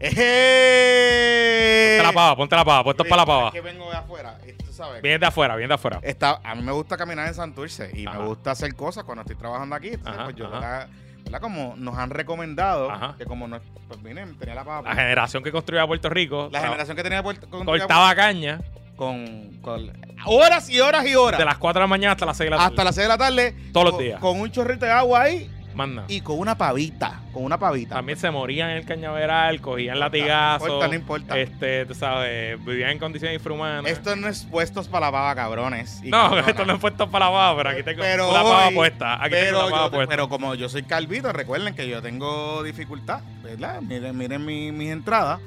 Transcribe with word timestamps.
¡Eh! 0.00 1.96
Ponte 1.98 2.06
la 2.06 2.12
pava, 2.12 2.36
ponte 2.36 2.56
la 2.56 2.64
pava, 2.64 2.84
puesto 2.84 3.04
para 3.04 3.16
la 3.16 3.22
Es 3.22 3.26
pava. 3.26 3.52
que 3.52 3.60
vengo 3.60 3.90
de 3.90 3.96
afuera, 3.96 4.38
y 4.46 4.52
tú 4.52 4.72
sabes. 4.72 5.02
Viene 5.02 5.18
de 5.18 5.26
afuera, 5.26 5.56
viene 5.56 5.68
de 5.68 5.74
afuera. 5.74 5.98
Está, 6.02 6.40
a 6.44 6.54
mí 6.54 6.62
me 6.62 6.72
gusta 6.72 6.96
caminar 6.96 7.26
en 7.28 7.34
Santurce 7.34 7.90
y 7.94 8.06
Ajá. 8.06 8.18
me 8.18 8.26
gusta 8.26 8.50
hacer 8.52 8.74
cosas 8.74 9.04
cuando 9.04 9.22
estoy 9.22 9.36
trabajando 9.36 9.74
aquí. 9.74 9.88
Entonces, 9.88 10.14
Ajá, 10.14 10.24
pues 10.24 10.36
yo, 10.36 10.46
ajá. 10.46 10.88
¿verdad? 11.24 11.40
Como 11.40 11.74
nos 11.76 11.96
han 11.98 12.10
recomendado, 12.10 12.90
Ajá. 12.90 13.14
que 13.18 13.24
como 13.24 13.48
no, 13.48 13.58
pues 13.88 14.02
vine, 14.02 14.26
tenía 14.38 14.54
la 14.54 14.64
pava. 14.64 14.88
La 14.88 14.94
generación 14.94 15.42
que 15.42 15.50
construía 15.52 15.86
Puerto 15.86 16.08
Rico 16.08 16.48
La 16.52 16.60
generación 16.60 16.96
que 16.96 17.02
tenía 17.02 17.22
Puerto, 17.22 17.48
con, 17.50 17.64
cortaba 17.64 18.14
caña 18.14 18.60
con, 18.96 19.58
con 19.60 19.92
horas 20.24 20.70
y 20.70 20.80
horas 20.80 21.04
y 21.06 21.14
horas. 21.16 21.38
de 21.38 21.44
las 21.44 21.58
4 21.58 21.80
de 21.80 21.82
la 21.84 21.88
mañana 21.88 22.12
hasta 22.12 22.24
las 22.26 22.36
6 22.36 22.46
de 22.46 22.50
la 22.50 22.56
tarde. 22.56 22.68
hasta 22.70 22.84
las 22.84 22.94
6 22.94 23.04
de 23.04 23.08
la 23.08 23.18
tarde. 23.18 23.54
Todos 23.72 23.90
los 23.90 23.98
días. 23.98 24.20
Con 24.20 24.40
un 24.40 24.50
chorrito 24.50 24.86
de 24.86 24.92
agua 24.92 25.22
ahí 25.22 25.50
Más 25.76 25.88
nada. 25.88 26.06
y 26.08 26.20
con 26.22 26.38
una 26.38 26.56
pavita. 26.58 27.20
Con 27.32 27.44
una 27.44 27.58
pavita. 27.58 27.94
También 27.96 28.18
se 28.18 28.30
morían 28.30 28.70
en 28.70 28.78
el 28.78 28.84
cañaveral, 28.86 29.60
cogían 29.60 30.00
latigazos. 30.00 30.66
no 30.66 30.74
importa, 30.74 30.88
no 30.88 30.94
importa. 30.94 31.38
Este, 31.38 31.84
tú 31.86 31.94
sabes, 31.94 32.64
vivían 32.64 32.90
en 32.92 32.98
condiciones 32.98 33.36
infrahumanas. 33.36 33.90
Esto 33.90 34.16
no 34.16 34.26
es 34.26 34.44
puestos 34.44 34.88
para 34.88 35.06
la 35.06 35.12
pava, 35.12 35.34
cabrones. 35.34 36.00
y 36.02 36.08
no, 36.10 36.16
cabronas. 36.22 36.48
esto 36.48 36.64
no 36.64 36.72
es 36.74 36.80
puesto 36.80 37.10
para 37.10 37.26
la 37.26 37.30
pava, 37.32 37.56
pero 37.58 37.70
aquí 37.70 37.82
tengo 37.82 38.00
Pero 38.02 38.32
la 38.32 38.42
pava 38.42 38.68
hoy- 38.68 38.74
puesta. 38.74 39.14
Aquí 39.22 39.30
pero, 39.30 39.64
tengo 39.66 39.76
la 39.76 39.90
puesta. 39.90 40.08
pero 40.10 40.28
como 40.30 40.54
yo 40.54 40.68
soy 40.68 40.82
calvito, 40.84 41.32
recuerden 41.32 41.74
que 41.74 41.86
yo 41.88 42.00
tengo 42.00 42.62
dificultad, 42.62 43.20
¿verdad? 43.42 43.82
Miren, 43.82 44.16
miren 44.16 44.44
mi- 44.44 44.72
mis 44.72 44.90
entradas 44.90 45.40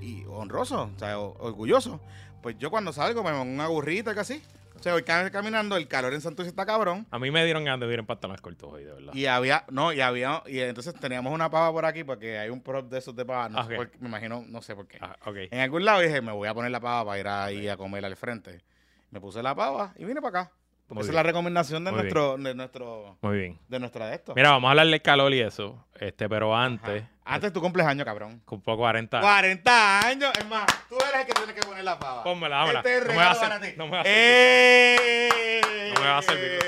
y 0.00 0.22
honroso, 0.30 0.90
o 0.94 0.98
sea, 0.98 1.18
orgulloso. 1.18 2.00
Pues 2.40 2.56
yo 2.58 2.70
cuando 2.70 2.92
salgo 2.92 3.22
me 3.22 3.30
pongo 3.30 3.42
una 3.52 3.66
burrita 3.68 4.14
casi. 4.14 4.42
O 4.90 4.98
sea, 4.98 5.04
cam- 5.04 5.30
caminando, 5.30 5.76
el 5.76 5.86
calor 5.88 6.12
en 6.12 6.20
Santurce 6.20 6.48
está 6.50 6.66
cabrón. 6.66 7.06
A 7.10 7.18
mí 7.18 7.30
me 7.30 7.44
dieron 7.44 7.64
ganas 7.64 7.80
de 7.80 7.86
vivir 7.86 8.00
en 8.00 8.06
pantalones 8.06 8.40
cortos 8.40 8.72
hoy, 8.72 8.84
de 8.84 8.92
verdad. 8.92 9.14
Y 9.14 9.26
había, 9.26 9.64
no, 9.70 9.92
y 9.92 10.00
había, 10.00 10.42
y 10.46 10.58
entonces 10.60 10.94
teníamos 10.94 11.32
una 11.32 11.48
pava 11.50 11.70
por 11.72 11.84
aquí 11.84 12.04
porque 12.04 12.38
hay 12.38 12.50
un 12.50 12.60
prop 12.60 12.90
de 12.90 12.98
esos 12.98 13.14
de 13.14 13.24
pava, 13.24 13.48
no 13.48 13.64
sé 13.66 13.76
por 13.76 13.90
me 14.00 14.08
imagino, 14.08 14.44
no 14.48 14.60
sé 14.62 14.74
por 14.74 14.86
qué. 14.88 14.98
Ah, 15.00 15.16
ok. 15.24 15.36
En 15.50 15.60
algún 15.60 15.84
lado 15.84 16.00
dije, 16.00 16.20
me 16.20 16.32
voy 16.32 16.48
a 16.48 16.54
poner 16.54 16.70
la 16.70 16.80
pava 16.80 17.04
para 17.04 17.18
ir 17.20 17.28
ahí 17.28 17.68
a 17.68 17.76
comer 17.76 18.04
al 18.04 18.16
frente. 18.16 18.60
Me 19.10 19.20
puse 19.20 19.42
la 19.42 19.54
pava 19.54 19.92
y 19.96 20.04
vine 20.04 20.20
para 20.20 20.40
acá. 20.42 20.52
Muy 20.88 21.00
esa 21.02 21.10
es 21.12 21.14
la 21.14 21.22
recomendación 21.22 21.84
de 21.84 21.90
Muy 21.90 22.00
nuestro, 22.00 22.36
de 22.36 22.54
nuestro, 22.54 23.16
Muy 23.22 23.38
bien. 23.38 23.58
de 23.68 23.78
nuestra 23.80 24.08
de 24.08 24.14
esto. 24.16 24.34
Mira, 24.36 24.50
vamos 24.50 24.68
a 24.68 24.70
hablar 24.72 24.86
del 24.88 25.00
calor 25.00 25.32
y 25.32 25.40
eso. 25.40 25.86
Este, 25.98 26.28
pero 26.28 26.54
antes, 26.54 27.02
Ajá. 27.02 27.11
Antes 27.24 27.50
de 27.50 27.54
tu 27.54 27.60
cumpleaños, 27.60 28.04
cabrón. 28.04 28.40
cumplo 28.44 28.76
40. 28.76 29.20
40 29.20 30.06
años, 30.06 30.32
es 30.38 30.46
más, 30.48 30.66
tú 30.88 30.96
eres 30.96 31.20
el 31.20 31.26
que 31.26 31.32
tiene 31.34 31.54
que 31.54 31.60
poner 31.62 31.84
la 31.84 31.98
pava. 31.98 32.24
Pónmela, 32.24 32.56
dámela. 32.56 32.80
Este 32.80 32.96
es 32.98 33.04
No 33.06 33.12
me 33.12 33.16
va 33.16 33.24
a 33.26 33.30
hacer- 33.30 33.48
para 33.48 33.60
ti. 33.60 33.74
no 33.76 33.84
me 33.86 33.90
va 33.92 33.98
a 33.98 34.00
hacer- 34.00 34.12
¡Eh! 34.16 35.92
No 35.94 36.00
me 36.00 36.06
va 36.08 36.18
a 36.18 36.22
servir. 36.22 36.58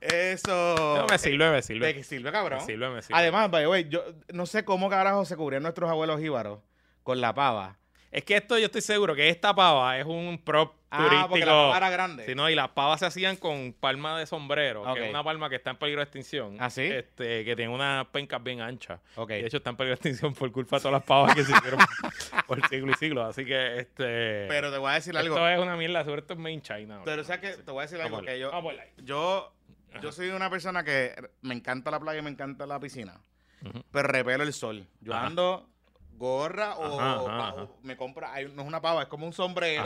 Eso. 0.00 0.96
No, 0.98 1.06
me 1.06 1.18
sirve, 1.18 1.50
me 1.50 1.56
¿De 1.56 1.62
sirve. 1.62 1.94
qué 1.94 2.04
sirve, 2.04 2.32
cabrón? 2.32 2.60
Me 2.60 2.64
sirve, 2.64 2.88
me 2.90 3.02
sirve. 3.02 3.18
Además, 3.18 3.50
by 3.50 3.62
the 3.64 3.68
way, 3.68 3.88
yo 3.88 4.02
no 4.32 4.46
sé 4.46 4.64
cómo 4.64 4.88
carajo 4.88 5.24
se 5.24 5.36
cubrían 5.36 5.62
nuestros 5.62 5.90
abuelos 5.90 6.20
jíbaros 6.20 6.60
con 7.02 7.20
la 7.20 7.34
pava. 7.34 7.76
Es 8.16 8.24
que 8.24 8.36
esto 8.36 8.58
yo 8.58 8.64
estoy 8.64 8.80
seguro 8.80 9.14
que 9.14 9.28
esta 9.28 9.54
pava 9.54 9.98
es 9.98 10.06
un 10.06 10.40
prop 10.42 10.72
Ah, 10.88 10.98
porque 10.98 11.14
la 11.14 11.26
turístico. 11.28 11.46
pava 11.50 11.76
era 11.76 11.90
grande. 11.90 12.24
Sí, 12.24 12.34
no, 12.34 12.48
y 12.48 12.54
las 12.54 12.68
pavas 12.70 13.00
se 13.00 13.06
hacían 13.06 13.36
con 13.36 13.74
palma 13.78 14.18
de 14.18 14.24
sombrero, 14.24 14.82
Ok. 14.82 14.94
que 14.94 15.04
es 15.04 15.10
una 15.10 15.22
palma 15.22 15.50
que 15.50 15.56
está 15.56 15.70
en 15.72 15.76
peligro 15.76 16.00
de 16.00 16.04
extinción. 16.04 16.56
¿Ah, 16.58 16.70
sí? 16.70 16.82
Este, 16.84 17.44
que 17.44 17.54
tiene 17.56 17.70
unas 17.74 18.06
pencas 18.06 18.42
bien 18.42 18.62
anchas. 18.62 19.00
Ok. 19.16 19.32
Y 19.32 19.34
de 19.42 19.46
hecho 19.48 19.58
está 19.58 19.68
en 19.70 19.76
peligro 19.76 19.90
de 19.96 19.96
extinción 19.96 20.32
por 20.32 20.50
culpa 20.52 20.76
de 20.76 20.80
todas 20.82 20.92
las 20.94 21.02
pavas 21.02 21.34
que 21.34 21.44
se 21.44 21.52
hicieron 21.52 21.80
por 22.46 22.66
siglo 22.68 22.92
y 22.92 22.94
siglo. 22.94 23.24
Así 23.26 23.44
que 23.44 23.80
este. 23.80 24.46
Pero 24.48 24.72
te 24.72 24.78
voy 24.78 24.90
a 24.90 24.94
decir 24.94 25.14
algo. 25.14 25.34
Esto 25.34 25.48
es 25.50 25.58
una 25.58 25.76
mierda, 25.76 26.02
sobre 26.04 26.22
todo 26.22 26.34
en 26.34 26.40
Main 26.42 26.62
China. 26.62 27.02
Pero 27.04 27.22
sabes 27.24 27.40
que 27.56 27.62
te 27.62 27.70
voy 27.70 27.80
a 27.80 27.82
decir 27.82 28.00
algo 28.00 28.22
que 28.22 28.38
yo, 28.38 28.50
yo, 29.02 29.52
yo 30.00 30.12
soy 30.12 30.28
una 30.30 30.48
persona 30.48 30.82
que 30.84 31.14
me 31.42 31.52
encanta 31.54 31.90
la 31.90 32.00
playa 32.00 32.20
y 32.20 32.22
me 32.22 32.30
encanta 32.30 32.64
la 32.64 32.80
piscina, 32.80 33.20
pero 33.90 34.08
repelo 34.08 34.44
el 34.44 34.54
sol. 34.54 34.86
Yo 35.00 35.12
Ajá. 35.12 35.26
ando 35.26 35.68
gorra 36.16 36.76
o, 36.76 37.00
Ajá, 37.00 37.12
ajá, 37.14 37.24
pa- 37.24 37.48
ajá. 37.48 37.62
o 37.62 37.76
me 37.82 37.96
compra, 37.96 38.32
hay- 38.32 38.46
no 38.54 38.62
es 38.62 38.68
una 38.68 38.80
pava, 38.80 39.02
es 39.02 39.08
como 39.08 39.26
un 39.26 39.32
sombrero 39.32 39.84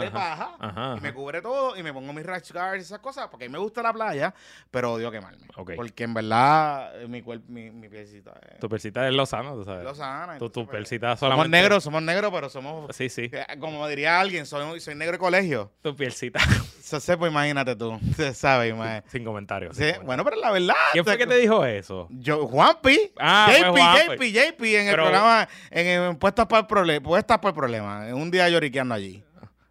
de 0.00 0.10
paja 0.10 0.96
y 0.96 1.00
me 1.00 1.12
cubre 1.12 1.42
todo 1.42 1.76
y 1.76 1.82
me 1.82 1.92
pongo 1.92 2.12
mis 2.12 2.24
rash 2.24 2.52
guards 2.52 2.78
y 2.78 2.80
esas 2.82 2.98
cosas 3.00 3.28
porque 3.28 3.46
a 3.46 3.48
mí 3.48 3.52
me 3.52 3.58
gusta 3.58 3.82
la 3.82 3.92
playa, 3.92 4.34
pero 4.70 4.92
odio 4.94 5.10
quemarme. 5.10 5.46
Porque 5.76 6.04
en 6.04 6.14
verdad 6.14 7.02
eh, 7.02 7.06
mi 7.08 7.22
cuerpo, 7.22 7.44
mi, 7.48 7.70
mi 7.70 7.88
pielcita 7.88 8.32
es 8.52 8.58
Tu 8.58 8.68
persita 8.68 9.06
es 9.06 9.14
Lozano, 9.14 9.54
tú 9.54 9.64
sabes. 9.64 9.84
lozana. 9.84 10.38
Tu, 10.38 10.48
tu 10.50 10.64
pues, 10.64 10.70
pielcita 10.76 11.16
Somos 11.16 11.32
solamente. 11.34 11.48
negros, 11.56 11.84
somos 11.84 12.02
negros, 12.02 12.30
pero 12.32 12.48
somos, 12.48 12.94
Sí, 12.96 13.08
sí. 13.08 13.30
eh, 13.32 13.44
como 13.60 13.86
diría 13.88 14.20
alguien, 14.20 14.46
soy, 14.46 14.80
soy 14.80 14.94
negro 14.94 15.12
de 15.12 15.18
colegio. 15.18 15.70
Tu 15.82 15.94
pielcita. 15.96 16.40
Se 16.80 17.00
sé, 17.00 17.16
pues 17.16 17.30
imagínate 17.30 17.74
tú, 17.76 17.98
se 18.16 18.34
sabe, 18.34 18.68
imagínate. 18.68 19.08
Sin 19.10 19.24
comentarios. 19.24 19.76
Sí, 19.76 19.84
sin 19.84 19.92
comentarios. 19.94 20.06
bueno, 20.06 20.24
pero 20.24 20.36
la 20.36 20.50
verdad. 20.50 20.74
¿Quién 20.92 21.04
fue 21.04 21.16
que 21.16 21.26
te 21.26 21.36
dijo 21.36 21.64
eso? 21.64 22.06
Yo, 22.10 22.46
Juanpi. 22.46 23.12
Ah, 23.18 23.48
JP. 23.50 24.16
JP, 24.16 24.22
JP 24.32 24.62
en 24.80 24.88
el 24.88 24.94
programa, 24.94 25.48
en, 25.72 25.86
en 26.02 26.16
Puestas 26.16 26.46
para 26.46 26.60
el 26.60 26.66
Problema, 26.66 27.02
Puestas 27.02 27.38
para 27.38 27.48
el 27.50 27.54
Problema, 27.54 28.08
en 28.08 28.14
un 28.14 28.30
día 28.30 28.48
lloriqueando 28.48 28.94
allí. 28.94 29.22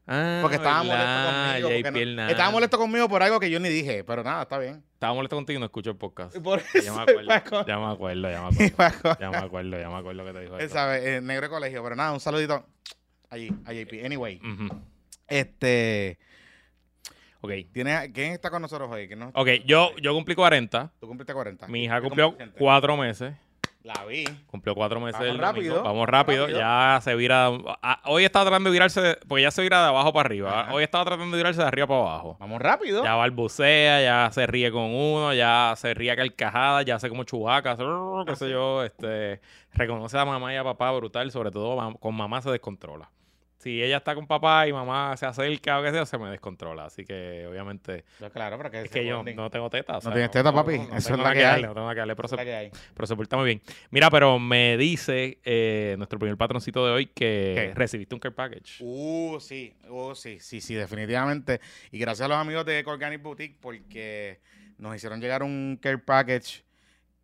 Ah, 0.08 0.40
Porque 0.42 0.58
estaba 0.58 0.82
¿verdad? 0.82 0.98
molesto 0.98 1.62
conmigo. 1.62 1.70
Porque 1.92 2.06
no- 2.16 2.28
estaba 2.28 2.52
molesto 2.52 2.78
conmigo 2.78 3.08
por 3.08 3.24
algo 3.24 3.40
que 3.40 3.50
yo 3.50 3.60
ni 3.62 3.70
dije, 3.70 4.04
pero 4.04 4.24
nada, 4.24 4.42
está 4.42 4.58
bien. 4.58 4.84
Estaba 4.94 5.14
molesto 5.14 5.36
contigo 5.38 5.58
y 5.58 5.60
no 5.62 5.66
escucho 5.68 5.92
el 5.92 5.96
podcast. 5.96 6.36
Por 6.40 6.60
Ya 6.74 6.80
eso, 6.80 6.96
me 6.96 7.02
acuerdo. 7.04 7.66
Ya 7.66 7.78
me 7.80 7.86
acuerdo, 7.94 8.30
ya 8.30 8.42
me 8.42 8.48
acuerdo. 8.68 9.18
Ya 9.20 9.30
me 9.30 9.38
acuerdo, 9.38 9.80
ya 9.80 9.90
me 9.90 9.96
acuerdo 9.96 10.26
que 10.26 10.34
te 10.34 10.40
dijo 10.42 10.58
eso. 10.58 10.74
sabe, 10.74 11.16
eh, 11.18 11.22
negro 11.22 11.44
de 11.44 11.50
colegio, 11.50 11.82
pero 11.84 11.96
nada, 11.96 12.12
un 12.12 12.20
saludito 12.20 12.66
allí, 13.30 13.50
a 13.64 13.72
JP. 13.74 14.04
Anyway, 14.06 14.38
Ujú. 14.44 14.82
este, 15.28 16.18
Ok. 17.42 17.52
¿tiene, 17.72 18.12
¿quién 18.14 18.34
está 18.34 18.50
con 18.50 18.62
nosotros 18.62 18.90
hoy? 18.92 19.08
¿Quién 19.08 19.24
Ok, 19.34 19.48
yo, 19.66 19.96
yo 20.02 20.14
cumplí 20.14 20.36
40. 20.36 20.92
Tú 21.00 21.08
cumpliste 21.08 21.34
40. 21.34 21.68
Mi 21.68 21.86
hija 21.86 21.96
¿Qué 21.96 22.02
cumplió 22.02 22.30
cumpliste? 22.32 22.58
cuatro 22.60 22.98
meses. 22.98 23.34
La 23.84 24.06
vi. 24.06 24.26
Cumplió 24.46 24.76
cuatro 24.76 25.00
meses. 25.00 25.20
Vamos 25.20 25.38
rápido, 25.38 25.82
Vamos 25.84 26.08
rápido. 26.08 26.44
rápido. 26.46 26.60
Ya 26.60 27.00
se 27.02 27.16
vira. 27.16 27.50
ah, 27.82 28.00
hoy 28.06 28.26
estaba 28.26 28.46
tratando 28.46 28.70
de 28.70 28.74
virarse, 28.74 29.18
porque 29.28 29.42
ya 29.42 29.50
se 29.52 29.62
vira 29.64 29.82
de 29.82 29.88
abajo 29.88 30.14
para 30.14 30.28
arriba. 30.28 30.62
Ajá. 30.62 30.74
Hoy 30.74 30.84
estaba 30.84 31.04
tratando 31.06 31.36
de 31.36 31.38
virarse 31.42 31.62
de 31.62 31.68
arriba 31.68 31.88
para 31.88 32.00
abajo. 32.02 32.38
Vamos 32.40 32.62
rápido. 32.62 33.04
Ya 33.04 33.16
balbucea, 33.16 34.02
ya 34.04 34.32
se 34.32 34.46
ríe 34.46 34.72
con 34.72 34.84
uno, 34.84 35.34
ya 35.34 35.74
se 35.78 35.94
ríe 35.96 36.12
a 36.12 36.16
carcajadas, 36.16 36.86
ya 36.86 36.96
hace 36.96 37.10
como 37.10 37.24
chubaca, 37.24 37.76
qué 38.28 38.36
sé 38.36 38.50
yo, 38.52 38.84
este, 38.84 39.42
reconoce 39.74 40.18
a 40.18 40.26
mamá 40.26 40.54
y 40.54 40.58
a 40.58 40.64
papá 40.64 40.92
brutal, 40.92 41.32
sobre 41.32 41.50
todo 41.50 41.96
con 42.00 42.16
mamá 42.16 42.42
se 42.42 42.52
descontrola. 42.52 43.10
Si 43.62 43.82
ella 43.82 43.98
está 43.98 44.16
con 44.16 44.26
papá 44.26 44.68
y 44.68 44.74
mamá 44.74 45.16
se 45.18 45.28
acerca 45.28 45.80
o 45.80 45.84
qué 45.84 45.92
sea, 45.92 46.04
se 46.08 46.18
me 46.18 46.32
descontrola. 46.32 46.86
Así 46.86 47.06
que 47.06 47.46
obviamente 47.48 48.06
claro, 48.34 48.58
pero 48.58 48.72
que 48.72 48.82
es 48.82 48.90
que 48.90 49.06
yo 49.06 49.22
no 49.22 49.52
tengo 49.52 49.70
tetas. 49.70 50.04
No 50.04 50.12
tienes 50.12 50.32
teta, 50.32 50.52
papi. 50.52 50.74
Eso 50.74 50.96
es 50.96 51.06
tengo 51.06 51.22
la 51.22 51.34
que 51.34 51.40
hay. 51.40 51.46
darle, 51.46 51.68
no 51.68 51.74
tengo 51.74 51.86
nada 51.86 51.94
que 51.94 52.00
darle, 52.00 52.16
pero 52.16 52.28
se, 52.28 52.38
que 52.38 52.56
hay. 52.56 52.72
pero 52.96 53.06
se 53.06 53.16
porta 53.16 53.38
muy 53.38 53.46
bien. 53.46 53.62
Mira, 53.92 54.10
pero 54.10 54.40
me 54.40 54.78
dice 54.78 55.38
eh, 55.44 55.94
nuestro 56.00 56.18
primer 56.18 56.38
patroncito 56.38 56.84
de 56.88 56.92
hoy 56.92 57.06
que 57.06 57.54
¿Qué? 57.56 57.72
recibiste 57.76 58.16
un 58.16 58.20
care 58.20 58.34
package. 58.34 58.78
Uh, 58.80 59.40
sí, 59.40 59.76
uh, 59.90 60.16
sí, 60.16 60.40
sí, 60.40 60.60
sí, 60.60 60.74
definitivamente. 60.74 61.62
Y 61.92 62.00
gracias 62.00 62.26
a 62.26 62.30
los 62.30 62.38
amigos 62.38 62.66
de 62.66 62.84
Organic 62.84 63.22
Boutique 63.22 63.58
porque 63.62 64.40
nos 64.80 64.96
hicieron 64.96 65.22
llegar 65.22 65.44
un 65.44 65.78
care 65.80 66.00
package 66.00 66.64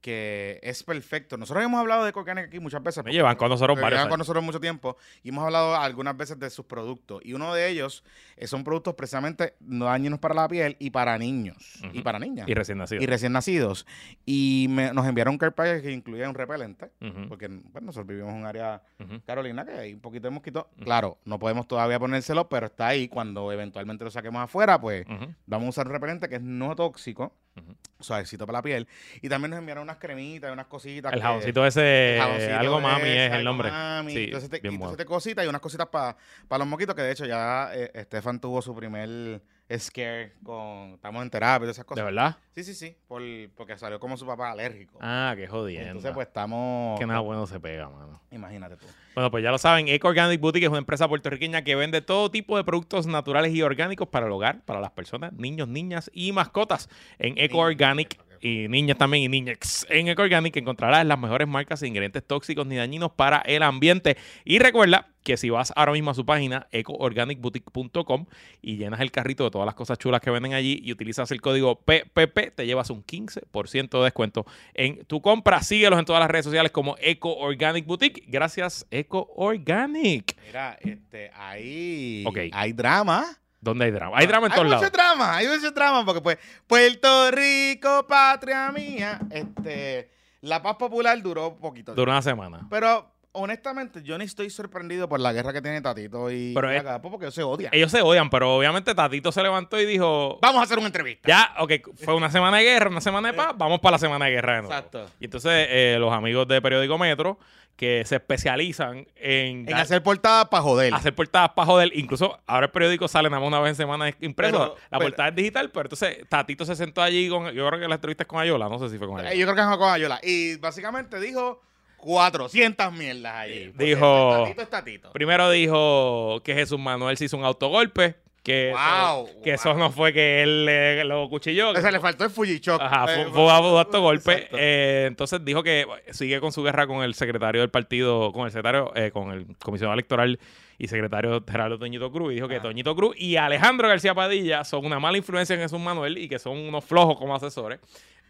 que 0.01 0.59
es 0.63 0.83
perfecto. 0.83 1.37
Nosotros 1.37 1.65
hemos 1.65 1.79
hablado 1.79 2.05
de 2.05 2.11
Organic 2.15 2.45
aquí 2.47 2.59
muchas 2.59 2.81
veces. 2.83 3.03
Me 3.03 3.11
llevan 3.11 3.35
con 3.35 3.49
nosotros 3.49 3.75
varios 3.79 3.91
Llevan 3.99 4.09
con 4.09 4.19
nosotros 4.19 4.43
mucho 4.43 4.59
tiempo 4.59 4.95
y 5.23 5.29
hemos 5.29 5.43
hablado 5.43 5.75
algunas 5.75 6.15
veces 6.15 6.39
de 6.39 6.49
sus 6.49 6.65
productos. 6.65 7.21
Y 7.25 7.33
uno 7.33 7.53
de 7.53 7.67
ellos 7.69 8.03
eh, 8.37 8.47
son 8.47 8.63
productos 8.63 8.93
precisamente 8.95 9.55
no 9.59 9.85
dañinos 9.85 10.19
para 10.19 10.33
la 10.35 10.47
piel 10.47 10.75
y 10.79 10.91
para 10.91 11.17
niños 11.17 11.57
y 11.93 12.01
para 12.01 12.19
niñas 12.19 12.47
Y 12.47 12.53
recién 12.53 12.77
nacido. 12.77 13.01
y 13.01 13.05
recién 13.05 13.31
nacidos. 13.33 13.85
Y 14.25 14.67
me- 14.69 14.93
nos 14.93 15.05
enviaron 15.07 15.33
un 15.33 15.37
care 15.37 15.51
package 15.51 15.81
que 15.81 15.91
incluía 15.91 16.29
un 16.29 16.35
repelente. 16.35 16.91
Porque 17.27 17.47
bueno, 17.47 17.87
nosotros 17.87 18.07
vivimos 18.07 18.31
en 18.33 18.39
un 18.39 18.45
área. 18.45 18.81
Carolina, 19.25 19.65
que 19.65 19.71
hay 19.71 19.93
un 19.93 19.99
poquito 20.01 20.27
de 20.27 20.31
mosquito. 20.31 20.69
Claro, 20.83 21.17
no 21.25 21.39
podemos 21.39 21.67
todavía 21.67 21.99
ponérselo, 21.99 22.47
pero 22.49 22.67
está 22.67 22.87
ahí. 22.87 23.07
Cuando 23.07 23.51
eventualmente 23.51 24.03
lo 24.03 24.11
saquemos 24.11 24.41
afuera, 24.41 24.79
pues 24.79 25.05
vamos 25.45 25.65
a 25.67 25.69
usar 25.69 25.87
un 25.87 25.93
repelente 25.93 26.29
que 26.29 26.35
es 26.35 26.41
no 26.41 26.75
tóxico, 26.75 27.33
ujú. 27.57 27.75
suavecito 27.99 28.45
para 28.45 28.59
la 28.59 28.63
piel. 28.63 28.87
Y 29.21 29.29
también 29.29 29.51
nos 29.51 29.59
enviaron 29.59 29.83
unas 29.83 29.97
cremitas, 29.97 30.51
unas 30.51 30.67
cositas. 30.67 31.11
El 31.13 31.19
que- 31.19 31.23
jaboncito 31.25 31.65
ese, 31.65 32.17
jaboncito 32.19 32.57
algo 32.57 32.79
mami 32.81 33.01
ese, 33.09 33.25
es 33.27 33.33
el 33.33 33.43
nombre. 33.43 33.71
mami. 33.71 34.13
Sí, 34.13 34.23
entonces, 34.25 34.49
te, 34.49 34.59
bien 34.59 34.73
entonces 34.75 34.79
bueno. 34.95 34.97
te 34.97 35.05
cositas 35.05 35.45
y 35.45 35.47
unas 35.47 35.61
cositas 35.61 35.87
para 35.87 36.15
los 36.57 36.67
mosquitos, 36.67 36.95
que 36.95 37.01
de 37.01 37.11
hecho 37.11 37.25
ya 37.25 37.71
eh, 37.73 37.91
Estefan 37.93 38.39
tuvo 38.39 38.61
su 38.61 38.75
primer 38.75 39.41
scare 39.77 40.33
con... 40.43 40.93
Estamos 40.93 41.21
en 41.23 41.29
terapia 41.29 41.57
y 41.57 41.59
todas 41.65 41.75
esas 41.75 41.85
¿De 41.85 41.87
cosas. 41.87 42.05
verdad? 42.05 42.37
Sí, 42.51 42.63
sí, 42.63 42.73
sí, 42.73 42.95
por, 43.07 43.21
porque 43.55 43.77
salió 43.77 43.99
como 43.99 44.17
su 44.17 44.25
papá 44.25 44.51
alérgico. 44.51 44.97
Ah, 45.01 45.33
qué 45.35 45.47
jodiendo. 45.47 45.87
entonces 45.87 46.11
pues 46.13 46.27
estamos... 46.27 46.99
que 46.99 47.05
nada 47.05 47.19
bueno 47.19 47.45
se 47.47 47.59
pega, 47.59 47.89
mano. 47.89 48.21
Imagínate 48.31 48.77
tú. 48.77 48.85
Bueno, 49.13 49.31
pues 49.31 49.43
ya 49.43 49.51
lo 49.51 49.57
saben, 49.57 49.87
Eco 49.87 50.07
Organic 50.07 50.39
Boutique 50.39 50.65
es 50.65 50.69
una 50.69 50.77
empresa 50.77 51.07
puertorriqueña 51.07 51.63
que 51.63 51.75
vende 51.75 52.01
todo 52.01 52.29
tipo 52.31 52.55
de 52.55 52.63
productos 52.63 53.07
naturales 53.07 53.53
y 53.53 53.61
orgánicos 53.61 54.07
para 54.07 54.27
el 54.27 54.31
hogar, 54.31 54.63
para 54.63 54.79
las 54.79 54.91
personas, 54.91 55.33
niños, 55.33 55.67
niñas 55.67 56.09
y 56.13 56.31
mascotas. 56.31 56.89
En 57.19 57.37
Eco 57.37 57.57
Organic. 57.59 58.17
Y 58.41 58.67
niñas 58.67 58.97
también 58.97 59.23
y 59.23 59.29
niñas. 59.29 59.85
En 59.89 60.07
Eco 60.07 60.21
Organic 60.21 60.55
encontrarás 60.57 61.05
las 61.05 61.19
mejores 61.19 61.47
marcas 61.47 61.79
sin 61.79 61.89
ingredientes 61.89 62.25
tóxicos 62.25 62.65
ni 62.67 62.75
dañinos 62.75 63.11
para 63.11 63.39
el 63.39 63.63
ambiente. 63.63 64.17
Y 64.45 64.59
recuerda 64.59 65.07
que 65.23 65.35
si 65.37 65.49
vas 65.49 65.73
ahora 65.75 65.91
mismo 65.91 66.11
a 66.11 66.13
su 66.13 66.25
página 66.25 66.67
ecoorganicboutique.com 66.71 68.25
y 68.61 68.77
llenas 68.77 68.99
el 69.01 69.11
carrito 69.11 69.43
de 69.43 69.51
todas 69.51 69.65
las 69.65 69.75
cosas 69.75 69.97
chulas 69.97 70.21
que 70.21 70.29
venden 70.31 70.53
allí 70.53 70.79
y 70.83 70.91
utilizas 70.91 71.29
el 71.31 71.41
código 71.41 71.81
PPP, 71.81 72.55
te 72.55 72.65
llevas 72.65 72.89
un 72.89 73.03
15% 73.03 73.97
de 73.97 74.03
descuento 74.03 74.45
en 74.73 75.03
tu 75.05 75.21
compra. 75.21 75.61
Síguelos 75.63 75.99
en 75.99 76.05
todas 76.05 76.21
las 76.21 76.29
redes 76.31 76.45
sociales 76.45 76.71
como 76.71 76.95
Eco 76.99 77.35
Organic 77.35 77.85
Boutique. 77.85 78.23
Gracias, 78.27 78.87
Eco 78.89 79.29
Organic. 79.35 80.37
Mira, 80.45 80.77
este, 80.81 81.31
ahí 81.35 82.23
Ok. 82.25 82.37
hay 82.51 82.73
drama. 82.73 83.25
¿Dónde 83.59 83.85
hay 83.85 83.91
drama? 83.91 84.17
Hay 84.17 84.27
drama 84.27 84.47
en 84.47 84.53
todos 84.53 84.65
Hay 84.65 84.69
lados. 84.71 84.83
mucho 84.85 84.93
drama, 84.95 85.35
hay 85.35 85.47
mucho 85.47 85.71
drama, 85.71 86.05
porque 86.05 86.21
pues 86.21 86.37
Puerto 86.67 87.31
Rico, 87.31 88.05
patria 88.07 88.71
mía, 88.71 89.19
este, 89.31 90.09
la 90.41 90.61
paz 90.61 90.75
popular 90.75 91.21
duró 91.21 91.55
poquito. 91.57 91.93
Duró 91.95 92.11
una 92.11 92.21
semana. 92.21 92.67
Pero 92.69 93.11
honestamente, 93.33 94.01
yo 94.03 94.17
ni 94.17 94.25
estoy 94.25 94.49
sorprendido 94.49 95.07
por 95.09 95.19
la 95.19 95.31
guerra 95.33 95.53
que 95.53 95.61
tiene 95.61 95.79
Tatito 95.81 96.31
y, 96.31 96.53
Pero 96.55 96.71
es- 96.71 96.79
Agapo, 96.79 97.09
porque 97.11 97.25
ellos 97.25 97.35
se 97.35 97.43
odian. 97.43 97.71
Ellos 97.73 97.91
se 97.91 98.01
odian, 98.01 98.29
pero 98.29 98.55
obviamente 98.57 98.93
Tatito 98.95 99.31
se 99.31 99.41
levantó 99.43 99.79
y 99.79 99.85
dijo, 99.85 100.39
Vamos 100.41 100.61
a 100.61 100.63
hacer 100.63 100.77
una 100.77 100.87
entrevista. 100.87 101.27
ya, 101.27 101.53
ok, 101.59 101.71
fue 102.03 102.15
una 102.15 102.31
semana 102.31 102.57
de 102.57 102.63
guerra, 102.63 102.89
una 102.89 103.01
semana 103.01 103.29
de 103.29 103.33
paz, 103.35 103.53
vamos 103.57 103.79
para 103.79 103.93
la 103.93 103.99
semana 103.99 104.25
de 104.25 104.31
guerra 104.31 104.55
de 104.55 104.61
nuevo. 104.63 104.73
Exacto. 104.75 105.05
Y 105.19 105.25
entonces 105.25 105.67
eh, 105.69 105.97
los 105.99 106.11
amigos 106.13 106.47
de 106.47 106.61
Periódico 106.61 106.97
Metro, 106.97 107.37
que 107.77 108.03
se 108.05 108.15
especializan 108.15 109.07
en, 109.15 109.69
En 109.69 109.73
hacer 109.75 110.03
portadas 110.03 110.47
para 110.49 110.63
joder. 110.63 110.93
hacer 110.93 111.13
portadas 111.15 111.51
para 111.55 111.65
joder, 111.67 111.91
incluso 111.93 112.37
ahora 112.47 112.65
el 112.65 112.71
periódico 112.71 113.07
sale 113.07 113.29
nada 113.29 113.39
más 113.39 113.47
una 113.47 113.59
vez 113.59 113.69
en 113.69 113.75
semana 113.75 114.09
impreso, 114.19 114.57
Pero- 114.57 114.75
la 114.89 114.97
pero- 114.97 115.09
portada 115.09 115.29
es 115.29 115.35
digital, 115.35 115.69
pero 115.69 115.83
entonces 115.83 116.17
Tatito 116.27 116.65
se 116.65 116.75
sentó 116.75 117.01
allí 117.01 117.29
con, 117.29 117.45
yo 117.53 117.67
creo 117.67 117.79
que 117.79 117.87
la 117.87 117.95
entrevista 117.95 118.23
es 118.23 118.27
con 118.27 118.39
Ayola, 118.39 118.67
no 118.67 118.79
sé 118.79 118.89
si 118.89 118.97
fue 118.97 119.07
con 119.07 119.17
Ayola. 119.19 119.31
Eh, 119.33 119.37
Yo 119.37 119.45
creo 119.45 119.55
que 119.55 119.61
es 119.71 119.77
con 119.77 119.89
Ayola. 119.89 120.19
Y 120.23 120.57
básicamente 120.57 121.19
dijo 121.19 121.61
400 121.97 122.91
mierdas 122.93 123.35
allí. 123.35 123.71
Dijo- 123.75 124.39
Tatito 124.43 124.61
es 124.63 124.69
Tatito. 124.69 125.11
Primero 125.11 125.49
dijo 125.51 126.41
que 126.43 126.53
Jesús 126.53 126.79
Manuel 126.79 127.15
se 127.17 127.25
hizo 127.25 127.37
un 127.37 127.43
autogolpe, 127.45 128.15
que, 128.43 128.71
Wow, 128.71 129.25
eso, 129.27 129.41
que 129.43 129.53
eso 129.53 129.73
no 129.73 129.91
fue 129.91 130.13
que 130.13 130.41
él 130.41 130.65
le- 130.65 131.03
lo 131.03 131.27
cuchilló. 131.29 131.71
O 131.71 131.75
sea, 131.75 131.91
le 131.91 131.99
faltó 131.99 132.23
el 132.23 132.29
Fujichoc. 132.29 132.81
Ajá, 132.81 133.05
Eh, 133.13 133.23
fue, 133.25 133.31
fue 133.33 133.43
un 133.43 133.49
autogolpe. 133.77 134.31
Exacto. 134.31 134.57
Eh, 134.59 135.05
entonces 135.07 135.43
dijo 135.43 135.63
que 135.63 135.85
sigue 136.11 136.39
con 136.39 136.51
su 136.53 136.63
guerra 136.63 136.87
con 136.87 137.03
el 137.03 137.13
secretario 137.13 137.59
del 137.61 137.69
partido, 137.69 138.31
con 138.31 138.45
el 138.45 138.51
secretario, 138.51 138.93
eh, 138.95 139.11
con 139.11 139.31
el 139.31 139.45
comisionado 139.57 139.93
electoral 139.95 140.39
y 140.77 140.87
secretario 140.87 141.43
Gerardo 141.45 141.77
Toñito 141.77 142.09
Cruz. 142.11 142.31
Y 142.31 142.35
dijo 142.35 142.47
que. 142.47 142.59
Toñito 142.61 142.95
Cruz 142.95 143.15
y 143.17 143.35
Alejandro 143.35 143.87
García 143.89 144.13
Padilla 144.15 144.63
son 144.63 144.85
una 144.85 144.99
mala 144.99 145.17
influencia 145.17 145.53
en 145.55 145.61
Jesús 145.61 145.79
Manuel 145.79 146.17
y 146.17 146.29
que 146.29 146.39
son 146.39 146.57
unos 146.57 146.85
flojos 146.85 147.17
como 147.17 147.35
asesores. 147.35 147.79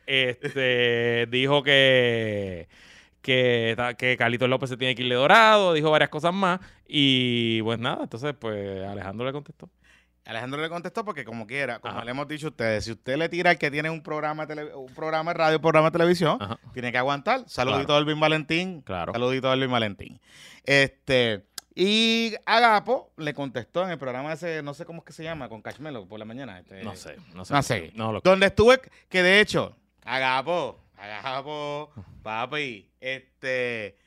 Este 0.07 1.27
dijo 1.29 1.61
que 1.63 2.67
que, 3.21 3.75
que 3.97 4.15
Carlitos 4.15 4.47
López 4.47 4.69
se 4.69 4.77
tiene 4.77 4.95
que 4.95 5.01
irle 5.01 5.15
dorado, 5.15 5.73
dijo 5.73 5.91
varias 5.91 6.09
cosas 6.09 6.33
más. 6.33 6.59
Y 6.87 7.61
pues 7.63 7.77
nada, 7.77 8.03
entonces 8.03 8.33
pues 8.39 8.83
Alejandro 8.85 9.25
le 9.25 9.33
contestó. 9.33 9.69
Alejandro 10.27 10.61
le 10.61 10.69
contestó 10.69 11.05
porque 11.05 11.23
como 11.23 11.47
quiera, 11.47 11.79
como 11.79 11.95
Ajá. 11.95 12.05
le 12.05 12.11
hemos 12.11 12.27
dicho 12.27 12.47
a 12.47 12.49
ustedes, 12.49 12.85
si 12.85 12.91
usted 12.91 13.15
le 13.17 13.29
tira 13.29 13.51
al 13.51 13.57
que 13.57 13.71
tiene 13.71 13.89
un 13.89 14.03
programa 14.03 14.45
de, 14.45 14.73
un 14.75 14.93
programa 14.93 15.31
de 15.31 15.37
radio, 15.37 15.55
un 15.57 15.61
programa 15.61 15.87
de 15.87 15.91
televisión, 15.97 16.37
Ajá. 16.41 16.59
tiene 16.73 16.91
que 16.91 16.97
aguantar. 16.97 17.43
Saludito 17.47 17.95
a 17.95 17.97
Elvin 17.99 18.19
Valentín. 18.19 18.81
Claro. 18.81 19.13
Saludito 19.13 19.49
a 19.49 19.53
Elvin 19.53 19.71
Valentín. 19.71 20.19
Este, 20.65 21.45
y 21.73 22.33
Agapo 22.45 23.13
le 23.17 23.33
contestó 23.33 23.83
en 23.83 23.91
el 23.91 23.97
programa 23.97 24.33
ese, 24.33 24.61
no 24.63 24.73
sé 24.73 24.83
cómo 24.85 24.99
es 24.99 25.05
que 25.05 25.13
se 25.13 25.23
llama, 25.23 25.47
con 25.47 25.61
Cashmelo 25.61 26.07
por 26.07 26.19
la 26.19 26.25
mañana. 26.25 26.59
este, 26.59 26.83
No 26.83 26.95
sé, 26.95 27.15
no 27.33 27.45
sé. 27.45 27.53
No 27.53 27.61
sé. 27.63 27.91
No 27.95 28.11
lo 28.11 28.21
Donde 28.21 28.47
estuve, 28.47 28.81
que 29.09 29.23
de 29.23 29.39
hecho, 29.39 29.77
Agapo, 30.03 30.79
Agapo, 30.97 31.91
papi, 32.23 32.89
este, 32.99 33.97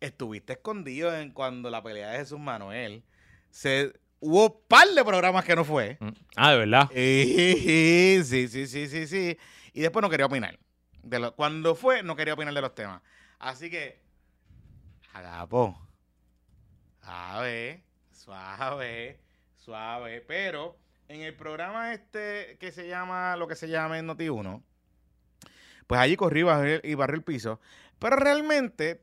estuviste 0.00 0.52
escondido 0.52 1.16
en 1.16 1.30
cuando 1.32 1.70
la 1.70 1.82
pelea 1.82 2.10
de 2.10 2.18
Jesús 2.18 2.38
Manuel. 2.38 3.02
Se, 3.50 3.92
hubo 4.24 4.58
par 4.60 4.88
de 4.88 5.04
programas 5.04 5.44
que 5.44 5.54
no 5.54 5.64
fue. 5.64 5.98
Mm. 6.00 6.08
Ah, 6.36 6.52
de 6.52 6.58
verdad. 6.58 6.90
Sí, 6.92 8.22
sí, 8.24 8.48
sí, 8.48 8.66
sí, 8.66 8.88
sí, 8.88 9.06
sí. 9.06 9.38
Y 9.74 9.80
después 9.82 10.02
no 10.02 10.08
quería 10.08 10.26
opinar. 10.26 10.58
De 11.02 11.18
lo, 11.18 11.34
cuando 11.34 11.74
fue, 11.74 12.02
no 12.02 12.16
quería 12.16 12.34
opinar 12.34 12.54
de 12.54 12.60
los 12.62 12.74
temas. 12.74 13.02
Así 13.38 13.68
que, 13.68 14.00
Agapo, 15.12 15.78
suave, 17.02 17.84
suave, 18.10 19.20
suave. 19.56 20.20
Pero 20.22 20.76
en 21.08 21.20
el 21.20 21.34
programa 21.34 21.92
este 21.92 22.56
que 22.58 22.72
se 22.72 22.88
llama, 22.88 23.36
lo 23.36 23.46
que 23.46 23.56
se 23.56 23.68
llama 23.68 23.98
en 23.98 24.08
Noti1, 24.08 24.62
pues 25.86 26.00
allí 26.00 26.16
corrí 26.16 26.40
y 26.82 26.94
barrí 26.94 27.16
el 27.16 27.22
piso. 27.22 27.60
Pero 27.98 28.16
realmente, 28.16 29.02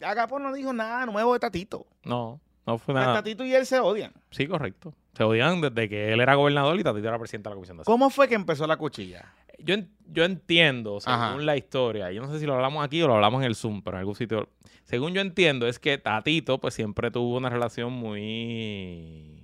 Agapo 0.00 0.38
no 0.38 0.52
dijo 0.52 0.72
nada 0.72 1.04
nuevo 1.06 1.32
de 1.32 1.40
Tatito. 1.40 1.86
No, 2.04 2.40
no 2.66 2.78
fue 2.78 2.94
Pues 2.94 3.04
nada. 3.04 3.14
Tatito 3.18 3.44
y 3.44 3.54
él 3.54 3.66
se 3.66 3.78
odian. 3.80 4.12
Sí, 4.30 4.46
correcto. 4.46 4.94
Se 5.14 5.24
odian 5.24 5.60
desde 5.60 5.88
que 5.88 6.12
él 6.12 6.20
era 6.20 6.34
gobernador 6.34 6.78
y 6.78 6.82
Tatito 6.84 7.08
era 7.08 7.18
presidente 7.18 7.48
de 7.48 7.50
la 7.50 7.56
Comisión 7.56 7.76
de 7.76 7.82
Hacienda. 7.82 7.92
¿Cómo 7.92 8.10
fue 8.10 8.28
que 8.28 8.34
empezó 8.34 8.66
la 8.66 8.76
cuchilla? 8.76 9.32
Yo, 9.58 9.74
en- 9.74 9.90
yo 10.06 10.24
entiendo, 10.24 11.00
según 11.00 11.18
Ajá. 11.20 11.36
la 11.38 11.56
historia, 11.56 12.10
yo 12.12 12.22
no 12.22 12.32
sé 12.32 12.38
si 12.38 12.46
lo 12.46 12.54
hablamos 12.54 12.84
aquí 12.84 13.02
o 13.02 13.08
lo 13.08 13.14
hablamos 13.14 13.42
en 13.42 13.46
el 13.48 13.54
Zoom, 13.56 13.82
pero 13.82 13.96
en 13.96 14.00
algún 14.00 14.14
sitio. 14.14 14.48
Según 14.84 15.12
yo 15.12 15.20
entiendo, 15.20 15.66
es 15.68 15.78
que 15.78 15.98
Tatito, 15.98 16.58
pues 16.58 16.74
siempre 16.74 17.10
tuvo 17.10 17.36
una 17.36 17.50
relación 17.50 17.92
muy 17.92 19.42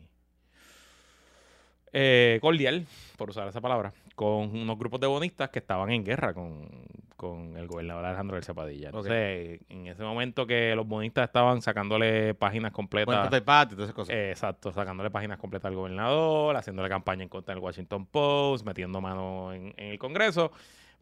eh, 1.93 2.39
cordial, 2.41 2.87
por 3.17 3.31
usar 3.31 3.49
esa 3.49 3.61
palabra, 3.61 3.93
con 4.15 4.57
unos 4.57 4.79
grupos 4.79 5.01
de 5.01 5.07
bonistas 5.07 5.51
que 5.51 5.59
estaban 5.61 5.91
en 5.91 6.05
guerra 6.05 6.35
con, 6.35 6.69
con 7.17 7.57
el 7.57 7.67
gobernador 7.67 8.05
Alejandro 8.05 8.35
García 8.35 8.55
Padilla. 8.55 8.89
Entonces, 8.89 9.61
en 9.69 9.87
ese 9.87 10.03
momento 10.03 10.47
que 10.47 10.75
los 10.77 10.87
bonistas 10.87 11.25
estaban 11.25 11.63
sacándole 11.63 12.35
páginas 12.35 12.73
completas. 12.73 13.31
Del 13.31 13.43
patio 13.43 13.77
todas 13.77 13.89
esas 13.89 13.95
cosas. 13.95 14.15
Eh, 14.15 14.31
Exacto, 14.31 14.71
sacándole 14.73 15.11
páginas 15.11 15.39
completas 15.39 15.69
al 15.69 15.75
gobernador, 15.75 16.57
haciéndole 16.57 16.89
campaña 16.89 17.23
en 17.23 17.29
contra 17.29 17.55
del 17.55 17.63
Washington 17.63 18.07
Post, 18.07 18.65
metiendo 18.67 19.01
mano 19.01 19.53
en, 19.53 19.75
en 19.77 19.93
el 19.93 19.99
Congreso. 19.99 20.53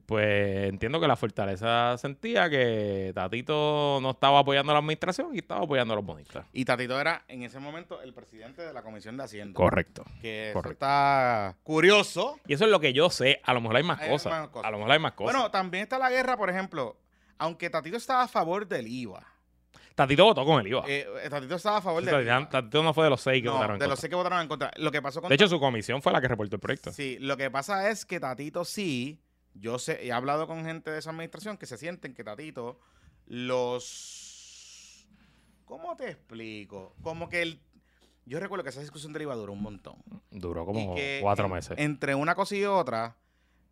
Pues 0.07 0.69
entiendo 0.69 1.01
que 1.01 1.09
la 1.09 1.17
fortaleza 1.17 1.97
sentía 1.97 2.51
que 2.51 3.13
Tatito 3.15 3.99
no 4.03 4.11
estaba 4.11 4.41
apoyando 4.41 4.71
a 4.73 4.75
la 4.75 4.81
administración 4.81 5.35
y 5.35 5.39
estaba 5.39 5.63
apoyando 5.65 5.95
a 5.95 5.97
los 5.97 6.05
bonistas. 6.05 6.45
Y 6.53 6.65
Tatito 6.67 7.01
era 7.01 7.25
en 7.27 7.43
ese 7.43 7.59
momento 7.59 8.03
el 8.03 8.13
presidente 8.13 8.61
de 8.63 8.73
la 8.75 8.83
Comisión 8.83 9.17
de 9.17 9.25
Hacienda. 9.25 9.57
Correcto. 9.57 10.05
Que 10.21 10.51
eso 10.51 10.55
correcto. 10.59 10.73
está 10.75 11.57
curioso. 11.63 12.39
Y 12.47 12.53
eso 12.55 12.65
es 12.67 12.71
lo 12.71 12.81
que 12.81 12.93
yo 12.93 13.09
sé. 13.09 13.41
A 13.45 13.55
lo 13.55 13.61
mejor 13.63 13.77
hay 13.77 13.83
más 13.83 14.01
Hay 14.01 14.11
cosas. 14.11 14.31
más 14.33 14.49
cosas. 14.49 14.69
A 14.69 14.71
lo 14.71 14.77
mejor 14.79 14.93
hay 14.93 14.99
más 14.99 15.13
cosas. 15.13 15.33
Bueno, 15.35 15.51
también 15.51 15.85
está 15.85 15.99
la 15.99 16.11
guerra, 16.11 16.37
por 16.37 16.51
ejemplo. 16.51 16.97
Aunque 17.39 17.71
Tatito 17.71 17.97
estaba 17.97 18.23
a 18.25 18.29
favor 18.29 18.67
del 18.69 18.87
IVA. 18.87 19.25
Tatito 19.95 20.25
votó 20.25 20.45
con 20.45 20.61
el 20.61 20.67
IVA. 20.67 20.85
eh, 20.89 21.07
Tatito 21.31 21.55
estaba 21.55 21.79
a 21.79 21.81
favor 21.81 22.01
Sí, 22.03 22.07
del 22.07 22.15
Tatito, 22.17 22.31
IVA. 22.41 22.49
Tatito 22.51 22.83
no 22.83 22.93
fue 22.93 23.05
de 23.05 23.11
los 23.11 23.21
seis 23.21 23.41
que 23.43 23.47
No, 23.47 23.55
votaron 23.55 23.77
en 23.77 23.79
de 23.81 23.87
los 23.87 23.93
contra. 23.95 24.01
seis 24.03 24.11
que 24.11 24.17
votaron 24.17 24.41
en 24.43 24.49
contra. 24.49 24.71
Lo 24.77 24.91
que 24.91 25.01
pasó 25.01 25.21
con 25.23 25.29
De 25.31 25.35
hecho, 25.35 25.49
su 25.49 25.59
comisión 25.59 26.03
fue 26.03 26.13
la 26.13 26.21
que 26.21 26.29
reportó 26.29 26.57
el 26.57 26.61
proyecto. 26.61 26.93
Sí, 26.93 27.17
lo 27.21 27.37
que 27.37 27.51
pasa 27.51 27.89
es 27.91 28.05
que 28.05 28.21
Tatito 28.21 28.65
sí, 28.65 29.21
yo 29.55 29.79
sé, 29.79 30.05
he 30.05 30.13
hablado 30.13 30.47
con 30.47 30.65
gente 30.65 30.91
de 30.91 30.99
esa 30.99 31.11
administración 31.11 31.57
que 31.57 31.67
se 31.67 31.79
sienten 31.79 32.15
que 32.15 32.25
Tatito 32.25 32.79
los... 33.27 35.07
¿Cómo 35.65 35.97
te 35.97 36.11
explico? 36.11 36.95
Como 37.03 37.29
que 37.29 37.43
el... 37.43 37.61
Yo 38.27 38.41
recuerdo 38.41 38.65
que 38.65 38.71
esa 38.71 38.81
discusión 38.81 39.13
del 39.13 39.23
IVA 39.23 39.35
duró 39.35 39.53
un 39.53 39.63
montón. 39.63 39.97
Duró 40.31 40.65
como 40.65 40.95
cuatro 41.21 41.47
en- 41.47 41.53
meses. 41.53 41.79
Entre 41.79 42.15
una 42.15 42.35
cosa 42.35 42.57
y 42.57 42.65
otra, 42.65 43.17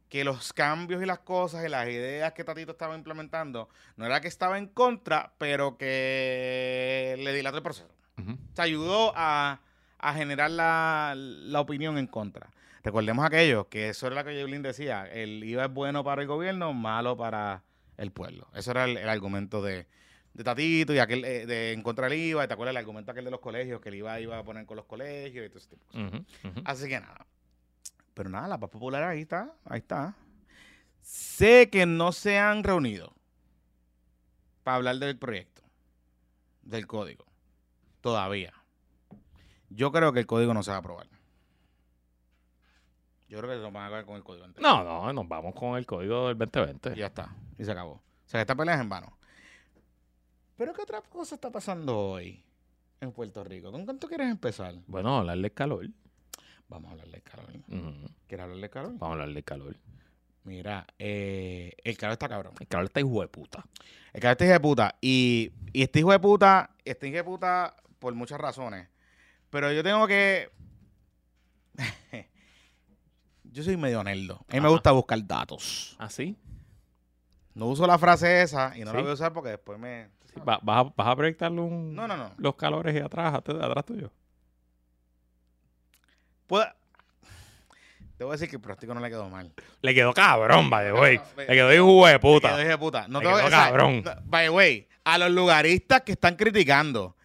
que 0.08 0.24
los 0.24 0.52
cambios 0.52 1.02
y 1.02 1.06
las 1.06 1.20
cosas 1.20 1.64
y 1.64 1.68
las 1.70 1.88
ideas 1.88 2.32
que 2.34 2.44
Tatito 2.44 2.72
estaba 2.72 2.94
implementando, 2.94 3.68
no 3.96 4.04
era 4.06 4.20
que 4.20 4.28
estaba 4.28 4.58
en 4.58 4.66
contra, 4.68 5.32
pero 5.38 5.78
que 5.78 7.16
le 7.18 7.32
dilató 7.32 7.56
el 7.56 7.62
proceso. 7.62 7.88
Ujú. 8.18 8.36
Se 8.54 8.60
ayudó 8.62 9.12
a, 9.16 9.60
a 9.98 10.14
generar 10.14 10.50
la, 10.50 11.14
la 11.16 11.60
opinión 11.60 11.96
en 11.96 12.06
contra. 12.06 12.50
Recordemos 12.82 13.24
aquello, 13.24 13.68
que 13.68 13.90
eso 13.90 14.06
era 14.08 14.16
lo 14.16 14.24
que 14.24 14.40
Yulín 14.40 14.62
decía, 14.62 15.06
el 15.06 15.42
IVA 15.44 15.66
es 15.66 15.72
bueno 15.72 16.02
para 16.02 16.22
el 16.22 16.28
gobierno, 16.28 16.72
malo 16.72 17.16
para 17.16 17.62
el 17.96 18.10
pueblo. 18.10 18.48
Eso 18.54 18.72
era 18.72 18.84
el, 18.84 18.96
el 18.96 19.08
argumento 19.08 19.62
de, 19.62 19.86
de 20.34 20.44
Tatito 20.44 20.92
y 20.92 20.98
aquel 20.98 21.24
eh, 21.24 21.46
de 21.46 21.72
en 21.72 21.82
contra 21.82 22.08
del 22.08 22.18
IVA, 22.18 22.44
y 22.44 22.48
te 22.48 22.54
acuerdas 22.54 22.72
el 22.72 22.78
argumento 22.78 23.12
aquel 23.12 23.24
de 23.24 23.30
los 23.30 23.40
colegios, 23.40 23.80
que 23.80 23.90
el 23.90 23.96
IVA 23.96 24.20
iba 24.20 24.38
a 24.38 24.44
poner 24.44 24.66
con 24.66 24.76
los 24.76 24.86
colegios 24.86 25.46
y 25.46 25.48
todo 25.48 25.58
ese 25.58 25.68
tipo 25.68 25.84
de 25.92 26.10
cosas. 26.10 26.62
Así 26.64 26.88
que 26.88 27.00
nada. 27.00 27.26
Pero 28.14 28.28
nada, 28.28 28.48
la 28.48 28.58
paz 28.58 28.70
popular 28.70 29.04
ahí 29.04 29.22
está, 29.22 29.54
ahí 29.64 29.78
está. 29.78 30.14
Sé 31.00 31.70
que 31.70 31.86
no 31.86 32.12
se 32.12 32.38
han 32.38 32.62
reunido 32.64 33.14
para 34.62 34.76
hablar 34.76 34.96
del 34.96 35.18
proyecto, 35.18 35.62
del 36.62 36.86
código, 36.86 37.24
todavía. 38.00 38.52
Yo 39.70 39.90
creo 39.92 40.12
que 40.12 40.20
el 40.20 40.26
código 40.26 40.52
no 40.52 40.62
se 40.62 40.70
va 40.70 40.76
a 40.76 40.80
aprobar. 40.80 41.08
Yo 43.32 43.38
creo 43.38 43.50
que 43.50 43.56
lo 43.62 43.72
van 43.72 43.84
a 43.84 43.86
acabar 43.86 44.04
con 44.04 44.16
el 44.16 44.22
código. 44.22 44.46
No, 44.60 44.84
no, 44.84 45.10
nos 45.10 45.26
vamos 45.26 45.54
con 45.54 45.78
el 45.78 45.86
código 45.86 46.28
del 46.28 46.36
2020. 46.36 46.92
Y 46.92 46.96
ya 46.96 47.06
está, 47.06 47.34
y 47.56 47.64
se 47.64 47.72
acabó. 47.72 47.92
O 47.92 48.02
sea, 48.26 48.42
esta 48.42 48.54
pelea 48.54 48.74
es 48.74 48.82
en 48.82 48.90
vano. 48.90 49.16
Pero 50.54 50.74
¿qué 50.74 50.82
otra 50.82 51.00
cosa 51.00 51.36
está 51.36 51.50
pasando 51.50 51.98
hoy 51.98 52.44
en 53.00 53.10
Puerto 53.10 53.42
Rico? 53.42 53.72
¿Con 53.72 53.86
cuánto 53.86 54.06
quieres 54.06 54.28
empezar? 54.28 54.74
Bueno, 54.86 55.16
hablar 55.16 55.38
de 55.38 55.50
calor. 55.50 55.88
Vamos 56.68 56.90
a 56.90 56.92
hablar 56.92 57.08
del 57.08 57.22
calor. 57.22 57.46
¿Quieres 58.26 58.44
hablar 58.44 58.58
del 58.58 58.68
calor? 58.68 58.92
Vamos 58.98 59.08
a 59.08 59.12
hablar 59.12 59.34
de 59.34 59.42
calor. 59.42 59.76
Mira, 60.44 60.86
eh, 60.98 61.74
el 61.84 61.96
calor 61.96 62.12
está 62.12 62.28
cabrón. 62.28 62.52
El 62.60 62.68
calor 62.68 62.84
está 62.84 63.00
hijo 63.00 63.22
de 63.22 63.28
puta. 63.28 63.64
El 64.12 64.20
calor 64.20 64.32
está 64.32 64.44
hijo 64.44 64.52
de 64.52 64.60
puta. 64.60 64.94
Y, 65.00 65.52
y 65.72 65.82
este 65.82 66.00
hijo 66.00 66.12
de 66.12 66.18
puta, 66.18 66.76
este 66.84 67.08
hijo 67.08 67.16
de 67.16 67.24
puta 67.24 67.76
por 67.98 68.12
muchas 68.14 68.38
razones. 68.38 68.88
Pero 69.48 69.72
yo 69.72 69.82
tengo 69.82 70.06
que. 70.06 70.50
yo 73.52 73.62
soy 73.62 73.76
medio 73.76 74.02
nerdo. 74.02 74.44
A 74.48 74.54
mí 74.54 74.60
me 74.60 74.68
gusta 74.68 74.90
buscar 74.92 75.24
datos. 75.26 75.96
¿Ah, 75.98 76.08
sí? 76.10 76.36
No 77.54 77.66
uso 77.66 77.86
la 77.86 77.98
frase 77.98 78.42
esa 78.42 78.76
y 78.76 78.80
no 78.80 78.92
la 78.92 79.00
voy 79.02 79.10
a 79.10 79.14
usar 79.14 79.32
porque 79.32 79.50
después 79.50 79.78
me. 79.78 80.08
Sí, 80.32 80.40
va- 80.40 80.58
¿Vas, 80.62 80.86
a, 80.86 80.92
vas 80.96 81.08
a 81.08 81.16
proyectarle 81.16 81.60
un, 81.60 81.94
No, 81.94 82.08
no, 82.08 82.16
no. 82.16 82.32
los 82.38 82.54
calores 82.56 82.94
ahí 82.94 83.02
atrás, 83.02 83.34
at- 83.34 83.48
atrás 83.50 83.84
tuyo? 83.84 84.10
Puedo- 86.46 86.66
Te 88.16 88.24
voy 88.24 88.32
a 88.32 88.34
decir 88.34 88.48
que 88.48 88.56
el 88.56 88.62
pronóstico 88.62 88.94
no 88.94 89.00
le 89.00 89.08
quedó 89.10 89.28
mal. 89.28 89.52
Le 89.80 89.94
quedó 89.94 90.12
cabrón, 90.14 90.70
by 90.70 90.86
the 90.86 90.92
way. 90.92 91.16
No, 91.18 91.24
no, 91.36 91.42
Le 91.42 91.46
quedó 91.54 91.68
de 92.06 92.18
puta. 92.20 92.56
dije 92.58 92.78
puta. 92.78 93.08
No 93.08 93.18
Me 93.18 93.24
tengo 93.24 93.36
quedó 93.36 93.48
que- 93.48 93.54
o 93.54 93.58
sea, 93.58 93.64
cabrón. 93.68 94.02
no, 94.04 94.12
By 94.24 94.46
the 94.46 94.50
way, 94.50 94.88
a 95.04 95.18
los 95.18 95.30
lugaristas 95.30 96.02
que 96.02 96.12
están 96.12 96.36
criticando, 96.36 97.16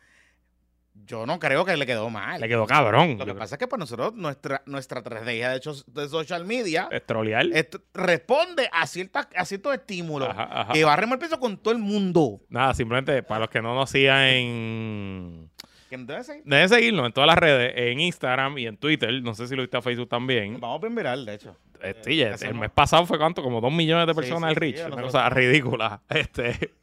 yo 1.08 1.26
no 1.26 1.40
creo 1.40 1.66
que 1.66 1.76
le 1.76 1.86
quedó 1.86 2.10
mal. 2.10 2.40
Le 2.40 2.48
quedó 2.48 2.68
cabrón. 2.68 3.18
Lo 3.18 3.26
que 3.26 3.34
pasa 3.34 3.56
es 3.56 3.60
que 3.60 3.68
para 3.68 3.80
nosotros, 3.80 4.14
nuestra, 4.14 4.62
nuestra 4.66 5.00
estrategia 5.00 5.50
de, 5.50 5.58
hecho, 5.58 5.74
de 5.88 6.08
social 6.10 6.46
media 6.46 6.90
es 6.92 7.06
trolear. 7.06 7.46
responde 7.94 8.70
a, 8.72 8.86
ciertas, 8.86 9.28
a 9.36 9.46
ciertos 9.46 9.74
estímulos 9.74 10.30
Ajá, 10.30 10.62
ajá. 10.62 10.74
que 10.74 10.84
barremos 10.84 11.14
el 11.16 11.20
piso 11.20 11.40
con 11.40 11.58
todo 11.58 11.74
el 11.74 11.80
mundo. 11.80 12.42
Nada, 12.50 12.74
simplemente 12.74 13.24
para 13.24 13.42
los 13.42 13.50
que 13.50 13.62
no 13.62 13.74
nos 13.74 13.90
sigan 13.90 14.24
en... 14.24 15.50
Deben 15.90 16.68
seguirnos 16.68 17.06
en 17.06 17.14
todas 17.14 17.28
las 17.28 17.38
redes, 17.38 17.72
en 17.78 18.02
Instagram 18.02 18.58
y 18.58 18.68
en 18.68 18.76
Twitter. 18.76 19.10
No 19.24 19.34
sé 19.34 19.48
si 19.48 19.56
lo 19.56 19.62
viste 19.62 19.78
a 19.78 19.82
Facebook 19.82 20.10
también. 20.10 20.60
Vamos 20.60 20.82
bien 20.82 20.94
viral, 20.94 21.26
de 21.26 21.36
hecho. 21.36 21.56
Eh, 21.82 21.96
sí, 22.04 22.22
el 22.22 22.56
mes 22.56 22.72
pasado 22.72 23.06
fue 23.06 23.18
cuánto, 23.18 23.42
como 23.42 23.62
dos 23.62 23.72
millones 23.72 24.06
de 24.06 24.14
personas 24.14 24.50
sí, 24.50 24.54
el 24.54 24.56
sí, 24.56 24.60
Rich. 24.60 24.80
a 24.82 24.88
Una 24.88 25.02
cosa 25.02 25.30
ridícula. 25.30 26.02
Este, 26.10 26.74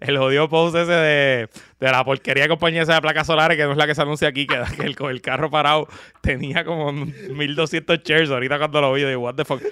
el 0.00 0.18
jodido 0.18 0.48
post 0.48 0.76
ese 0.76 0.90
de, 0.92 1.48
de 1.80 1.90
la 1.90 2.04
porquería 2.04 2.44
de 2.44 2.48
compañía 2.48 2.82
esa 2.82 2.94
de 2.94 3.00
placas 3.00 3.26
solares, 3.26 3.56
que 3.56 3.64
no 3.64 3.72
es 3.72 3.76
la 3.76 3.86
que 3.86 3.94
se 3.94 4.02
anuncia 4.02 4.28
aquí, 4.28 4.46
que, 4.46 4.60
que 4.76 4.82
el, 4.82 4.96
con 4.96 5.10
el 5.10 5.20
carro 5.20 5.50
parado 5.50 5.88
tenía 6.20 6.64
como 6.64 6.92
1200 6.92 8.00
shares 8.02 8.30
ahorita 8.30 8.58
cuando 8.58 8.80
lo 8.80 8.92
vi, 8.92 9.02
de 9.02 9.16
what 9.16 9.34
the 9.34 9.44
fuck. 9.44 9.62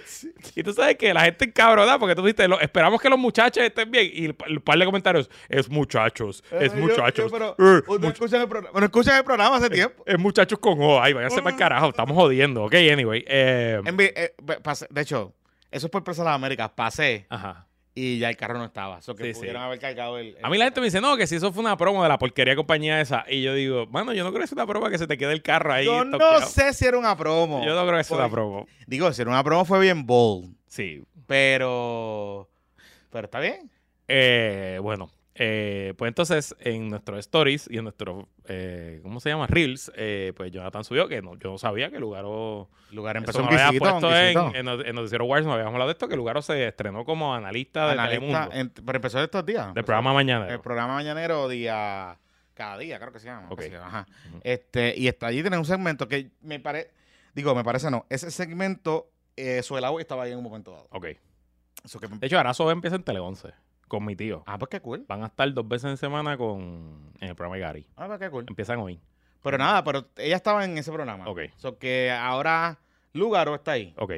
Y 0.54 0.62
tú 0.62 0.73
sabes 0.73 0.97
que 0.97 1.12
la 1.14 1.23
gente 1.25 1.44
encabronada, 1.47 1.99
porque 1.99 2.14
tú 2.14 2.23
viste, 2.23 2.47
lo- 2.49 2.61
esperamos 2.61 3.00
que 3.00 3.09
los 3.09 3.18
muchachos 3.18 3.62
estén 3.64 3.90
bien. 3.90 4.11
Y 4.12 4.25
el, 4.26 4.37
el 4.47 4.61
par 4.61 4.78
de 4.78 4.85
comentarios, 4.85 5.30
es 5.49 5.68
muchachos, 5.68 6.42
es 6.50 6.73
Eh, 6.73 6.76
yo- 6.76 6.80
muchachos. 6.82 7.30
yo, 7.30 7.38
pero, 7.38 7.50
eh, 7.59 7.82
ustedes 7.87 8.00
much- 8.00 8.12
escuchan 8.12 8.40
el 8.42 8.49
programa, 8.49 8.73
bueno, 8.73 8.85
escuchan 8.87 9.16
el 9.18 9.25
programa 9.25 9.56
hace 9.56 9.70
tiempo. 9.70 10.02
es 10.06 10.18
muchachos 10.18 10.59
con 10.59 10.78
O. 10.80 11.00
Ay, 11.02 11.12
váyanse 11.12 11.42
para 11.42 11.54
el 11.54 11.59
carajo, 11.59 11.88
estamos 11.90 12.16
jodiendo. 12.16 12.64
Ok, 12.64 12.75
anyway. 12.92 13.25
eh, 13.26 13.80
eh, 13.87 14.32
de 14.90 15.00
hecho, 15.00 15.32
eso 15.70 15.87
es 15.87 15.90
por 15.90 16.02
Plaza 16.04 16.23
de 16.23 16.26
las 16.26 16.35
Américas. 16.35 16.70
Pasé 16.75 17.26
ajá. 17.28 17.66
Y 17.94 18.18
ya 18.18 18.28
el 18.30 18.37
carro 18.37 18.59
no 18.59 18.64
estaba. 18.64 18.99
Eso 19.00 19.14
que 19.14 19.25
Sí, 19.25 19.32
sí. 19.35 19.38
pudieron 19.40 19.62
haber 19.62 19.78
cargado 19.78 20.18
el, 20.18 20.37
el- 20.37 20.44
A 20.44 20.49
mí 20.50 20.59
la 20.59 20.64
gente 20.64 20.80
me 20.80 20.87
dice, 20.87 21.00
no, 21.00 21.16
que 21.16 21.26
si 21.26 21.37
eso 21.37 21.52
fue 21.52 21.62
una 21.62 21.76
promo 21.76 22.02
de 22.02 22.09
la 22.09 22.18
porquería 22.18 22.54
compañía 22.56 23.00
esa. 23.00 23.25
Y 23.28 23.42
yo 23.42 23.54
digo, 23.54 23.87
mano, 23.88 24.12
yo 24.12 24.23
no 24.25 24.30
creo 24.30 24.42
que 24.42 24.47
sea 24.47 24.56
una 24.56 24.66
promo 24.66 24.88
que 24.88 24.99
se 24.99 25.06
te 25.06 25.18
quede 25.18 25.32
el 25.32 25.42
carro 25.42 25.73
ahí. 25.73 25.85
Yo 25.87 26.04
no 26.04 26.18
toqueado". 26.18 26.47
sé 26.47 26.73
si 26.73 26.87
era 26.87 26.99
una 26.99 27.16
promo. 27.16 27.64
Yo 27.64 27.75
no 27.75 27.85
creo 27.87 27.99
que 27.99 28.04
sea 28.04 28.16
una 28.16 28.25
Porque- 28.28 28.35
promo. 28.35 28.66
Digo, 28.87 29.12
si 29.12 29.23
era 29.23 29.30
una 29.30 29.42
promo 29.44 29.64
fue 29.64 29.80
bien 29.80 30.06
bold. 30.06 30.54
Sí. 30.66 31.02
Pero. 31.26 32.49
Pero 33.11 33.25
está 33.25 33.40
bien. 33.40 33.70
Eh, 34.09 34.78
bueno, 34.82 35.11
eh, 35.34 35.94
pues 35.96 36.08
entonces 36.08 36.54
en 36.60 36.88
nuestros 36.88 37.18
stories 37.20 37.68
y 37.70 37.78
en 37.78 37.84
nuestro, 37.84 38.28
eh, 38.46 39.00
¿cómo 39.02 39.20
se 39.20 39.30
llama? 39.30 39.46
Reels, 39.46 39.90
eh, 39.96 40.32
pues 40.37 40.50
Jonathan 40.50 40.84
subió 40.84 41.08
que 41.08 41.22
no, 41.22 41.37
yo 41.38 41.50
no 41.52 41.58
sabía 41.58 41.90
que 41.90 41.99
Lugaro... 41.99 42.68
Lugar 42.90 43.16
empezó 43.16 43.38
un 43.42 43.46
había 43.46 43.78
puesto 43.78 44.14
en, 44.14 44.37
en, 44.56 44.68
en 44.68 44.94
Noticiero 44.94 45.25
Wars, 45.25 45.46
no 45.46 45.52
habíamos 45.52 45.72
hablado 45.75 45.88
de 45.88 45.92
esto, 45.92 46.08
que 46.08 46.16
Lugaro 46.16 46.42
se 46.42 46.66
estrenó 46.68 47.04
como 47.04 47.34
analista 47.34 47.87
de 47.87 47.92
Analista, 47.92 48.49
Telemundo. 48.49 48.50
en- 48.56 48.70
pero 48.84 48.96
empezó 48.96 49.22
estos 49.22 49.46
días. 49.46 49.72
del 49.75 49.84
programa 49.84 50.12
Mañana. 50.12 50.49
El 50.49 50.60
programa 50.60 50.94
mañanero 50.94 51.49
día. 51.49 52.18
Cada 52.54 52.76
día, 52.76 52.99
creo 52.99 53.10
que 53.12 53.20
se 53.20 53.26
llama. 53.26 53.46
Ok. 53.50 53.60
Así, 53.60 53.75
ajá. 53.75 54.06
Ujú. 54.28 54.40
Este, 54.44 54.92
y 54.94 55.08
está 55.08 55.28
allí 55.28 55.40
tiene 55.40 55.56
un 55.56 55.64
segmento 55.64 56.06
que 56.08 56.30
me 56.42 56.60
parece. 56.60 56.90
Digo, 57.32 57.54
me 57.54 57.64
parece 57.64 57.90
no. 57.90 58.04
Ese 58.10 58.30
segmento, 58.30 59.08
eh, 59.37 59.62
su 59.62 59.78
helado 59.78 59.99
estaba 59.99 60.25
ahí 60.25 60.32
en 60.32 60.38
un 60.38 60.44
momento 60.44 60.72
dado. 60.72 60.87
Ok. 60.90 61.06
Eso 61.84 61.99
que, 62.00 62.08
De 62.08 62.26
hecho, 62.26 62.38
Arazo 62.38 62.70
empieza 62.70 62.96
en 62.96 63.02
Tele 63.04 63.20
11 63.20 63.49
con 63.90 64.04
mi 64.06 64.14
tío. 64.16 64.42
ah, 64.47 64.56
pues 64.56 64.68
qué 64.70 64.80
cool. 64.80 65.04
Van 65.09 65.23
a 65.23 65.26
estar 65.26 65.52
dos 65.52 65.66
veces 65.68 65.90
en 65.90 65.97
semana 65.99 66.38
con 66.38 67.12
en 67.20 67.28
el 67.28 67.35
programa 67.35 67.56
de 67.56 67.61
Gary. 67.61 67.87
Ah, 67.97 68.06
pues 68.06 68.18
qué 68.20 68.30
cool. 68.30 68.47
Empiezan 68.49 68.78
hoy. 68.78 69.00
Pero 69.42 69.59
nada, 69.59 69.82
pero 69.85 70.06
ella 70.16 70.37
estaba 70.37 70.64
en 70.64 70.78
ese 70.78 70.92
programa. 70.92 71.26
Ok. 71.28 71.40
So 71.56 71.76
que 71.78 72.11
ahora 72.11 72.78
Lugaro 73.12 73.54
está 73.56 73.73
ahí. 73.73 73.92
Ok. 73.99 74.12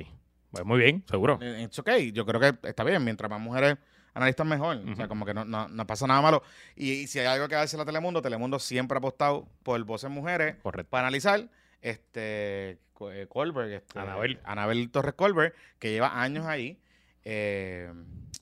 Pues 0.51 0.65
muy 0.67 0.79
bien, 0.79 1.03
seguro. 1.09 1.39
Eh, 1.41 1.63
It's 1.65 1.79
okay. 1.79 2.13
Yo 2.13 2.27
creo 2.27 2.39
que 2.39 2.69
está 2.69 2.85
bien. 2.85 3.03
Mientras 3.03 3.31
más 3.31 3.41
mujeres 3.41 3.79
analistas, 4.13 4.47
mejor. 4.47 4.77
O 4.77 4.95
sea, 4.95 5.09
como 5.09 5.25
que 5.25 5.33
no, 5.33 5.45
no, 5.47 5.69
no 5.69 5.87
pasa 5.87 6.07
nada 6.07 6.21
malo. 6.21 6.43
Y, 6.77 6.91
y 6.93 7.07
si 7.07 7.19
hay 7.21 7.27
algo 7.27 7.49
que 7.49 7.55
darse 7.55 7.81
a 7.81 7.85
Telemundo, 7.87 8.21
Telemundo 8.21 8.59
siempre 8.59 8.97
ha 8.97 8.99
apostado 8.99 9.49
por 9.63 9.83
voces 9.85 10.11
mujeres 10.11 10.57
Correcto. 10.63 10.91
para 10.91 11.07
analizar. 11.07 11.49
Este, 11.81 12.79
eh, 13.11 13.27
Colbert, 13.29 13.71
este, 13.73 13.99
Anabel. 13.99 14.39
Anabel 14.45 14.91
Torres 14.91 15.15
Colbert, 15.15 15.55
que 15.79 15.91
lleva 15.91 16.21
años 16.21 16.47
ahí. 16.47 16.79
Eh, 17.25 17.91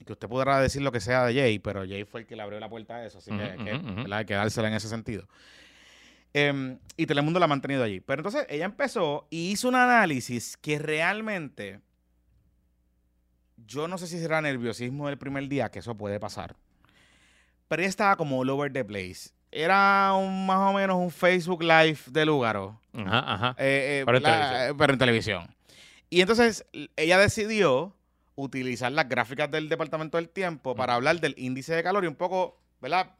que 0.07 0.13
usted 0.13 0.29
podrá 0.29 0.61
decir 0.61 0.83
lo 0.83 0.93
que 0.93 1.01
sea 1.01 1.25
de 1.27 1.35
Jay, 1.35 1.59
pero 1.59 1.81
Jay 1.87 2.05
fue 2.05 2.21
el 2.21 2.27
que 2.27 2.37
le 2.37 2.43
abrió 2.43 2.59
la 2.61 2.69
puerta 2.69 2.97
a 2.97 3.05
eso. 3.07 3.19
Así 3.19 3.31
que, 3.31 4.07
hay 4.13 4.25
que 4.25 4.35
dársela 4.35 4.69
en 4.69 4.75
ese 4.75 4.89
sentido. 4.89 5.27
Em, 6.33 6.79
y 6.97 7.07
Telemundo 7.07 7.39
la 7.41 7.45
ha 7.45 7.49
mantenido 7.49 7.83
allí. 7.83 8.01
Pero 8.01 8.21
entonces 8.21 8.47
ella 8.49 8.65
empezó 8.65 9.27
y 9.31 9.51
hizo 9.51 9.69
un 9.69 9.75
análisis 9.75 10.57
que 10.57 10.79
realmente 10.79 11.81
yo 13.67 13.89
no 13.89 13.99
sé 13.99 14.07
si 14.07 14.19
será 14.19 14.41
nerviosismo 14.41 15.09
del 15.09 15.19
primer 15.19 15.49
día, 15.49 15.71
que 15.71 15.81
eso 15.81 15.95
puede 15.97 16.19
pasar. 16.19 16.57
Pero 17.69 17.83
ella 17.83 17.89
estaba 17.89 18.17
como 18.17 18.39
all 18.41 18.51
over 18.51 18.73
the 18.73 18.85
place. 18.85 19.31
Era 19.53 20.13
un, 20.15 20.47
más 20.47 20.71
o 20.71 20.73
menos 20.73 20.97
un 20.97 21.11
Facebook 21.11 21.63
Live 21.63 21.99
de 22.07 22.25
Lugaro. 22.25 22.81
Ajá, 22.95 23.35
ajá. 23.35 23.57
Eh, 23.59 24.01
eh, 24.01 24.03
Pero 24.07 24.17
en 24.19 24.23
la- 24.23 24.31
televisión. 24.31 24.71
eh, 24.71 24.75
pero 24.79 24.93
en 24.93 24.99
televisión. 24.99 25.57
Y 26.09 26.21
entonces 26.21 26.65
ella 26.97 27.19
decidió 27.19 27.95
utilizar 28.43 28.91
las 28.93 29.09
gráficas 29.09 29.51
del 29.51 29.69
Departamento 29.69 30.17
del 30.17 30.29
Tiempo 30.29 30.75
para 30.75 30.95
hablar 30.95 31.21
del 31.21 31.35
índice 31.37 31.75
de 31.75 31.83
calor 31.83 32.05
y 32.05 32.07
un 32.07 32.15
poco, 32.15 32.59
¿verdad? 32.81 33.15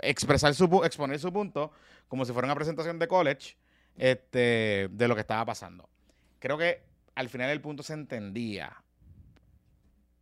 Expresar 0.00 0.54
su, 0.54 0.82
exponer 0.84 1.18
su 1.18 1.32
punto 1.32 1.72
como 2.08 2.24
si 2.24 2.32
fuera 2.32 2.46
una 2.46 2.54
presentación 2.54 2.98
de 2.98 3.08
college 3.08 3.56
este, 3.96 4.88
de 4.90 5.08
lo 5.08 5.14
que 5.14 5.20
estaba 5.20 5.44
pasando. 5.44 5.88
Creo 6.38 6.58
que 6.58 6.82
al 7.14 7.28
final 7.28 7.50
el 7.50 7.60
punto 7.60 7.82
se 7.82 7.94
entendía, 7.94 8.82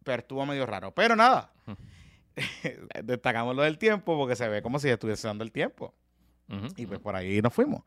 pero 0.04 0.20
estuvo 0.20 0.44
medio 0.46 0.66
raro. 0.66 0.92
Pero 0.92 1.16
nada, 1.16 1.52
destacamos 3.04 3.56
lo 3.56 3.62
del 3.62 3.78
tiempo 3.78 4.16
porque 4.16 4.36
se 4.36 4.48
ve 4.48 4.62
como 4.62 4.78
si 4.78 4.88
estuviese 4.88 5.28
dando 5.28 5.44
el 5.44 5.52
tiempo. 5.52 5.94
Y 6.76 6.86
pues 6.86 6.98
por 6.98 7.14
ahí 7.14 7.40
nos 7.40 7.54
fuimos. 7.54 7.84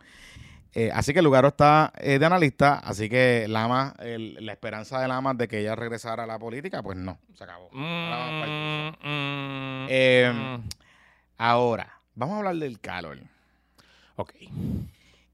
Eh, 0.75 0.89
así 0.93 1.13
que 1.13 1.19
el 1.19 1.25
lugar 1.25 1.45
está 1.45 1.93
eh, 1.99 2.17
de 2.17 2.25
analista, 2.25 2.79
así 2.79 3.07
que 3.07 3.45
Lama, 3.47 3.93
el- 3.99 4.43
la 4.43 4.53
esperanza 4.53 4.99
de 4.99 5.07
Lama 5.07 5.33
de 5.35 5.47
que 5.47 5.59
ella 5.59 5.75
regresara 5.75 6.23
a 6.23 6.27
la 6.27 6.39
política, 6.39 6.81
pues 6.81 6.97
no, 6.97 7.19
se 7.35 7.43
acabó. 7.43 7.69
Mm, 7.71 8.89
mm, 8.89 9.85
Eh, 9.89 10.31
mm. 10.33 10.69
Ahora, 11.37 11.99
vamos 12.15 12.35
a 12.35 12.37
hablar 12.39 12.55
del 12.55 12.79
calor. 12.79 13.19
Ok. 14.15 14.33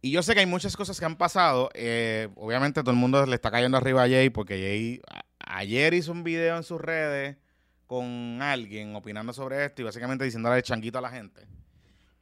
Y 0.01 0.11
yo 0.11 0.23
sé 0.23 0.33
que 0.33 0.39
hay 0.41 0.45
muchas 0.45 0.75
cosas 0.77 0.99
que 0.99 1.05
han 1.05 1.15
pasado. 1.15 1.69
eh, 1.73 2.29
obviamente 2.35 2.81
todo 2.81 2.91
el 2.91 2.97
mundo 2.97 3.25
le 3.25 3.35
está 3.35 3.51
cayendo 3.51 3.77
arriba 3.77 4.03
a 4.03 4.07
Jay 4.09 4.29
porque 4.29 4.55
Jay 4.57 5.01
ayer 5.39 5.93
hizo 5.93 6.11
un 6.11 6.23
video 6.23 6.55
en 6.57 6.63
sus 6.63 6.79
redes 6.81 7.37
con 7.85 8.39
alguien 8.41 8.95
opinando 8.95 9.33
sobre 9.33 9.65
esto 9.65 9.81
y 9.81 9.85
básicamente 9.85 10.23
diciéndole 10.23 10.61
changuito 10.63 10.97
a 10.99 11.01
la 11.01 11.09
gente. 11.09 11.47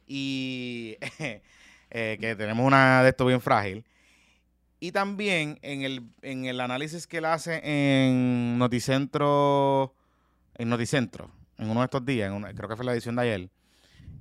Y 0.06 0.96
eh, 1.90 2.16
que 2.20 2.36
tenemos 2.36 2.66
una 2.66 3.02
de 3.02 3.10
esto 3.10 3.26
bien 3.26 3.40
frágil. 3.40 3.84
Y 4.80 4.92
también 4.92 5.58
en 5.62 5.82
el, 5.82 6.02
en 6.22 6.44
el 6.44 6.60
análisis 6.60 7.06
que 7.06 7.18
él 7.18 7.24
hace 7.24 7.60
en 7.64 8.58
Noticentro, 8.58 9.94
en 10.54 10.68
Noticentro, 10.68 11.30
en 11.56 11.70
uno 11.70 11.80
de 11.80 11.84
estos 11.86 12.04
días, 12.04 12.28
en 12.28 12.34
una- 12.34 12.54
creo 12.54 12.68
que 12.68 12.76
fue 12.76 12.84
la 12.84 12.92
edición 12.92 13.16
de 13.16 13.22
ayer, 13.22 13.50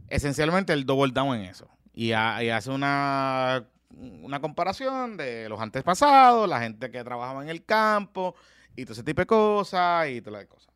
esencialmente 0.07 0.73
el 0.73 0.85
double 0.85 1.13
down 1.13 1.35
en 1.37 1.45
eso. 1.45 1.67
Y 1.93 2.11
hace 2.11 2.69
una, 2.71 3.67
una 3.91 4.39
comparación 4.39 5.17
de 5.17 5.47
los 5.49 5.59
antepasados, 5.59 6.47
la 6.49 6.59
gente 6.61 6.89
que 6.91 7.03
trabajaba 7.03 7.43
en 7.43 7.49
el 7.49 7.63
campo, 7.65 8.35
y 8.75 8.83
todo 8.83 8.93
ese 8.93 9.03
tipo 9.03 9.21
de 9.21 9.25
cosas, 9.27 10.09
y 10.09 10.21
todas 10.21 10.41
las 10.41 10.47
cosas. 10.47 10.73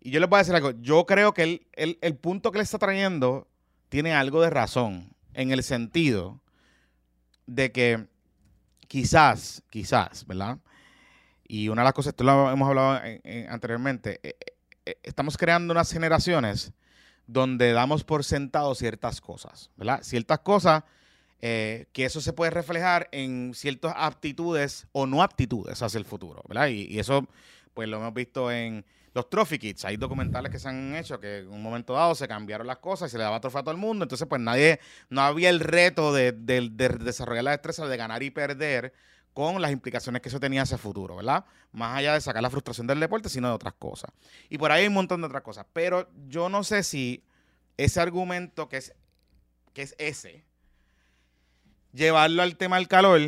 Y 0.00 0.10
yo 0.10 0.18
les 0.20 0.28
voy 0.28 0.36
a 0.36 0.38
decir 0.40 0.54
algo, 0.54 0.72
yo 0.80 1.06
creo 1.06 1.32
que 1.32 1.42
él- 1.44 1.66
él- 1.74 1.98
el 2.00 2.16
punto 2.16 2.50
que 2.50 2.58
le 2.58 2.64
está 2.64 2.78
trayendo 2.78 3.46
tiene 3.88 4.12
algo 4.14 4.40
de 4.42 4.50
razón, 4.50 5.12
en 5.34 5.52
el 5.52 5.62
sentido 5.62 6.40
de 7.46 7.72
que 7.72 8.06
quizás, 8.88 9.62
quizás, 9.70 10.26
¿verdad? 10.26 10.58
Y 11.46 11.68
una 11.68 11.82
de 11.82 11.84
las 11.84 11.92
cosas, 11.94 12.12
esto 12.12 12.24
lo 12.24 12.50
hemos 12.50 12.68
hablado 12.68 13.04
en- 13.04 13.20
en- 13.24 13.50
anteriormente, 13.50 14.20
eh, 14.22 14.36
eh, 14.86 14.96
estamos 15.02 15.36
creando 15.36 15.72
unas 15.72 15.92
generaciones 15.92 16.72
donde 17.26 17.72
damos 17.72 18.04
por 18.04 18.24
sentado 18.24 18.74
ciertas 18.74 19.20
cosas, 19.20 19.70
¿verdad? 19.76 20.02
Ciertas 20.02 20.40
cosas 20.40 20.84
eh, 21.44 21.86
que 21.92 22.04
eso 22.04 22.20
se 22.20 22.32
puede 22.32 22.52
reflejar 22.52 23.08
en 23.10 23.52
ciertas 23.54 23.94
aptitudes 23.96 24.86
o 24.92 25.06
no 25.06 25.22
aptitudes 25.22 25.82
hacia 25.82 25.98
el 25.98 26.04
futuro, 26.04 26.42
¿verdad? 26.48 26.68
Y, 26.68 26.82
y 26.84 27.00
eso 27.00 27.26
pues 27.74 27.88
lo 27.88 27.96
hemos 27.96 28.14
visto 28.14 28.50
en 28.52 28.84
los 29.14 29.28
Trophy 29.28 29.58
Kits. 29.58 29.84
Hay 29.84 29.96
documentales 29.96 30.50
que 30.50 30.58
se 30.58 30.68
han 30.68 30.94
hecho 30.94 31.20
que 31.20 31.38
en 31.40 31.48
un 31.50 31.62
momento 31.62 31.92
dado 31.92 32.14
se 32.14 32.26
cambiaron 32.28 32.66
las 32.66 32.78
cosas 32.78 33.08
y 33.08 33.12
se 33.12 33.18
le 33.18 33.24
daba 33.24 33.40
trofeo 33.40 33.60
a 33.60 33.64
todo 33.64 33.72
el 33.72 33.80
mundo. 33.80 34.04
Entonces, 34.04 34.26
pues 34.28 34.40
nadie, 34.40 34.80
no 35.10 35.20
había 35.22 35.50
el 35.50 35.60
reto 35.60 36.12
de, 36.12 36.32
de- 36.32 36.68
de 36.70 36.88
desarrollar 36.88 37.44
la 37.44 37.50
destreza 37.52 37.86
de 37.86 37.96
ganar 37.96 38.22
y 38.22 38.30
perder 38.30 38.92
con 39.34 39.62
las 39.62 39.72
implicaciones 39.72 40.20
que 40.20 40.28
eso 40.28 40.40
tenía 40.40 40.62
hacia 40.62 40.74
el 40.74 40.80
futuro, 40.80 41.16
¿verdad? 41.16 41.44
Más 41.72 41.96
allá 41.96 42.14
de 42.14 42.20
sacar 42.20 42.42
la 42.42 42.50
frustración 42.50 42.86
del 42.86 43.00
deporte, 43.00 43.28
sino 43.30 43.48
de 43.48 43.54
otras 43.54 43.74
cosas. 43.74 44.10
Y 44.50 44.58
por 44.58 44.70
ahí 44.70 44.82
hay 44.82 44.88
un 44.88 44.94
montón 44.94 45.20
de 45.22 45.26
otras 45.26 45.42
cosas. 45.42 45.66
Pero 45.72 46.08
yo 46.28 46.48
no 46.50 46.64
sé 46.64 46.82
si 46.82 47.24
ese 47.78 48.00
argumento 48.00 48.68
que 48.68 48.76
es, 48.76 48.94
que 49.72 49.82
es 49.82 49.94
ese, 49.98 50.44
llevarlo 51.92 52.42
al 52.42 52.56
tema 52.56 52.76
del 52.76 52.88
calor 52.88 53.20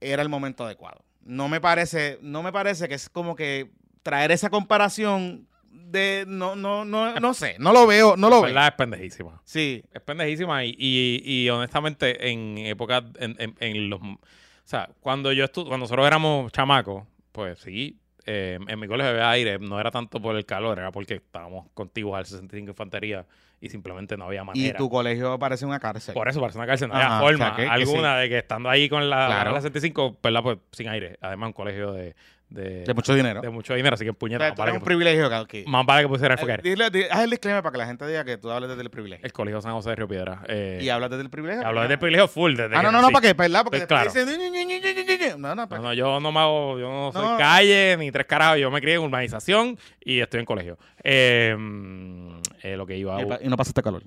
era 0.00 0.22
el 0.22 0.28
momento 0.28 0.64
adecuado. 0.64 1.04
No 1.22 1.48
me 1.48 1.60
parece, 1.60 2.18
no 2.22 2.42
me 2.42 2.52
parece 2.52 2.88
que 2.88 2.94
es 2.94 3.08
como 3.10 3.36
que 3.36 3.70
traer 4.02 4.30
esa 4.32 4.50
comparación 4.50 5.46
de 5.70 6.24
no, 6.26 6.56
no, 6.56 6.84
no, 6.84 7.14
no 7.14 7.34
sé, 7.34 7.56
no 7.58 7.72
lo 7.72 7.86
veo, 7.86 8.16
no 8.16 8.28
lo 8.28 8.36
veo. 8.42 8.52
¿Verdad? 8.52 8.68
Es 8.68 8.74
pendejísima. 8.74 9.40
Sí, 9.44 9.82
Es 9.92 10.00
pendejísima 10.02 10.64
y, 10.64 10.74
y, 10.78 11.22
y 11.24 11.50
honestamente 11.50 12.30
en 12.30 12.58
épocas, 12.58 13.04
en, 13.18 13.36
en- 13.38 13.54
en 13.60 13.90
los... 13.90 14.00
O 14.00 14.18
sea, 14.64 14.88
cuando 15.00 15.32
yo 15.32 15.44
estu 15.44 15.62
cuando 15.66 15.84
nosotros 15.84 16.06
éramos 16.06 16.52
chamacos, 16.52 17.04
pues 17.32 17.58
sí, 17.58 17.98
eh, 18.26 18.58
en 18.68 18.78
mi 18.78 18.86
colegio 18.86 19.10
había 19.10 19.30
aire, 19.30 19.58
no 19.58 19.80
era 19.80 19.90
tanto 19.90 20.20
por 20.22 20.36
el 20.36 20.44
calor, 20.46 20.78
era 20.78 20.92
porque 20.92 21.14
estábamos 21.14 21.66
contiguos 21.74 22.16
al 22.16 22.24
65 22.26 22.70
Infantería 22.70 23.26
y 23.60 23.68
simplemente 23.68 24.16
no 24.16 24.26
había 24.26 24.42
y 24.42 24.44
manera. 24.44 24.78
tu 24.78 24.88
colegio 24.88 25.38
parece 25.40 25.66
una 25.66 25.80
cárcel. 25.80 26.14
Por 26.14 26.28
eso 26.28 26.40
parece 26.40 26.58
una 26.58 26.66
cárcel, 26.68 26.88
no 26.88 26.94
Ajá, 26.94 27.16
había 27.18 27.18
o 27.18 27.26
forma 27.28 27.46
sea, 27.48 27.56
que- 27.56 27.62
que 27.64 27.68
alguna 27.68 28.16
de 28.18 28.28
que 28.28 28.38
estando 28.38 28.68
ahí 28.70 28.88
con 28.88 29.10
la, 29.10 29.26
Claro. 29.26 29.52
la 29.52 29.60
65, 29.60 30.18
¿verdad? 30.22 30.42
Pues 30.42 30.58
sin 30.72 30.88
aire. 30.88 31.18
Además, 31.20 31.48
un 31.48 31.52
colegio 31.54 31.92
de, 31.92 32.14
de, 32.50 32.84
de 32.84 32.94
mucho 32.94 33.14
dinero. 33.14 33.40
de 33.40 33.48
mucho 33.50 33.74
dinero, 33.74 33.94
así 33.94 34.04
que 34.04 34.08
en 34.10 34.14
O 34.14 34.18
puñeta, 34.18 34.44
sea, 34.44 34.50
más 34.50 34.58
vale 34.58 34.72
que, 34.72 34.78
un 34.78 34.84
privilegio, 34.84 35.30
más 35.66 35.86
vale 35.86 36.02
que 36.02 36.08
pusiera 36.08 36.34
el 36.34 36.40
Eh, 36.40 36.90
di- 36.90 37.04
haz 37.10 37.22
el 37.24 37.30
disclaimer 37.30 37.62
para 37.62 37.72
que 37.72 37.78
la 37.78 37.86
gente 37.86 38.06
diga 38.06 38.24
que 38.24 38.36
tú 38.38 38.50
hablas 38.50 38.68
desde 38.70 38.82
el 38.82 38.90
privilegio. 38.90 39.24
El 39.24 39.32
colegio 39.32 39.60
San 39.62 39.72
José 39.72 39.90
de 39.90 39.96
Río 39.96 40.08
Piedra. 40.08 40.42
Eh, 40.48 40.80
y 40.82 40.88
hablas 40.88 41.10
desde 41.10 41.22
el 41.22 41.30
privilegio. 41.30 41.66
hablo 41.66 41.80
desde 41.82 41.94
el 41.94 41.98
privilegio 42.00 42.28
full. 42.28 42.54
Desde 42.56 42.76
Ah, 42.76 42.82
no, 42.82 42.90
no, 42.90 43.00
no, 43.00 43.10
para 43.10 43.28
qué, 43.28 43.32
¿verdad? 43.34 43.62
Porque 43.64 43.78
Pues, 43.86 43.88
después 43.88 44.12
claro. 44.12 44.28
dicen. 44.36 45.40
No, 45.40 45.48
no, 45.48 45.54
No, 45.54 45.68
pues- 45.68 45.80
no, 45.80 45.94
yo 45.94 46.18
no 46.20 46.32
me 46.32 46.40
hago, 46.40 46.78
yo 46.78 46.88
no 46.90 47.12
soy 47.12 47.38
calle 47.38 47.96
ni 47.98 48.10
tres 48.10 48.26
carajos, 48.26 48.58
yo 48.58 48.70
me 48.70 48.80
crié 48.80 48.96
en 48.96 49.02
urbanización 49.02 49.78
y 50.00 50.20
estoy 50.20 50.40
en 50.40 50.46
colegio. 50.46 50.78
Eh, 51.04 51.54
mm, 51.58 52.36
eh, 52.62 52.76
lo 52.76 52.84
que 52.86 52.96
iba 52.96 53.20
y, 53.22 53.30
a... 53.30 53.38
y 53.42 53.48
no 53.48 53.56
pasaste 53.56 53.82
calor. 53.82 54.02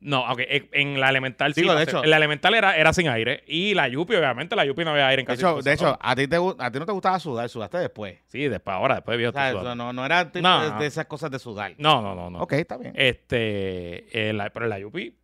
No, 0.00 0.26
aunque 0.26 0.46
en- 0.50 0.68
en 0.94 1.00
la 1.00 1.08
elemental 1.10 1.54
sí. 1.54 1.60
Digo, 1.62 1.74
de 1.74 1.84
pasé. 1.84 1.90
hecho- 1.90 2.04
en 2.04 2.10
la 2.10 2.16
elemental 2.16 2.54
era, 2.54 2.76
era 2.76 2.92
sin 2.92 3.08
aire 3.08 3.42
y 3.46 3.74
la 3.74 3.88
Yupi, 3.88 4.14
obviamente, 4.14 4.54
la 4.56 4.64
Yupi 4.64 4.84
no 4.84 4.90
había 4.90 5.08
aire 5.08 5.20
en 5.20 5.26
De 5.26 5.32
casi 5.32 5.40
hecho, 5.42 5.50
todos 5.52 5.64
de 5.64 5.72
hecho 5.72 5.98
a, 6.00 6.16
ti 6.16 6.28
te, 6.28 6.36
a 6.36 6.70
ti 6.70 6.78
no 6.78 6.86
te 6.86 6.92
gustaba 6.92 7.18
sudar, 7.18 7.48
sudaste 7.48 7.78
después. 7.78 8.18
Sí, 8.28 8.48
después, 8.48 8.74
ahora, 8.74 8.96
después 8.96 9.18
de 9.18 9.28
O 9.28 9.32
sea, 9.32 9.52
no, 9.74 9.92
no 9.92 10.04
era 10.06 10.30
No, 10.34 10.74
de, 10.74 10.78
de 10.80 10.86
esas 10.86 11.06
cosas 11.06 11.30
de 11.30 11.38
sudar. 11.38 11.74
No, 11.78 12.00
no, 12.02 12.14
no, 12.14 12.30
no. 12.30 12.38
Ok, 12.40 12.52
está 12.54 12.76
bien. 12.76 12.92
Este, 12.96 14.28
eh, 14.28 14.32
la- 14.32 14.50
pero 14.50 14.66
la 14.66 14.78
Yupi, 14.78 15.16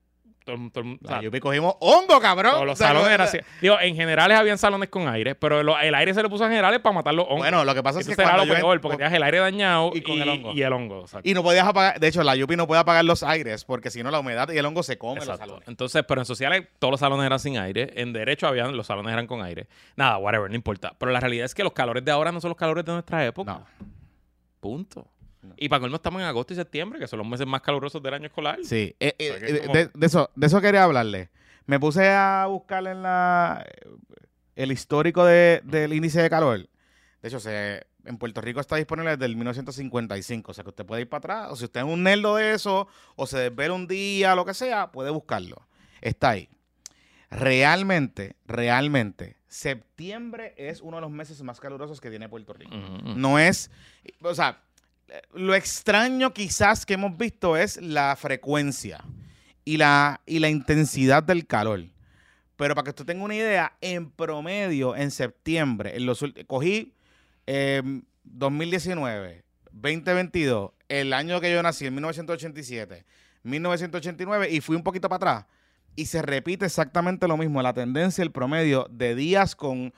todo, 0.44 0.56
todo 0.72 0.84
o 0.84 0.96
La 1.00 1.08
sea, 1.08 1.22
Yupi 1.22 1.40
cogimos 1.40 1.74
hongo, 1.80 2.20
cabrón. 2.20 2.52
todos 2.52 2.66
los 2.66 2.80
O 2.80 2.84
salones 2.84 3.08
eran 3.10 3.26
así. 3.28 3.38
Digo, 3.60 3.78
en 3.80 3.94
generales 3.96 4.38
habían 4.38 4.58
salones 4.58 4.88
con 4.88 5.08
aire, 5.08 5.34
pero 5.34 5.62
lo- 5.62 5.78
el 5.78 5.94
aire 5.94 6.12
se 6.14 6.22
le 6.22 6.28
puso 6.28 6.44
a 6.44 6.48
generales 6.48 6.80
para 6.80 6.94
matar 6.94 7.14
los 7.14 7.24
hongos. 7.26 7.38
Bueno, 7.38 7.64
lo 7.64 7.74
que 7.74 7.82
pasa 7.82 8.00
es 8.00 8.06
que 8.06 8.12
era 8.20 8.36
lo 8.36 8.44
yo... 8.44 8.54
peor, 8.54 8.80
porque 8.80 8.96
tenías 8.98 9.12
el 9.14 9.22
aire 9.22 9.38
dañado 9.38 9.90
y 9.94 9.98
y, 9.98 10.02
con 10.02 10.20
el 10.20 10.28
hongo. 10.28 10.52
y 10.52 10.62
el 10.62 10.72
hongo. 10.72 11.00
exacto. 11.02 11.28
Y 11.28 11.34
no 11.34 11.42
podías 11.42 11.66
apagar... 11.66 11.98
De 12.00 12.08
hecho, 12.08 12.22
la 12.22 12.34
Yupi 12.36 12.56
no 12.56 12.66
puede 12.66 12.80
apagar 12.80 13.04
los 13.04 13.22
aires 13.22 13.64
porque 13.64 13.90
si 13.90 14.02
no 14.02 14.10
la 14.10 14.20
humedad 14.20 14.48
y 14.50 14.58
el 14.58 14.66
hongo 14.66 14.82
se 14.82 14.98
comen 14.98 15.26
los 15.26 15.38
salones. 15.38 15.66
Entonces, 15.68 16.04
pero 16.06 16.20
en 16.20 16.24
sociales 16.24 16.66
todos 16.78 16.90
los 16.92 17.00
salones 17.00 17.24
eran 17.26 17.38
sin 17.38 17.58
aire. 17.58 17.92
En 17.96 18.12
derecho 18.12 18.46
habían, 18.46 18.76
los 18.76 18.86
salones 18.86 19.12
eran 19.12 19.26
con 19.26 19.42
aire. 19.42 19.66
Nada, 19.96 20.18
whatever, 20.18 20.48
no 20.50 20.56
importa. 20.56 20.94
Pero 20.98 21.12
la 21.12 21.20
realidad 21.20 21.44
es 21.46 21.54
que 21.54 21.62
los 21.64 21.72
calores 21.72 22.04
de 22.04 22.10
ahora 22.10 22.32
no 22.32 22.40
son 22.40 22.48
los 22.50 22.58
calores 22.58 22.84
de 22.84 22.92
nuestra 22.92 23.24
época. 23.24 23.52
No. 23.52 23.66
Punto. 24.60 25.06
No. 25.42 25.54
Y 25.56 25.68
para 25.68 25.80
colmo 25.80 25.96
estamos 25.96 26.20
en 26.22 26.26
agosto 26.28 26.52
y 26.52 26.56
septiembre, 26.56 26.98
que 26.98 27.06
son 27.08 27.18
los 27.18 27.26
meses 27.28 27.46
más 27.46 27.60
calurosos 27.62 28.02
del 28.02 28.14
año 28.14 28.26
escolar. 28.26 28.58
Sí, 28.62 28.94
eh, 29.00 29.14
eh, 29.18 29.30
O 29.30 29.32
sea, 29.32 29.40
que 29.40 29.46
es 29.46 29.52
eh, 29.52 29.60
como- 29.62 29.74
de, 29.74 29.90
de 29.92 30.06
eso, 30.06 30.30
de 30.36 30.46
eso 30.46 30.60
quería 30.60 30.84
hablarle. 30.84 31.30
Me 31.66 31.78
puse 31.80 32.08
a 32.10 32.46
buscar 32.48 32.86
en 32.86 33.02
la 33.02 33.64
el 34.54 34.70
histórico 34.72 35.24
de- 35.24 35.60
del 35.64 35.92
índice 35.92 36.20
de 36.22 36.30
calor. 36.30 36.68
De 37.22 37.28
hecho, 37.28 37.40
se, 37.40 37.86
en 38.04 38.18
Puerto 38.18 38.40
Rico 38.40 38.60
está 38.60 38.76
disponible 38.76 39.12
desde 39.12 39.24
el 39.26 39.34
1955. 39.36 40.50
O 40.50 40.54
sea 40.54 40.62
que 40.64 40.70
usted 40.70 40.84
puede 40.84 41.02
ir 41.02 41.08
para 41.08 41.18
atrás. 41.18 41.48
O 41.52 41.56
si 41.56 41.64
usted 41.64 41.80
es 41.80 41.86
un 41.86 42.02
nerdo 42.02 42.36
de 42.36 42.52
eso, 42.52 42.86
o 43.16 43.26
se 43.26 43.38
desvela 43.38 43.74
un 43.74 43.86
día, 43.88 44.34
lo 44.34 44.44
que 44.44 44.54
sea, 44.54 44.92
puede 44.92 45.10
buscarlo. 45.10 45.66
Está 46.00 46.30
ahí. 46.30 46.48
Realmente, 47.30 48.36
realmente, 48.46 49.38
septiembre 49.48 50.52
es 50.58 50.82
uno 50.82 50.98
de 50.98 51.00
los 51.00 51.10
meses 51.10 51.42
más 51.42 51.60
calurosos 51.60 52.00
que 52.00 52.10
tiene 52.10 52.28
Puerto 52.28 52.52
Rico. 52.52 52.74
No 53.16 53.38
es, 53.38 53.70
o 54.22 54.34
sea, 54.34 54.60
lo 55.34 55.54
extraño 55.54 56.32
quizás 56.32 56.86
que 56.86 56.94
hemos 56.94 57.16
visto 57.16 57.56
es 57.56 57.80
la 57.80 58.16
frecuencia 58.16 59.04
y 59.64 59.76
la, 59.76 60.20
y 60.26 60.38
la 60.38 60.48
intensidad 60.48 61.22
del 61.22 61.46
calor. 61.46 61.84
Pero 62.56 62.74
para 62.74 62.84
que 62.84 62.90
usted 62.90 63.04
tenga 63.04 63.24
una 63.24 63.34
idea, 63.34 63.76
en 63.80 64.10
promedio, 64.10 64.94
en 64.94 65.10
septiembre, 65.10 65.96
en 65.96 66.06
los 66.06 66.24
cogí 66.46 66.94
eh, 67.46 67.82
2019, 68.24 69.44
2022, 69.72 70.70
el 70.88 71.12
año 71.12 71.40
que 71.40 71.52
yo 71.52 71.62
nací, 71.62 71.86
en 71.86 71.94
1987, 71.94 73.04
1989, 73.42 74.50
y 74.50 74.60
fui 74.60 74.76
un 74.76 74.82
poquito 74.82 75.08
para 75.08 75.16
atrás. 75.16 75.46
Y 75.96 76.06
se 76.06 76.22
repite 76.22 76.64
exactamente 76.64 77.28
lo 77.28 77.36
mismo, 77.36 77.60
la 77.62 77.74
tendencia, 77.74 78.22
el 78.22 78.30
promedio 78.30 78.86
de 78.90 79.14
días 79.14 79.56
con 79.56 79.92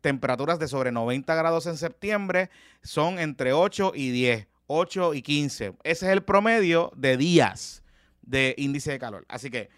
temperaturas 0.00 0.58
de 0.58 0.68
sobre 0.68 0.92
90 0.92 1.34
grados 1.34 1.66
en 1.66 1.76
septiembre 1.76 2.50
son 2.82 3.18
entre 3.18 3.52
8 3.52 3.92
y 3.94 4.10
10, 4.10 4.46
8 4.66 5.14
y 5.14 5.22
15. 5.22 5.74
Ese 5.82 6.06
es 6.06 6.12
el 6.12 6.22
promedio 6.22 6.92
de 6.96 7.16
días 7.16 7.82
de 8.22 8.54
índice 8.58 8.92
de 8.92 8.98
calor. 8.98 9.24
Así 9.28 9.50
que 9.50 9.70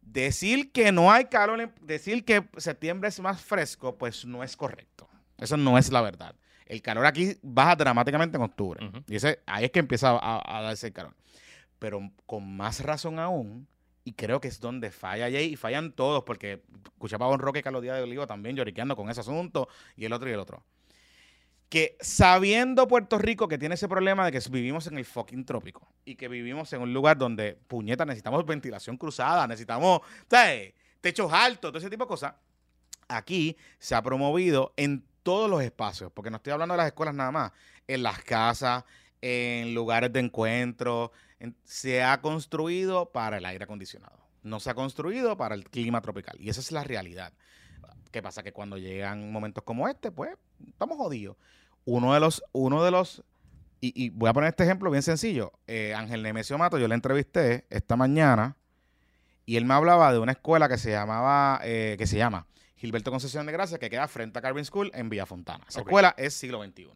decir 0.00 0.72
que 0.72 0.92
no 0.92 1.12
hay 1.12 1.26
calor, 1.26 1.72
decir 1.80 2.24
que 2.24 2.48
septiembre 2.56 3.08
es 3.08 3.20
más 3.20 3.40
fresco, 3.40 3.96
pues 3.96 4.24
no 4.24 4.42
es 4.42 4.56
correcto. 4.56 5.08
Eso 5.38 5.56
no 5.56 5.78
es 5.78 5.90
la 5.90 6.00
verdad. 6.00 6.34
El 6.66 6.82
calor 6.82 7.06
aquí 7.06 7.36
baja 7.42 7.76
dramáticamente 7.76 8.36
en 8.36 8.42
octubre. 8.42 8.90
Y 9.06 9.16
ese, 9.16 9.40
ahí 9.46 9.66
es 9.66 9.70
que 9.70 9.78
empieza 9.78 10.10
a, 10.10 10.58
a 10.58 10.62
darse 10.62 10.88
el 10.88 10.92
calor. 10.92 11.14
Pero 11.78 12.10
con 12.26 12.56
más 12.56 12.80
razón 12.80 13.18
aún, 13.18 13.66
y 14.08 14.12
creo 14.14 14.40
que 14.40 14.48
es 14.48 14.58
donde 14.58 14.90
falla 14.90 15.30
Jay, 15.30 15.52
y 15.52 15.56
fallan 15.56 15.92
todos, 15.92 16.24
porque 16.24 16.62
escuchaba 16.86 17.26
a 17.26 17.28
Don 17.28 17.40
Roque 17.40 17.62
Carlos 17.62 17.82
Díaz 17.82 17.96
de 17.96 18.04
Olivo 18.04 18.26
también 18.26 18.56
lloriqueando 18.56 18.96
con 18.96 19.10
ese 19.10 19.20
asunto, 19.20 19.68
y 19.96 20.06
el 20.06 20.14
otro 20.14 20.30
y 20.30 20.32
el 20.32 20.38
otro. 20.38 20.64
Que 21.68 21.98
sabiendo 22.00 22.88
Puerto 22.88 23.18
Rico 23.18 23.46
que 23.48 23.58
tiene 23.58 23.74
ese 23.74 23.86
problema 23.86 24.24
de 24.24 24.32
que 24.32 24.40
vivimos 24.48 24.86
en 24.86 24.96
el 24.96 25.04
fucking 25.04 25.44
trópico 25.44 25.86
y 26.06 26.14
que 26.14 26.26
vivimos 26.26 26.72
en 26.72 26.80
un 26.80 26.94
lugar 26.94 27.18
donde, 27.18 27.58
puñeta, 27.66 28.06
necesitamos 28.06 28.46
ventilación 28.46 28.96
cruzada, 28.96 29.46
necesitamos, 29.46 30.00
¿sabes? 30.30 30.72
Techos 31.02 31.30
altos, 31.30 31.70
todo 31.70 31.78
ese 31.78 31.90
tipo 31.90 32.04
de 32.04 32.08
cosas. 32.08 32.32
Aquí 33.08 33.58
se 33.78 33.94
ha 33.94 34.00
promovido 34.00 34.72
en 34.78 35.04
todos 35.22 35.50
los 35.50 35.62
espacios, 35.62 36.10
porque 36.14 36.30
no 36.30 36.38
estoy 36.38 36.54
hablando 36.54 36.72
de 36.72 36.78
las 36.78 36.86
escuelas 36.86 37.14
nada 37.14 37.30
más, 37.30 37.52
en 37.86 38.02
las 38.02 38.22
casas, 38.24 38.84
en 39.20 39.74
lugares 39.74 40.10
de 40.10 40.20
encuentro, 40.20 41.12
en- 41.12 41.27
se 41.64 42.02
ha 42.02 42.20
construido 42.20 43.10
para 43.12 43.38
el 43.38 43.44
aire 43.44 43.64
acondicionado. 43.64 44.18
No 44.42 44.60
se 44.60 44.70
ha 44.70 44.74
construido 44.74 45.36
para 45.36 45.54
el 45.54 45.68
clima 45.68 46.00
tropical. 46.00 46.36
Y 46.40 46.48
esa 46.48 46.60
es 46.60 46.72
la 46.72 46.84
realidad. 46.84 47.32
¿Qué 48.10 48.22
pasa? 48.22 48.42
Que 48.42 48.52
cuando 48.52 48.78
llegan 48.78 49.30
momentos 49.30 49.64
como 49.64 49.88
este, 49.88 50.10
pues 50.10 50.36
estamos 50.66 50.96
jodidos. 50.96 51.36
Uno 51.84 52.14
de 52.14 52.20
los, 52.20 52.42
uno 52.52 52.82
de 52.82 52.90
los, 52.90 53.22
y, 53.80 53.92
y 54.04 54.10
voy 54.10 54.28
a 54.30 54.32
poner 54.32 54.48
este 54.48 54.64
ejemplo 54.64 54.90
bien 54.90 55.02
sencillo. 55.02 55.52
Eh, 55.66 55.94
Ángel 55.94 56.22
Nemesio 56.22 56.58
Mato, 56.58 56.78
yo 56.78 56.88
le 56.88 56.94
entrevisté 56.94 57.66
esta 57.70 57.96
mañana 57.96 58.56
y 59.44 59.56
él 59.56 59.64
me 59.64 59.74
hablaba 59.74 60.12
de 60.12 60.18
una 60.18 60.32
escuela 60.32 60.68
que 60.68 60.78
se 60.78 60.90
llamaba, 60.90 61.60
eh, 61.64 61.96
que 61.98 62.06
se 62.06 62.16
llama 62.16 62.46
Gilberto 62.78 63.10
Concesión 63.10 63.44
de 63.46 63.52
Gracia, 63.52 63.78
que 63.78 63.90
queda 63.90 64.08
frente 64.08 64.38
a 64.38 64.42
Carvin 64.42 64.64
School 64.64 64.90
en 64.94 65.08
Villa 65.08 65.26
Fontana. 65.26 65.64
Esa 65.68 65.80
escuela 65.90 66.14
es 66.16 66.34
siglo 66.34 66.62
XXI. 66.64 66.90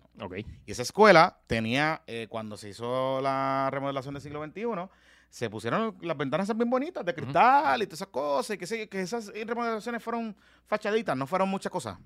Y 0.66 0.72
esa 0.72 0.82
escuela 0.82 1.38
tenía, 1.46 2.02
eh, 2.06 2.26
cuando 2.30 2.56
se 2.56 2.68
hizo 2.70 3.20
la 3.20 3.68
remodelación 3.70 4.14
del 4.14 4.22
siglo 4.22 4.44
XXI, 4.44 4.88
se 5.28 5.48
pusieron 5.50 5.96
las 6.02 6.16
ventanas 6.16 6.44
esas 6.46 6.56
bien 6.56 6.70
bonitas 6.70 7.04
de 7.04 7.14
cristal 7.14 7.82
y 7.82 7.86
todas 7.86 7.98
esas 8.00 8.08
cosas, 8.08 8.54
y 8.54 8.58
que, 8.58 8.66
se- 8.66 8.88
que 8.88 9.00
esas 9.00 9.28
remodelaciones 9.28 10.02
fueron 10.02 10.36
fachaditas, 10.66 11.16
no 11.16 11.26
fueron 11.26 11.48
muchas 11.48 11.72
cosas. 11.72 11.98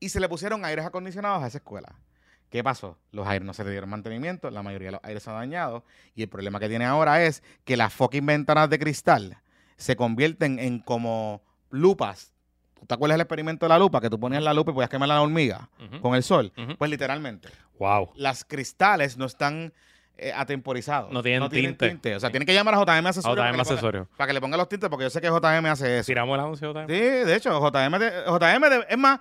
Y 0.00 0.08
se 0.08 0.20
le 0.20 0.28
pusieron 0.28 0.64
aires 0.64 0.84
acondicionados 0.84 1.42
a 1.42 1.46
esa 1.48 1.58
escuela. 1.58 1.94
¿Qué 2.50 2.62
pasó? 2.62 2.98
Los 3.10 3.26
aires 3.26 3.44
no 3.44 3.52
se 3.52 3.64
le 3.64 3.70
dieron 3.72 3.90
mantenimiento, 3.90 4.48
la 4.50 4.62
mayoría 4.62 4.88
de 4.88 4.92
los 4.92 5.00
aires 5.04 5.22
se 5.22 5.30
han 5.30 5.36
dañado, 5.36 5.84
y 6.14 6.22
el 6.22 6.28
problema 6.28 6.60
que 6.60 6.68
tiene 6.68 6.84
ahora 6.84 7.24
es 7.24 7.42
que 7.64 7.76
las 7.76 7.92
fucking 7.92 8.24
ventanas 8.24 8.70
de 8.70 8.78
cristal 8.78 9.38
se 9.76 9.96
convierten 9.96 10.58
en 10.60 10.78
como 10.78 11.42
lupas. 11.70 12.32
¿Tú 12.84 12.88
te 12.88 12.94
acuerdas 12.96 13.14
del 13.14 13.22
experimento 13.22 13.64
de 13.64 13.70
la 13.70 13.78
lupa? 13.78 13.98
Que 13.98 14.10
tú 14.10 14.20
ponías 14.20 14.42
la 14.42 14.52
lupa 14.52 14.70
y 14.72 14.74
podías 14.74 14.90
quemar 14.90 15.08
la 15.08 15.22
hormiga 15.22 15.70
con 16.02 16.14
el 16.14 16.22
sol. 16.22 16.52
Pues 16.76 16.90
literalmente 16.90 17.48
Wow. 17.78 18.10
las 18.14 18.44
cristales 18.44 19.16
no 19.16 19.24
están 19.24 19.72
eh, 20.18 20.32
atemporizados. 20.36 21.10
No 21.10 21.22
tienen 21.22 21.48
tinte. 21.76 22.14
O 22.14 22.20
sea, 22.20 22.30
tienen 22.30 22.46
que 22.46 22.52
llamar 22.54 22.74
a 22.74 22.78
JM 22.78 23.06
Asesorio. 23.08 23.36
para 23.36 23.48
JM 23.50 23.56
que 23.56 23.62
ponga- 23.64 23.72
Asesorio. 23.72 24.08
Para 24.16 24.26
que 24.28 24.32
le 24.34 24.40
ponga 24.40 24.56
los 24.58 24.68
tintes, 24.68 24.88
porque 24.90 25.04
yo 25.04 25.10
sé 25.10 25.20
que 25.20 25.28
JM 25.28 25.66
hace 25.66 25.98
eso. 25.98 26.06
Tiramos 26.06 26.34
el 26.34 26.40
anuncio 26.44 26.70
otra 26.70 26.86
Sí, 26.86 26.92
de 26.92 27.34
hecho, 27.34 27.58
JM, 27.58 27.98
de- 27.98 28.12
JM 28.26 28.68
de- 28.70 28.86
es 28.90 28.98
más, 28.98 29.18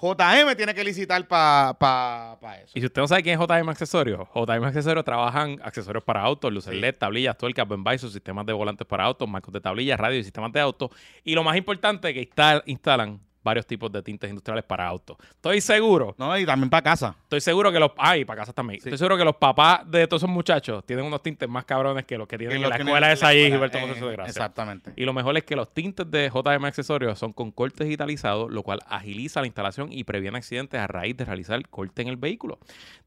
JM 0.00 0.56
tiene 0.56 0.74
que 0.74 0.82
licitar 0.84 1.26
para 1.28 1.74
pa, 1.78 2.36
pa 2.40 2.58
eso. 2.58 2.72
Y 2.74 2.80
si 2.80 2.86
usted 2.86 3.00
no 3.00 3.06
sabe 3.08 3.22
quién 3.22 3.40
es 3.40 3.46
JM 3.46 3.68
Accesorios, 3.68 4.28
JM 4.34 4.64
Accesorios 4.64 5.04
trabajan 5.04 5.58
accesorios 5.62 6.02
para 6.04 6.20
autos, 6.20 6.52
luces 6.52 6.74
Sí. 6.74 6.80
LED, 6.80 6.96
tablillas, 6.96 7.38
tuercas, 7.38 7.66
sus 8.00 8.12
sistemas 8.12 8.44
de 8.44 8.52
volantes 8.52 8.86
para 8.86 9.04
autos, 9.04 9.28
marcos 9.28 9.52
de 9.54 9.60
tablillas, 9.60 9.98
radio 9.98 10.18
y 10.18 10.24
sistemas 10.24 10.52
de 10.52 10.60
autos. 10.60 10.90
Y 11.22 11.34
lo 11.34 11.44
más 11.44 11.56
importante, 11.56 12.12
que 12.12 12.28
instal- 12.28 12.62
instalan 12.66 13.20
varios 13.44 13.66
tipos 13.66 13.92
de 13.92 14.02
tintes 14.02 14.30
industriales 14.30 14.64
para 14.64 14.86
autos. 14.86 15.16
Estoy 15.30 15.60
seguro, 15.60 16.14
No, 16.18 16.36
y 16.36 16.46
también 16.46 16.70
para 16.70 16.82
casa. 16.82 17.14
estoy 17.22 17.40
seguro 17.40 17.70
que 17.70 17.78
los... 17.78 17.92
Ay, 17.96 18.24
para 18.24 18.40
casa 18.40 18.52
también. 18.52 18.80
Sí. 18.80 18.88
Estoy 18.88 18.98
seguro 18.98 19.16
que 19.16 19.24
los 19.24 19.36
papás 19.36 19.88
de 19.88 20.08
todos 20.08 20.22
esos 20.22 20.34
muchachos 20.34 20.84
tienen 20.84 21.04
unos 21.04 21.22
tintes 21.22 21.48
más 21.48 21.64
cabrones 21.64 22.04
que 22.04 22.18
los 22.18 22.26
que 22.26 22.38
tienen 22.38 22.62
en 22.62 22.68
la 22.68 22.76
escuela 22.76 23.12
esa 23.12 23.28
ahí, 23.28 23.50
Gilberto 23.50 23.78
eh, 23.78 23.86
de 23.86 24.12
Gracia. 24.12 24.30
Exactamente. 24.30 24.92
Y 24.96 25.04
lo 25.04 25.12
mejor 25.12 25.36
es 25.36 25.44
que 25.44 25.54
los 25.54 25.72
tintes 25.72 26.10
de 26.10 26.30
JM 26.30 26.64
Accesorios 26.64 27.18
son 27.18 27.32
con 27.32 27.52
cortes 27.52 27.86
digitalizados, 27.86 28.50
lo 28.50 28.62
cual 28.62 28.80
agiliza 28.86 29.40
la 29.40 29.46
instalación 29.46 29.92
y 29.92 30.04
previene 30.04 30.38
accidentes 30.38 30.80
a 30.80 30.86
raíz 30.86 31.16
de 31.16 31.24
realizar 31.24 31.56
el 31.56 31.68
corte 31.68 32.02
en 32.02 32.08
el 32.08 32.16
vehículo. 32.16 32.58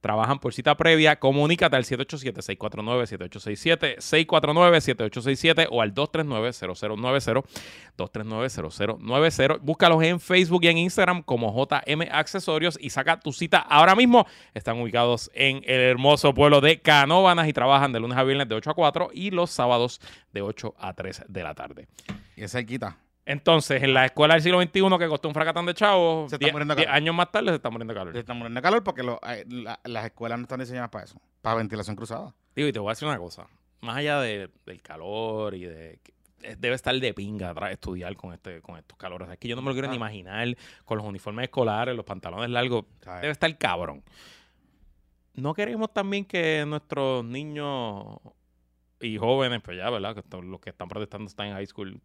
Trabajan 0.02 0.40
por 0.40 0.54
cita 0.54 0.76
previa. 0.78 1.18
Comunícate 1.18 1.76
al 1.76 1.84
787-649-7867, 1.86 3.98
649-7867 3.98 5.68
o 5.72 5.82
al 5.82 5.94
239-0090, 5.94 7.44
239-0090. 7.98 9.60
Búscalos 9.62 10.04
en 10.04 10.20
Facebook 10.28 10.64
y 10.64 10.68
en 10.68 10.78
Instagram 10.78 11.24
como 11.24 11.52
JM 11.54 12.02
Accesorios 12.12 12.78
y 12.82 12.90
saca 12.90 13.20
tu 13.20 13.32
cita 13.34 13.60
ahora 13.60 13.96
mismo. 13.96 14.28
Están 14.54 14.80
ubicados 14.82 15.32
en 15.34 15.58
el 15.64 15.80
hermoso 15.82 16.34
pueblo 16.34 16.60
de 16.62 16.82
Canóvanas 16.82 17.48
y 17.48 17.54
trabajan 17.54 17.94
de 17.94 18.00
lunes 18.02 18.18
a 18.18 18.24
viernes 18.24 18.48
de 18.50 18.56
8 18.56 18.72
a 18.72 18.74
4 18.74 19.10
y 19.14 19.32
los 19.32 19.50
sábados 19.50 20.02
de 20.34 20.42
8 20.42 20.76
a 20.78 20.94
3 20.94 21.24
de 21.28 21.44
la 21.44 21.56
tarde. 21.56 21.88
Y 22.36 22.44
esa 22.44 22.64
quita. 22.64 22.98
Entonces, 23.26 23.84
en 23.84 23.94
la 23.94 24.06
escuela 24.06 24.36
del 24.36 24.44
siglo 24.44 24.62
XXI 24.62 24.98
que 25.00 25.08
costó 25.10 25.28
un 25.28 25.34
fracatán 25.34 25.66
de 25.66 25.74
chavos, 25.74 26.30
Se 26.30 26.36
está 26.38 26.46
10 26.46 26.54
muriendo 26.54 26.76
de 26.76 26.80
10 26.82 26.86
calor. 26.88 26.98
años 26.98 27.16
más 27.16 27.32
tarde 27.32 27.50
se 27.50 27.56
está 27.56 27.70
muriendo 27.70 27.94
de 27.94 28.00
calor. 28.00 28.14
Se 28.14 28.20
están 28.20 28.38
muriendo 28.38 28.58
de 28.60 28.62
calor 28.64 28.84
porque 28.84 29.04
lo- 29.04 29.20
eh, 29.28 29.44
la- 29.50 29.80
las 29.84 30.06
escuelas 30.06 30.38
no 30.40 30.44
están 30.44 30.60
diseñadas 30.60 30.90
para 30.90 31.04
eso. 31.06 31.20
Para 31.42 31.56
ventilación 31.58 31.96
cruzada. 31.96 32.34
Digo, 32.56 32.68
y 32.70 32.72
te 32.72 32.80
voy 32.80 32.90
a 32.90 32.92
decir 32.92 33.08
una 33.08 33.18
cosa. 33.18 33.48
Más 33.82 33.98
allá 33.98 34.22
de- 34.22 34.50
del 34.66 34.82
calor 34.82 35.54
y 35.56 35.66
de... 35.66 36.00
eh, 36.42 36.56
Debe 36.58 36.76
estar 36.76 36.98
de 37.00 37.14
pinga 37.14 37.50
atrás 37.50 37.72
estudiar 37.72 38.16
con 38.16 38.34
este 38.34 38.62
con 38.62 38.78
estos 38.78 38.98
calores. 38.98 39.30
Es 39.30 39.38
que 39.38 39.48
yo 39.48 39.56
no 39.56 39.62
me 39.62 39.70
lo 39.70 39.74
quiero 39.74 39.90
ni 39.90 39.96
imaginar 39.96 40.56
con 40.86 40.98
los 40.98 41.08
uniformes 41.08 41.44
escolares, 41.44 41.96
los 41.96 42.06
pantalones 42.06 42.50
largos. 42.50 42.86
¿sabes? 43.02 43.22
Debe 43.22 43.32
estar 43.32 43.58
cabrón. 43.58 44.04
No 45.34 45.54
queremos 45.54 45.94
también 45.94 46.26
que 46.26 46.66
nuestros 46.66 47.24
niños 47.24 48.20
y 49.00 49.18
jóvenes, 49.18 49.62
pues 49.64 49.78
ya, 49.78 49.90
¿verdad? 49.90 50.16
Que 50.16 50.42
los 50.42 50.60
que 50.60 50.72
están 50.72 50.88
protestando 50.88 51.28
están 51.28 51.48
en 51.48 51.54
high 51.54 51.68
school, 51.68 52.02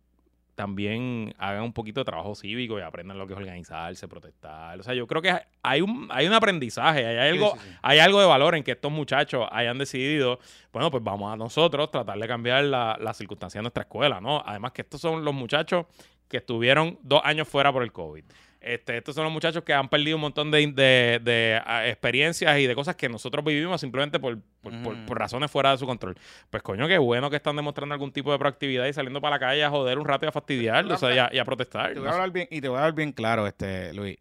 también 0.55 1.35
hagan 1.39 1.63
un 1.63 1.73
poquito 1.73 2.01
de 2.01 2.05
trabajo 2.05 2.35
cívico 2.35 2.79
y 2.79 2.83
aprendan 2.83 3.19
lo 3.19 3.27
que 3.27 3.33
es 3.33 3.39
organizarse, 3.39 4.07
protestar. 4.09 4.79
O 4.79 4.83
sea, 4.83 4.95
yo 4.95 5.07
creo 5.07 5.23
que 5.23 5.35
hay 5.63 5.81
un, 5.81 6.09
hay 6.11 6.27
un 6.27 6.33
aprendizaje, 6.35 7.07
hay 7.07 7.31
algo, 7.31 7.53
Sí, 7.53 7.59
sí, 7.61 7.69
sí. 7.69 7.77
hay 7.83 7.99
algo 7.99 8.21
de 8.21 8.27
valor 8.27 8.55
en 8.55 8.63
que 8.63 8.73
estos 8.73 8.93
muchachos 8.93 9.47
hayan 9.51 9.79
decidido, 9.79 10.39
bueno, 10.73 10.91
pues 10.91 11.03
vamos 11.03 11.33
a 11.33 11.37
nosotros 11.37 11.91
tratar 11.91 12.19
de 12.19 12.29
cambiar 12.29 12.65
la, 12.65 12.99
la 13.01 13.15
circunstancia 13.15 13.59
de 13.59 13.63
nuestra 13.63 13.83
escuela, 13.85 14.21
¿no? 14.21 14.43
Además 14.45 14.73
que 14.73 14.83
estos 14.83 15.01
son 15.01 15.25
los 15.25 15.35
muchachos 15.35 15.87
que 16.29 16.39
estuvieron 16.39 16.99
dos 17.03 17.21
años 17.25 17.49
fuera 17.49 17.73
por 17.73 17.83
el 17.83 17.93
COVID. 17.93 18.25
Este, 18.65 18.97
estos 18.97 19.15
son 19.17 19.25
los 19.25 19.33
muchachos 19.33 19.65
que 19.65 19.75
han 19.75 19.89
perdido 19.89 20.17
un 20.17 20.21
montón 20.21 20.53
de, 20.53 20.65
de- 20.69 21.21
de, 21.23 21.61
ah, 21.67 21.87
experiencias 21.89 22.57
y 22.61 22.67
de 22.69 22.75
cosas 22.77 22.95
que 22.95 23.09
nosotros 23.09 23.45
vivimos 23.45 23.81
simplemente 23.81 24.21
por, 24.21 24.39
por- 24.61 24.73
por- 24.83 24.95
Ujú. 24.95 25.07
por 25.07 25.19
razones 25.19 25.51
fuera 25.51 25.73
de 25.73 25.79
su 25.79 25.87
control. 25.87 26.17
Pues 26.49 26.63
coño, 26.63 26.87
qué 26.87 26.97
bueno 26.99 27.29
que 27.29 27.37
están 27.37 27.57
demostrando 27.57 27.93
algún 27.95 28.13
tipo 28.13 28.31
de 28.31 28.39
proactividad 28.39 28.87
y 28.87 28.93
saliendo 28.93 29.21
para 29.21 29.35
la 29.37 29.41
calle 29.41 29.65
a 29.65 29.71
joder 29.71 29.99
un 29.99 30.05
rato 30.05 30.27
y 30.27 30.29
a 30.29 30.33
fastidiar, 30.33 30.85
o 30.91 30.97
sea, 30.97 31.13
y 31.15 31.19
a, 31.19 31.29
y 31.33 31.39
a 31.39 31.45
protestar. 31.45 31.93
Te 31.93 31.99
voy 31.99 32.09
a 32.09 32.13
hablar 32.13 32.31
bien, 32.31 32.47
y 32.53 32.61
te 32.61 32.69
voy 32.69 32.77
a 32.77 32.81
hablar 32.83 32.95
bien 32.95 33.11
claro, 33.11 33.49
este, 33.49 33.93
Luis. 33.95 34.17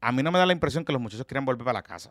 A 0.00 0.10
mí 0.10 0.22
no 0.22 0.32
me 0.32 0.38
da 0.38 0.46
la 0.46 0.52
impresión 0.52 0.84
que 0.84 0.92
los 0.92 1.00
muchachos 1.00 1.26
quieran 1.26 1.44
volver 1.44 1.64
para 1.64 1.78
la 1.78 1.82
casa. 1.82 2.10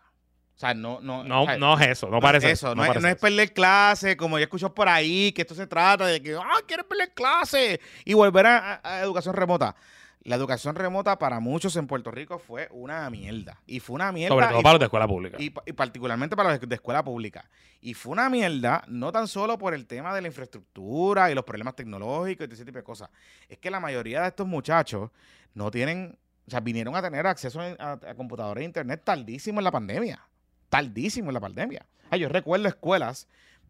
O 0.55 0.59
sea, 0.61 0.75
no, 0.75 0.99
no. 1.01 1.23
No, 1.23 1.43
o 1.43 1.45
sea, 1.47 1.57
no 1.57 1.79
es 1.79 1.87
eso, 1.87 2.09
no, 2.09 2.19
parece 2.19 2.51
eso. 2.51 2.75
No, 2.75 2.83
parece 2.83 2.99
no 2.99 3.07
es 3.07 3.15
perder 3.15 3.51
clase, 3.51 4.15
como 4.15 4.37
yo 4.37 4.43
escucho 4.43 4.71
por 4.73 4.87
ahí, 4.87 5.31
que 5.31 5.41
esto 5.41 5.55
se 5.55 5.65
trata 5.65 6.05
de 6.05 6.21
que, 6.21 6.35
ah, 6.35 6.59
quieres 6.67 6.85
perder 6.85 7.11
clase 7.15 7.81
y 8.05 8.13
volver 8.13 8.45
a 8.45 9.01
educación 9.01 9.33
remota. 9.33 9.75
La 10.23 10.35
educación 10.35 10.75
remota 10.75 11.17
para 11.17 11.39
muchos 11.39 11.75
en 11.77 11.87
Puerto 11.87 12.11
Rico 12.11 12.37
fue 12.37 12.67
una 12.71 13.09
mierda. 13.09 13.59
Y 13.65 13.79
fue 13.79 13.95
una 13.95 14.11
mierda. 14.11 14.35
Sobre 14.35 14.47
todo 14.47 14.61
para 14.61 14.73
los 14.73 14.79
de 14.79 14.85
escuela 14.85 15.07
pública. 15.07 15.37
y, 15.39 15.45
y 15.65 15.73
particularmente 15.73 16.35
para 16.35 16.51
los 16.51 16.59
de 16.59 16.75
escuela 16.75 17.03
pública. 17.03 17.49
Y 17.81 17.95
fue 17.95 18.11
una 18.11 18.29
mierda, 18.29 18.83
no 18.87 19.11
tan 19.11 19.27
solo 19.27 19.57
por 19.57 19.73
el 19.73 19.87
tema 19.87 20.13
de 20.13 20.21
la 20.21 20.27
infraestructura 20.27 21.31
y 21.31 21.35
los 21.35 21.43
problemas 21.43 21.75
tecnológicos 21.75 22.47
y 22.47 22.53
ese 22.53 22.65
tipo 22.65 22.77
de 22.77 22.83
cosas. 22.83 23.09
Es 23.49 23.57
que 23.57 23.71
la 23.71 23.79
mayoría 23.79 24.21
de 24.21 24.27
estos 24.27 24.45
muchachos 24.47 25.09
no 25.55 25.71
tienen, 25.71 26.17
o 26.47 26.51
sea, 26.51 26.59
vinieron 26.59 26.95
a 26.95 27.01
tener 27.01 27.25
acceso 27.25 27.59
a, 27.59 27.93
a 27.93 28.15
computadora 28.15 28.61
e 28.61 28.65
internet 28.65 29.01
tardísimo 29.03 29.59
en 29.59 29.63
la 29.63 29.71
pandemia. 29.71 30.21
Tardísimo 30.69 31.31
en 31.31 31.33
la 31.33 31.39
pandemia. 31.39 31.85
Yo 32.11 32.29
recuerdo 32.29 32.67
escuelas 32.67 33.27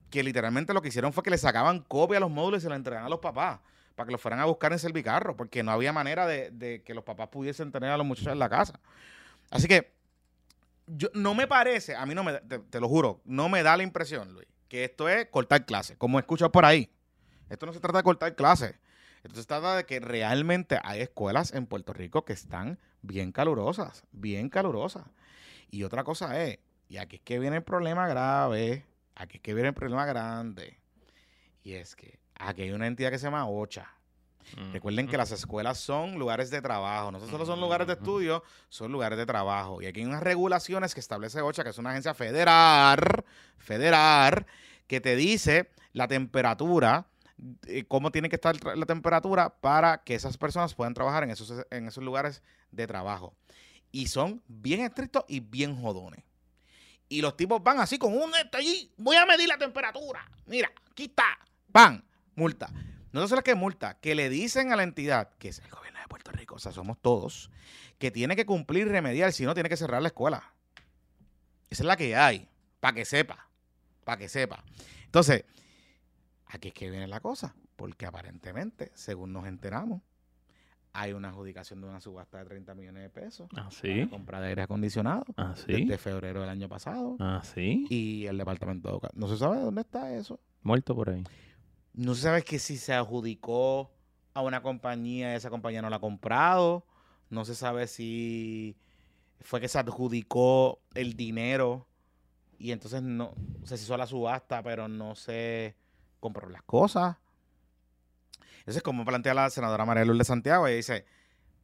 que 0.10 0.22
literalmente 0.22 0.74
lo 0.74 0.82
que 0.82 0.90
hicieron 0.90 1.14
fue 1.14 1.24
que 1.24 1.30
le 1.30 1.38
sacaban 1.38 1.80
copia 1.80 2.18
a 2.18 2.20
los 2.20 2.30
módulos 2.30 2.60
y 2.60 2.64
se 2.64 2.70
la 2.70 2.76
entregaban 2.76 3.06
a 3.06 3.10
los 3.10 3.20
papás 3.20 3.60
para 4.02 4.08
que 4.08 4.14
los 4.14 4.22
fueran 4.22 4.40
a 4.40 4.46
buscar 4.46 4.72
en 4.72 4.80
Servicarro, 4.80 5.38
porque 5.38 5.62
no 5.62 5.70
había 5.70 5.94
manera 5.94 6.26
de, 6.26 6.82
que 6.84 6.94
los 6.96 7.04
papás 7.04 7.28
pudiesen 7.28 7.72
tener 7.72 7.92
a 7.92 7.98
los 7.98 8.06
muchachos 8.06 8.34
en 8.34 8.40
la 8.40 8.50
casa. 8.50 8.80
Así 9.52 9.68
que 9.68 9.94
yo, 10.88 11.10
no 11.14 11.36
me 11.36 11.46
parece, 11.46 11.96
a 11.96 12.04
mí 12.08 12.16
no 12.16 12.24
me, 12.24 12.34
te, 12.34 12.58
te 12.58 12.80
lo 12.80 12.90
juro, 12.90 13.22
no 13.26 13.48
me 13.48 13.62
da 13.62 13.78
la 13.78 13.84
impresión, 13.84 14.34
Luis, 14.34 14.48
que 14.68 14.86
esto 14.86 15.08
es 15.08 15.28
cortar 15.28 15.68
clases, 15.68 15.98
como 15.98 16.18
he 16.18 16.22
escuchado 16.22 16.52
por 16.52 16.66
ahí. 16.66 16.92
Esto 17.48 17.68
no 17.68 17.74
se 17.74 17.80
trata 17.80 18.00
de 18.00 18.04
cortar 18.04 18.34
clases. 18.34 18.74
Esto 19.24 19.40
se 19.40 19.46
trata 19.46 19.76
de 19.76 19.86
que 19.86 20.00
realmente 20.00 20.80
hay 20.84 21.02
escuelas 21.02 21.54
en 21.54 21.68
Puerto 21.68 21.94
Rico 21.94 22.26
que 22.26 22.34
están 22.34 22.80
bien 23.04 23.32
calurosas, 23.32 24.04
bien 24.12 24.50
calurosas. 24.50 25.06
Y 25.70 25.84
otra 25.84 26.04
cosa 26.04 26.44
es, 26.44 26.58
y 26.90 26.98
aquí 26.98 27.18
es 27.18 27.22
que 27.22 27.38
viene 27.38 27.58
el 27.58 27.64
problema 27.64 28.08
grave, 28.08 28.84
aquí 29.14 29.38
es 29.38 29.44
que 29.44 29.54
viene 29.54 29.70
el 29.70 29.76
problema 29.76 30.08
grande, 30.08 30.80
y 31.64 31.74
es 31.74 31.96
que 31.96 32.21
aquí 32.48 32.64
hay 32.64 32.72
una 32.72 32.88
entidad 32.88 33.12
que 33.12 33.20
se 33.20 33.26
llama 33.26 33.48
OCHA. 33.48 33.90
Mm. 34.58 34.74
Recuerden 34.74 35.08
que 35.08 35.18
las 35.18 35.32
escuelas 35.32 35.80
son 35.80 36.18
lugares 36.18 36.50
de 36.50 36.62
trabajo, 36.62 37.12
no 37.12 37.20
solo 37.20 37.46
son 37.46 37.60
lugares 37.62 37.88
de 37.88 37.94
Ujú. 37.94 38.02
estudio, 38.02 38.44
son 38.70 38.92
lugares 38.92 39.18
de 39.18 39.26
trabajo. 39.26 39.82
Y 39.82 39.86
aquí 39.86 40.02
hay 40.02 40.06
unas 40.06 40.24
regulaciones 40.24 40.94
que 40.94 41.00
establece 41.00 41.42
OCHA, 41.42 41.64
que 41.64 41.70
es 41.70 41.78
una 41.78 41.92
agencia 41.92 42.14
federal, 42.14 43.00
federal, 43.58 44.46
que 44.88 45.00
te 45.00 45.16
dice 45.16 45.70
la 45.94 46.08
temperatura, 46.08 47.06
eh, 47.68 47.86
cómo 47.88 48.12
tiene 48.12 48.30
que 48.30 48.36
estar 48.36 48.56
la 48.76 48.86
temperatura 48.86 49.50
para 49.50 50.04
que 50.04 50.16
esas 50.16 50.38
personas 50.38 50.74
puedan 50.74 50.94
trabajar 50.94 51.24
en 51.24 51.32
esos, 51.32 51.54
en 51.70 51.88
esos 51.88 52.04
lugares 52.04 52.42
de 52.72 52.88
trabajo. 52.88 53.34
Y 53.92 54.08
son 54.08 54.42
bien 54.48 54.82
estrictos 54.82 55.24
y 55.28 55.40
bien 55.40 55.80
jodones. 55.82 56.24
Y 57.10 57.22
los 57.22 57.36
tipos 57.36 57.62
van 57.62 57.80
así 57.80 57.98
con 57.98 58.14
un 58.14 58.34
esto 58.36 58.58
allí, 58.58 58.92
voy 58.98 59.18
a 59.18 59.26
medir 59.26 59.48
la 59.48 59.58
temperatura. 59.58 60.26
Mira, 60.46 60.72
aquí 60.92 61.06
está, 61.06 61.26
pan, 61.72 62.04
multa. 62.42 62.70
No 63.14 63.28
solo 63.28 63.44
que 63.44 63.54
multa, 63.54 64.00
que 64.00 64.16
le 64.16 64.30
dicen 64.30 64.72
a 64.72 64.76
la 64.76 64.82
entidad, 64.84 65.30
que 65.38 65.50
es 65.50 65.60
el 65.60 65.70
gobierno 65.70 66.00
de 66.00 66.08
Puerto 66.08 66.32
Rico, 66.32 66.56
o 66.56 66.60
sea, 66.60 66.72
somos 66.72 66.98
todos, 67.00 67.52
que 68.00 68.10
tiene 68.10 68.36
que 68.36 68.46
cumplir 68.48 68.88
y 68.88 68.90
remediar, 68.90 69.32
si 69.32 69.44
no, 69.46 69.54
tiene 69.54 69.70
que 69.70 69.78
cerrar 69.78 70.02
la 70.02 70.08
escuela. 70.08 70.42
Esa 71.70 71.84
es 71.84 71.88
la 71.88 71.96
que 71.98 72.16
hay, 72.16 72.48
para 72.80 72.96
que 72.96 73.06
sepa, 73.06 73.48
para 74.04 74.18
que 74.18 74.28
sepa. 74.28 74.64
Entonces, 75.06 75.44
aquí 76.48 76.70
es 76.70 76.74
que 76.74 76.90
viene 76.90 77.08
la 77.08 77.20
cosa, 77.20 77.54
porque 77.76 78.08
aparentemente, 78.08 78.92
según 78.96 79.34
nos 79.34 79.46
enteramos, 79.46 80.02
hay 80.94 81.14
una 81.14 81.30
adjudicación 81.30 81.80
de 81.80 81.88
una 81.88 82.02
subasta 82.02 82.40
de 82.40 82.46
30 82.46 82.74
millones 82.76 83.04
de 83.04 83.10
pesos 83.10 83.48
Ah, 83.56 83.70
para 83.70 84.10
compra 84.10 84.42
de 84.42 84.48
aire 84.50 84.62
acondicionado 84.64 85.26
Ah, 85.38 85.54
sí. 85.56 85.72
desde 85.86 85.98
febrero 86.00 86.42
del 86.42 86.50
año 86.50 86.68
pasado. 86.68 87.16
Ah, 87.20 87.42
sí. 87.44 87.86
Y 87.90 88.26
el 88.26 88.38
departamento 88.38 88.88
de 88.90 88.94
Educación. 88.96 89.20
No 89.20 89.28
se 89.30 89.38
sabe 89.38 89.60
dónde 89.62 89.82
está 89.82 90.14
eso. 90.16 90.40
Muerto 90.64 90.96
por 90.96 91.10
ahí. 91.12 91.24
No 91.94 92.16
se 92.16 92.22
sabe 92.22 92.44
que 92.44 92.60
si 92.60 92.78
se 92.78 92.94
adjudicó 92.94 93.92
a 94.34 94.42
una 94.42 94.62
compañía, 94.62 95.36
esa 95.36 95.50
compañía 95.50 95.82
no 95.82 95.90
la 95.90 95.98
ha 95.98 96.00
comprado. 96.00 96.86
No 97.30 97.46
se 97.46 97.56
sabe 97.56 97.88
si 97.88 98.78
fue 99.42 99.60
que 99.60 99.68
se 99.68 99.80
adjudicó 99.80 100.80
el 100.94 101.16
dinero 101.16 101.88
y 102.58 102.72
entonces 102.72 103.02
no 103.02 103.34
se 103.64 103.76
hizo 103.76 103.98
la 103.98 104.06
subasta, 104.06 104.62
pero 104.62 104.88
no 104.88 105.16
se 105.16 105.76
compró 106.20 106.50
las 106.50 106.62
cosas. 106.64 107.18
Eso 108.66 108.78
es 108.78 108.84
como 108.84 109.04
plantea 109.04 109.34
la 109.34 109.50
senadora 109.50 109.86
María 109.86 110.06
Lourdes 110.06 110.28
Santiago. 110.28 110.68
Ella 110.68 110.76
dice, 110.76 111.06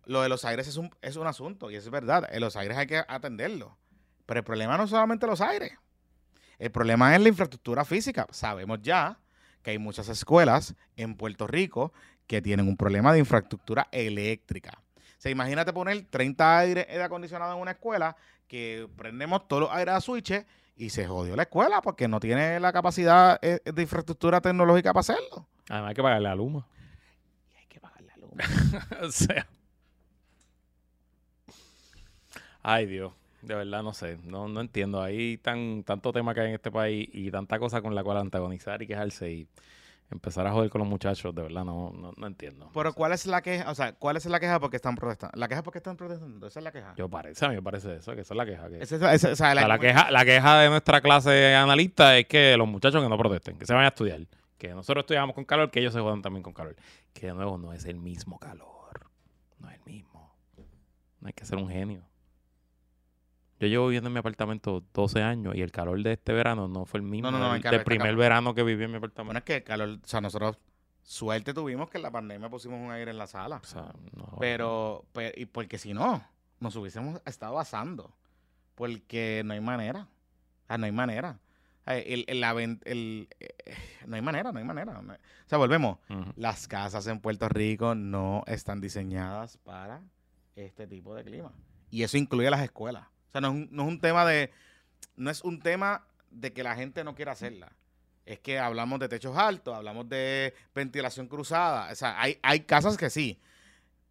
lo 0.05 0.21
de 0.23 0.29
los 0.29 0.43
aires 0.45 0.67
es 0.67 0.77
un, 0.77 0.89
es 1.01 1.15
un 1.15 1.27
asunto 1.27 1.69
y 1.69 1.75
es 1.75 1.89
verdad. 1.89 2.27
En 2.31 2.41
los 2.41 2.55
aires 2.55 2.77
hay 2.77 2.87
que 2.87 3.03
atenderlo. 3.07 3.77
Pero 4.25 4.39
el 4.39 4.43
problema 4.43 4.77
no 4.77 4.85
es 4.85 4.89
solamente 4.89 5.27
los 5.27 5.39
aires. 5.39 5.73
El 6.57 6.71
problema 6.71 7.15
es 7.15 7.21
la 7.21 7.29
infraestructura 7.29 7.85
física. 7.85 8.25
Sabemos 8.31 8.81
ya 8.81 9.19
que 9.61 9.71
hay 9.71 9.77
muchas 9.77 10.09
escuelas 10.09 10.75
en 10.95 11.15
Puerto 11.15 11.47
Rico 11.47 11.93
que 12.27 12.41
tienen 12.41 12.67
un 12.67 12.77
problema 12.77 13.13
de 13.13 13.19
infraestructura 13.19 13.87
eléctrica. 13.91 14.81
O 14.97 15.19
sea, 15.21 15.31
imagínate 15.31 15.73
poner 15.73 16.05
30 16.09 16.59
aire 16.59 17.01
acondicionado 17.01 17.53
en 17.55 17.61
una 17.61 17.71
escuela 17.71 18.15
que 18.47 18.87
prendemos 18.95 19.47
todos 19.47 19.63
los 19.63 19.71
aires 19.71 19.95
a 19.95 20.01
switches 20.01 20.45
y 20.75 20.91
se 20.91 21.07
jodió 21.07 21.35
la 21.35 21.43
escuela 21.43 21.81
porque 21.81 22.07
no 22.07 22.19
tiene 22.19 22.59
la 22.59 22.71
capacidad 22.71 23.39
eh, 23.41 23.59
de 23.65 23.81
infraestructura 23.81 24.41
tecnológica 24.41 24.93
para 24.93 25.01
hacerlo. 25.01 25.47
Además 25.69 25.89
hay 25.89 25.95
que 25.95 26.03
pagarle 26.03 26.29
a 26.29 26.35
Luma. 26.35 26.67
Y 27.53 27.57
hay 27.57 27.65
que 27.67 27.79
pagar 27.79 28.01
la 28.03 28.17
luz. 28.17 28.31
o 29.01 29.11
sea. 29.11 29.47
Ay, 32.61 32.85
Dios. 32.85 33.13
De 33.41 33.55
verdad, 33.55 33.83
no 33.83 33.93
sé. 33.93 34.17
No, 34.23 34.47
no 34.47 34.61
entiendo. 34.61 35.01
Hay 35.01 35.37
tan, 35.37 35.83
tanto 35.83 36.11
tema 36.11 36.33
que 36.33 36.41
hay 36.41 36.47
en 36.49 36.55
este 36.55 36.71
país 36.71 37.07
y 37.13 37.29
tanta 37.31 37.59
cosa 37.59 37.81
con 37.81 37.93
la 37.95 38.03
cual 38.03 38.17
antagonizar 38.17 38.81
y 38.81 38.87
quejarse 38.87 39.31
y 39.31 39.47
empezar 40.09 40.47
a 40.47 40.51
joder 40.51 40.69
con 40.69 40.79
los 40.79 40.87
muchachos. 40.89 41.33
De 41.35 41.41
verdad, 41.43 41.63
no, 41.63 41.91
no, 41.91 42.13
no 42.17 42.27
entiendo. 42.27 42.69
Pero 42.73 42.93
¿cuál 42.93 43.11
es 43.13 43.25
la 43.27 43.41
queja? 43.41 43.69
O 43.69 43.75
sea, 43.75 43.93
¿cuál 43.93 44.17
es 44.17 44.25
la 44.25 44.39
queja 44.39 44.59
porque 44.59 44.77
están 44.77 44.95
protestando? 44.95 45.37
La 45.37 45.47
queja 45.47 45.61
porque 45.63 45.77
están 45.79 45.95
protestando. 45.97 46.47
Esa 46.47 46.59
es 46.59 46.63
la 46.63 46.71
queja. 46.71 46.93
Yo 46.97 47.07
parece, 47.09 47.45
a 47.45 47.49
mí 47.49 47.55
me 47.55 47.61
parece 47.61 47.95
eso, 47.97 48.15
que 48.15 48.21
esa 48.21 48.33
es 48.33 48.37
la 48.37 48.45
queja. 48.45 48.69
Que, 48.69 48.81
Esa 48.81 48.95
es- 48.95 49.01
esa- 49.01 49.07
o 49.13 49.17
sea, 49.19 49.31
o 49.31 49.35
sea, 49.35 49.67
la, 49.67 49.79
queja, 49.79 50.09
la 50.11 50.25
queja 50.25 50.59
de 50.59 50.69
nuestra 50.69 51.01
clase 51.01 51.53
analista 51.55 52.17
es 52.17 52.25
que 52.27 52.57
los 52.57 52.67
muchachos 52.67 53.03
que 53.03 53.09
no 53.09 53.17
protesten, 53.17 53.57
que 53.57 53.65
se 53.65 53.73
vayan 53.73 53.85
a 53.85 53.89
estudiar. 53.89 54.21
Que 54.57 54.69
nosotros 54.69 55.03
estudiamos 55.03 55.35
con 55.35 55.45
calor, 55.45 55.69
que 55.69 55.79
ellos 55.79 55.93
se 55.93 55.99
jodan 55.99 56.21
también 56.23 56.41
con 56.41 56.53
calor. 56.53 56.75
Que 57.13 57.27
de 57.27 57.33
nuevo 57.33 57.57
no 57.59 57.73
es 57.73 57.85
el 57.85 57.99
mismo 57.99 58.39
calor. 58.39 59.07
No 59.59 59.69
es 59.69 59.75
el 59.77 59.83
mismo. 59.85 60.33
No 61.21 61.27
hay 61.27 61.33
que 61.33 61.45
ser 61.45 61.57
un 61.59 61.69
genio. 61.69 62.01
Yo 63.59 63.67
llevo 63.67 63.87
viviendo 63.87 64.07
en 64.07 64.13
mi 64.13 64.19
apartamento 64.19 64.83
12 64.93 65.21
años 65.23 65.55
y 65.55 65.61
el 65.61 65.71
calor 65.71 66.01
de 66.03 66.13
este 66.13 66.31
verano 66.33 66.67
no 66.67 66.85
fue 66.85 66.99
el 66.99 67.03
mismo 67.05 67.31
No, 67.31 67.37
no, 67.39 67.43
no, 67.45 67.53
del, 67.53 67.65
el 67.65 67.71
del 67.71 67.83
primer 67.83 68.15
verano 68.15 68.53
que 68.53 68.63
viví 68.63 68.83
en 68.83 68.91
mi 68.91 68.97
apartamento. 68.97 69.25
Bueno, 69.29 69.39
es 69.39 69.43
que 69.45 69.55
el 69.57 69.63
calor, 69.63 69.89
o 70.03 70.07
sea, 70.07 70.21
nosotros 70.21 70.57
suerte 71.03 71.53
tuvimos 71.53 71.89
que 71.89 71.97
en 71.97 72.03
la 72.03 72.11
pandemia 72.11 72.49
pusimos 72.49 72.79
un 72.79 72.91
aire 72.91 73.09
en 73.11 73.17
la 73.17 73.25
sala. 73.27 73.57
O 73.57 73.65
sea, 73.65 73.93
no. 74.15 74.35
Pero, 74.39 75.05
pe- 75.13 75.33
y 75.35 75.45
porque 75.45 75.77
si 75.79 75.93
no, 75.93 76.23
nos 76.59 76.75
hubiésemos 76.75 77.19
estado 77.25 77.59
asando. 77.59 78.13
Porque 78.75 79.41
no 79.45 79.53
hay 79.53 79.61
manera. 79.61 80.07
O 80.63 80.67
sea, 80.67 80.77
no 80.77 80.85
hay 80.85 80.91
manera. 80.91 81.39
Eh, 81.87 82.03
El, 82.07 82.25
el- 82.27 82.41
la 82.41 82.53
ven- 82.53 82.81
el- 82.85 83.27
eh, 83.39 83.55
no 84.05 84.15
hay 84.17 84.21
manera, 84.21 84.51
no 84.51 84.59
hay 84.59 84.65
manera. 84.65 85.01
no 85.01 85.13
hay- 85.13 85.19
O 85.19 85.49
sea, 85.49 85.57
volvemos. 85.57 85.97
Las 86.35 86.67
casas 86.67 87.07
en 87.07 87.19
Puerto 87.19 87.47
Rico 87.49 87.95
no 87.95 88.43
están 88.45 88.81
diseñadas 88.81 89.57
para 89.57 90.01
este 90.55 90.85
tipo 90.85 91.15
de 91.15 91.23
clima. 91.23 91.51
Y 91.89 92.03
eso 92.03 92.17
incluye 92.17 92.49
las 92.51 92.61
escuelas. 92.61 93.07
O 93.37 93.39
sea, 93.39 93.41
no 93.41 93.47
es 93.49 93.53
un, 93.53 93.67
no 93.71 93.83
es 93.83 93.87
un 93.89 93.99
tema 94.01 94.25
de. 94.25 94.51
No 95.15 95.29
es 95.29 95.43
un 95.43 95.59
tema 95.59 96.05
de 96.31 96.53
que 96.53 96.63
la 96.63 96.75
gente 96.75 97.03
no 97.03 97.15
quiera 97.15 97.31
hacerla. 97.33 97.71
Es 98.25 98.39
que 98.39 98.59
hablamos 98.59 98.99
de 98.99 99.07
techos 99.09 99.37
altos, 99.37 99.75
hablamos 99.75 100.07
de 100.09 100.53
ventilación 100.75 101.27
cruzada. 101.27 101.91
O 101.91 101.95
sea, 101.95 102.19
hay, 102.21 102.39
hay 102.43 102.61
casas 102.61 102.97
que 102.97 103.09
sí, 103.09 103.39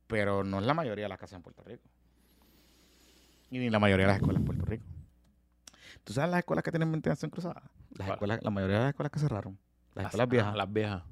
pero 0.06 0.42
no 0.44 0.58
es 0.60 0.64
la 0.66 0.74
mayoría 0.74 1.04
de 1.04 1.08
las 1.10 1.18
casas 1.18 1.36
en 1.36 1.42
Puerto 1.42 1.62
Rico. 1.64 1.82
Y 3.50 3.58
ni 3.58 3.70
la 3.70 3.78
mayoría 3.78 4.06
de 4.06 4.12
las 4.12 4.16
escuelas 4.16 4.40
en 4.40 4.44
Puerto 4.46 4.64
Rico. 4.64 4.84
¿Tú 6.04 6.12
sabes 6.12 6.30
las 6.30 6.38
escuelas 6.38 6.62
que 6.64 6.70
tienen 6.70 6.90
ventilación 6.90 7.30
cruzada? 7.30 7.62
Las 7.90 8.08
escuelas, 8.10 8.40
la 8.42 8.50
mayoría 8.50 8.76
de 8.78 8.82
las 8.84 8.90
escuelas 8.90 9.12
que 9.12 9.18
cerraron. 9.18 9.58
Las 9.94 10.04
Las- 10.04 10.06
escuelas 10.06 10.28
viejas. 10.28 10.56
las 10.56 10.72
viejas. 10.72 11.02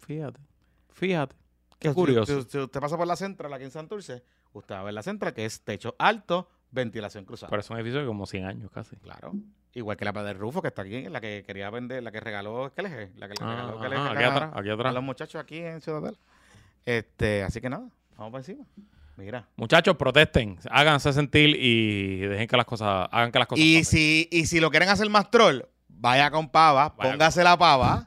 Fíjate. 0.00 0.40
Fíjate. 0.92 1.36
Qué 1.78 1.88
Si- 1.88 1.94
curioso. 1.94 2.42
Si, 2.42 2.48
si 2.50 2.58
usted 2.58 2.80
pasa 2.80 2.96
por 2.96 3.06
la 3.06 3.16
Central 3.16 3.52
aquí 3.52 3.64
en 3.64 3.70
Santurce, 3.70 4.22
usted 4.52 4.74
va 4.74 4.80
a 4.80 4.84
ver 4.84 4.94
la 4.94 5.02
Central, 5.02 5.34
que 5.34 5.44
es 5.44 5.60
techo 5.62 5.94
alto, 5.98 6.48
ventilación 6.74 7.24
cruzada. 7.24 7.50
Pero 7.50 7.60
es 7.60 7.70
un 7.70 7.76
edificio 7.78 8.00
de 8.00 8.06
como 8.06 8.26
100 8.26 8.44
años 8.44 8.70
casi. 8.72 8.96
Claro. 8.96 9.32
Igual 9.72 9.96
que 9.96 10.04
la 10.04 10.12
de 10.12 10.34
Rufo, 10.34 10.60
que 10.62 10.68
está 10.68 10.82
aquí, 10.82 11.08
la 11.08 11.20
que 11.20 11.42
quería 11.46 11.70
vender, 11.70 12.02
la 12.02 12.12
que 12.12 12.20
regaló 12.20 12.72
KLG, 12.74 13.12
la 13.16 13.28
que 13.28 13.34
le 13.34 13.40
Ah, 13.40 13.50
regaló 13.56 13.78
KLG 13.80 13.96
ajá, 13.96 14.10
aquí 14.12 14.22
a- 14.22 14.28
atrás, 14.28 14.50
aquí 14.54 14.68
a 14.70 14.74
atrás. 14.74 14.94
los 14.94 15.02
muchachos 15.02 15.40
aquí 15.40 15.58
en 15.58 15.80
Ciudadela. 15.80 16.16
Este, 16.84 17.42
así 17.42 17.60
que 17.60 17.70
nada, 17.70 17.88
vamos 18.16 18.32
para 18.32 18.40
encima. 18.40 18.64
Mira. 19.16 19.46
Muchachos, 19.56 19.96
protesten, 19.96 20.58
háganse 20.70 21.12
sentir 21.12 21.56
y 21.58 22.18
dejen 22.26 22.48
que 22.48 22.56
las 22.56 22.66
cosas, 22.66 23.08
hagan 23.12 23.30
que 23.30 23.38
las 23.38 23.46
cosas 23.48 23.64
Y 23.64 23.78
pasen. 23.78 23.98
si, 23.98 24.28
y 24.30 24.46
si 24.46 24.60
lo 24.60 24.70
quieren 24.70 24.88
hacer 24.88 25.08
más 25.08 25.30
troll, 25.30 25.60
vaya 25.88 26.30
con 26.30 26.48
pava, 26.48 26.88
Vaya 26.96 27.12
póngase 27.12 27.44
la 27.44 27.56
pava, 27.56 28.06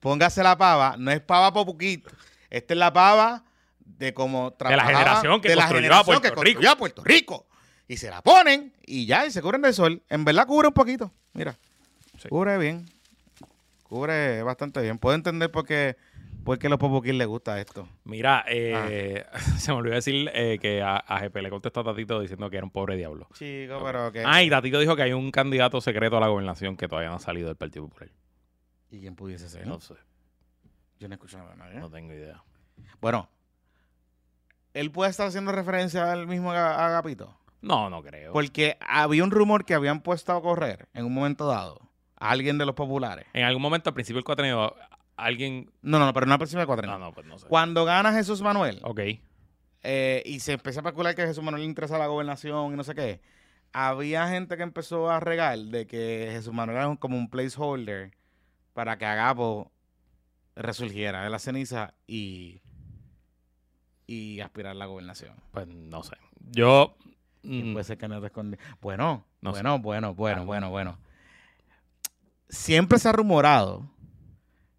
póngase 0.00 0.42
la 0.44 0.56
pava, 0.56 0.94
no 0.98 1.10
es 1.10 1.20
pava 1.20 1.52
por 1.52 1.66
poquito. 1.66 2.10
Esta 2.48 2.74
es 2.74 2.78
la 2.78 2.92
pava 2.92 3.44
de 3.84 4.14
como 4.14 4.52
trabajaba, 4.52 4.86
generación 4.98 5.40
que 5.40 5.48
de 5.48 5.56
la 5.56 5.62
construyó 5.62 5.78
a 5.78 5.82
generación 6.04 6.04
Puerto 6.06 6.22
que 6.22 6.28
construyó 6.34 6.58
Rico. 6.60 6.72
a 6.72 6.76
Puerto 6.78 7.04
Rico. 7.04 7.46
Y 7.88 7.96
se 7.98 8.10
la 8.10 8.20
ponen 8.22 8.72
y 8.84 9.06
ya, 9.06 9.26
y 9.26 9.30
se 9.30 9.40
cubren 9.42 9.62
del 9.62 9.74
sol. 9.74 10.02
En 10.08 10.24
verdad 10.24 10.46
cubre 10.46 10.68
un 10.68 10.74
poquito. 10.74 11.12
Mira, 11.34 11.56
Sí. 12.18 12.28
cubre 12.28 12.58
bien. 12.58 12.86
Cubre 13.84 14.42
bastante 14.42 14.80
bien. 14.82 14.98
Puedo 14.98 15.14
entender 15.14 15.50
por 15.52 15.64
qué, 15.64 15.96
por 16.44 16.58
qué 16.58 16.66
a 16.66 16.70
los 16.70 16.78
popoquín 16.80 17.18
les 17.18 17.28
gusta 17.28 17.60
esto. 17.60 17.88
Mira, 18.04 18.44
eh, 18.48 19.24
Ah. 19.32 19.38
se 19.58 19.70
me 19.70 19.78
olvidó 19.78 19.94
decir 19.94 20.28
eh, 20.34 20.58
que 20.60 20.82
a, 20.82 20.96
a 20.96 21.20
GP 21.20 21.36
le 21.42 21.50
contestó 21.50 21.80
a 21.80 21.84
Tatito 21.84 22.20
diciendo 22.20 22.50
que 22.50 22.56
era 22.56 22.64
un 22.66 22.72
pobre 22.72 22.96
diablo. 22.96 23.28
Chico, 23.34 23.80
pero 23.84 24.10
que... 24.10 24.24
Ah, 24.26 24.42
y 24.42 24.50
Tatito 24.50 24.80
dijo 24.80 24.96
que 24.96 25.02
hay 25.02 25.12
un 25.12 25.30
candidato 25.30 25.80
secreto 25.80 26.16
a 26.16 26.20
la 26.20 26.26
gobernación 26.28 26.76
que 26.76 26.88
todavía 26.88 27.10
no 27.10 27.16
ha 27.16 27.20
salido 27.20 27.46
del 27.46 27.56
Partido 27.56 27.86
Popular. 27.86 28.10
¿Y 28.90 29.00
quién 29.00 29.14
pudiese 29.14 29.48
ser? 29.48 29.66
No 29.66 29.78
sé, 29.80 29.94
Yo 30.98 31.06
no 31.08 31.14
he 31.14 31.16
escuchado 31.16 31.48
a 31.50 31.54
nadie. 31.54 31.78
no 31.78 31.90
tengo 31.90 32.12
idea. 32.12 32.42
Bueno, 33.00 33.28
él 34.74 34.90
puede 34.90 35.10
estar 35.10 35.28
haciendo 35.28 35.52
referencia 35.52 36.10
al 36.12 36.26
mismo 36.26 36.50
Aga- 36.50 36.86
Agapito. 36.86 37.36
No, 37.62 37.90
no 37.90 38.02
creo. 38.02 38.32
Porque 38.32 38.76
había 38.80 39.24
un 39.24 39.30
rumor 39.30 39.64
que 39.64 39.74
habían 39.74 40.00
puesto 40.00 40.32
a 40.32 40.40
correr 40.42 40.88
en 40.94 41.04
un 41.04 41.12
momento 41.14 41.46
dado 41.46 41.80
a 42.18 42.30
alguien 42.30 42.58
de 42.58 42.66
los 42.66 42.74
populares. 42.74 43.26
En 43.32 43.44
algún 43.44 43.62
momento 43.62 43.90
al 43.90 43.94
principio 43.94 44.18
del 44.18 44.24
cuatrenio, 44.24 44.74
alguien... 45.16 45.70
No, 45.82 45.98
no, 45.98 46.06
no, 46.06 46.12
pero 46.12 46.26
no 46.26 46.32
al 46.32 46.38
principio 46.38 46.60
de 46.60 46.66
cuatro 46.66 46.86
No, 46.86 46.98
no, 46.98 47.12
pues 47.12 47.26
no 47.26 47.38
sé. 47.38 47.46
Cuando 47.48 47.84
gana 47.84 48.12
Jesús 48.12 48.40
Manuel 48.42 48.80
Ok. 48.82 49.00
eh, 49.82 50.22
y 50.24 50.40
se 50.40 50.52
empezó 50.52 50.80
a 50.80 50.82
especular 50.82 51.14
que 51.14 51.26
Jesús 51.26 51.42
Manuel 51.42 51.62
le 51.62 51.68
interesa 51.68 51.98
la 51.98 52.06
gobernación 52.06 52.72
y 52.72 52.76
no 52.76 52.84
sé 52.84 52.94
qué, 52.94 53.20
había 53.72 54.28
gente 54.28 54.56
que 54.56 54.62
empezó 54.62 55.10
a 55.10 55.20
regar 55.20 55.58
de 55.58 55.86
que 55.86 56.28
Jesús 56.32 56.52
Manuel 56.52 56.78
era 56.78 56.96
como 56.96 57.16
un 57.16 57.28
placeholder 57.28 58.12
para 58.74 58.96
que 58.98 59.06
Agapo 59.06 59.72
resurgiera 60.54 61.22
de 61.24 61.30
la 61.30 61.38
ceniza 61.38 61.94
y, 62.06 62.62
y 64.06 64.40
aspirar 64.40 64.72
a 64.72 64.74
la 64.74 64.86
gobernación. 64.86 65.34
Pues 65.52 65.66
no 65.66 66.02
sé. 66.02 66.16
Yo... 66.52 66.96
Puede 67.72 67.84
ser 67.84 67.96
que 67.98 68.08
no 68.08 68.20
te 68.20 68.32
escondi- 68.32 68.58
Bueno, 68.80 69.24
No 69.40 69.50
bueno, 69.52 69.78
bueno, 69.78 70.14
bueno, 70.14 70.42
Ah. 70.42 70.44
bueno, 70.44 70.70
bueno. 70.70 70.98
Siempre 72.48 72.98
se 72.98 73.08
ha 73.08 73.12
rumorado 73.12 73.90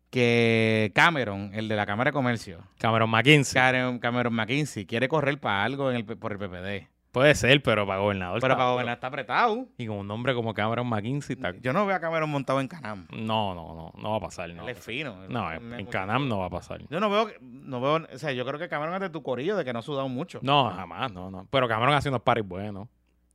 que 0.09 0.91
Cameron, 0.95 1.51
el 1.53 1.67
de 1.67 1.75
la 1.75 1.85
Cámara 1.85 2.09
de 2.09 2.13
Comercio, 2.13 2.63
Cameron 2.79 3.09
McKinsey. 3.09 3.53
Cameron, 3.53 3.99
Cameron 3.99 4.33
McKinsey, 4.33 4.85
quiere 4.85 5.07
correr 5.09 5.39
para 5.39 5.63
algo 5.63 5.89
en 5.91 5.97
el, 5.97 6.05
por 6.05 6.31
el 6.31 6.37
PPD. 6.39 6.87
Puede 7.17 7.33
ser, 7.35 7.63
pero 7.63 7.87
para 7.87 7.99
gobernador. 7.99 8.39
Pero 8.39 8.53
está 8.53 8.55
para 8.57 8.65
duro. 8.65 8.73
gobernar 8.75 8.93
está 8.95 9.07
apretado. 9.07 9.65
Y 9.77 9.87
con 9.87 9.97
un 9.97 10.07
nombre 10.07 10.35
como 10.35 10.53
Cameron 10.53 10.87
McKinsey 10.87 11.35
está... 11.35 11.53
Yo 11.59 11.73
no 11.73 11.85
veo 11.85 11.95
a 11.95 11.99
Cameron 11.99 12.29
montado 12.29 12.61
en 12.61 12.67
Canam. 12.67 13.07
No, 13.11 13.55
no, 13.55 13.73
no. 13.73 13.91
No 13.99 14.11
va 14.11 14.17
a 14.17 14.19
pasar. 14.19 14.49
No, 14.53 14.63
Él 14.63 14.69
es 14.69 14.79
fino. 14.79 15.15
no 15.27 15.51
en 15.51 15.85
Canam 15.87 16.27
no 16.27 16.39
va 16.39 16.45
a 16.45 16.49
pasar. 16.49 16.81
Yo 16.89 16.99
no 16.99 17.09
veo, 17.09 17.29
no 17.41 17.81
veo, 17.81 18.07
o 18.13 18.17
sea, 18.19 18.31
yo 18.33 18.45
creo 18.45 18.59
que 18.59 18.69
Cameron 18.69 18.93
es 18.95 19.01
de 19.01 19.09
tu 19.09 19.23
corillo, 19.23 19.55
de 19.57 19.65
que 19.65 19.73
no 19.73 19.79
ha 19.79 19.81
sudado 19.81 20.07
mucho. 20.07 20.39
No, 20.43 20.69
jamás, 20.69 21.11
no, 21.11 21.31
no. 21.31 21.47
Pero 21.49 21.67
Cameron 21.67 21.95
hace 21.95 22.09
unos 22.09 22.21
paris 22.21 22.47
buenos. 22.47 22.87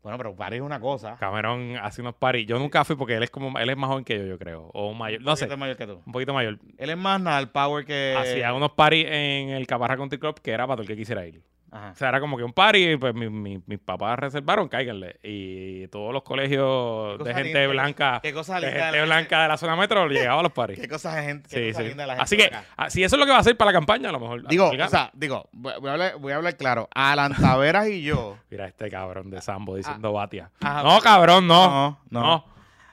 Bueno, 0.02 0.18
pero 0.18 0.34
París 0.34 0.58
es 0.58 0.66
una 0.66 0.80
cosa. 0.80 1.16
Cameron 1.16 1.76
hace 1.80 2.00
unos 2.02 2.14
paris. 2.14 2.44
Yo 2.46 2.58
nunca 2.58 2.84
fui 2.84 2.96
porque 2.96 3.14
él 3.14 3.22
es 3.22 3.30
como 3.30 3.56
él 3.56 3.70
es 3.70 3.76
más 3.76 3.88
joven 3.88 4.04
que 4.04 4.18
yo, 4.18 4.24
yo 4.26 4.36
creo. 4.38 4.68
O 4.74 4.90
un 4.90 4.98
mayor. 4.98 5.22
No 5.22 5.30
Un 5.30 5.36
sé, 5.36 5.44
poquito 5.46 5.58
mayor 5.58 5.76
que 5.76 5.86
tú. 5.86 6.02
un 6.04 6.12
poquito 6.12 6.34
mayor. 6.34 6.58
Él 6.76 6.90
es 6.90 6.96
más 6.96 7.20
nada, 7.20 7.38
el 7.38 7.48
power 7.50 7.84
que... 7.84 8.16
Hacía 8.18 8.52
unos 8.52 8.72
paris 8.72 9.06
en 9.08 9.50
el 9.50 9.64
Caparra 9.68 9.96
Country 9.96 10.18
Club 10.18 10.40
que 10.40 10.50
era 10.50 10.66
para 10.66 10.76
todo 10.78 10.82
el 10.82 10.88
que 10.88 10.96
quisiera 10.96 11.24
ir. 11.24 11.40
Ajá. 11.74 11.92
O 11.92 11.94
sea, 11.94 12.10
era 12.10 12.20
como 12.20 12.36
que 12.36 12.44
un 12.44 12.52
party, 12.52 12.98
pues 12.98 13.14
mi- 13.14 13.30
mi- 13.30 13.62
mis 13.66 13.78
papás 13.78 14.18
reservaron, 14.18 14.68
cáiganle. 14.68 15.18
Y 15.22 15.88
todos 15.88 16.12
los 16.12 16.22
colegios 16.22 17.18
de 17.24 17.32
gente 17.32 17.44
linda, 17.60 17.66
blanca, 17.68 18.20
Qué 18.22 18.34
cosa 18.34 18.60
de 18.60 18.70
gente 18.70 18.98
la- 18.98 19.04
blanca 19.06 19.42
de 19.42 19.48
la 19.48 19.56
zona 19.56 19.74
metro, 19.74 20.06
llegaba 20.06 20.40
a 20.40 20.42
los 20.42 20.52
paris. 20.52 20.78
Qué 20.78 20.86
cosa 20.86 21.14
de 21.16 21.22
gente. 21.22 21.48
Qué 21.48 21.56
Sí, 21.66 21.72
cosa 21.72 21.82
sí. 21.82 21.88
linda 21.88 22.06
la 22.06 22.12
gente 22.16 22.22
Así 22.24 22.36
que, 22.36 22.44
acá. 22.44 22.64
ah, 22.76 22.90
si 22.90 23.02
eso 23.02 23.16
es 23.16 23.20
lo 23.20 23.24
que 23.24 23.30
va 23.32 23.38
a 23.38 23.40
hacer 23.40 23.56
para 23.56 23.70
la 23.70 23.78
campaña, 23.78 24.10
a 24.10 24.12
lo 24.12 24.20
mejor. 24.20 24.46
Digo, 24.48 24.68
o 24.70 24.88
sea, 24.88 25.10
digo, 25.14 25.48
voy 25.52 25.72
a 25.88 25.92
hablar, 25.92 26.16
voy 26.18 26.32
a 26.32 26.36
hablar 26.36 26.56
claro. 26.58 26.88
Alan 26.94 27.34
Taveras 27.34 27.88
y 27.88 28.02
yo. 28.02 28.36
Mira 28.50 28.66
este 28.66 28.90
cabrón 28.90 29.30
de 29.30 29.40
Sambo 29.40 29.74
diciendo 29.76 30.12
Batia. 30.12 30.50
ah, 30.60 30.82
no, 30.84 31.00
cabrón, 31.00 31.46
no. 31.46 31.66
No, 31.66 31.98
no. 32.10 32.20
No. 32.20 32.44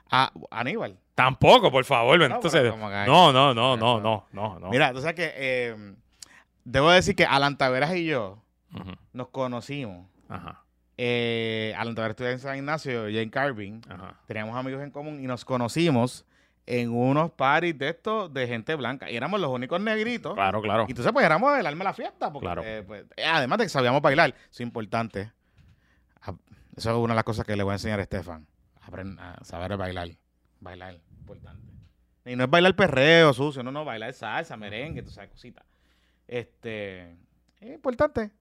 Ah, 0.09 0.31
Aníbal. 0.51 0.97
Tampoco, 1.15 1.69
por 1.69 1.83
favor. 1.83 2.17
No, 2.17 2.25
Entonces, 2.35 2.63
no, 2.73 3.33
no, 3.33 3.53
no, 3.53 3.75
no, 3.77 3.99
no, 4.31 4.59
no. 4.59 4.69
Mira, 4.69 4.93
tú 4.93 5.01
sabes 5.01 5.15
que 5.15 5.33
eh, 5.35 5.75
debo 6.63 6.89
decir 6.91 7.13
que 7.13 7.25
Alan 7.25 7.57
Taveras 7.57 7.93
y 7.93 8.05
yo 8.05 8.41
Nos 9.13 9.29
conocimos. 9.29 10.07
Ajá, 10.27 10.63
Eh, 10.97 11.73
Alan 11.77 11.95
Taveras 11.95 12.11
estudia 12.11 12.31
en 12.31 12.39
San 12.39 12.57
Ignacio, 12.57 13.03
Jane 13.05 13.29
Carvin. 13.31 13.81
ajá. 13.89 14.19
Teníamos 14.27 14.55
amigos 14.57 14.81
en 14.83 14.91
común 14.91 15.19
y 15.23 15.27
nos 15.27 15.45
conocimos 15.45 16.25
en 16.65 16.91
unos 16.91 17.31
parties 17.31 17.77
de 17.79 17.89
estos 17.89 18.31
de 18.33 18.45
gente 18.47 18.75
blanca. 18.75 19.09
Y 19.09 19.15
éramos 19.15 19.39
los 19.39 19.49
únicos 19.49 19.79
negritos. 19.81 20.33
Claro, 20.35 20.61
claro. 20.61 20.83
Y 20.87 20.91
entonces, 20.91 21.11
pues 21.13 21.25
éramos 21.25 21.57
el 21.57 21.65
alma 21.65 21.79
de 21.79 21.89
la 21.89 21.93
fiesta. 21.93 22.31
Porque, 22.31 22.45
Claro. 22.45 22.61
eh, 22.63 22.83
pues, 22.85 23.05
eh, 23.17 23.23
además 23.25 23.57
de 23.59 23.65
que 23.65 23.69
sabíamos 23.69 24.01
bailar, 24.01 24.29
eso 24.31 24.47
es 24.51 24.59
importante. 24.61 25.31
Ah, 26.21 26.33
Eso 26.75 26.91
es 26.91 26.95
una 26.97 27.13
de 27.13 27.15
las 27.15 27.23
cosas 27.23 27.45
que 27.45 27.55
le 27.55 27.63
voy 27.63 27.71
a 27.71 27.75
enseñar 27.75 27.99
a 27.99 28.03
Estefan. 28.03 28.45
A 28.81 29.43
saber 29.43 29.75
bailar. 29.77 30.09
Bailar, 30.59 30.99
importante. 31.17 31.65
Y 32.25 32.35
no 32.35 32.43
es 32.43 32.49
bailar 32.49 32.75
perreo 32.75 33.33
sucio, 33.33 33.63
no, 33.63 33.71
no, 33.71 33.83
bailar 33.85 34.13
salsa, 34.13 34.55
merengue, 34.57 35.01
tú 35.01 35.09
sabes, 35.11 35.29
cositas. 35.31 35.65
Este, 36.27 37.13
es 37.59 37.73
importante. 37.73 38.31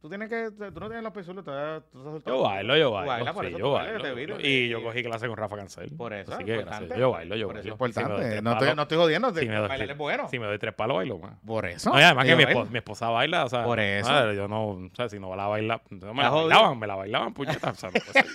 Tú 0.00 0.08
tienes 0.08 0.28
que, 0.28 0.50
tú 0.52 0.78
no 0.78 0.86
tienes 0.86 1.02
los 1.02 1.12
pesos, 1.12 1.34
tú, 1.34 1.42
tú 1.42 1.50
estás 1.50 1.82
soltero. 1.92 2.36
Yo 2.36 2.42
bailo, 2.42 2.76
yo 2.76 2.92
bailo. 2.92 3.34
por 3.34 3.44
sí, 3.44 3.48
eso 3.50 3.58
yo 3.58 3.72
bailo. 3.72 4.00
te 4.00 4.14
viro, 4.14 4.36
y 4.40 4.68
yo 4.68 4.80
cogí 4.80 5.02
clase 5.02 5.26
con 5.26 5.36
Rafa 5.36 5.56
Cancel. 5.56 5.90
Por 5.96 6.12
eso, 6.12 6.32
Así 6.34 6.42
es 6.42 6.46
que 6.46 6.52
importante. 6.54 6.84
gracias. 6.86 7.00
Yo 7.00 7.10
bailo, 7.10 7.34
yo 7.34 7.46
Por 7.48 7.56
eso 7.58 7.62
bailo. 7.76 7.86
es 7.86 7.96
importante. 7.96 8.42
no, 8.42 8.52
estoy, 8.52 8.74
no 8.76 8.82
estoy 8.82 8.98
jodiendo, 8.98 9.34
si 9.34 9.48
me 9.48 9.56
doy 9.56 9.68
bailar 9.68 9.90
es 9.90 9.96
bueno. 9.98 10.28
Si 10.28 10.38
me 10.38 10.46
doy 10.46 10.58
tres 10.60 10.72
palos, 10.74 10.98
bailo 10.98 11.18
más. 11.18 11.32
Por 11.44 11.66
eso. 11.66 11.90
No, 11.92 11.98
y 11.98 12.02
además 12.04 12.26
que 12.26 12.36
mi, 12.36 12.44
baila. 12.44 12.60
espo- 12.60 12.70
mi 12.70 12.78
esposa 12.78 13.08
baila, 13.08 13.44
o 13.44 13.48
sea, 13.48 13.64
Por 13.64 13.80
eso. 13.80 14.08
madre, 14.08 14.36
yo 14.36 14.46
no, 14.46 14.66
o 14.68 14.88
sea, 14.94 15.08
si 15.08 15.18
no 15.18 15.34
la 15.34 15.46
baila, 15.48 15.82
no 15.90 16.14
me 16.14 16.22
la 16.22 16.30
bailaban, 16.30 16.78
me 16.78 16.86
la 16.86 16.94
bailaban, 16.94 17.34
puñetas, 17.34 17.72
o 17.72 17.74
sea, 17.80 17.90
no 17.90 18.00
puede 18.00 18.12
ser. 18.12 18.26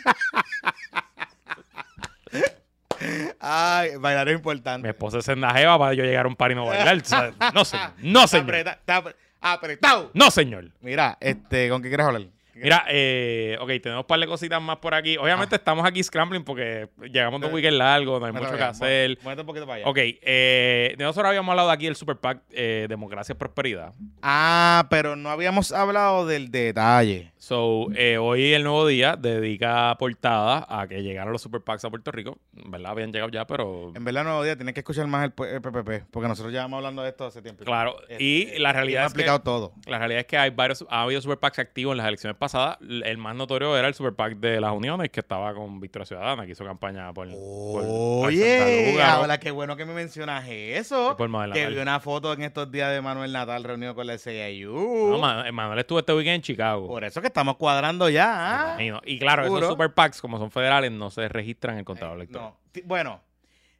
Ay, 3.39 3.95
bailar 3.97 4.28
es 4.30 4.36
importante. 4.36 4.84
Mi 4.86 4.89
esposa 4.89 5.17
es 5.19 5.26
senda 5.26 5.54
jeva 5.54 5.78
para 5.80 5.93
yo 5.93 6.04
llegar 6.04 6.26
a 6.26 6.28
un 6.30 6.36
par 6.36 6.52
y 6.52 6.56
no 6.56 6.65
bailar, 6.65 6.97
o 6.97 7.06
sea, 7.06 7.32
no 7.54 7.63
señor, 7.65 7.91
no 8.02 8.23
Está 8.26 9.04
apretado. 9.43 10.10
no 10.13 10.32
señor. 10.32 10.71
Mira, 10.82 11.17
este, 11.19 11.69
¿con 11.69 11.82
qué 11.82 11.89
quieres 11.89 12.06
hablar? 12.08 12.23
Mira, 12.56 12.86
eh, 12.88 13.58
ok, 13.60 13.67
tenemos 13.82 14.03
un 14.03 14.08
par 14.08 14.19
de 14.19 14.27
cositas 14.27 14.62
más 14.62 14.77
por 14.77 14.93
aquí. 14.93 15.17
Obviamente 15.17 15.56
estamos 15.56 15.86
aquí 15.86 16.03
scrambling 16.03 16.43
porque 16.43 16.88
llegamos 17.01 17.41
de 17.41 17.47
un 17.47 17.53
weekend 17.53 17.77
largo, 17.77 18.19
no 18.19 18.25
hay 18.25 18.32
mucho 18.32 18.56
que 18.56 18.63
hacer. 18.63 19.17
Muévete 19.23 19.41
un 19.41 19.47
poquito 19.47 19.65
para 19.65 19.77
allá. 19.77 19.88
Ok, 19.89 19.97
eh, 19.99 20.95
nosotros 20.97 21.27
habíamos 21.27 21.51
hablado 21.51 21.71
aquí 21.71 21.86
del 21.86 21.95
Super 21.95 22.17
PAC 22.17 22.41
eh, 22.51 22.86
Democracia 22.88 23.34
y 23.34 23.36
Prosperidad. 23.36 23.93
Ah, 24.21 24.88
pero 24.89 25.15
no 25.15 25.29
habíamos 25.29 25.71
hablado 25.71 26.25
del 26.27 26.51
detalle. 26.51 27.33
So, 27.47 27.88
eh, 27.97 28.17
hoy 28.17 28.53
el 28.53 28.63
nuevo 28.63 28.88
día 28.88 29.17
dedica 29.17 29.93
portada 29.99 30.65
a 30.69 30.88
que 30.88 31.03
llegaron 31.03 31.34
los 31.34 31.41
Super 31.41 31.60
PACs 31.60 31.84
a 31.84 31.89
Puerto 31.89 32.10
Rico. 32.10 32.38
¿Verdad? 32.53 32.91
Habían 32.91 33.12
llegado 33.12 33.29
ya, 33.32 33.45
pero... 33.45 33.91
En 33.93 34.06
verdad, 34.06 34.23
nuevo 34.23 34.41
día, 34.45 34.56
tienes 34.56 34.73
que 34.73 34.79
escuchar 34.79 35.08
más 35.08 35.25
el, 35.25 35.34
el 35.47 35.62
PPP, 35.62 36.06
porque 36.10 36.29
nosotros 36.29 36.53
ya 36.53 36.63
hablando 36.63 37.01
de 37.01 37.10
esto 37.10 37.25
hace 37.25 37.41
tiempo. 37.41 37.65
Claro, 37.65 37.97
Este, 38.08 38.23
y 38.23 38.45
la 38.60 38.69
y 38.69 38.71
realidad 38.73 39.01
es 39.08 39.13
que... 39.13 39.19
explicado 39.19 39.41
todo. 39.41 39.73
La 39.88 39.97
realidad 39.99 40.21
es 40.21 40.25
que 40.25 40.38
hay 40.38 40.51
varios, 40.51 40.86
ha 40.89 41.01
habido 41.01 41.19
super 41.19 41.38
PACs 41.38 41.60
activos 41.60 41.91
en 41.91 41.97
las 41.97 42.08
elecciones 42.08 42.38
pasadas. 42.38 42.77
El 42.79 43.17
más 43.17 43.36
notorio 43.36 43.75
era 43.75 43.89
el 43.89 43.93
super 43.93 44.13
PAC 44.13 44.38
de 44.38 44.62
las 44.62 44.71
uniones, 44.71 45.10
que 45.10 45.19
estaba 45.19 45.53
con 45.53 45.82
Victoria 45.82 46.06
Ciudadana, 46.06 46.45
que 46.45 46.53
hizo 46.53 46.63
campaña 46.63 47.12
por, 47.13 47.27
Oye, 47.27 48.91
Lúgaro, 48.93 49.12
ahora 49.19 49.38
qué 49.41 49.51
bueno 49.51 49.75
que 49.75 49.84
me 49.84 49.93
mencionas 49.93 50.45
eso. 50.47 51.17
por 51.17 51.29
Que 51.51 51.67
vi 51.67 51.77
una 51.77 51.99
foto 51.99 52.32
en 52.32 52.43
estos 52.43 52.71
días 52.71 52.89
de 52.93 53.01
Manuel 53.01 53.34
Natal 53.34 53.65
reunido 53.65 53.93
con 53.95 54.08
la 54.08 54.17
CIU. 54.17 55.10
No, 55.12 55.17
Ma- 55.17 55.51
Manuel 55.51 55.79
estuvo 55.79 55.99
este 55.99 56.13
weekend 56.13 56.36
en 56.36 56.41
Chicago. 56.41 56.88
Por 56.88 57.03
eso 57.03 57.19
que 57.19 57.33
estamos 57.34 57.58
cuadrando 57.58 58.10
ya. 58.10 58.28
¿ah? 58.30 58.74
imagino. 58.76 59.02
Y 59.06 59.19
claro, 59.19 59.43
Seguro. 59.43 59.60
esos 59.62 59.74
super 59.74 59.93
PACs, 59.93 60.22
como 60.22 60.38
son 60.38 60.52
federales, 60.52 60.91
no 60.91 61.10
se 61.10 61.28
registran 61.28 61.74
en 61.76 61.80
el 61.80 61.86
contador 61.86 62.15
electoral. 62.15 62.50
No. 62.50 62.58
Ti- 62.72 62.84
Bueno, 62.86 63.22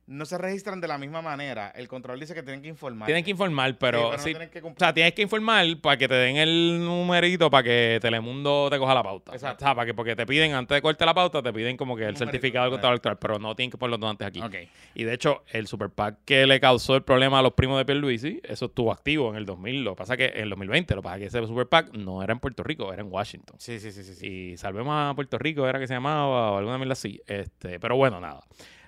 no 0.06 0.26
se 0.26 0.38
registran 0.38 0.82
de 0.82 0.88
la 0.88 0.98
misma 0.98 1.22
manera. 1.22 1.70
El 1.76 1.88
control 1.88 2.20
dice 2.20 2.34
que 2.34 2.44
tienen 2.44 2.62
que 2.62 2.68
informar. 2.68 3.06
Tienen 3.06 3.24
que 3.24 3.32
informar, 3.32 3.78
pero, 3.78 4.12
no 4.12 4.18
sí- 4.18 4.32
tienen 4.32 4.50
que 4.50 4.62
o 4.62 4.74
sea, 4.78 4.94
tienes 4.94 5.13
que 5.13 5.22
informar 5.22 5.66
para 5.82 5.98
que 5.98 6.08
te 6.08 6.16
den 6.16 6.38
el 6.38 6.84
numerito 6.84 7.50
para 7.50 7.63
que 7.63 8.00
Telemundo 8.02 8.70
te 8.70 8.78
coja 8.78 8.94
la 8.94 9.04
pauta. 9.04 9.34
Exacto. 9.34 9.63
O 9.63 9.68
sea, 9.68 9.76
para 9.76 9.86
que, 9.86 9.94
porque 9.94 10.16
te 10.16 10.26
piden, 10.26 10.54
antes 10.54 10.76
de 10.76 10.82
corte 10.82 11.06
la 11.06 11.13
pauta, 11.13 11.42
te 11.42 11.54
piden 11.54 11.78
como 11.78 11.96
que 11.96 12.06
el 12.06 12.18
certificado 12.18 12.66
del 12.66 12.72
claro. 12.72 12.72
contador 12.72 12.94
electoral, 12.94 13.18
pero 13.20 13.39
no 13.39 13.56
tienen 13.56 13.72
que 13.72 13.78
ponerlo 13.78 13.98
todo 14.00 14.10
antes 14.10 14.28
aquí. 14.28 14.42
Ok. 14.42 14.56
Y 14.96 15.04
de 15.04 15.13
hecho, 15.13 15.44
el 15.52 15.68
super 15.68 15.89
PAC 15.89 16.18
que 16.26 16.46
le 16.46 16.60
causó 16.60 16.96
el 16.96 17.04
problema 17.04 17.39
a 17.39 17.42
los 17.42 17.54
primos 17.54 17.78
de 17.78 17.86
Pierluisi, 17.86 18.42
eso 18.44 18.66
estuvo 18.66 18.92
activo 18.92 19.30
en 19.30 19.38
el 19.38 19.46
2000. 19.46 19.84
Lo 19.84 19.96
que 19.96 19.98
pasa 19.98 20.18
que 20.18 20.26
en 20.26 20.44
el 20.44 20.50
2020, 20.50 20.96
lo 20.96 21.02
que 21.02 21.06
pasa 21.06 21.20
que 21.20 21.26
ese 21.26 21.48
super 21.48 21.68
PAC 21.68 21.94
no 21.94 22.22
era 22.22 22.34
en 22.34 22.39
Puerto 22.39 22.63
Rico, 22.63 22.92
era 22.92 23.02
en 23.02 23.12
Washington. 23.12 23.56
Sí, 23.60 23.80
sí, 23.80 23.92
sí, 23.92 24.04
sí. 24.04 24.16
sí. 24.16 24.28
Y 24.28 24.58
salvemos 24.58 24.94
a 24.94 25.13
Puerto 25.16 25.38
Rico, 25.38 25.68
era 25.68 25.80
que 25.80 25.88
se 25.88 25.94
llamaba, 25.94 26.52
o 26.52 26.58
alguna 26.58 26.78
mierda 26.78 26.94
así. 26.94 27.22
Este, 27.26 27.80
pero 27.80 27.96
bueno, 27.96 28.20
nada. 28.20 28.42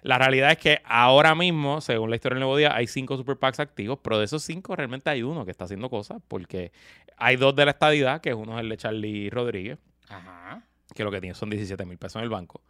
La 0.06 0.18
realidad 0.20 0.52
es 0.52 0.58
que 0.60 0.82
ahora 0.86 1.34
mismo, 1.34 1.82
según 1.82 2.12
la 2.12 2.16
historia 2.16 2.36
del 2.36 2.42
Nuevo 2.42 2.58
Día, 2.58 2.76
hay 2.76 2.86
cinco 2.86 3.18
super 3.18 3.38
PACs 3.38 3.60
activos, 3.60 3.98
pero 4.04 4.20
de 4.20 4.26
esos 4.26 4.44
cinco 4.44 4.76
realmente 4.76 5.10
hay 5.10 5.24
uno 5.24 5.46
que 5.46 5.52
está 5.52 5.66
haciendo 5.66 5.90
cosas, 5.90 6.22
porque 6.28 6.72
hay 7.18 7.38
dos 7.38 7.56
de 7.56 7.66
la 7.66 7.72
estadidad, 7.72 8.22
que 8.22 8.34
uno 8.34 8.54
es 8.56 8.62
el 8.62 8.70
de 8.70 8.78
Charlie 8.78 9.30
Rodríguez, 9.32 9.80
Ajá. 10.08 10.62
que 10.94 11.04
lo 11.04 11.10
que 11.10 11.20
tiene 11.22 11.34
son 11.34 11.50
17 11.50 11.86
mil 11.86 11.98
pesos 11.98 12.18
en 12.18 12.24
el 12.24 12.30
banco. 12.30 12.62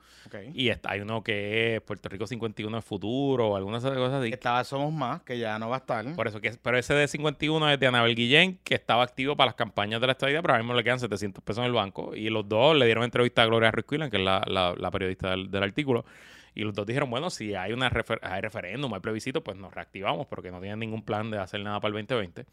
Y 0.53 0.69
está, 0.69 0.91
hay 0.91 1.01
uno 1.01 1.23
que 1.23 1.75
es 1.75 1.81
Puerto 1.81 2.07
Rico 2.09 2.25
51 2.25 2.77
de 2.77 2.81
futuro, 2.81 3.49
o 3.49 3.55
algunas 3.57 3.83
cosas 3.83 4.21
así. 4.21 4.29
Estaba 4.31 4.63
Somos 4.63 4.93
Más, 4.93 5.21
que 5.23 5.37
ya 5.37 5.59
no 5.59 5.69
va 5.69 5.75
a 5.75 5.79
estar. 5.79 6.15
Por 6.15 6.27
eso 6.27 6.39
que, 6.41 6.51
pero 6.61 6.77
ese 6.77 6.93
de 6.93 7.07
51 7.07 7.69
es 7.69 7.79
de 7.79 7.87
Anabel 7.87 8.15
Guillén, 8.15 8.59
que 8.63 8.75
estaba 8.75 9.03
activo 9.03 9.35
para 9.35 9.47
las 9.47 9.55
campañas 9.55 9.99
de 9.99 10.07
la 10.07 10.13
estadía, 10.13 10.41
pero 10.41 10.53
ahora 10.53 10.63
mismo 10.63 10.73
le 10.73 10.83
quedan 10.85 10.99
700 11.01 11.43
pesos 11.43 11.59
en 11.59 11.65
el 11.65 11.73
banco. 11.73 12.15
Y 12.15 12.29
los 12.29 12.47
dos 12.47 12.75
le 12.77 12.85
dieron 12.85 13.03
entrevista 13.03 13.43
a 13.43 13.45
Gloria 13.45 13.71
Ruiz 13.71 13.85
que 14.09 14.17
es 14.17 14.23
la, 14.23 14.41
la- 14.47 14.73
la 14.77 14.89
periodista 14.91 15.31
del, 15.31 15.51
del 15.51 15.63
artículo. 15.63 16.05
Y 16.55 16.61
los 16.63 16.73
dos 16.73 16.85
dijeron, 16.85 17.09
bueno, 17.09 17.29
si 17.29 17.53
hay 17.53 17.73
una 17.73 17.89
refer- 17.89 18.19
hay 18.23 18.41
referéndum, 18.41 18.93
hay 18.93 19.01
plebiscito, 19.01 19.43
pues 19.43 19.57
nos 19.57 19.73
reactivamos, 19.73 20.25
porque 20.27 20.49
no 20.51 20.59
tienen 20.61 20.79
ningún 20.79 21.03
plan 21.03 21.29
de 21.29 21.37
hacer 21.37 21.59
nada 21.61 21.79
para 21.79 21.89
el 21.89 22.05
2020. 22.05 22.45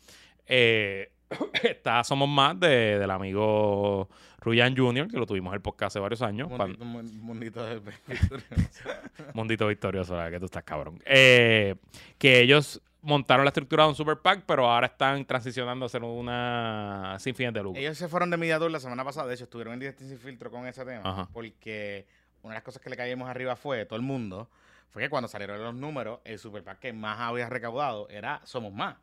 Eh, 0.47 1.13
está 1.63 2.03
Somos 2.05 2.29
Más 2.29 2.59
de- 2.61 2.99
del 2.99 3.11
amigo 3.11 4.09
Ruyan 4.41 4.77
Jr., 4.77 5.09
que 5.09 5.17
lo 5.17 5.25
tuvimos 5.27 5.53
en 5.53 5.55
el 5.55 5.61
podcast 5.63 5.93
hace 5.95 6.01
varios 6.01 6.21
años. 6.21 6.51
Mundito, 6.51 6.85
mun- 6.85 7.21
mundito 9.35 9.67
victorioso, 9.69 10.17
la 10.17 10.31
que 10.31 10.39
tú 10.39 10.47
estás 10.47 10.65
cabrón. 10.65 10.99
Eh, 11.07 11.77
que 12.19 12.41
ellos 12.41 12.81
montaron 13.03 13.45
la 13.45 13.49
estructura 13.51 13.85
de 13.85 13.91
un 13.91 13.95
super 13.97 14.19
PAC, 14.19 14.45
pero 14.47 14.69
ahora 14.71 14.87
están 14.87 15.25
transicionando 15.25 15.85
a 15.85 15.87
hacer 15.87 16.03
una 16.05 17.17
sin 17.19 17.35
fines 17.35 17.53
de 17.55 17.63
lucro. 17.63 17.81
Ellos 17.81 17.99
se 17.99 18.09
fueron 18.09 18.31
de 18.31 18.37
mediador 18.37 18.71
la 18.71 18.81
semana 18.81 19.05
pasada, 19.05 19.27
de 19.29 19.35
hecho, 19.35 19.45
estuvieron 19.45 19.75
en 19.75 19.81
Directo 19.81 20.05
Sin 20.05 20.19
Filtro 20.19 20.51
con 20.51 20.67
ese 20.67 20.85
tema, 20.85 21.03
Ajá. 21.05 21.29
porque 21.33 22.07
una 22.43 22.55
de 22.55 22.57
las 22.57 22.65
cosas 22.65 22.83
que 22.83 22.91
le 22.91 22.97
caímos 22.97 23.29
arriba 23.29 23.57
fue, 23.57 23.85
todo 23.87 23.97
el 23.97 24.03
mundo, 24.05 24.49
fue 24.91 25.03
que 25.03 25.11
cuando 25.11 25.29
salieron 25.29 25.63
los 25.63 25.75
números, 25.75 26.21
el 26.25 26.39
super 26.39 26.63
PAC 26.63 26.79
que 26.79 26.93
más 26.93 27.19
había 27.21 27.49
recaudado 27.49 28.09
era 28.09 28.41
Somos 28.45 28.73
Más, 28.73 28.97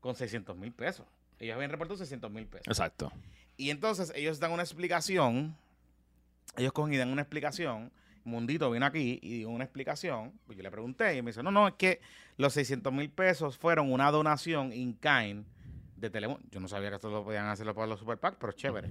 con 0.00 0.14
600 0.14 0.56
mil 0.56 0.72
pesos. 0.72 1.06
Ellos 1.38 1.56
habían 1.56 1.70
reportado 1.70 1.96
600 1.98 2.30
mil 2.30 2.46
pesos. 2.46 2.68
Exacto. 2.68 3.12
Y 3.56 3.70
entonces 3.70 4.12
ellos 4.14 4.38
dan 4.38 4.52
una 4.52 4.62
explicación, 4.62 5.56
ellos 6.56 6.72
cogen 6.72 6.94
y 6.94 6.96
dan 6.98 7.10
una 7.10 7.22
explicación. 7.22 7.90
Mundito 8.24 8.70
vino 8.70 8.86
aquí 8.86 9.18
y 9.20 9.38
dio 9.38 9.50
una 9.50 9.64
explicación. 9.64 10.32
Pues 10.46 10.56
yo 10.56 10.62
le 10.62 10.70
pregunté 10.70 11.16
y 11.16 11.22
me 11.22 11.30
dice, 11.30 11.42
no, 11.42 11.50
no, 11.50 11.66
es 11.66 11.74
que 11.74 12.00
los 12.36 12.52
600 12.52 12.92
mil 12.92 13.10
pesos 13.10 13.58
fueron 13.58 13.92
una 13.92 14.10
donación 14.12 14.72
in 14.72 14.94
kind 14.94 15.44
de 16.02 16.10
Telemundo. 16.10 16.42
Yo 16.50 16.60
no 16.60 16.68
sabía 16.68 16.90
que 16.90 16.96
esto 16.96 17.08
lo 17.10 17.24
podían 17.24 17.46
hacerlo 17.46 17.74
para 17.74 17.86
los 17.86 17.98
Super 17.98 18.18
PAC, 18.18 18.36
pero 18.38 18.52
chévere. 18.52 18.90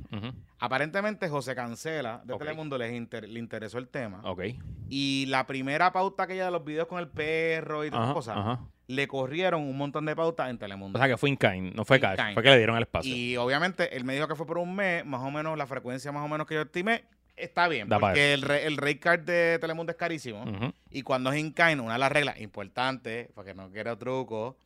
Aparentemente 0.60 1.30
José 1.30 1.56
Cancela 1.56 2.22
de 2.26 2.34
Ok. 2.34 2.40
Telemundo 2.42 2.78
les 2.78 2.94
inter- 2.94 3.28
le 3.28 3.40
interesó 3.40 3.78
el 3.78 3.88
tema. 3.88 4.22
Ok. 4.24 4.42
Y 4.90 5.26
la 5.28 5.46
primera 5.48 5.92
pauta 5.92 6.28
que 6.28 6.34
ella 6.34 6.46
de 6.46 6.52
los 6.52 6.64
videos 6.66 6.88
con 6.88 7.00
el 7.00 7.08
perro 7.08 7.86
y 7.86 7.90
todas 7.90 8.06
esas 8.06 8.14
cosas, 8.14 8.38
ajá. 8.38 8.60
le 8.88 9.08
corrieron 9.08 9.62
un 9.64 9.78
montón 9.78 10.06
de 10.06 10.16
pautas 10.16 10.50
en 10.50 10.56
O 10.56 10.60
Telemundo. 10.60 11.00
sea 11.00 11.08
que 11.08 11.18
fue 11.18 11.30
in 11.30 11.38
kind, 11.38 11.74
no 11.76 11.86
fue 11.86 11.98
In 11.98 12.02
cash, 12.02 12.18
kind. 12.18 12.34
fue 12.34 12.44
que 12.44 12.50
le 12.50 12.58
dieron 12.58 12.76
el 12.78 12.84
espacio. 12.84 13.14
Y 13.16 13.38
obviamente 13.38 13.96
él 13.96 14.04
me 14.04 14.14
dijo 14.14 14.28
que 14.28 14.36
fue 14.36 14.46
por 14.46 14.58
un 14.58 14.76
mes, 14.76 15.06
más 15.06 15.22
o 15.22 15.32
menos 15.32 15.58
la 15.58 15.68
frecuencia 15.68 16.12
más 16.12 16.24
o 16.24 16.28
menos 16.28 16.46
que 16.48 16.56
yo 16.56 16.62
estimé, 16.62 17.04
está 17.36 17.68
bien, 17.68 17.88
Da 17.90 17.98
porque 18.00 18.34
el, 18.34 18.50
el 18.50 18.78
rate 18.78 19.00
card 19.00 19.22
de 19.22 19.58
Telemundo 19.60 19.92
es 19.92 19.98
carísimo. 19.98 20.44
Y 20.90 21.02
cuando 21.04 21.32
es 21.32 21.40
in-kind, 21.40 21.80
una 21.82 21.94
de 21.94 22.00
las 22.00 22.12
reglas 22.12 22.40
importantes, 22.42 23.30
porque 23.34 23.54
no 23.54 23.70
quiero 23.72 23.98
truco, 23.98 24.58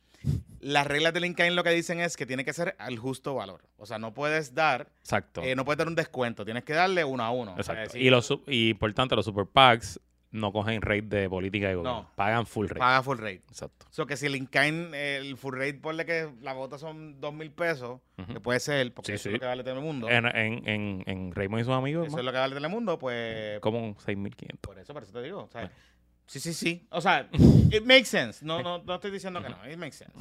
las 0.60 0.86
reglas 0.86 1.12
del 1.14 1.24
in-kind 1.24 1.52
lo 1.54 1.62
que 1.64 1.70
dicen 1.70 2.00
es 2.00 2.16
que 2.16 2.26
tiene 2.26 2.44
que 2.44 2.52
ser 2.52 2.74
al 2.78 2.98
justo 2.98 3.34
valor. 3.34 3.62
O 3.76 3.86
sea, 3.86 3.98
no 3.98 4.12
puedes 4.14 4.54
dar, 4.54 4.88
Exacto. 5.00 5.42
eh, 5.42 5.54
no 5.54 5.64
puedes 5.64 5.78
dar 5.78 5.86
un 5.88 5.94
descuento, 5.94 6.44
tienes 6.44 6.64
que 6.64 6.72
darle 6.72 7.04
uno 7.04 7.22
a 7.24 7.30
uno. 7.30 7.54
O 7.58 7.62
sea, 7.62 7.74
Exacto. 7.74 7.98
y, 7.98 8.10
los, 8.10 8.30
y 8.46 8.70
importante, 8.70 9.14
los 9.14 9.24
super 9.24 9.46
PACs 9.46 10.00
no 10.32 10.52
cogen 10.52 10.82
rate 10.82 11.02
de 11.02 11.30
política 11.30 11.70
y 11.70 11.74
gobierno. 11.74 12.02
No. 12.02 12.10
Pagan 12.14 12.46
full 12.46 12.66
rate. 12.66 12.80
paga 12.80 13.02
full 13.02 13.16
rate. 13.18 13.42
Exacto. 13.48 13.86
O 13.88 13.92
sea, 13.92 14.04
que 14.06 14.16
si 14.16 14.26
el 14.26 14.34
el 14.34 15.36
full 15.36 15.54
rate, 15.54 15.74
ponle 15.74 16.04
que 16.04 16.30
la 16.42 16.52
bota 16.52 16.78
son 16.78 17.20
dos 17.20 17.32
mil 17.32 17.50
pesos, 17.52 18.00
que 18.30 18.40
puede 18.40 18.60
ser, 18.60 18.92
porque 18.92 19.12
Sí, 19.12 19.14
eso 19.14 19.22
sí. 19.22 19.28
es 19.30 19.32
lo 19.34 19.40
que 19.40 19.46
vale 19.46 19.64
Telemundo. 19.64 20.10
En, 20.10 20.26
en, 20.26 20.68
en, 20.68 21.02
en 21.06 21.32
Raymond 21.34 21.62
y 21.62 21.64
sus 21.64 21.72
amigos, 21.74 22.08
Eso 22.08 22.18
es 22.18 22.24
lo 22.24 22.32
que 22.32 22.38
vale 22.38 22.54
Telemundo, 22.54 22.98
pues 22.98 23.60
como 23.60 23.94
6.500. 23.94 24.58
Por 24.60 24.78
eso, 24.78 24.92
por 24.92 25.04
eso 25.04 25.12
te 25.12 25.22
digo. 25.22 25.44
O 25.44 25.48
sea, 25.48 25.62
Bueno. 25.62 25.74
Sí, 26.26 26.40
sí, 26.40 26.54
sí. 26.54 26.86
O 26.90 27.00
sea, 27.00 27.28
it 27.70 27.84
makes 27.84 28.06
sense. 28.06 28.44
No, 28.44 28.62
no, 28.62 28.82
no 28.82 28.94
estoy 28.94 29.10
diciendo 29.10 29.42
que 29.42 29.48
no. 29.48 29.70
It 29.70 29.76
makes 29.76 29.96
sense. 29.96 30.12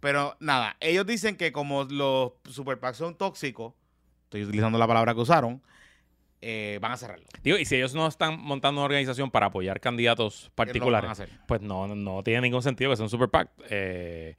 Pero 0.00 0.36
nada, 0.40 0.76
ellos 0.80 1.06
dicen 1.06 1.36
que 1.36 1.52
como 1.52 1.84
los 1.84 2.32
super 2.50 2.78
PACs 2.78 2.98
son 2.98 3.16
tóxicos, 3.16 3.74
estoy 4.24 4.44
utilizando 4.44 4.78
la 4.78 4.86
palabra 4.86 5.14
que 5.14 5.20
usaron, 5.20 5.62
eh, 6.42 6.78
van 6.80 6.92
a 6.92 6.96
cerrarlo. 6.96 7.26
Digo, 7.42 7.58
y 7.58 7.64
si 7.64 7.76
ellos 7.76 7.94
no 7.94 8.06
están 8.06 8.38
montando 8.40 8.80
una 8.80 8.86
organización 8.86 9.30
para 9.30 9.46
apoyar 9.46 9.80
candidatos 9.80 10.50
particulares, 10.54 11.22
pues 11.48 11.60
no, 11.62 11.88
no 11.88 12.22
tiene 12.22 12.42
ningún 12.42 12.62
sentido 12.62 12.90
que 12.90 12.96
sea 12.96 13.04
un 13.04 13.10
super 13.10 13.30
PAC. 13.30 13.50
Eh, 13.70 14.36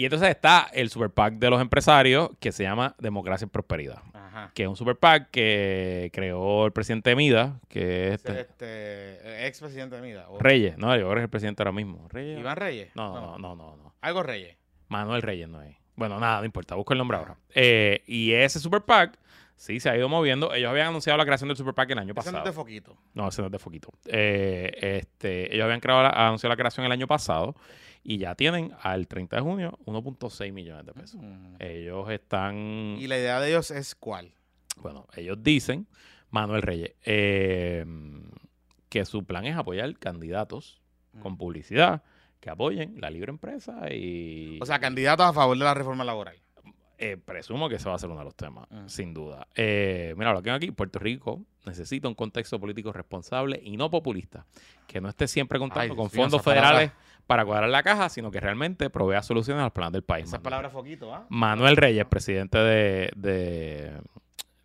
y 0.00 0.04
entonces 0.04 0.28
está 0.28 0.68
el 0.72 0.90
super 0.90 1.10
PAC 1.10 1.34
de 1.34 1.50
los 1.50 1.60
empresarios 1.60 2.30
que 2.38 2.52
se 2.52 2.62
llama 2.62 2.94
Democracia 2.98 3.46
y 3.46 3.48
Prosperidad, 3.48 3.98
Ajá. 4.12 4.52
que 4.54 4.62
es 4.62 4.68
un 4.68 4.76
super 4.76 4.94
PAC 4.96 5.28
que 5.32 6.10
creó 6.12 6.66
el 6.66 6.72
presidente 6.72 7.16
Mida, 7.16 7.58
que 7.68 8.08
es 8.08 8.14
este, 8.24 8.40
Este, 8.42 9.46
ex 9.48 9.58
presidente 9.60 9.96
de 9.96 10.02
Mida. 10.02 10.28
o- 10.28 10.38
Reyes, 10.38 10.78
no, 10.78 10.96
yo 10.96 11.08
que 11.10 11.16
es 11.16 11.22
el 11.24 11.28
presidente 11.28 11.62
ahora 11.62 11.72
mismo. 11.72 12.06
Reyes. 12.10 12.38
Iván 12.38 12.56
Reyes. 12.56 12.90
No, 12.94 13.12
no, 13.12 13.38
no, 13.38 13.56
no, 13.56 13.76
no. 13.76 13.94
Algo 14.00 14.22
Reyes. 14.22 14.56
Manuel 14.88 15.20
Reyes 15.22 15.48
no 15.48 15.60
es. 15.62 15.74
Bueno, 15.96 16.20
nada, 16.20 16.38
no 16.38 16.44
importa, 16.46 16.76
busco 16.76 16.92
el 16.92 16.98
nombre 16.98 17.16
ahora. 17.18 17.36
Eh, 17.54 18.04
y 18.06 18.32
ese 18.32 18.60
super 18.60 18.82
PAC, 18.82 19.18
sí, 19.56 19.80
se 19.80 19.90
ha 19.90 19.96
ido 19.96 20.08
moviendo. 20.08 20.54
Ellos 20.54 20.70
habían 20.70 20.86
anunciado 20.86 21.16
la 21.18 21.24
creación 21.24 21.48
del 21.48 21.56
super 21.56 21.74
PAC 21.74 21.90
el 21.90 21.98
año 21.98 22.12
Ese 22.12 22.14
no 22.14 22.14
pasado. 22.14 22.38
es 22.38 22.44
de 22.44 22.52
foquito. 22.52 22.96
No, 23.14 23.26
ese 23.28 23.42
no 23.42 23.46
es 23.46 23.52
de 23.52 23.58
Foquito. 23.58 23.88
Eh, 24.06 24.70
este, 24.80 25.52
ellos 25.52 25.64
habían 25.64 25.80
creado 25.80 26.04
la, 26.04 26.10
anunciado 26.10 26.52
la 26.52 26.56
creación 26.56 26.86
el 26.86 26.92
año 26.92 27.08
pasado 27.08 27.56
y 28.10 28.16
ya 28.16 28.34
tienen 28.34 28.72
al 28.80 29.06
30 29.06 29.36
de 29.36 29.42
junio 29.42 29.78
1.6 29.84 30.50
millones 30.50 30.86
de 30.86 30.94
pesos. 30.94 31.20
Mm. 31.22 31.56
Ellos 31.58 32.08
están... 32.10 32.96
Y 32.98 33.06
la 33.06 33.18
idea 33.18 33.38
de 33.38 33.50
ellos 33.50 33.70
es 33.70 33.94
cuál. 33.94 34.32
Bueno, 34.76 35.06
ellos 35.14 35.36
dicen, 35.42 35.86
Manuel 36.30 36.62
Reyes, 36.62 36.92
eh, 37.04 37.84
que 38.88 39.04
su 39.04 39.24
plan 39.24 39.44
es 39.44 39.56
apoyar 39.56 39.92
candidatos 39.98 40.80
con 41.20 41.36
publicidad 41.36 42.02
que 42.40 42.48
apoyen 42.48 42.94
la 42.98 43.10
libre 43.10 43.30
empresa 43.30 43.92
y... 43.92 44.58
O 44.62 44.64
sea, 44.64 44.78
candidatos 44.78 45.26
a 45.26 45.32
favor 45.34 45.58
de 45.58 45.64
la 45.64 45.74
reforma 45.74 46.02
laboral. 46.02 46.36
Eh, 46.96 47.16
presumo 47.16 47.68
que 47.68 47.74
ese 47.76 47.88
va 47.90 47.94
a 47.96 47.98
ser 47.98 48.08
uno 48.08 48.20
de 48.20 48.24
los 48.24 48.34
temas, 48.34 48.66
Mm. 48.70 48.88
sin 48.88 49.12
duda. 49.12 49.46
Eh, 49.54 50.14
mira, 50.16 50.32
lo 50.32 50.38
que 50.38 50.44
tengo 50.44 50.56
aquí, 50.56 50.70
Puerto 50.70 50.98
Rico 50.98 51.42
necesita 51.66 52.08
un 52.08 52.14
contexto 52.14 52.58
político 52.58 52.90
responsable 52.90 53.60
y 53.62 53.76
no 53.76 53.90
populista, 53.90 54.46
que 54.86 54.98
no 55.00 55.10
esté 55.10 55.28
siempre 55.28 55.58
contando 55.58 55.92
Ay, 55.92 55.96
con 55.96 56.08
fondos 56.08 56.40
palabra. 56.42 56.94
Para 57.28 57.44
cuadrar 57.44 57.68
la 57.70 57.82
caja, 57.84 58.08
sino 58.08 58.32
que 58.32 58.40
realmente 58.40 58.90
provea 58.90 59.22
soluciones 59.22 59.60
a 59.60 59.64
los 59.66 59.72
planes 59.72 59.92
del 59.92 60.02
país. 60.02 60.24
Esa 60.26 60.38
Manuel. 60.38 60.42
palabra 60.44 60.70
foquito, 60.70 61.14
¿ah? 61.14 61.26
Manuel 61.28 61.76
Reyes, 61.76 62.06
presidente 62.06 62.58
de, 62.58 63.10
de- 63.14 63.92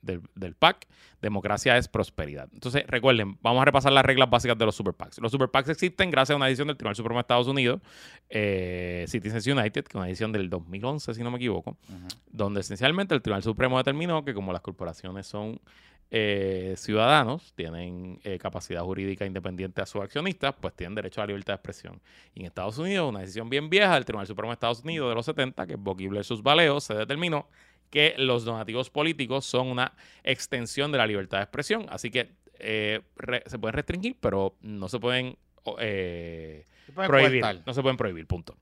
del, 0.01 0.21
del 0.35 0.53
PAC, 0.55 0.87
Democracia 1.21 1.77
es 1.77 1.87
Prosperidad. 1.87 2.49
Entonces, 2.53 2.83
recuerden, 2.87 3.37
vamos 3.41 3.61
a 3.61 3.65
repasar 3.65 3.93
las 3.93 4.03
reglas 4.03 4.29
básicas 4.29 4.57
de 4.57 4.65
los 4.65 4.75
Super 4.75 4.93
PACs. 4.93 5.19
Los 5.19 5.31
Super 5.31 5.47
PACs 5.49 5.69
existen 5.69 6.11
gracias 6.11 6.33
a 6.33 6.35
una 6.37 6.47
decisión 6.47 6.67
del 6.67 6.75
Tribunal 6.75 6.95
Supremo 6.97 7.17
de 7.19 7.21
Estados 7.21 7.47
Unidos, 7.47 7.79
eh, 8.29 9.05
Citizens 9.07 9.45
United, 9.47 9.83
que 9.83 9.89
es 9.91 9.95
una 9.95 10.05
decisión 10.05 10.31
del 10.31 10.49
2011, 10.49 11.13
si 11.13 11.23
no 11.23 11.31
me 11.31 11.37
equivoco, 11.37 11.77
donde 12.31 12.59
esencialmente 12.61 13.13
el 13.15 13.21
Tribunal 13.21 13.43
Supremo 13.43 13.77
determinó 13.77 14.25
que 14.25 14.33
como 14.33 14.51
las 14.51 14.61
corporaciones 14.61 15.25
son 15.27 15.59
eh, 16.15 16.75
ciudadanos, 16.77 17.53
tienen 17.55 18.19
eh, 18.23 18.37
capacidad 18.37 18.83
jurídica 18.83 19.25
independiente 19.25 19.81
a 19.81 19.87
sus 19.87 20.03
accionistas, 20.03 20.53
pues 20.61 20.75
tienen 20.75 20.93
derecho 20.93 21.21
a 21.21 21.23
la 21.23 21.27
libertad 21.29 21.53
de 21.53 21.55
expresión. 21.55 21.99
Y 22.35 22.41
en 22.41 22.45
Estados 22.45 22.77
Unidos, 22.77 23.09
una 23.09 23.21
decisión 23.21 23.49
bien 23.49 23.67
vieja 23.67 23.95
del 23.95 24.05
Tribunal 24.05 24.27
Supremo 24.27 24.51
de 24.51 24.53
Estados 24.53 24.83
Unidos 24.83 25.09
de 25.09 25.15
los 25.15 25.25
70, 25.25 25.65
que 25.65 25.73
es 25.73 25.79
Bucky 25.79 26.07
versus 26.09 26.43
Valeo, 26.43 26.79
se 26.79 26.93
determinó 26.93 27.47
que 27.89 28.13
los 28.17 28.45
donativos 28.45 28.91
políticos 28.91 29.43
son 29.45 29.67
una 29.69 29.91
extensión 30.23 30.91
de 30.91 30.99
la 30.99 31.07
libertad 31.07 31.39
de 31.39 31.43
expresión. 31.45 31.87
Así 31.89 32.11
que 32.11 32.29
eh, 32.59 33.01
re- 33.15 33.41
se 33.47 33.57
pueden 33.57 33.73
restringir, 33.73 34.15
pero 34.19 34.55
no 34.61 34.87
se 34.89 34.99
pueden 34.99 35.35
eh, 35.79 36.65
Se 36.85 36.91
prohibir. 36.91 37.41
cortar. 37.41 37.63
No 37.65 37.73
se 37.73 37.81
pueden 37.81 37.97
prohibir, 37.97 38.27
punto. 38.27 38.55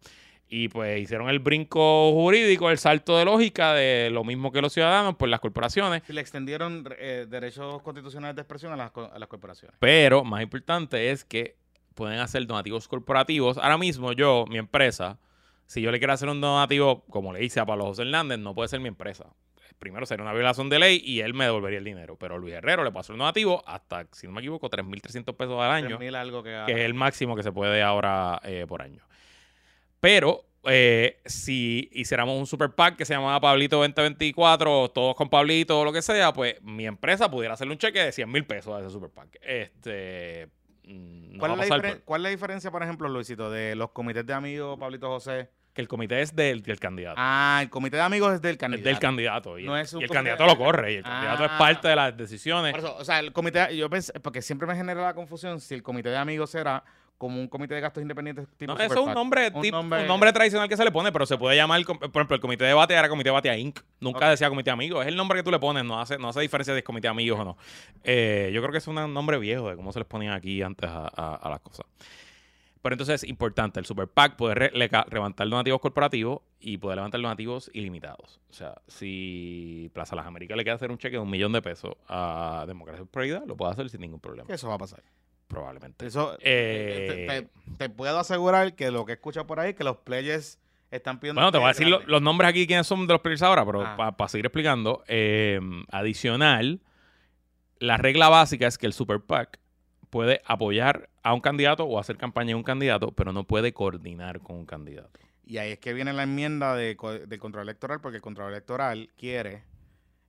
Y 0.54 0.68
pues 0.68 1.00
hicieron 1.02 1.30
el 1.30 1.40
brinco 1.40 2.12
jurídico, 2.12 2.70
el 2.70 2.78
salto 2.78 3.18
de 3.18 3.24
lógica 3.24 3.74
de 3.74 4.10
lo 4.12 4.26
mismo 4.26 4.52
que 4.52 4.62
los 4.62 4.74
ciudadanos, 4.74 5.16
pues 5.18 5.32
las 5.32 5.40
corporaciones. 5.40 6.04
Si 6.06 6.12
le 6.12 6.20
extendieron 6.20 6.84
eh, 7.00 7.26
derechos 7.30 7.82
constitucionales 7.84 8.36
de 8.36 8.42
expresión 8.42 8.74
a 8.74 8.76
las, 8.76 8.92
co- 8.92 9.10
a 9.14 9.18
las 9.18 9.30
corporaciones. 9.30 9.78
Pero 9.80 10.26
más 10.26 10.44
importante 10.44 11.10
es 11.12 11.24
que 11.24 11.56
pueden 11.96 12.20
hacer 12.20 12.46
donativos 12.46 12.90
corporativos. 12.90 13.58
Ahora 13.58 13.78
mismo 13.78 14.12
yo, 14.12 14.44
mi 14.50 14.58
empresa, 14.58 15.20
si 15.68 15.82
yo 15.82 15.90
le 15.90 16.00
quiero 16.00 16.12
hacer 16.12 16.28
un 16.28 16.42
donativo, 16.42 17.06
como 17.10 17.32
le 17.32 17.44
hice 17.46 17.62
a 17.62 17.66
Pablo 17.66 17.86
José 17.86 18.02
Hernández, 18.02 18.38
no 18.40 18.54
puede 18.54 18.68
ser 18.68 18.82
mi 18.82 18.90
empresa. 18.90 19.28
Primero 19.80 20.06
sería 20.06 20.24
una 20.24 20.34
violación 20.34 20.70
de 20.70 20.80
ley 20.80 21.02
y 21.04 21.22
él 21.22 21.34
me 21.34 21.46
devolvería 21.46 21.80
el 21.80 21.86
dinero. 21.86 22.18
Pero 22.20 22.38
Luis 22.38 22.56
Herrero 22.56 22.84
le 22.84 22.92
pasó 22.92 23.14
el 23.14 23.20
donativo 23.20 23.64
hasta, 23.66 24.06
si 24.12 24.28
no 24.28 24.34
me 24.34 24.42
equivoco, 24.42 24.70
3.300 24.70 25.34
pesos 25.36 25.60
al 25.62 25.72
año. 25.72 25.98
3.000 25.98 26.16
algo 26.16 26.44
que, 26.44 26.62
que 26.66 26.74
es 26.74 26.80
el 26.80 26.94
máximo 26.94 27.38
que 27.38 27.42
se 27.44 27.54
puede 27.54 27.82
ahora 27.82 28.42
eh, 28.44 28.66
por 28.68 28.82
año. 28.82 29.02
Pero 30.02 30.44
eh, 30.66 31.22
si 31.26 31.90
hiciéramos 31.94 32.38
un 32.38 32.46
super 32.46 32.72
pack 32.72 32.98
que 32.98 33.06
se 33.06 33.14
llamaba 33.14 33.40
Pablito 33.40 33.78
2024, 33.78 34.82
o 34.82 34.92
todos 34.92 35.16
con 35.16 35.30
Pablito 35.30 35.80
o 35.80 35.86
lo 35.86 35.94
que 35.94 36.02
sea, 36.02 36.34
pues 36.34 36.62
mi 36.64 36.86
empresa 36.86 37.32
pudiera 37.32 37.54
hacerle 37.54 37.74
un 37.74 37.80
cheque 37.80 38.00
de 38.04 38.12
100 38.12 38.30
mil 38.30 38.46
pesos 38.46 38.76
a 38.76 38.80
ese 38.82 38.90
super 38.90 39.10
pack. 39.10 39.38
Este. 39.42 40.48
mm, 40.84 41.34
no 41.34 41.40
¿Cuál, 41.40 41.60
es 41.62 41.70
la 41.70 41.96
cuál 42.04 42.26
es 42.26 42.32
diferencia, 42.32 42.70
por 42.72 42.84
ejemplo, 42.84 43.08
Luisito, 43.08 43.50
de 43.50 43.76
los 43.76 43.92
comités 43.92 44.26
de 44.26 44.34
amigos, 44.34 44.78
Pablito 44.78 45.08
José? 45.08 45.50
que 45.74 45.80
el 45.82 45.88
comité 45.88 46.22
es 46.22 46.36
del, 46.36 46.62
del 46.64 46.82
candidato. 46.82 47.16
Ah, 47.18 47.60
el 47.62 47.70
comité 47.70 47.96
de 47.96 48.02
amigos 48.04 48.34
es 48.34 48.42
del 48.42 48.56
es 48.56 48.58
candidato. 48.58 48.90
del 48.90 49.00
candidato. 49.00 49.58
Y, 49.58 49.64
No 49.64 49.78
el- 49.78 49.84
es 49.84 49.94
y 49.94 50.06
candidato 50.06 50.44
de- 50.44 50.50
lo 50.50 50.58
corre. 50.58 50.92
Y 50.92 50.96
el 50.98 51.04
candidato 51.04 51.46
es 51.46 51.52
Ah. 51.54 51.58
parte 51.58 51.88
de 51.88 51.96
las 51.96 52.18
decisiones. 52.18 52.72
Por 52.74 52.82
eso, 52.82 52.94
o 52.98 53.06
sea, 53.06 53.20
el 53.22 53.32
comité, 53.32 53.74
yo 53.78 53.90
pensé, 53.90 54.12
porque 54.20 54.42
siempre 54.42 54.68
me 54.68 54.76
genera 54.76 55.02
la 55.02 55.14
confusión 55.14 55.62
si 55.62 55.74
el 55.74 55.82
comité 55.82 56.10
de 56.10 56.18
amigos 56.18 56.54
era 56.56 56.84
como 57.22 57.40
un 57.40 57.48
comité 57.48 57.76
de 57.76 57.82
gastos 57.82 58.02
independientes 58.02 58.48
tipo 58.58 58.74
No, 58.74 58.80
eso 58.80 58.94
es 58.96 59.00
un 59.00 59.14
nombre, 59.14 59.52
Un 59.54 59.62
tip- 59.62 59.72
nombre- 59.72 60.02
un 60.02 60.08
nombre 60.08 60.34
tradicional 60.34 60.68
que 60.68 60.76
se 60.76 60.84
le 60.84 60.92
pone, 60.92 61.12
pero 61.12 61.28
se 61.28 61.38
puede 61.38 61.56
llamar, 61.56 61.80
por 61.86 61.98
ejemplo, 61.98 62.34
el 62.36 62.42
comité 62.42 62.64
de 62.66 62.74
Batea 62.74 62.98
era 62.98 63.10
comité 63.10 63.30
Batea 63.30 63.56
Inc. 63.58 63.80
Nunca 64.00 64.30
decía 64.32 64.50
comité 64.50 64.72
amigos. 64.72 65.04
Es 65.04 65.08
el 65.10 65.16
nombre 65.16 65.38
que 65.38 65.44
tú 65.44 65.52
le 65.52 65.60
pones, 65.60 65.84
no 65.86 66.00
hace, 66.02 66.18
no 66.18 66.30
hace 66.30 66.42
diferencia 66.42 66.74
si 66.74 66.80
es 66.80 66.84
comité 66.84 67.08
amigos 67.08 67.40
o 67.40 67.46
no. 67.46 67.58
Eh, 68.04 68.50
yo 68.54 68.60
creo 68.62 68.72
que 68.72 68.80
es 68.80 68.88
un 68.88 68.96
nombre 69.14 69.38
viejo 69.38 69.70
de 69.70 69.76
cómo 69.76 69.92
se 69.92 70.00
les 70.00 70.08
ponían 70.08 70.34
aquí 70.34 70.64
antes 70.64 70.90
a, 70.90 71.08
a- 71.16 71.36
a 71.36 71.50
las 71.52 71.60
cosas. 71.60 71.86
Pero 72.82 72.96
entonces 72.96 73.22
es 73.24 73.30
importante 73.30 73.80
el 73.80 73.86
Super 73.86 74.08
PAC 74.08 74.36
poder 74.36 74.58
re- 74.58 74.72
levantar 74.74 75.48
donativos 75.48 75.80
corporativos 75.80 76.40
y 76.60 76.78
poder 76.80 76.96
levantar 76.96 77.22
donativos 77.22 77.70
ilimitados. 77.76 78.40
O 78.50 78.54
sea, 78.54 78.74
si 78.88 79.92
Plaza 79.94 80.16
Las 80.16 80.26
Américas 80.26 80.58
le 80.58 80.64
quiere 80.64 80.76
hacer 80.78 80.90
un 80.90 80.98
cheque 80.98 81.18
de 81.18 81.22
un 81.22 81.30
millón 81.30 81.52
de 81.52 81.62
pesos 81.62 81.94
a 82.08 82.66
Democracia 82.68 83.04
y 83.04 83.06
Prosperidad, 83.06 83.44
lo 83.46 83.56
puede 83.56 83.74
hacer 83.74 83.88
sin 83.92 84.02
ningún 84.02 84.20
problema. 84.20 84.52
Eso 84.52 84.68
va 84.68 84.74
a 84.74 84.80
pasar. 84.80 85.04
Probablemente. 85.52 86.06
Eso, 86.06 86.38
Eh, 86.40 87.28
te, 87.28 87.42
te- 87.44 87.50
te 87.78 87.90
puedo 87.90 88.18
asegurar 88.20 88.74
que 88.76 88.90
lo 88.90 89.06
que 89.06 89.14
escucho 89.14 89.46
por 89.46 89.60
ahí, 89.60 89.74
que 89.74 89.84
los 89.84 89.98
players 89.98 90.60
están 90.92 91.20
pidiendo... 91.20 91.42
Bueno, 91.42 91.52
te 91.52 91.58
voy 91.58 91.66
a 91.66 91.70
decir 91.74 91.88
lo- 91.88 92.02
los 92.06 92.22
nombres 92.22 92.50
aquí, 92.50 92.66
quiénes 92.66 92.88
son 92.88 93.06
de 93.06 93.14
los 93.14 93.22
players 93.22 93.42
ahora, 93.44 93.66
pero 93.66 93.82
Ah. 93.86 94.16
para 94.16 94.30
seguir 94.30 94.46
explicando, 94.46 95.04
eh, 95.08 95.60
adicional, 95.90 96.80
la 97.80 97.98
regla 97.98 98.30
básica 98.30 98.66
es 98.68 98.78
que 98.78 98.86
el 98.86 98.94
Super 98.94 99.20
PAC 99.20 99.60
puede 100.10 100.42
apoyar 100.46 101.10
a 101.24 101.34
un 101.34 101.42
candidato 101.42 101.84
o 101.86 102.00
hacer 102.00 102.18
campaña 102.18 102.50
de 102.50 102.56
un 102.56 102.64
candidato, 102.64 103.12
pero 103.12 103.34
no 103.34 103.44
puede 103.46 103.74
coordinar 103.74 104.40
con 104.40 104.56
un 104.56 104.66
candidato. 104.66 105.20
Y 105.46 105.58
ahí 105.58 105.72
es 105.72 105.80
que 105.80 105.94
viene 105.94 106.14
la 106.14 106.24
enmienda 106.24 106.76
de, 106.76 106.96
del 107.28 107.40
control 107.40 107.64
electoral, 107.64 108.00
porque 108.00 108.18
el 108.18 108.22
control 108.22 108.52
electoral 108.52 109.10
quiere, 109.18 109.64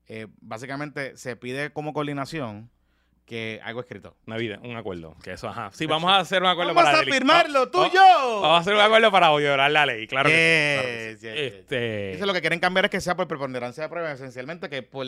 eh, 0.08 0.26
básicamente 0.40 1.16
se 1.16 1.36
pide 1.36 1.72
como 1.72 1.92
coordinación 1.92 2.70
que 3.26 3.60
algo 3.64 3.80
escrito. 3.80 4.16
Una 4.26 4.36
vida, 4.36 4.58
un 4.62 4.76
acuerdo. 4.76 5.16
Que 5.22 5.32
eso, 5.32 5.48
ajá. 5.48 5.70
Sí, 5.72 5.86
vamos 5.86 6.10
a 6.10 6.18
hacer 6.18 6.42
un 6.42 6.48
acuerdo 6.48 6.74
Vamos 6.74 6.84
para 6.90 6.98
a 6.98 7.00
deli- 7.02 7.12
firmarlo, 7.12 7.70
tú 7.70 7.84
y 7.86 7.90
yo. 7.90 8.40
Vamos 8.42 8.56
a 8.56 8.58
hacer 8.58 8.74
un 8.74 8.80
acuerdo 8.80 9.10
para 9.10 9.34
violar 9.34 9.70
la 9.70 9.86
ley, 9.86 10.06
claro 10.06 10.28
que 10.28 10.34
sí, 10.34 10.82
claro 10.82 10.88
que 10.88 11.10
Yes, 11.12 11.20
sí. 11.20 11.26
yes, 11.26 11.34
yes. 11.36 11.52
Este, 11.60 12.12
Eso 12.12 12.26
lo 12.26 12.32
que 12.34 12.40
quieren 12.40 12.60
cambiar 12.60 12.84
es 12.86 12.90
que 12.90 13.00
sea 13.00 13.16
por 13.16 13.28
preponderancia 13.28 13.84
de 13.84 13.88
prueba, 13.88 14.12
esencialmente 14.12 14.68
que 14.68 14.82
por 14.82 15.06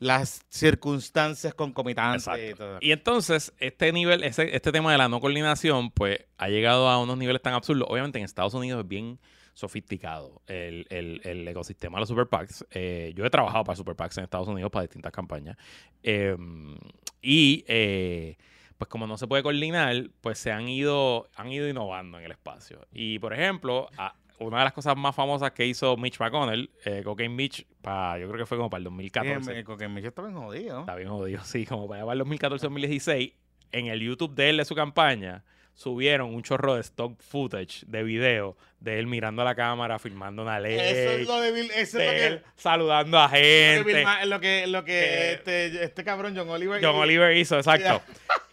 las 0.00 0.42
circunstancias 0.48 1.54
concomitantes. 1.54 2.26
y 2.50 2.54
todo. 2.54 2.78
Y 2.80 2.92
entonces, 2.92 3.52
este 3.58 3.92
nivel, 3.92 4.24
ese, 4.24 4.54
este 4.54 4.72
tema 4.72 4.92
de 4.92 4.98
la 4.98 5.08
no 5.08 5.20
coordinación, 5.20 5.90
pues 5.90 6.18
ha 6.38 6.48
llegado 6.48 6.88
a 6.88 6.98
unos 7.00 7.16
niveles 7.16 7.40
tan 7.42 7.54
absurdos. 7.54 7.86
Obviamente 7.90 8.18
en 8.18 8.24
Estados 8.24 8.54
Unidos 8.54 8.82
es 8.82 8.88
bien 8.88 9.18
sofisticado 9.54 10.42
el, 10.46 10.86
el- 10.90 11.20
el 11.24 11.46
ecosistema 11.48 11.96
de 11.96 12.00
los 12.00 12.08
super 12.08 12.26
PACs. 12.26 12.66
Eh, 12.70 13.12
yo 13.14 13.24
he 13.24 13.30
trabajado 13.30 13.64
para 13.64 13.76
super 13.76 13.94
PACs 13.96 14.18
en 14.18 14.24
Estados 14.24 14.48
Unidos 14.48 14.70
para 14.70 14.82
distintas 14.82 15.12
campañas. 15.12 15.56
Eh, 16.02 16.36
y 17.20 17.64
eh, 17.68 18.36
pues 18.78 18.88
como 18.88 19.06
no 19.06 19.16
se 19.16 19.26
puede 19.28 19.42
coordinar, 19.42 20.10
pues 20.20 20.38
se 20.38 20.50
han 20.52 20.68
ido, 20.68 21.28
han 21.36 21.52
ido 21.52 21.68
innovando 21.68 22.18
en 22.18 22.24
el 22.24 22.32
espacio. 22.32 22.80
Y 22.92 23.18
por 23.18 23.32
ejemplo, 23.32 23.88
a- 23.96 24.14
una 24.38 24.58
de 24.58 24.64
las 24.64 24.72
cosas 24.72 24.96
más 24.96 25.14
famosas 25.14 25.52
que 25.52 25.64
hizo 25.66 25.96
Mitch 25.96 26.18
McConnell, 26.18 26.68
eh, 26.84 27.02
Cocaine 27.04 27.32
Mitch, 27.32 27.64
para, 27.80 28.18
yo 28.18 28.26
creo 28.26 28.38
que 28.40 28.46
fue 28.46 28.56
como 28.58 28.68
para 28.70 28.78
el 28.78 28.84
2014. 28.84 29.52
Bien, 29.52 29.64
Porque 29.64 29.86
Micho 29.88 30.08
está 30.08 30.22
bien 30.22 30.34
jodido. 30.34 30.80
Está 30.80 30.96
bien 30.96 31.08
jodido, 31.10 31.44
sí, 31.44 31.64
como 31.64 31.86
para 31.86 32.00
el 32.12 32.20
2014-2016, 32.22 33.34
en 33.70 33.86
el 33.86 34.00
YouTube 34.00 34.34
de 34.34 34.50
él 34.50 34.56
de 34.56 34.64
su 34.64 34.74
campaña, 34.74 35.44
subieron 35.74 36.34
un 36.34 36.42
chorro 36.42 36.74
de 36.74 36.80
stock 36.80 37.20
footage 37.22 37.84
de 37.86 38.02
video 38.02 38.56
de 38.82 38.98
él 38.98 39.06
mirando 39.06 39.42
a 39.42 39.44
la 39.44 39.54
cámara, 39.54 39.98
filmando 39.98 40.42
una 40.42 40.58
ley, 40.58 40.74
Eso 40.78 41.10
es 41.12 41.26
lo 41.26 41.40
de 41.40 41.52
Bill, 41.52 41.70
eso 41.74 41.98
de 41.98 42.04
es 42.06 42.12
lo 42.12 42.18
que, 42.18 42.26
él 42.26 42.42
saludando 42.56 43.18
a 43.18 43.28
gente. 43.28 44.04
Lo 44.26 44.40
que, 44.40 44.66
lo 44.66 44.84
que 44.84 44.90
Que- 44.92 45.32
este, 45.32 45.84
este 45.84 46.04
cabrón 46.04 46.34
John 46.36 46.48
Oliver. 46.50 46.84
John 46.84 46.96
Oliver 46.96 47.36
hizo, 47.36 47.56
exacto. 47.56 48.02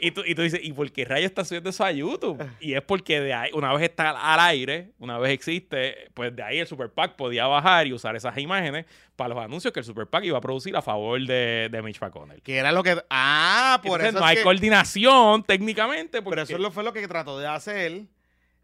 Y 0.01 0.11
tú, 0.11 0.21
y 0.25 0.33
tú 0.33 0.43
dices, 0.43 0.61
¿y 0.63 0.71
por 0.71 0.89
qué 0.93 1.03
rayos 1.03 1.25
está 1.29 1.43
subiendo 1.43 1.71
eso 1.71 1.83
a 1.83 1.91
YouTube? 1.91 2.41
Y 2.61 2.73
es 2.73 2.81
porque 2.81 3.19
de 3.19 3.33
ahí, 3.33 3.51
una 3.53 3.73
vez 3.73 3.83
está 3.89 4.11
al 4.11 4.39
aire, 4.39 4.91
una 4.97 5.17
vez 5.17 5.31
existe, 5.33 6.09
pues 6.13 6.33
de 6.33 6.41
ahí 6.41 6.59
el 6.59 6.67
Super 6.67 6.89
PAC 6.89 7.17
podía 7.17 7.47
bajar 7.47 7.85
y 7.85 7.91
usar 7.91 8.15
esas 8.15 8.37
imágenes 8.37 8.85
para 9.17 9.33
los 9.33 9.43
anuncios 9.43 9.73
que 9.73 9.81
el 9.81 9.85
Super 9.85 10.07
PAC 10.07 10.23
iba 10.23 10.37
a 10.37 10.41
producir 10.41 10.73
a 10.77 10.81
favor 10.81 11.19
de, 11.19 11.67
de 11.69 11.81
Mitch 11.81 11.99
McConnell. 11.99 12.41
Que 12.41 12.55
era 12.57 12.71
lo 12.71 12.81
que. 12.81 12.95
Ah, 13.09 13.81
por 13.83 13.99
Entonces, 13.99 14.09
eso. 14.11 14.19
no 14.19 14.25
es 14.25 14.29
hay 14.31 14.37
que- 14.37 14.43
coordinación 14.43 15.43
técnicamente. 15.43 16.21
Porque 16.21 16.45
pero 16.45 16.57
eso 16.59 16.71
fue 16.71 16.83
lo 16.85 16.93
que 16.93 17.05
trató 17.05 17.37
de 17.37 17.47
hacer. 17.47 18.03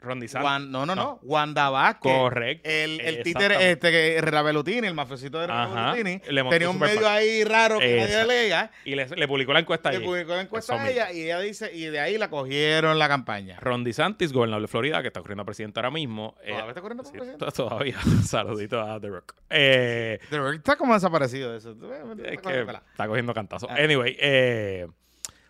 Ron 0.01 0.21
DeSantis- 0.21 0.41
Juan- 0.41 0.71
no, 0.71 0.85
no, 0.85 0.93
no. 0.95 1.03
No. 1.03 1.19
Wanda 1.23 1.69
Vázquez. 1.71 2.11
Correcto. 2.11 2.69
El, 2.69 3.01
el 3.01 3.23
títere, 3.23 3.71
este, 3.71 3.89
que 3.89 4.21
el 4.85 4.93
mafiosito 4.93 5.39
de 5.39 5.47
Le 6.27 6.43
montó 6.43 6.55
tenía 6.55 6.69
un 6.69 6.77
medio 6.79 7.07
ahí 7.09 7.43
raro 7.43 7.79
que 7.79 8.01
nadie 8.01 8.25
leía. 8.25 8.71
Y 8.83 8.93
le, 8.95 9.07
le 9.07 9.27
publicó 9.27 9.51
la 9.53 9.59
encuesta 9.61 9.89
Le 9.91 9.97
ahí. 9.97 10.03
publicó 10.03 10.35
la 10.35 10.41
encuesta 10.41 10.79
a 10.79 10.89
ella 10.91 11.11
y 11.11 11.23
ella 11.23 11.39
dice, 11.39 11.71
y 11.75 11.85
de 11.85 11.99
ahí 11.99 12.17
la 12.19 12.29
cogieron 12.29 12.99
la 12.99 13.07
campaña. 13.07 13.57
Ron 13.59 13.83
DeSantis, 13.83 14.31
gobernador 14.31 14.61
de 14.61 14.67
Florida, 14.67 15.01
que 15.01 15.07
está 15.07 15.21
corriendo 15.21 15.41
a 15.41 15.45
presidente 15.45 15.79
ahora 15.79 15.89
mismo. 15.91 16.35
eh, 16.43 16.49
¿Todavía 16.49 16.69
está 16.69 16.81
corriendo 16.81 17.03
sí, 17.03 17.11
presidente? 17.11 17.43
to- 17.45 17.51
Todavía. 17.51 17.97
Saludito 18.27 18.81
a 18.81 18.99
The 18.99 19.07
Rock. 19.09 19.33
Eh, 19.49 20.19
De 20.29 20.37
verdad 20.39 20.53
está 20.55 20.75
como 20.75 20.93
desaparecido 20.93 21.51
de 21.51 21.57
eso. 21.57 21.71
es 21.71 22.39
que 22.41 22.61
está 22.91 23.07
cogiendo 23.07 23.33
cantazos. 23.33 23.69
Ah. 23.71 23.75
Anyway, 23.79 24.15
eh, 24.19 24.87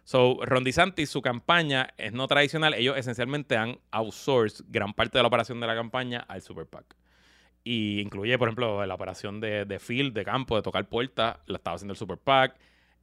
so, 0.06 0.40
Ron 0.46 0.64
DeSantis, 0.64 1.10
su 1.10 1.22
campaña 1.22 1.90
es 1.98 2.14
no 2.14 2.28
tradicional. 2.28 2.74
Ellos 2.74 2.98
esencialmente 2.98 3.58
han 3.58 3.80
outsourced 3.92 4.64
gran 4.70 4.94
parte 4.94 5.18
de 5.18 5.24
la 5.24 5.28
operación 5.28 5.60
de 5.60 5.68
la 5.68 5.76
campaña 5.76 6.22
al 6.22 6.42
Super 6.42 6.66
PAC. 6.66 6.96
Y 7.66 8.00
incluye, 8.00 8.38
por 8.38 8.48
ejemplo, 8.48 8.86
la 8.86 8.94
operación 8.94 9.42
de, 9.42 9.66
de 9.66 9.80
field, 9.80 10.14
de 10.14 10.24
campo, 10.24 10.56
de 10.56 10.62
tocar 10.62 10.88
puertas, 10.88 11.40
la 11.48 11.58
estaba 11.58 11.76
haciendo 11.76 11.94
el 11.94 11.98
Super 11.98 12.20
PAC. 12.20 12.56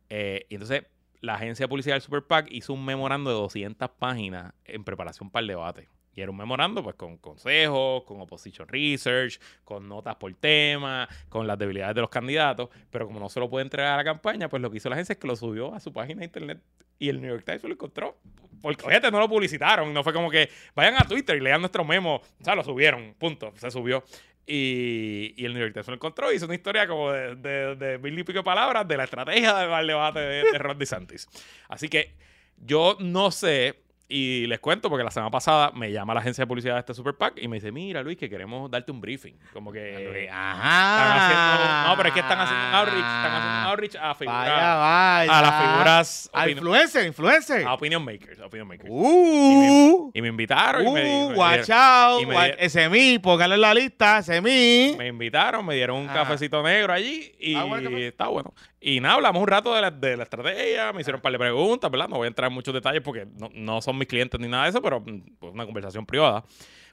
Eh, 0.09 0.47
y 0.49 0.55
entonces 0.55 0.85
la 1.21 1.35
agencia 1.35 1.69
policial 1.69 1.95
del 1.95 2.03
Super 2.03 2.23
PAC 2.23 2.49
hizo 2.51 2.73
un 2.73 2.85
memorando 2.85 3.31
de 3.31 3.37
200 3.37 3.91
páginas 3.99 4.55
en 4.65 4.85
preparación 4.85 5.31
para 5.31 5.43
el 5.43 5.49
debate. 5.49 5.89
Y 6.15 6.21
era 6.21 6.31
un 6.31 6.37
memorando 6.37 6.83
pues 6.83 6.95
con 6.97 7.17
consejos, 7.17 8.05
con 8.05 8.21
opposition 8.21 8.69
research, 8.69 9.41
con 9.65 9.89
notas 9.89 10.17
por 10.17 10.33
tema, 10.35 11.09
con 11.29 11.47
las 11.47 11.59
debilidades 11.59 11.95
de 11.95 12.03
los 12.03 12.11
candidatos, 12.11 12.69
pero 12.91 13.07
como 13.07 13.19
no 13.19 13.29
se 13.29 13.41
lo 13.41 13.49
puede 13.49 13.63
entregar 13.63 13.95
a 13.95 13.97
la 13.97 14.05
campaña, 14.05 14.49
pues 14.49 14.61
lo 14.61 14.71
que 14.71 14.77
hizo 14.77 14.91
la 14.91 14.97
agencia 14.97 15.15
es 15.15 15.19
que 15.19 15.27
lo 15.27 15.37
subió 15.37 15.75
a 15.75 15.81
su 15.81 15.93
página 15.93 16.21
de 16.21 16.27
internet 16.27 16.61
y 17.03 17.09
el 17.09 17.21
New 17.21 17.31
York 17.31 17.45
Times 17.45 17.65
lo 17.65 17.73
encontró. 17.73 18.17
Porque, 18.61 18.81
fíjate, 18.81 19.11
no 19.11 19.19
lo 19.19 19.29
publicitaron, 19.29 19.93
no 19.93 20.05
fue 20.05 20.13
como 20.13 20.31
que 20.31 20.49
vayan 20.77 20.95
a 20.95 21.01
Twitter 21.01 21.37
y 21.37 21.41
lean 21.41 21.61
nuestro 21.61 21.85
memo, 21.85 22.23
o 22.41 22.45
sea, 22.45 22.55
lo 22.55 22.63
subieron, 22.63 23.15
punto, 23.19 23.53
se 23.57 23.73
subió. 23.73 24.05
Y, 24.47 25.35
y 25.37 25.45
el 25.45 25.53
New 25.53 25.63
York 25.63 25.73
Times 25.73 25.89
lo 25.89 25.95
encontró 25.95 26.33
y 26.33 26.37
hizo 26.37 26.45
una 26.45 26.55
historia 26.55 26.87
como 26.87 27.11
de, 27.11 27.35
de, 27.35 27.75
de 27.75 27.99
mil 27.99 28.17
y 28.17 28.23
pico 28.23 28.45
palabras 28.45 28.87
de 28.87 28.97
la 28.97 29.05
estrategia 29.05 29.53
del 29.55 29.87
debate 29.89 30.21
de, 30.21 30.53
de 30.53 30.59
Ron 30.59 30.79
DeSantis. 30.79 31.29
Así 31.69 31.89
que 31.89 32.15
yo 32.57 32.97
no 33.01 33.33
sé 33.33 33.83
y 34.13 34.47
les 34.47 34.61
cuento 34.61 34.91
porque 34.91 35.03
la 35.05 35.11
semana 35.11 35.31
pasada 35.31 35.71
me 35.75 35.91
llama 35.91 36.13
la 36.15 36.21
agencia 36.21 36.43
de 36.43 36.47
publicidad 36.47 36.75
de 36.75 36.81
este 36.81 36.95
Super 36.95 37.15
PAC 37.15 37.39
y 37.43 37.49
me 37.49 37.57
dice, 37.57 37.73
mira 37.73 38.03
Luis, 38.03 38.19
que 38.19 38.29
queremos 38.29 38.71
darte 38.71 38.93
un 38.93 39.01
briefing. 39.01 39.35
Como 39.53 39.73
que... 39.73 40.25
Están 40.25 41.19
haciendo, 41.19 41.89
no, 41.89 41.97
pero 41.97 42.09
es 42.09 42.15
que 42.15 42.21
están 42.21 42.39
haciendo 42.41 42.69
un 42.69 42.75
outreach, 42.75 42.99
están 42.99 43.33
haciendo 43.33 43.59
un 43.61 43.67
outreach 43.67 43.97
a 43.97 44.15
figuras, 44.15 44.41
Vaya, 44.49 44.75
vaya. 44.75 45.39
a 45.39 45.43
las 45.43 45.63
figuras, 45.63 46.31
A 46.35 46.49
influencer, 46.49 47.07
influencer. 47.07 47.67
a 47.67 47.75
opinion 47.75 48.05
makers, 48.05 48.41
a 48.41 48.47
opinion 48.47 48.69
makers. 48.69 48.91
Uh, 48.93 50.11
Y 50.15 50.23
me 50.23 50.29
invitaron 50.29 50.87
y 50.87 50.91
me, 50.91 51.25
uh, 51.25 51.31
me 51.31 51.35
watch 51.37 51.67
dieron- 51.67 51.79
out. 51.79 52.23
y 52.23 52.27
me 52.27 52.35
wa- 52.35 52.45
di- 52.47 52.53
Ese 52.59 52.89
mi, 52.89 53.19
póngale 53.19 53.55
en 53.55 53.61
la 53.61 53.75
lista, 53.75 54.19
ese 54.19 54.41
mi. 54.41 54.95
me 54.99 55.07
invitaron, 55.09 55.65
me 55.65 55.75
dieron 55.75 55.97
un 55.99 56.09
Ah. 56.11 56.15
cafecito 56.15 56.63
negro 56.63 56.93
allí 56.93 57.33
y 57.39 57.55
Ah, 57.55 57.65
está 57.99 58.27
bueno. 58.29 58.53
Y 58.85 58.99
nada, 58.99 59.15
hablamos 59.15 59.41
un 59.41 59.47
rato 59.47 59.73
de 59.75 59.81
la, 59.81 59.93
de 59.93 60.17
la 60.17 60.25
estrategia, 60.25 60.93
me 60.93 61.03
hicieron 61.03 61.21
un 61.21 61.23
par 61.23 61.31
de 61.31 61.39
preguntas, 61.39 61.89
¿verdad? 61.89 62.09
No 62.09 62.17
voy 62.17 62.25
a 62.25 62.29
entrar 62.29 62.51
en 62.51 62.55
muchos 62.55 62.75
detalles 62.75 63.01
porque 63.01 63.29
no, 63.39 63.49
no 63.55 63.81
son 63.81 63.97
mis 63.97 64.09
clientes 64.09 64.41
ni 64.41 64.49
nada 64.49 64.65
de 64.65 64.71
eso, 64.71 64.83
pero 64.83 65.01
mm, 65.01 65.37
pues 65.39 65.53
una 65.55 65.65
conversación 65.65 66.05
privada. 66.05 66.45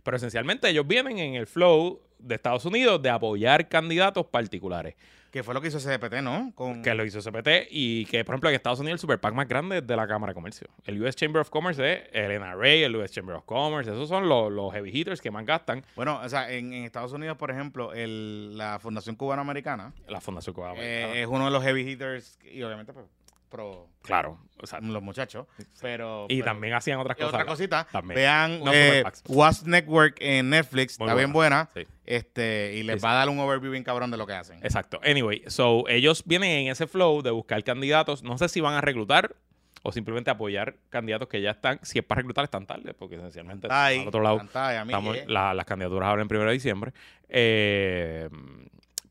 Pero 0.03 0.15
esencialmente 0.15 0.69
ellos 0.69 0.85
vienen 0.85 1.17
en 1.17 1.33
el 1.33 1.47
flow 1.47 1.99
de 2.19 2.35
Estados 2.35 2.63
Unidos 2.65 3.01
de 3.01 3.09
apoyar 3.09 3.67
candidatos 3.69 4.27
particulares, 4.27 4.95
Que 5.31 5.43
fue 5.43 5.53
lo 5.53 5.61
que 5.61 5.67
hizo 5.67 5.79
CDPT, 5.79 6.21
¿no? 6.21 6.51
Con... 6.55 6.81
que 6.81 6.93
lo 6.95 7.05
hizo 7.05 7.19
CPT 7.19 7.67
y 7.69 8.05
que, 8.05 8.25
por 8.25 8.33
ejemplo, 8.33 8.49
en 8.49 8.55
Estados 8.55 8.79
Unidos 8.79 8.95
el 8.95 8.99
super 8.99 9.19
PAC 9.19 9.33
más 9.33 9.47
grande 9.47 9.77
es 9.77 9.87
de 9.87 9.95
la 9.95 10.07
Cámara 10.07 10.31
de 10.31 10.35
Comercio. 10.35 10.67
El 10.85 11.01
US 11.03 11.15
Chamber 11.15 11.41
of 11.41 11.49
Commerce 11.49 11.93
es 11.93 12.01
el 12.13 12.39
NRA, 12.39 12.67
el 12.67 12.95
US 12.95 13.11
Chamber 13.11 13.35
of 13.35 13.45
Commerce, 13.45 13.91
esos 13.91 14.09
son 14.09 14.27
los, 14.27 14.51
los 14.51 14.73
heavy 14.73 14.89
hitters 14.91 15.21
que 15.21 15.31
más 15.31 15.45
gastan. 15.45 15.83
Bueno, 15.95 16.19
o 16.23 16.29
sea, 16.29 16.51
en, 16.51 16.73
en 16.73 16.83
Estados 16.83 17.13
Unidos, 17.13 17.37
por 17.37 17.51
ejemplo, 17.51 17.93
el, 17.93 18.57
la 18.57 18.79
Fundación 18.79 19.15
Cubana 19.15 19.41
Americana 19.41 19.93
La 20.07 20.21
Fundación 20.21 20.53
Cubana 20.53 20.73
eh, 20.75 21.03
Americana. 21.03 21.19
es 21.21 21.27
uno 21.27 21.45
de 21.45 21.51
los 21.51 21.63
heavy 21.63 21.81
hitters 21.81 22.39
y 22.51 22.63
obviamente 22.63 22.93
pues, 22.93 23.05
pro 23.49 23.87
Claro, 24.01 24.39
o 24.61 24.65
sea, 24.65 24.79
los 24.79 25.01
muchachos. 25.03 25.45
Pero, 25.81 26.25
y 26.29 26.37
pero- 26.41 26.45
también 26.45 26.73
hacían 26.73 26.99
otras 26.99 27.17
cosas. 27.17 27.33
otra 27.33 27.45
cosita, 27.45 27.87
También. 27.91 28.15
vean 28.15 28.63
No, 28.63 28.71
eh. 28.73 29.03
Was 29.27 29.65
Network 29.65 30.17
en 30.19 30.49
Netflix, 30.49 30.97
Muy 30.99 31.07
está 31.07 31.15
bien 31.15 31.33
buena. 31.33 31.69
Sí. 31.73 31.85
Este, 32.05 32.73
y 32.75 32.83
les 32.83 33.03
va 33.03 33.11
a 33.11 33.15
dar 33.15 33.29
un 33.29 33.39
overview 33.39 33.71
bien 33.71 33.83
cabrón 33.83 34.09
de 34.11 34.17
lo 34.17 34.25
que 34.25 34.33
hacen. 34.33 34.63
Exacto. 34.63 34.99
Anyway, 35.03 35.43
so 35.47 35.83
ellos 35.87 36.23
vienen 36.25 36.49
en 36.51 36.67
ese 36.71 36.87
flow 36.87 37.21
de 37.21 37.31
buscar 37.31 37.63
candidatos. 37.63 38.23
No 38.23 38.37
sé 38.37 38.49
si 38.49 38.61
van 38.61 38.73
a 38.75 38.81
reclutar 38.81 39.35
o 39.83 39.91
simplemente 39.91 40.29
apoyar 40.29 40.75
candidatos 40.89 41.27
que 41.29 41.41
ya 41.41 41.51
están. 41.51 41.79
Si 41.83 41.99
es 41.99 42.05
para 42.05 42.19
reclutar, 42.19 42.43
están 42.45 42.65
tarde, 42.65 42.93
porque 42.93 43.15
esencialmente 43.15 43.67
al 43.69 44.07
otro 44.07 44.21
lado 44.21 44.41
estamos- 44.43 45.17
la- 45.27 45.53
las 45.53 45.65
candidaturas 45.65 46.09
hablan 46.09 46.27
el 46.29 46.35
1 46.37 46.45
de 46.47 46.53
diciembre. 46.53 46.93
Eh, 47.29 48.27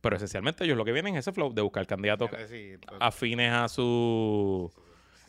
pero 0.00 0.16
esencialmente 0.16 0.64
ellos 0.64 0.76
lo 0.76 0.84
que 0.84 0.92
vienen 0.92 1.14
es 1.16 1.20
ese 1.20 1.32
flow 1.32 1.52
de 1.52 1.62
buscar 1.62 1.86
candidatos 1.86 2.30
Sí, 2.48 2.76
pues, 2.86 2.96
afines 3.00 3.52
a 3.52 3.68
su 3.68 4.72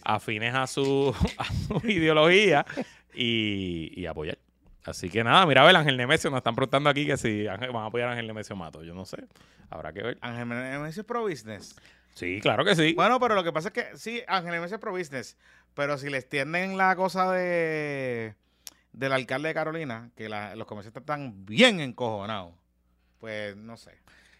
afines 0.03 0.53
a 0.55 0.65
su, 0.67 1.13
a 1.37 1.45
su 1.45 1.87
ideología 1.87 2.65
y, 3.13 3.91
y 3.99 4.05
apoyar. 4.05 4.37
Así 4.85 5.09
que 5.09 5.23
nada, 5.23 5.45
mira, 5.45 5.61
a 5.61 5.65
ver, 5.65 5.75
Ángel 5.75 5.97
Nemesio 5.97 6.29
nos 6.29 6.37
están 6.37 6.55
preguntando 6.55 6.89
aquí 6.89 7.05
que 7.05 7.17
si 7.17 7.43
van 7.45 7.75
a 7.75 7.85
apoyar 7.85 8.07
a 8.07 8.11
Ángel 8.13 8.27
Nemesio 8.27 8.55
Mato. 8.55 8.81
Yo 8.83 8.93
no 8.95 9.05
sé. 9.05 9.17
Habrá 9.69 9.93
que 9.93 10.01
ver. 10.01 10.17
Ángel 10.21 10.45
Meneses 10.45 10.99
es 10.99 11.05
pro 11.05 11.21
business. 11.23 11.75
Sí, 12.15 12.39
claro 12.41 12.65
que 12.65 12.75
sí. 12.75 12.93
Bueno, 12.93 13.19
pero 13.19 13.35
lo 13.35 13.43
que 13.43 13.51
pasa 13.51 13.67
es 13.67 13.73
que 13.73 13.97
sí, 13.97 14.21
Ángel 14.27 14.51
Meneses 14.51 14.73
es 14.73 14.79
pro 14.79 14.91
business. 14.91 15.37
Pero 15.75 15.97
si 15.97 16.09
les 16.09 16.27
tienden 16.27 16.77
la 16.77 16.95
cosa 16.95 17.31
de 17.31 18.33
del 18.93 19.11
alcalde 19.13 19.49
de 19.49 19.53
Carolina, 19.53 20.09
que 20.15 20.27
la- 20.29 20.55
los 20.55 20.65
comerciantes 20.65 21.01
están 21.01 21.45
bien 21.45 21.79
encojonados, 21.79 22.53
pues 23.19 23.55
no 23.55 23.77
sé. 23.77 23.91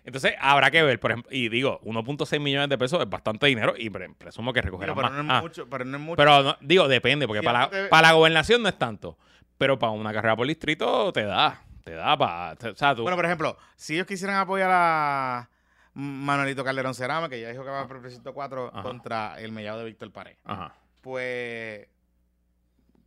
Entonces, 0.06 0.34
habrá 0.39 0.72
que 0.72 0.82
ver, 0.82 1.00
por 1.00 1.12
ejemplo, 1.12 1.32
y 1.34 1.50
digo, 1.50 1.80
1.6 1.84 2.39
millones 2.39 2.70
de 2.70 2.78
pesos 2.78 3.02
es 3.02 3.10
bastante 3.10 3.45
dinero 3.47 3.74
y 3.78 3.89
pre- 3.89 4.10
presumo 4.18 4.54
que 4.54 4.62
recogerán 4.62 4.95
Pero, 4.95 5.08
más. 5.10 5.24
no 5.24 5.34
es 5.34 5.38
Ah, 5.38 5.41
mucho, 5.41 5.70
pero 5.70 5.86
no 5.86 5.97
es 5.97 6.04
mucho. 6.04 6.18
pero 6.18 6.43
no- 6.43 6.58
digo, 6.62 6.88
depende, 6.88 7.28
porque 7.28 7.43
para, 7.43 7.70
la, 7.70 7.89
para 7.89 8.08
la 8.10 8.14
gobernación 8.14 8.64
no 8.64 8.70
es 8.70 8.78
tanto. 8.78 9.18
Pero 9.58 9.78
para 9.78 9.91
una 9.91 10.14
carrera 10.14 10.36
por 10.36 10.47
distrito 10.47 11.12
te 11.14 11.24
da. 11.26 11.62
Te 11.84 11.91
da 11.93 12.18
para. 12.18 12.54
O 12.72 12.76
sea, 12.76 12.95
tú. 12.95 13.02
Bueno, 13.04 13.18
por 13.18 13.26
ejemplo, 13.26 13.58
si 13.76 13.95
ellos 13.95 14.08
quisieran 14.08 14.38
apoyar 14.38 14.70
a 14.72 15.50
Manuelito 15.93 16.64
Calderón 16.64 16.95
Cerame, 16.95 17.30
que 17.30 17.41
ya 17.41 17.50
dijo 17.50 17.64
que 17.64 17.70
va 17.70 17.86
por 17.88 17.97
el 17.97 18.02
precinto 18.02 18.34
4 18.34 18.70
Ajá. 18.74 18.82
contra 18.84 19.39
el 19.41 19.52
mellado 19.52 19.80
de 19.80 19.86
Víctor 19.86 20.12
Pared, 20.12 20.38
Ajá, 20.45 20.76
pues, 21.02 21.88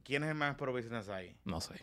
¿quién 0.04 0.24
es 0.24 0.28
el 0.28 0.34
más 0.34 0.54
pro 0.56 0.72
business 0.72 1.08
ahí? 1.08 1.34
no 1.44 1.60
sé. 1.60 1.74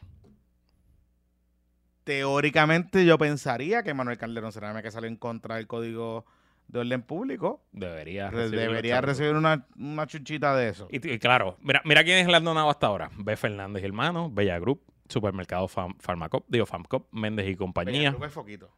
Teóricamente 2.10 3.06
yo 3.06 3.20
pensaría 3.20 3.84
que 3.84 3.94
Manuel 3.94 4.18
Calderón 4.18 4.52
Cerame, 4.52 4.82
que 4.82 4.90
salió 4.90 5.08
en 5.08 5.16
contra 5.16 5.58
del 5.58 5.68
Código 5.68 6.26
de 6.68 6.80
Orden 6.80 7.04
Público, 7.04 7.62
Debería 7.72 8.32
re- 8.32 8.38
recibir 8.46 8.60
debería 8.62 9.00
recibir 9.02 9.34
una, 9.36 9.68
una 9.78 10.08
chuchita 10.08 10.56
de 10.56 10.70
eso. 10.70 10.88
Y, 10.92 11.08
y 11.08 11.20
claro, 11.20 11.58
mira, 11.62 11.82
mira 11.86 12.04
quiénes 12.04 12.26
le 12.28 12.36
han 12.36 12.44
donado 12.44 12.70
hasta 12.72 12.88
ahora. 12.88 13.12
B. 13.16 13.36
Fernández 13.38 13.84
y 13.84 13.86
hermano, 13.86 14.28
Bella 14.32 14.58
Group, 14.58 14.82
Supermercado 15.08 15.68
Farmacop, 15.68 16.46
digo 16.48 16.66
Famcop, 16.66 17.14
Méndez 17.14 17.48
y 17.48 17.56
compañía. 17.56 18.10
Creo 18.10 18.20
que 18.22 18.26
es 18.28 18.34
foquito. 18.34 18.72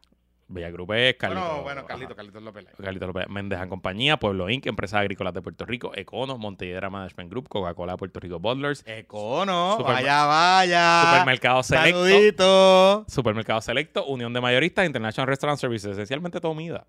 Bella 0.52 0.70
Group 0.70 0.92
es 0.92 1.14
Carlito. 1.16 1.40
bueno, 1.42 1.62
bueno, 1.62 1.80
ajá. 1.80 1.88
Carlito, 1.88 2.14
Carlitos 2.16 2.42
López. 2.42 2.64
Lai. 2.64 2.74
Carlito 2.82 3.06
López 3.06 3.28
Méndez 3.28 3.58
and 3.58 3.68
Compañía, 3.70 4.16
Pueblo 4.18 4.48
Inc., 4.50 4.66
Empresas 4.66 5.00
Agrícolas 5.00 5.34
de 5.34 5.42
Puerto 5.42 5.64
Rico, 5.64 5.92
Econo, 5.94 6.38
Montelledra 6.38 6.90
Management 6.90 7.30
Group, 7.30 7.48
Coca-Cola 7.48 7.96
Puerto 7.96 8.20
Rico 8.20 8.38
Bottlers, 8.38 8.84
Econo, 8.86 9.78
vaya, 9.82 10.24
vaya. 10.26 11.02
Supermercado 11.10 11.62
Selecto, 11.62 12.04
Saludito. 12.04 13.04
Supermercado 13.08 13.60
Selecto, 13.60 14.06
Unión 14.06 14.32
de 14.32 14.40
Mayoristas, 14.40 14.86
International 14.86 15.26
Restaurant 15.28 15.58
Services, 15.58 15.92
esencialmente 15.92 16.40
comida. 16.40 16.86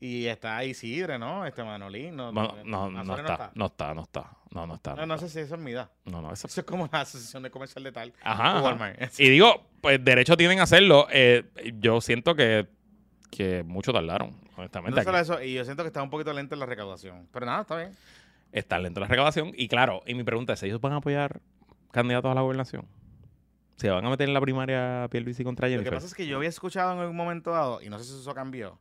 Y 0.00 0.26
está 0.26 0.62
Isidre, 0.64 1.18
¿no? 1.18 1.46
Este 1.46 1.64
Manolín. 1.64 2.14
No, 2.14 2.30
No, 2.30 2.56
no, 2.64 2.90
no, 2.90 3.00
Azules 3.00 3.20
está, 3.30 3.50
no 3.54 3.66
está, 3.66 3.94
no 3.94 4.02
está, 4.02 4.30
no, 4.50 4.66
no 4.66 4.74
está. 4.74 4.94
No, 4.96 5.06
no 5.06 5.16
sé 5.16 5.30
si 5.30 5.38
eso 5.38 5.54
es 5.54 5.60
MIDA. 5.60 5.90
No, 6.04 6.20
no, 6.20 6.30
eso 6.30 6.46
Eso 6.46 6.60
es 6.60 6.66
como 6.66 6.88
la 6.92 7.00
Asociación 7.00 7.42
de 7.42 7.50
Comercial 7.50 7.84
de 7.84 7.92
Tal. 7.92 8.12
Ajá. 8.22 8.76
Y 9.16 9.30
digo, 9.30 9.66
pues 9.80 10.04
derecho 10.04 10.36
tienen 10.36 10.60
a 10.60 10.64
hacerlo. 10.64 11.06
Eh, 11.10 11.44
yo 11.80 12.02
siento 12.02 12.34
que, 12.34 12.66
que 13.34 13.62
mucho 13.64 13.92
tardaron, 13.92 14.30
honestamente. 14.56 14.96
No 14.96 15.04
solo 15.04 15.18
aquí. 15.18 15.24
eso, 15.24 15.42
y 15.42 15.54
yo 15.54 15.64
siento 15.64 15.82
que 15.82 15.88
está 15.88 16.02
un 16.02 16.10
poquito 16.10 16.32
lenta 16.32 16.54
la 16.56 16.66
recaudación. 16.66 17.28
Pero 17.32 17.46
nada, 17.46 17.62
está 17.62 17.76
bien. 17.76 17.96
Está 18.52 18.78
lento 18.78 19.00
la 19.00 19.08
recaudación. 19.08 19.52
Y 19.56 19.66
claro, 19.66 20.02
y 20.06 20.14
mi 20.14 20.22
pregunta 20.22 20.52
es, 20.52 20.62
¿ellos 20.62 20.80
van 20.80 20.92
a 20.92 20.96
apoyar 20.96 21.40
candidatos 21.90 22.30
a 22.30 22.34
la 22.34 22.42
gobernación? 22.42 22.86
¿Se 23.76 23.90
van 23.90 24.04
a 24.06 24.10
meter 24.10 24.28
en 24.28 24.34
la 24.34 24.40
primaria 24.40 25.08
Pierluisi 25.10 25.42
contra 25.42 25.66
Lo 25.66 25.72
que 25.72 25.76
Jennifer? 25.78 25.94
pasa 25.94 26.06
es 26.06 26.14
que 26.14 26.26
yo 26.28 26.36
había 26.36 26.48
escuchado 26.48 26.92
en 26.92 27.00
algún 27.00 27.16
momento 27.16 27.50
dado, 27.50 27.82
y 27.82 27.88
no 27.88 27.98
sé 27.98 28.04
si 28.04 28.20
eso 28.20 28.32
cambió, 28.32 28.78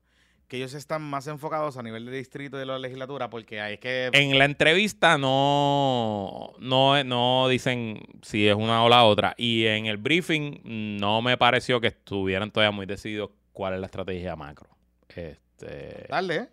que 0.48 0.58
ellos 0.58 0.76
están 0.76 1.02
más 1.02 1.26
enfocados 1.26 1.78
a 1.78 1.82
nivel 1.82 2.06
de 2.06 2.12
distrito 2.12 2.58
y 2.58 2.60
de 2.60 2.68
la 2.68 2.78
legislatura, 2.78 3.32
porque 3.32 3.74
es 3.74 3.80
que... 3.80 4.12
En 4.14 4.38
la 4.38 4.46
entrevista 4.46 5.18
no, 5.18 6.54
no, 6.60 7.04
no 7.04 7.48
dicen 7.48 8.02
si 8.22 8.48
es 8.48 8.56
una 8.56 8.84
o 8.84 8.90
la 8.90 9.04
otra. 9.04 9.34
Y 9.36 9.66
en 9.66 9.88
el 9.88 9.98
briefing 9.98 10.62
no 11.00 11.24
me 11.24 11.38
pareció 11.38 11.82
que 11.82 11.88
estuvieran 11.88 12.52
todavía 12.52 12.70
muy 12.70 12.86
decididos 12.86 13.32
cuál 13.54 13.76
es 13.76 13.80
la 13.80 13.86
estrategia 13.86 14.36
macro. 14.36 14.70
Este, 15.08 16.06
¿eh? 16.12 16.50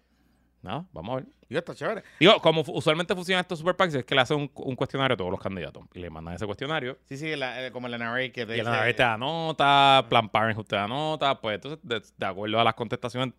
nada, 0.62 0.86
vamos 0.92 1.12
a 1.12 1.16
ver. 1.16 1.26
Digo, 1.48 1.58
está 1.58 1.74
chévere. 1.74 2.02
Digo, 2.20 2.40
como 2.40 2.62
usualmente 2.68 3.14
funcionan 3.14 3.40
estos 3.40 3.58
super 3.58 3.74
PACs, 3.74 3.94
es 3.94 4.04
que 4.04 4.14
le 4.14 4.20
hacen 4.20 4.36
un, 4.36 4.50
un 4.54 4.76
cuestionario 4.76 5.14
a 5.14 5.16
todos 5.16 5.30
los 5.30 5.40
candidatos. 5.40 5.84
Y 5.94 5.98
le 6.00 6.10
mandan 6.10 6.34
ese 6.34 6.46
cuestionario. 6.46 6.98
Sí, 7.06 7.16
sí, 7.16 7.34
la- 7.34 7.66
eh, 7.66 7.72
como 7.72 7.86
el 7.88 7.94
NRA 7.94 8.30
que 8.30 8.46
te 8.46 8.56
Y 8.56 8.60
el 8.60 8.66
dice- 8.66 8.70
NRA 8.70 8.94
te 8.94 9.02
da 9.02 9.16
nota, 9.18 10.06
Plan 10.08 10.28
Parenthood 10.28 10.66
te 10.66 10.76
da 10.76 10.86
nota. 10.86 11.40
Pues 11.40 11.56
entonces, 11.56 11.80
de, 11.82 12.02
de 12.16 12.26
acuerdo 12.26 12.60
a 12.60 12.64
las 12.64 12.74
contestaciones 12.74 13.34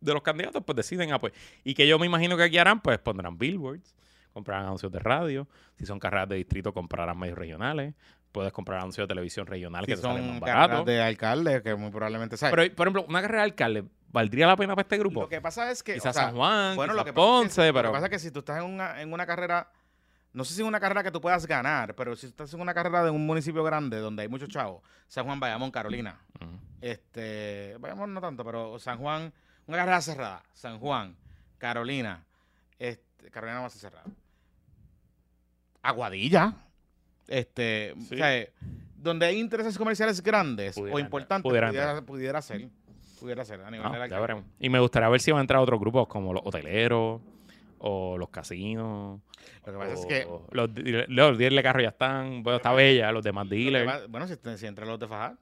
de 0.00 0.12
los 0.12 0.22
candidatos, 0.22 0.62
pues 0.66 0.76
deciden, 0.76 1.12
ah, 1.12 1.18
pues. 1.20 1.32
Y 1.64 1.74
que 1.74 1.86
yo 1.86 1.98
me 1.98 2.06
imagino 2.06 2.36
que 2.36 2.42
aquí 2.42 2.58
harán, 2.58 2.80
pues 2.80 2.98
pondrán 2.98 3.38
billboards, 3.38 3.94
comprarán 4.32 4.66
anuncios 4.66 4.90
de 4.90 4.98
radio. 4.98 5.46
Si 5.78 5.86
son 5.86 5.98
carreras 6.00 6.28
de 6.28 6.36
distrito, 6.36 6.74
comprarán 6.74 7.16
medios 7.18 7.38
regionales. 7.38 7.94
Puedes 8.32 8.52
comprar 8.52 8.80
anuncios 8.80 9.04
de 9.06 9.08
televisión 9.08 9.46
regional 9.46 9.84
si 9.84 9.92
que 9.92 9.96
te 9.96 10.02
salen 10.02 10.24
son 10.24 10.30
más 10.32 10.40
carreras 10.40 10.68
baratos. 10.68 10.86
de 10.86 11.02
alcalde, 11.02 11.62
que 11.62 11.74
muy 11.74 11.90
probablemente 11.90 12.36
¿sabes? 12.38 12.54
Pero, 12.56 12.74
por 12.74 12.86
ejemplo, 12.86 13.04
una 13.06 13.20
carrera 13.20 13.42
de 13.42 13.44
alcalde, 13.50 13.84
¿valdría 14.08 14.46
la 14.46 14.56
pena 14.56 14.74
para 14.74 14.82
este 14.82 14.96
grupo? 14.98 15.20
Lo 15.20 15.28
que 15.28 15.40
pasa 15.40 15.70
es 15.70 15.82
que... 15.82 15.94
Quizás 15.94 16.16
o 16.16 16.18
sea, 16.18 16.24
San 16.24 16.34
Juan, 16.34 16.74
Bueno, 16.76 16.94
lo 16.94 17.04
que, 17.04 17.12
pasa 17.12 17.22
es 17.22 17.30
que, 17.30 17.44
Ponce, 17.44 17.66
lo 17.68 17.74
pero... 17.74 17.88
que 17.90 17.92
pasa 17.92 18.06
es 18.06 18.10
que 18.10 18.18
si 18.18 18.30
tú 18.30 18.38
estás 18.38 18.58
en 18.58 18.64
una, 18.64 19.00
en 19.02 19.12
una 19.12 19.26
carrera, 19.26 19.70
no 20.32 20.44
sé 20.44 20.54
si 20.54 20.62
en 20.62 20.66
una 20.66 20.80
carrera 20.80 21.02
que 21.02 21.10
tú 21.10 21.20
puedas 21.20 21.46
ganar, 21.46 21.94
pero 21.94 22.16
si 22.16 22.26
estás 22.26 22.52
en 22.54 22.60
una 22.62 22.72
carrera 22.72 23.04
de 23.04 23.10
un 23.10 23.26
municipio 23.26 23.62
grande 23.62 23.98
donde 23.98 24.22
hay 24.22 24.28
muchos 24.28 24.48
chavos, 24.48 24.82
San 25.08 25.26
Juan, 25.26 25.38
Bayamón, 25.38 25.70
Carolina, 25.70 26.18
Ujú. 26.40 26.58
este, 26.80 27.76
Bayamón 27.80 28.14
no 28.14 28.20
tanto, 28.22 28.44
pero 28.44 28.78
San 28.78 28.96
Juan, 28.96 29.30
una 29.66 29.76
carrera 29.76 30.00
cerrada, 30.00 30.42
San 30.54 30.78
Juan, 30.78 31.14
Carolina, 31.58 32.24
este, 32.78 33.30
Carolina 33.30 33.60
va 33.60 33.66
a 33.66 33.70
ser 33.70 33.80
cerrada. 33.82 34.06
Aguadilla. 35.82 36.54
Este, 37.32 37.94
Sí. 38.08 38.14
o 38.14 38.18
sea, 38.18 38.46
donde 38.96 39.26
hay 39.26 39.38
intereses 39.40 39.76
comerciales 39.78 40.22
grandes 40.22 40.76
o 40.76 40.98
importantes, 40.98 41.48
pudieran 41.48 41.70
pudiera, 41.70 42.02
pudiera 42.02 42.42
ser. 42.42 42.68
Pudiera 43.18 43.44
ser 43.44 43.60
a 43.62 43.70
nivel 43.70 43.86
No, 43.86 43.94
ya 43.96 44.02
alcalde. 44.02 44.20
veremos. 44.20 44.44
Y 44.58 44.68
me 44.68 44.80
gustaría 44.80 45.08
ver 45.08 45.20
si 45.20 45.30
van 45.30 45.38
a 45.38 45.40
entrar 45.42 45.60
otros 45.60 45.78
grupos 45.80 46.08
como 46.08 46.32
los 46.32 46.42
hoteleros 46.44 47.20
o 47.78 48.18
los 48.18 48.28
casinos. 48.30 49.20
Lo 49.64 49.72
que 49.72 49.78
pasa 49.78 49.92
es 49.94 50.06
que. 50.06 50.26
Los, 50.50 50.70
los 51.08 51.38
dealers 51.38 51.56
de 51.56 51.62
carro 51.62 51.80
ya 51.80 51.88
están. 51.90 52.42
Bueno, 52.42 52.56
está 52.56 52.72
bella, 52.72 53.12
los 53.12 53.22
demás 53.24 53.46
lo 53.46 53.50
dealers. 53.50 53.88
va- 53.88 54.06
bueno, 54.08 54.26
si, 54.26 54.34
si 54.56 54.66
entre 54.66 54.86
los 54.86 54.98
de 54.98 55.06
Fajar, 55.06 55.36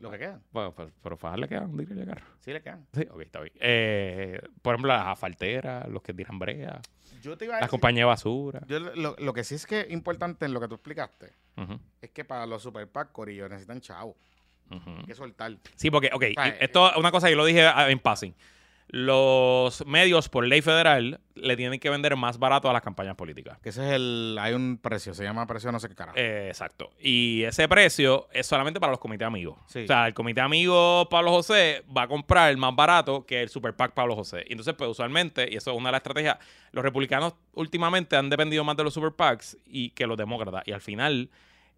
lo 0.00 0.10
que 0.10 0.18
quedan. 0.18 0.42
Bueno, 0.52 0.74
pero, 0.76 0.90
pero 1.02 1.16
Fajar 1.16 1.38
le 1.38 1.48
quedan 1.48 1.76
de 1.76 2.04
carro. 2.06 2.26
Sí 2.40 2.52
le 2.52 2.60
quedan. 2.60 2.84
Sí, 2.92 3.06
ok, 3.10 3.20
está 3.22 3.40
bien. 3.40 3.54
Eh, 3.60 4.40
por 4.60 4.74
ejemplo, 4.74 4.92
las 4.92 5.06
asfalteras, 5.06 5.88
los 5.88 6.02
que 6.02 6.12
tiran 6.12 6.38
brea, 6.40 6.80
Yo 7.22 7.38
te 7.38 7.44
iba 7.46 7.54
a 7.56 7.60
las 7.60 7.68
decir- 7.68 7.70
compañías 7.70 8.02
de 8.02 8.06
basura. 8.06 8.60
yo 8.66 8.78
lo, 8.78 9.16
lo 9.18 9.32
que 9.32 9.44
sí 9.44 9.54
es 9.54 9.64
que 9.66 9.80
es 9.80 9.90
importante 9.90 10.44
en 10.44 10.52
lo 10.52 10.60
que 10.60 10.68
tú 10.68 10.74
explicaste 10.74 11.32
es 12.02 12.10
que 12.10 12.24
para 12.24 12.44
los 12.46 12.62
super 12.62 12.86
pack 12.88 13.12
corillos 13.12 13.48
necesitan 13.48 13.80
chavo. 13.80 14.16
ujú. 14.70 14.90
Hay 14.98 15.04
que 15.04 15.14
soltar. 15.14 15.56
Sí, 15.76 15.90
porque, 15.90 16.10
ok, 16.12 16.24
sea, 16.34 16.48
y 16.48 16.54
esto 16.60 16.90
es 16.90 16.96
una 16.96 17.10
cosa 17.10 17.26
que 17.28 17.32
yo 17.32 17.36
lo 17.36 17.44
dije 17.44 17.66
a- 17.66 17.90
en 17.90 17.98
passing. 17.98 18.34
Los 18.94 19.86
medios, 19.86 20.28
por 20.28 20.46
ley 20.46 20.60
federal, 20.60 21.18
le 21.34 21.56
tienen 21.56 21.80
que 21.80 21.88
vender 21.88 22.14
más 22.14 22.38
barato 22.38 22.68
a 22.68 22.74
las 22.74 22.82
campañas 22.82 23.16
políticas. 23.16 23.58
Que 23.60 23.70
ese 23.70 23.86
es 23.86 23.94
el. 23.94 24.36
Hay 24.38 24.52
un 24.52 24.76
precio, 24.76 25.14
se 25.14 25.24
llama 25.24 25.46
precio 25.46 25.72
no 25.72 25.80
sé 25.80 25.88
qué 25.88 25.94
carajo. 25.94 26.18
Eh, 26.18 26.48
exacto. 26.48 26.90
Y 27.00 27.42
ese 27.44 27.66
precio 27.68 28.28
es 28.34 28.46
solamente 28.46 28.80
para 28.80 28.92
los 28.92 29.00
comités 29.00 29.26
amigos. 29.26 29.56
Sí. 29.66 29.84
O 29.84 29.86
sea, 29.86 30.06
el 30.08 30.12
comité 30.12 30.42
amigo 30.42 31.08
Pablo 31.08 31.30
José 31.30 31.84
va 31.96 32.02
a 32.02 32.06
comprar 32.06 32.54
más 32.58 32.76
barato 32.76 33.24
que 33.24 33.40
el 33.40 33.48
Super 33.48 33.74
PAC 33.74 33.94
Pablo 33.94 34.14
José. 34.14 34.44
Y 34.46 34.52
entonces, 34.52 34.74
pues 34.74 34.90
usualmente, 34.90 35.48
y 35.50 35.56
eso 35.56 35.70
es 35.70 35.76
una 35.78 35.88
de 35.88 35.92
las 35.92 36.00
estrategias, 36.00 36.36
los 36.72 36.84
republicanos 36.84 37.34
últimamente 37.54 38.16
han 38.16 38.28
dependido 38.28 38.62
más 38.62 38.76
de 38.76 38.84
los 38.84 38.92
Super 38.92 39.12
PACs 39.12 39.56
y 39.64 39.88
que 39.90 40.06
los 40.06 40.18
demócratas. 40.18 40.64
Y 40.66 40.72
al 40.72 40.82
final, 40.82 41.30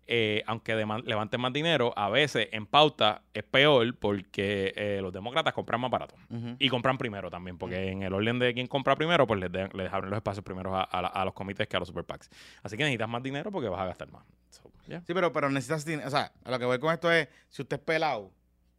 eh, 0.06 0.42
aunque 0.46 0.74
levanten 0.74 1.40
más 1.40 1.52
dinero, 1.52 1.92
a 1.96 2.08
veces 2.10 2.48
en 2.52 2.66
pauta 2.66 3.22
es 3.32 3.42
peor 3.44 3.94
porque 3.96 4.72
eh, 4.76 4.98
los 5.00 5.12
demócratas 5.12 5.52
compran 5.54 5.80
más 5.80 5.90
barato. 5.90 6.14
Y 6.58 6.68
compran 6.68 6.98
primero 6.98 7.30
también, 7.30 7.56
porque 7.58 7.88
en 7.90 8.02
el 8.02 8.12
orden 8.12 8.38
de 8.38 8.52
quien 8.54 8.66
compra 8.66 8.96
primero, 8.96 9.26
pues 9.26 9.40
les, 9.40 9.50
de- 9.50 9.68
les 9.72 9.92
abren 9.92 10.10
los 10.10 10.18
espacios 10.18 10.44
primero 10.44 10.76
a, 10.76 10.82
a 10.82 11.02
la- 11.02 11.08
a 11.08 11.24
los 11.24 11.32
comités 11.34 11.66
que 11.68 11.76
a 11.76 11.78
los 11.80 11.88
super 11.88 12.04
PACs. 12.04 12.28
Así 12.62 12.76
que 12.76 12.82
necesitas 12.84 13.08
más 13.08 13.22
dinero 13.22 13.50
porque 13.50 13.68
vas 13.68 13.80
a 13.80 13.86
gastar 13.86 14.10
más. 14.12 14.24
So, 14.50 14.70
yeah. 14.86 15.00
Sí, 15.06 15.14
pero, 15.14 15.32
pero 15.32 15.48
necesitas 15.50 15.84
dinero. 15.84 16.06
O 16.06 16.10
sea, 16.10 16.32
a 16.44 16.50
lo 16.50 16.58
que 16.58 16.64
voy 16.64 16.78
con 16.78 16.92
esto 16.92 17.10
es: 17.10 17.28
si 17.48 17.62
usted 17.62 17.76
es 17.78 17.82
pelado 17.82 18.30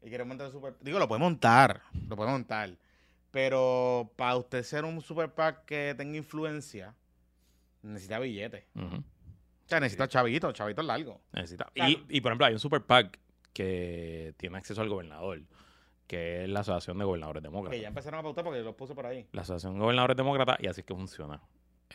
y 0.02 0.10
quiere 0.10 0.24
montar 0.26 0.52
super. 0.52 0.76
Digo, 0.82 1.00
lo 1.00 1.08
puede 1.08 1.20
montar. 1.20 1.82
Lo 2.08 2.16
puede 2.16 2.32
montar. 2.32 2.70
Pero 3.32 4.12
para 4.16 4.38
usted 4.38 4.64
ser 4.64 4.86
un 4.86 5.02
super 5.02 5.34
pack 5.34 5.66
que 5.66 5.94
tenga 5.98 6.16
influencia, 6.18 6.94
necesita 7.82 8.20
billete. 8.20 8.66
Ujú. 8.76 9.04
O 9.66 9.68
sea, 9.68 9.80
necesita 9.80 10.07
chavitos, 10.07 10.53
chavitos 10.53 10.86
largos. 10.86 11.18
Necesita. 11.34 11.66
Claro. 11.74 11.91
Y, 11.91 12.05
y, 12.09 12.22
por 12.22 12.32
ejemplo, 12.32 12.45
hay 12.45 12.53
un 12.53 12.59
super 12.59 12.82
PAC 12.82 13.20
que 13.51 14.34
tiene 14.38 14.57
acceso 14.57 14.82
al 14.82 14.89
gobernador, 14.89 15.41
que 16.07 16.43
es 16.43 16.49
la 16.49 16.59
Asociación 16.59 16.99
de 16.99 17.05
Gobernadores 17.05 17.41
Demócratas. 17.41 17.76
Que 17.76 17.82
ya 17.82 17.88
empezaron 17.88 18.20
a 18.20 18.24
pautar 18.24 18.43
porque 18.43 18.61
los 18.61 18.76
puse 18.76 18.93
por 18.93 19.05
ahí. 19.05 19.26
La 19.32 19.41
Asociación 19.41 19.74
de 19.74 19.80
Gobernadores 19.80 20.18
Demócratas, 20.18 20.57
y 20.59 20.68
así 20.68 20.82
es 20.82 20.86
que 20.86 20.93
funciona. 20.93 21.41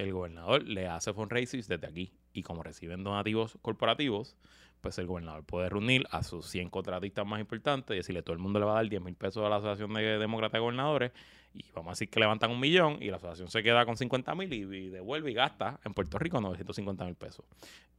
El 0.00 0.12
gobernador 0.12 0.62
le 0.62 0.88
hace 0.88 1.12
fundraising 1.12 1.60
desde 1.60 1.86
aquí. 1.86 2.12
Y 2.32 2.42
como 2.42 2.62
reciben 2.62 3.04
donativos 3.04 3.58
corporativos, 3.60 4.36
pues 4.80 4.98
el 4.98 5.06
gobernador 5.06 5.44
puede 5.44 5.68
reunir 5.68 6.06
a 6.10 6.22
sus 6.22 6.46
100 6.46 6.70
contratistas 6.70 7.26
más 7.26 7.40
importantes 7.40 7.94
y 7.94 7.98
decirle, 7.98 8.22
todo 8.22 8.32
el 8.32 8.38
mundo 8.38 8.58
le 8.58 8.64
va 8.64 8.72
a 8.72 8.74
dar 8.76 8.88
10 8.88 9.02
mil 9.02 9.14
pesos 9.14 9.44
a 9.44 9.48
la 9.48 9.56
Asociación 9.56 9.92
de 9.92 10.18
Demócratas 10.18 10.52
de 10.54 10.58
Gobernadores. 10.60 11.12
Y 11.52 11.64
vamos 11.74 11.88
a 11.88 11.92
decir 11.92 12.08
que 12.08 12.18
levantan 12.18 12.50
un 12.50 12.60
millón 12.60 13.02
y 13.02 13.10
la 13.10 13.16
asociación 13.16 13.50
se 13.50 13.62
queda 13.62 13.84
con 13.84 13.96
50 13.96 14.34
mil 14.36 14.52
y, 14.52 14.62
y 14.62 14.88
devuelve 14.88 15.32
y 15.32 15.34
gasta 15.34 15.80
en 15.84 15.92
Puerto 15.92 16.18
Rico 16.18 16.40
950 16.40 17.04
mil 17.04 17.16
pesos. 17.16 17.44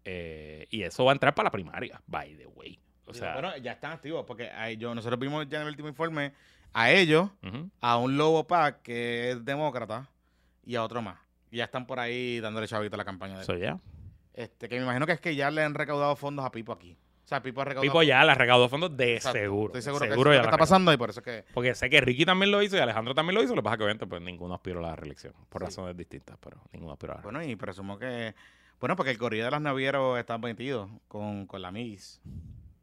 Eh, 0.04 0.68
y 0.72 0.82
eso 0.82 1.06
va 1.06 1.12
a 1.12 1.14
entrar 1.14 1.36
para 1.36 1.48
la 1.48 1.52
primaria, 1.52 2.02
by 2.08 2.36
the 2.36 2.48
way. 2.48 2.80
O 3.06 3.14
sea, 3.14 3.34
bueno, 3.34 3.56
ya 3.58 3.74
están 3.74 3.92
activos 3.92 4.26
porque 4.26 4.50
nosotros 4.80 5.20
vimos 5.20 5.48
ya 5.50 5.58
en 5.58 5.64
el 5.64 5.70
último 5.70 5.90
informe 5.90 6.34
a 6.74 6.92
ellos, 6.92 7.30
a 7.82 7.98
un 7.98 8.18
Lobo 8.18 8.48
Pack 8.48 8.82
que 8.82 9.32
es 9.32 9.44
demócrata 9.44 10.10
y 10.66 10.76
a 10.76 10.84
otro 10.84 11.02
más. 11.02 11.20
Y 11.52 11.58
ya 11.58 11.66
están 11.66 11.86
por 11.86 12.00
ahí 12.00 12.40
dándole 12.40 12.68
chavito 12.68 12.96
a 12.96 12.98
la 12.98 13.06
campaña 13.06 13.36
de 13.36 13.44
Eso 13.44 13.56
ya. 13.58 13.80
Este, 14.34 14.70
que 14.70 14.78
me 14.78 14.84
imagino 14.84 15.06
que 15.06 15.12
es 15.12 15.20
que 15.22 15.36
ya 15.36 15.52
le 15.52 15.62
han 15.64 15.74
recaudado 15.74 16.16
fondos 16.16 16.46
a 16.46 16.52
Pipo 16.52 16.72
aquí. 16.72 16.98
O 17.24 17.28
sea, 17.28 17.42
Pipo 17.42 17.62
ha 17.62 17.66
recaudado 17.66 17.84
Pipo 17.92 18.04
ya 18.04 18.24
la 18.24 18.34
recaudó 18.36 18.68
fondos 18.70 18.96
de 18.98 19.16
Exacto. 19.16 19.38
seguro. 19.40 19.68
Estoy 19.68 19.82
seguro, 19.84 20.06
que 20.06 20.12
seguro 20.12 20.32
eso 20.32 20.34
es 20.34 20.38
ya 20.38 20.42
lo 20.44 20.44
que 20.44 20.56
está 20.56 20.58
pasando 20.58 20.92
y 20.94 20.98
por 20.98 21.10
eso 21.10 21.20
es 21.20 21.26
que... 21.26 21.46
Porque 21.54 21.76
sé 21.76 21.90
que 21.90 22.02
Ricky 22.02 22.26
también 22.26 22.52
lo 22.52 22.62
hizo 22.64 22.76
y 22.78 22.80
Alejandro 22.80 23.14
también 23.14 23.36
lo 23.36 23.44
hizo. 23.44 23.54
Lo 23.56 23.62
que 23.62 23.66
pasa 23.66 23.74
es 23.76 23.78
que 23.80 23.84
obviamente 23.84 24.08
pues 24.08 24.22
ninguno 24.22 24.54
aspiró 24.56 24.80
a 24.80 24.90
la 24.90 24.96
reelección. 24.96 25.34
Por 25.50 25.62
Sí. 25.62 25.66
razones 25.66 25.96
distintas, 25.98 26.38
pero 26.42 26.58
ninguno 26.74 26.94
aspiró 26.94 27.14
a 27.14 27.16
la 27.18 27.22
Bueno, 27.22 27.44
y 27.44 27.56
presumo 27.56 27.98
que... 28.00 28.34
Bueno, 28.80 28.96
porque 28.96 29.12
el 29.12 29.18
corrido 29.18 29.46
de 29.46 29.52
las 29.52 29.62
navieros 29.62 30.18
está 30.18 30.38
metido 30.38 30.90
con, 31.08 31.46
con 31.46 31.62
la 31.62 31.72
MIS. 31.72 32.22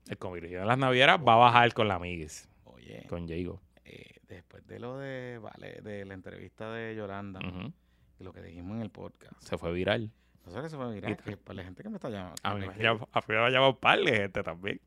El 0.08 0.16
convirtió 0.18 0.60
en 0.62 0.68
las 0.68 0.78
navieras 0.78 1.18
va 1.26 1.34
a 1.34 1.36
bajar 1.36 1.74
con 1.74 1.88
la 1.88 1.98
Miguis, 1.98 2.48
Oye, 2.64 3.04
con 3.08 3.26
Jago. 3.28 3.60
eh, 3.84 4.16
después 4.28 4.66
de 4.66 4.78
lo 4.78 4.96
de... 4.98 5.38
Vale, 5.42 5.80
de 5.82 6.04
la 6.04 6.14
entrevista 6.14 6.70
de 6.72 6.94
Yolanda 6.94 7.40
y 7.42 7.72
lo 8.20 8.32
que 8.32 8.42
dijimos 8.42 8.76
en 8.76 8.82
el 8.82 8.90
podcast. 8.90 9.32
Se 9.42 9.56
fue 9.58 9.72
viral. 9.72 10.10
No 10.46 10.52
sé 10.52 10.60
qué 10.62 10.68
se 10.70 10.76
puede 10.76 10.94
mirar. 10.94 11.16
Que 11.18 11.36
para 11.36 11.56
la 11.56 11.64
gente 11.64 11.82
que 11.82 11.88
me 11.88 11.96
está 11.96 12.08
llamando. 12.08 12.34
A 12.42 12.54
mí 12.54 12.60
me 12.66 12.72
ha 12.72 13.50
llamado 13.50 13.70
un 13.70 13.76
par 13.76 13.98
de 14.00 14.16
gente 14.16 14.42
también. 14.42 14.80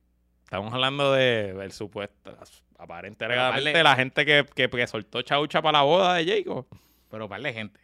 Estamos 0.44 0.74
hablando 0.74 1.14
de 1.14 1.52
el 1.64 1.72
supuesto, 1.72 2.38
aparente 2.78 3.18
Pero 3.20 3.34
alegadamente, 3.34 3.72
vale. 3.72 3.84
la 3.84 3.96
gente 3.96 4.26
que, 4.26 4.46
que, 4.54 4.70
que 4.70 4.88
soltó 4.88 5.22
chaucha 5.22 5.62
para 5.62 5.78
la 5.80 5.84
boda 5.84 6.16
de 6.16 6.26
Jago. 6.44 6.68
Pero 7.10 7.30
para 7.30 7.42
la 7.42 7.54
gente. 7.54 7.80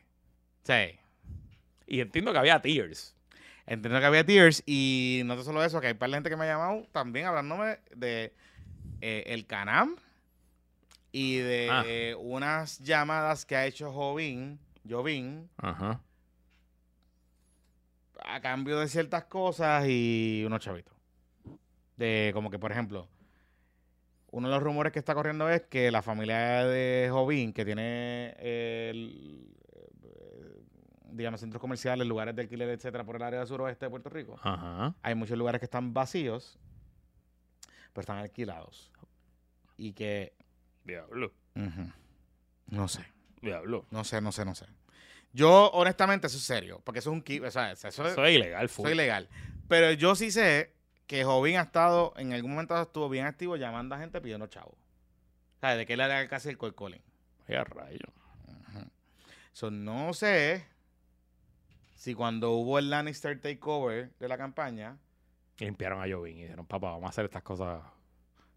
Sí. 0.63 0.99
Y 1.85 2.01
entiendo 2.01 2.33
que 2.33 2.39
había 2.39 2.59
tears. 2.61 3.15
Entiendo 3.67 3.99
que 3.99 4.05
había 4.05 4.25
tears 4.25 4.63
y 4.65 5.21
no 5.25 5.41
solo 5.43 5.63
eso, 5.63 5.79
que 5.79 5.87
hay 5.87 5.93
par 5.93 6.09
de 6.09 6.15
gente 6.17 6.29
que 6.29 6.35
me 6.35 6.43
ha 6.45 6.47
llamado 6.47 6.85
también 6.91 7.25
hablándome 7.27 7.79
de 7.95 8.33
eh, 9.01 9.23
el 9.27 9.45
Canam 9.45 9.95
y 11.11 11.37
de 11.37 11.69
Ah. 11.71 11.83
eh, 11.85 12.15
unas 12.19 12.79
llamadas 12.79 13.45
que 13.45 13.55
ha 13.55 13.65
hecho 13.65 13.91
Jovín, 13.93 14.59
Jovín, 14.89 15.49
Ajá. 15.57 16.01
a 18.23 18.41
cambio 18.41 18.79
de 18.79 18.87
ciertas 18.87 19.25
cosas 19.25 19.85
y 19.87 20.43
unos 20.45 20.61
chavitos. 20.61 20.93
De 21.95 22.31
como 22.33 22.49
que, 22.51 22.59
por 22.59 22.71
ejemplo, 22.71 23.07
uno 24.31 24.47
de 24.49 24.53
los 24.53 24.63
rumores 24.63 24.91
que 24.93 24.99
está 24.99 25.15
corriendo 25.15 25.49
es 25.49 25.61
que 25.63 25.89
la 25.91 26.01
familia 26.01 26.65
de 26.65 27.07
Jovín, 27.11 27.53
que 27.53 27.65
tiene 27.65 28.35
el, 28.39 29.55
eh, 30.03 30.61
digamos, 31.11 31.39
centros 31.39 31.59
comerciales, 31.61 32.05
lugares 32.07 32.35
de 32.35 32.41
alquiler, 32.43 32.69
etcétera, 32.69 33.03
por 33.03 33.15
el 33.15 33.23
área 33.23 33.39
del 33.39 33.47
suroeste 33.47 33.85
de 33.85 33.89
Puerto 33.89 34.09
Rico, 34.09 34.35
Ajá. 34.43 34.93
hay 35.01 35.15
muchos 35.15 35.37
lugares 35.37 35.59
que 35.59 35.65
están 35.65 35.93
vacíos, 35.93 36.59
pero 37.93 38.01
están 38.01 38.17
alquilados. 38.17 38.91
Y 39.77 39.93
que, 39.93 40.33
Diablo. 40.83 41.31
no 42.67 42.87
sé, 42.87 43.05
Diablo. 43.41 43.85
no 43.91 44.03
sé, 44.03 44.21
no 44.21 44.31
sé, 44.31 44.45
no 44.45 44.55
sé. 44.55 44.65
Yo, 45.33 45.69
honestamente, 45.71 46.27
eso 46.27 46.37
es 46.37 46.43
serio, 46.43 46.81
porque 46.83 46.99
eso 46.99 47.11
es 47.11 47.17
un... 47.17 47.45
O 47.45 47.51
sea, 47.51 47.71
eso, 47.71 47.87
es- 47.87 47.99
Eso 47.99 48.25
es 48.25 48.35
ilegal, 48.35 48.69
full. 48.69 48.83
eso 48.85 48.89
es 48.89 48.93
ilegal. 48.95 49.29
Pero 49.67 49.91
yo 49.91 50.15
sí 50.15 50.31
sé 50.31 50.73
que 51.05 51.23
Jovín 51.23 51.57
ha 51.57 51.61
estado, 51.63 52.13
en 52.17 52.33
algún 52.33 52.51
momento 52.51 52.81
estuvo 52.81 53.07
bien 53.09 53.25
activo 53.25 53.55
llamando 53.55 53.95
a 53.95 53.99
gente 53.99 54.19
pidiendo 54.21 54.47
chavos. 54.47 54.73
O 54.73 55.59
sea, 55.59 55.75
de 55.75 55.85
que 55.85 55.93
él 55.93 55.99
era 55.99 56.27
casi 56.27 56.49
el 56.49 56.57
colcolín. 56.57 57.01
Qué 57.45 57.61
rayo. 57.63 57.99
So, 59.53 59.71
no 59.71 60.13
sé 60.13 60.65
si 61.95 62.13
cuando 62.13 62.51
hubo 62.51 62.77
el 62.79 62.89
Lannister 62.91 63.39
takeover 63.41 64.11
de 64.19 64.27
la 64.27 64.37
campaña, 64.37 64.97
limpiaron 65.59 65.99
a 66.01 66.13
Jovín 66.13 66.37
y 66.37 66.41
dijeron, 66.43 66.65
papá, 66.67 66.91
vamos 66.91 67.05
a 67.05 67.09
hacer 67.09 67.25
estas 67.25 67.41
cosas 67.43 67.81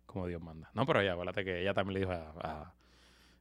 como 0.06 0.26
Dios 0.26 0.42
manda. 0.42 0.70
No, 0.74 0.84
pero 0.86 1.02
ya, 1.02 1.12
acuérdate 1.12 1.44
que 1.44 1.62
ella 1.62 1.72
también 1.72 1.94
le 1.94 2.00
dijo 2.00 2.12
a... 2.12 2.34
a 2.42 2.74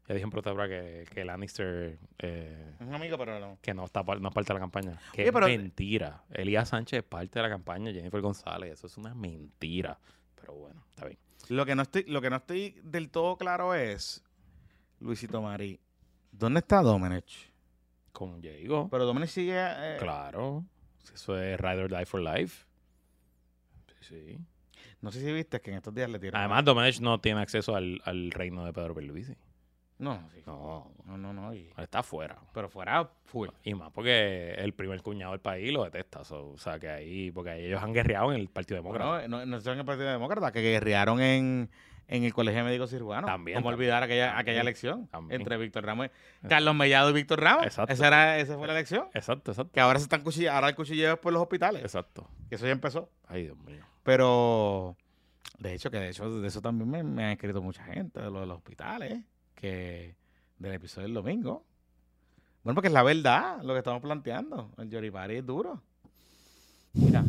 ella 0.10 0.16
dijo 0.16 0.26
en 0.26 0.32
protesta 0.32 0.68
que, 0.68 1.06
que 1.14 1.24
Lannister... 1.24 2.00
eh, 2.18 2.74
es 2.80 2.88
un 2.88 2.94
amigo, 2.96 3.16
pero 3.18 3.40
no. 3.40 3.58
que 3.62 3.74
no 3.74 3.86
está 3.86 4.02
no 4.04 4.28
es 4.28 4.34
parte 4.34 4.48
de 4.52 4.54
la 4.56 4.60
campaña. 4.60 5.00
Que 5.14 5.22
Oye, 5.22 5.32
pero- 5.32 5.46
es 5.48 5.58
mentira. 5.58 6.24
Elías 6.32 6.68
Sánchez 6.70 6.98
es 7.00 7.04
parte 7.06 7.40
de 7.40 7.44
la 7.44 7.50
campaña, 7.50 7.92
Jennifer 7.94 8.20
González, 8.20 8.74
eso 8.74 8.88
es 8.88 8.98
una 8.98 9.14
mentira. 9.14 9.98
Pero 10.36 10.56
bueno, 10.56 10.84
está 10.90 11.06
bien. 11.06 11.20
Lo 11.50 11.66
que 11.66 11.76
no 11.76 11.84
estoy, 11.84 12.04
lo 12.06 12.22
que 12.22 12.30
no 12.30 12.36
estoy 12.38 12.76
del 12.84 13.10
todo 13.12 13.38
claro 13.38 13.74
es, 13.76 14.24
Luisito 15.00 15.42
Mari, 15.42 15.80
¿dónde 16.32 16.60
está 16.60 16.82
Domenech? 16.82 17.50
Con 18.12 18.42
Diego, 18.42 18.90
Pero 18.90 19.06
Domenech 19.06 19.30
sigue... 19.30 19.56
eh, 19.58 19.98
claro. 20.00 20.66
Eso 21.14 21.40
es 21.40 21.60
Ride 21.60 21.84
or 21.84 21.90
Die 21.96 22.06
for 22.06 22.20
Life. 22.22 22.66
Sí, 24.02 24.16
sí. 24.26 24.40
No 25.02 25.12
sé 25.12 25.22
si 25.22 25.32
viste 25.32 25.62
que 25.62 25.72
en 25.72 25.78
estos 25.78 25.94
días 25.94 26.10
le 26.10 26.20
tiraron... 26.20 26.40
Además, 26.42 26.66
Domenech 26.66 27.00
no 27.00 27.20
tiene 27.22 27.42
acceso 27.42 27.76
al, 27.76 28.02
al 28.06 28.32
reino 28.32 28.66
de 28.66 28.74
Pedro 28.74 28.94
Pierluisi. 28.96 29.36
No, 30.00 30.30
sí. 30.34 30.42
No, 30.46 30.92
No, 31.06 31.18
no, 31.18 31.34
no. 31.34 31.54
y- 31.54 31.70
está 31.78 32.00
afuera. 32.00 32.38
pero 32.54 32.70
fuera 32.70 33.08
full. 33.26 33.50
Y 33.64 33.74
más 33.76 33.92
porque 33.92 34.54
el 34.58 34.74
primer 34.74 35.02
cuñado 35.02 35.32
del 35.34 35.42
país 35.42 35.72
lo 35.74 35.84
detesta. 35.84 36.24
so, 36.24 36.52
o 36.52 36.58
sea, 36.58 36.80
que 36.80 36.90
ahí, 36.90 37.32
porque 37.32 37.52
ahí 37.52 37.66
ellos 37.66 37.84
han 37.84 37.94
guerreado 37.94 38.32
en 38.34 38.40
el 38.40 38.48
Partido 38.50 38.78
Demócrata. 38.78 39.10
Bueno, 39.10 39.28
no, 39.40 39.46
no 39.46 39.60
son 39.62 39.78
el 39.78 39.86
Partido 39.86 40.10
Demócrata, 40.10 40.52
que 40.54 40.62
guerrearon 40.62 41.20
en, 41.22 41.70
en 42.08 42.24
el 42.24 42.34
Colegio 42.34 42.64
Médico 42.64 42.88
Cirujano. 42.88 43.28
También, 43.28 43.58
¿Cómo 43.58 43.70
también, 43.72 43.90
olvidar 43.92 44.04
aquella, 44.04 44.38
aquella 44.38 44.62
elección 44.62 45.08
también. 45.08 45.42
entre 45.42 45.58
Víctor 45.58 45.84
Ramos, 45.86 46.08
Carlos 46.48 46.74
Mellado 46.76 47.10
y 47.10 47.14
Víctor 47.14 47.42
Ramos? 47.42 47.66
Exacto. 47.66 47.92
Esa, 47.94 48.08
era, 48.08 48.40
esa 48.40 48.58
fue 48.58 48.68
la 48.68 48.74
elección. 48.74 49.08
Exacto, 49.14 49.52
exacto. 49.52 49.74
Que 49.74 49.80
ahora 49.82 50.00
se 50.00 50.04
están 50.04 50.22
cuchillando, 50.24 50.56
ahora 50.56 50.70
el 50.70 50.76
cuchilleo 50.76 51.14
es 51.16 51.20
por 51.20 51.34
los 51.34 51.42
hospitales. 51.42 51.82
Exacto. 51.84 52.26
Que 52.48 52.56
eso 52.56 52.66
ya 52.66 52.72
empezó. 52.72 53.10
Ay, 53.28 53.44
Dios 53.44 53.58
mío. 53.58 53.84
Pero, 54.04 54.96
de 55.60 55.74
hecho, 55.74 55.92
que 55.92 55.98
de 56.00 56.10
hecho, 56.10 56.40
de 56.40 56.48
eso 56.48 56.62
también 56.62 56.90
me, 56.90 57.04
me 57.04 57.26
han 57.26 57.32
escrito 57.32 57.62
mucha 57.62 57.84
gente, 57.84 58.20
de 58.22 58.32
lo 58.32 58.40
de 58.40 58.46
los 58.48 58.58
hospitales, 58.58 59.20
que 59.60 60.16
del 60.58 60.74
episodio 60.74 61.08
del 61.08 61.14
domingo. 61.14 61.66
Bueno, 62.64 62.76
porque 62.76 62.88
es 62.88 62.94
la 62.94 63.04
verdad 63.04 63.62
lo 63.62 63.74
que 63.74 63.80
estamos 63.80 64.02
planteando. 64.02 64.72
El 64.78 64.90
Yoripari 64.90 65.38
es 65.38 65.46
duro. 65.46 65.82
Mira, 66.94 67.24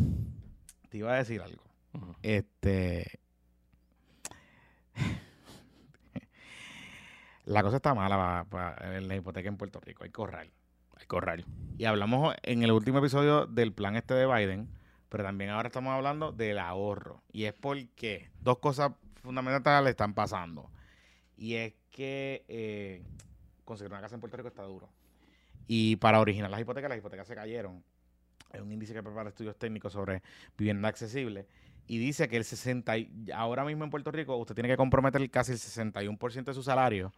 te 0.89 0.97
iba 0.97 1.13
a 1.13 1.17
decir 1.17 1.41
algo. 1.41 1.63
Este. 2.21 3.19
La 7.45 7.63
cosa 7.63 7.77
está 7.77 7.93
mala 7.93 8.45
para, 8.49 9.01
la 9.01 9.15
hipoteca 9.15 9.49
en 9.49 9.57
Puerto 9.57 9.79
Rico. 9.81 10.03
Hay 10.03 10.11
ahorrar. 10.15 10.47
Hay 10.95 11.05
ahorrar. 11.09 11.43
Y 11.77 11.85
hablamos 11.85 12.35
en 12.43 12.63
el 12.63 12.71
último 12.71 12.99
episodio 12.99 13.45
del 13.45 13.73
plan 13.73 13.95
este 13.95 14.13
de 14.13 14.25
Biden, 14.25 14.69
pero 15.09 15.23
también 15.23 15.49
ahora 15.49 15.67
estamos 15.67 15.91
hablando 15.91 16.31
del 16.31 16.59
ahorro. 16.59 17.23
Y 17.31 17.45
es 17.45 17.53
porque 17.53 18.29
dos 18.39 18.59
cosas 18.59 18.93
fundamentales 19.15 19.91
están 19.91 20.13
pasando. 20.13 20.69
Y 21.35 21.55
es 21.55 21.73
que 21.91 22.43
eh, 22.47 23.03
conseguir 23.65 23.91
una 23.91 24.01
casa 24.01 24.15
en 24.15 24.21
Puerto 24.21 24.37
Rico 24.37 24.47
está 24.49 24.63
duro. 24.63 24.89
Y 25.67 25.97
para 25.97 26.19
originar 26.19 26.49
las 26.49 26.59
hipotecas, 26.61 26.89
las 26.89 26.97
hipotecas 26.97 27.27
se 27.27 27.35
cayeron. 27.35 27.83
Es 28.51 28.59
un 28.61 28.71
índice 28.71 28.93
que 28.93 29.03
prepara 29.03 29.29
estudios 29.29 29.55
técnicos 29.57 29.93
sobre 29.93 30.21
vivienda 30.57 30.87
accesible. 30.89 31.45
Y 31.87 31.97
dice 31.97 32.27
que 32.27 32.37
el 32.37 32.43
60, 32.45 32.97
y- 32.97 33.11
ahora 33.33 33.63
mismo 33.65 33.83
en 33.83 33.89
Puerto 33.89 34.11
Rico, 34.11 34.35
usted 34.37 34.55
tiene 34.55 34.69
que 34.69 34.77
comprometer 34.77 35.29
casi 35.29 35.51
el 35.53 35.57
61% 35.59 36.45
de 36.45 36.53
su 36.53 36.63
salario 36.63 37.13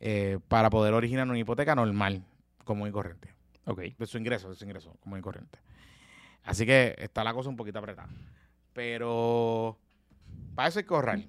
eh, 0.00 0.38
para 0.48 0.70
poder 0.70 0.94
originar 0.94 1.28
una 1.28 1.38
hipoteca 1.38 1.74
normal, 1.74 2.22
común 2.64 2.88
y 2.88 2.92
corriente 2.92 3.28
Ok. 3.66 3.80
de 3.98 4.06
su 4.06 4.18
ingreso, 4.18 4.48
de 4.50 4.54
su 4.56 4.64
ingreso 4.64 4.96
como 5.00 5.16
y 5.16 5.20
corriente. 5.20 5.58
Así 6.44 6.64
que 6.66 6.94
está 6.98 7.22
la 7.24 7.34
cosa 7.34 7.48
un 7.50 7.56
poquito 7.56 7.78
apretada. 7.78 8.08
Pero 8.72 9.76
para 10.54 10.68
eso 10.68 10.78
hay 10.78 10.84
que 10.86 10.94
ahorrar. 10.94 11.20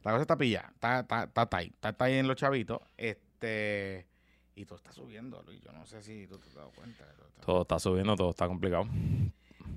La 0.03 0.12
cosa 0.12 0.22
está 0.22 0.38
pillada. 0.38 0.70
Está, 0.74 0.99
está, 1.01 1.24
está 1.26 1.58
ahí. 1.58 1.68
Está, 1.68 1.89
está 1.89 2.05
ahí 2.05 2.14
en 2.14 2.28
los 2.30 2.38
chavitos. 2.38 2.80
Este. 2.95 4.08
Y 4.58 4.66
todo 4.66 4.78
está 4.78 4.91
subiendo, 4.91 5.43
Luis. 5.43 5.62
Yo 5.62 5.72
no 5.72 5.86
sé 5.86 6.01
si 6.01 6.26
tú 6.26 6.39
te 6.39 6.47
has 6.47 6.55
dado 6.55 6.72
cuenta. 6.72 7.05
de 7.05 7.14
todo 7.14 7.28
esto. 7.28 7.41
Todo 7.45 7.62
está 7.62 7.78
subiendo, 7.78 8.16
todo 8.16 8.32
está 8.32 8.47
complicado. 8.47 8.88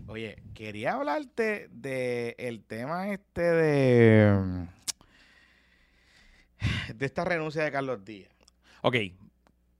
Oye, 0.06 0.42
quería 0.54 0.94
hablarte 0.94 1.68
de 1.70 2.34
el 2.38 2.64
tema 2.64 3.12
este 3.12 3.42
de. 3.42 4.66
De 6.94 7.06
esta 7.06 7.26
renuncia 7.26 7.62
de 7.62 7.70
Carlos 7.70 8.02
Díaz. 8.06 8.32
Ok. 8.80 8.96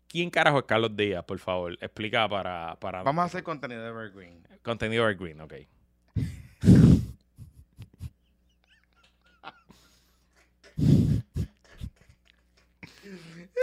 ¿Quién 0.06 0.28
carajo 0.28 0.58
es 0.58 0.64
Carlos 0.64 0.94
Díaz, 0.94 1.24
por 1.24 1.38
favor? 1.38 1.72
Explica 1.80 2.28
para... 2.28 2.76
para 2.78 3.02
Vamos 3.02 3.22
a 3.22 3.26
hacer 3.26 3.42
contenido 3.42 3.82
de 3.82 3.88
Evergreen. 3.88 4.46
Contenido 4.62 5.04
Evergreen, 5.04 5.40
ok. 5.40 5.54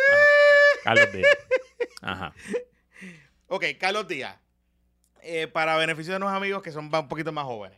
Ajá. 0.09 0.76
Carlos 0.87 1.11
Díaz. 1.11 1.37
Ajá. 2.01 2.33
Ok, 3.47 3.65
Carlos 3.79 4.07
Díaz. 4.07 4.37
Eh, 5.21 5.47
para 5.47 5.75
beneficio 5.75 6.13
de 6.13 6.19
nuestros 6.19 6.37
amigos 6.37 6.63
que 6.63 6.71
son 6.71 6.89
un 6.93 7.07
poquito 7.09 7.31
más 7.33 7.43
jóvenes. 7.43 7.77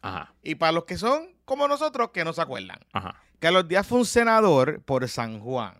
Ajá. 0.00 0.34
Y 0.42 0.54
para 0.54 0.72
los 0.72 0.84
que 0.84 0.96
son 0.96 1.34
como 1.44 1.68
nosotros, 1.68 2.10
que 2.12 2.24
no 2.24 2.32
se 2.32 2.40
acuerdan. 2.40 2.78
Ajá. 2.92 3.22
Carlos 3.38 3.68
Díaz 3.68 3.86
fue 3.86 3.98
un 3.98 4.06
senador 4.06 4.82
por 4.82 5.06
San 5.08 5.40
Juan. 5.40 5.74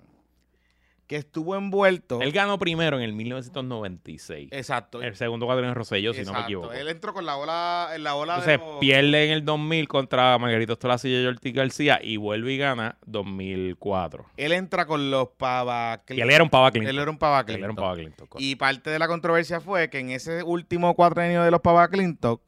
Que 1.07 1.17
estuvo 1.17 1.55
envuelto. 1.55 2.21
Él 2.21 2.33
ganó 2.33 2.59
primero 2.59 2.97
en 2.97 3.05
el 3.05 3.13
1996. 3.13 4.49
exacto. 4.53 5.01
El 5.03 5.15
segundo 5.15 5.47
cuadro 5.47 5.67
en 5.67 5.75
Rosselló, 5.75 6.13
si 6.13 6.21
no 6.21 6.27
me 6.27 6.31
exacto. 6.31 6.45
equivoco. 6.47 6.73
Él 6.73 6.89
entró 6.89 7.15
con 7.15 7.25
la 7.25 7.37
ola, 7.37 7.91
en 7.95 8.03
la 8.03 8.15
ola 8.17 8.35
Entonces 8.35 8.59
de 8.59 8.67
los- 8.67 8.79
pierde 8.81 9.27
en 9.27 9.31
el 9.33 9.45
2000 9.45 9.87
contra 9.89 10.37
Margarito 10.39 10.75
Stolacilla 10.75 11.21
y 11.23 11.27
Ortiz 11.27 11.55
García 11.55 12.01
y 12.03 12.17
vuelve 12.17 12.53
y 12.55 12.59
gana 12.59 12.99
2004. 13.07 14.27
Él 14.37 14.53
entra 14.53 14.87
con 14.87 15.11
los 15.11 15.29
Pava 15.37 16.03
Y 16.09 16.21
él 16.21 16.31
era 16.31 16.43
un 16.43 16.51
Pava 16.51 16.71
Clinton. 16.71 16.91
Él 16.91 16.99
era 16.99 17.11
un 17.11 17.19
Pava 17.19 17.41
Él 17.41 17.45
era 17.49 17.55
un 17.57 17.63
Clinton. 17.77 17.85
Pava 17.85 17.95
Clinton. 17.95 18.29
Y 18.39 18.57
parte 18.57 18.91
de 18.91 18.99
la 18.99 19.07
controversia 19.07 19.61
fue 19.61 19.89
que 19.91 20.01
en 20.01 20.11
ese 20.11 20.43
último 20.43 20.95
cuatrenio 20.95 21.43
de 21.43 21.51
los 21.51 21.61
Pava 21.61 21.89
Clinton, 21.89 22.41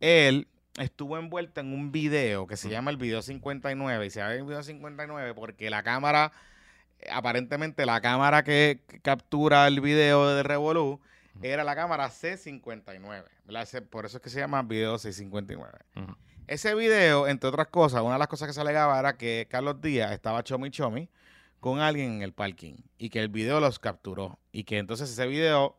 él 0.00 0.48
estuvo 0.78 1.16
envuelto 1.16 1.60
en 1.60 1.72
un 1.72 1.92
video 1.92 2.46
que 2.46 2.56
se 2.56 2.68
llama 2.68 2.90
el 2.90 2.96
video 2.96 3.22
59. 3.22 4.06
Y 4.06 4.10
se 4.10 4.20
llama 4.20 4.34
el 4.34 4.42
video 4.44 4.62
59 4.62 5.34
porque 5.34 5.70
la 5.70 5.82
cámara, 5.82 6.32
aparentemente 7.10 7.86
la 7.86 8.00
cámara 8.00 8.44
que 8.44 8.80
captura 9.02 9.66
el 9.66 9.80
video 9.80 10.28
de 10.34 10.42
Revolú 10.42 11.00
era 11.42 11.64
la 11.64 11.74
cámara 11.74 12.08
C59. 12.10 13.24
¿verdad? 13.44 13.62
Ese- 13.62 13.82
Por 13.82 14.06
eso 14.06 14.18
es 14.18 14.22
que 14.22 14.30
se 14.30 14.40
llama 14.40 14.62
video 14.62 14.98
659. 14.98 15.78
Ujú. 15.96 16.16
Ese 16.46 16.74
video, 16.74 17.26
entre 17.26 17.48
otras 17.48 17.68
cosas, 17.68 18.02
una 18.02 18.12
de 18.14 18.18
las 18.18 18.28
cosas 18.28 18.46
que 18.48 18.54
se 18.54 18.60
alegaba 18.60 18.98
era 18.98 19.16
que 19.16 19.46
Carlos 19.50 19.80
Díaz 19.80 20.12
estaba 20.12 20.42
chomi 20.44 20.70
chomi 20.70 21.08
con 21.60 21.80
alguien 21.80 22.12
en 22.16 22.22
el 22.22 22.32
parking 22.32 22.74
y 22.98 23.08
que 23.08 23.20
el 23.20 23.28
video 23.28 23.58
los 23.60 23.78
capturó. 23.78 24.38
Y 24.52 24.64
que 24.64 24.78
entonces 24.78 25.10
ese 25.10 25.26
video, 25.26 25.76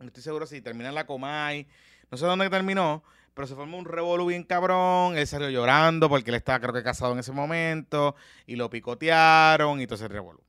no 0.00 0.06
estoy 0.06 0.22
seguro 0.24 0.46
si 0.46 0.60
termina 0.60 0.88
en 0.88 0.94
la 0.96 1.06
Comay, 1.06 1.68
no 2.10 2.18
sé 2.18 2.26
dónde 2.26 2.50
terminó, 2.50 3.04
pero 3.36 3.46
se 3.46 3.54
formó 3.54 3.76
un 3.76 3.84
revolú 3.84 4.24
bien 4.26 4.44
cabrón. 4.44 5.18
Él 5.18 5.26
salió 5.26 5.50
llorando 5.50 6.08
porque 6.08 6.30
él 6.30 6.36
estaba, 6.36 6.58
creo 6.58 6.72
que, 6.72 6.82
casado 6.82 7.12
en 7.12 7.18
ese 7.18 7.32
momento 7.32 8.16
y 8.46 8.56
lo 8.56 8.70
picotearon 8.70 9.78
y 9.78 9.86
todo 9.86 9.96
ese 9.96 10.08
revolú. 10.08 10.40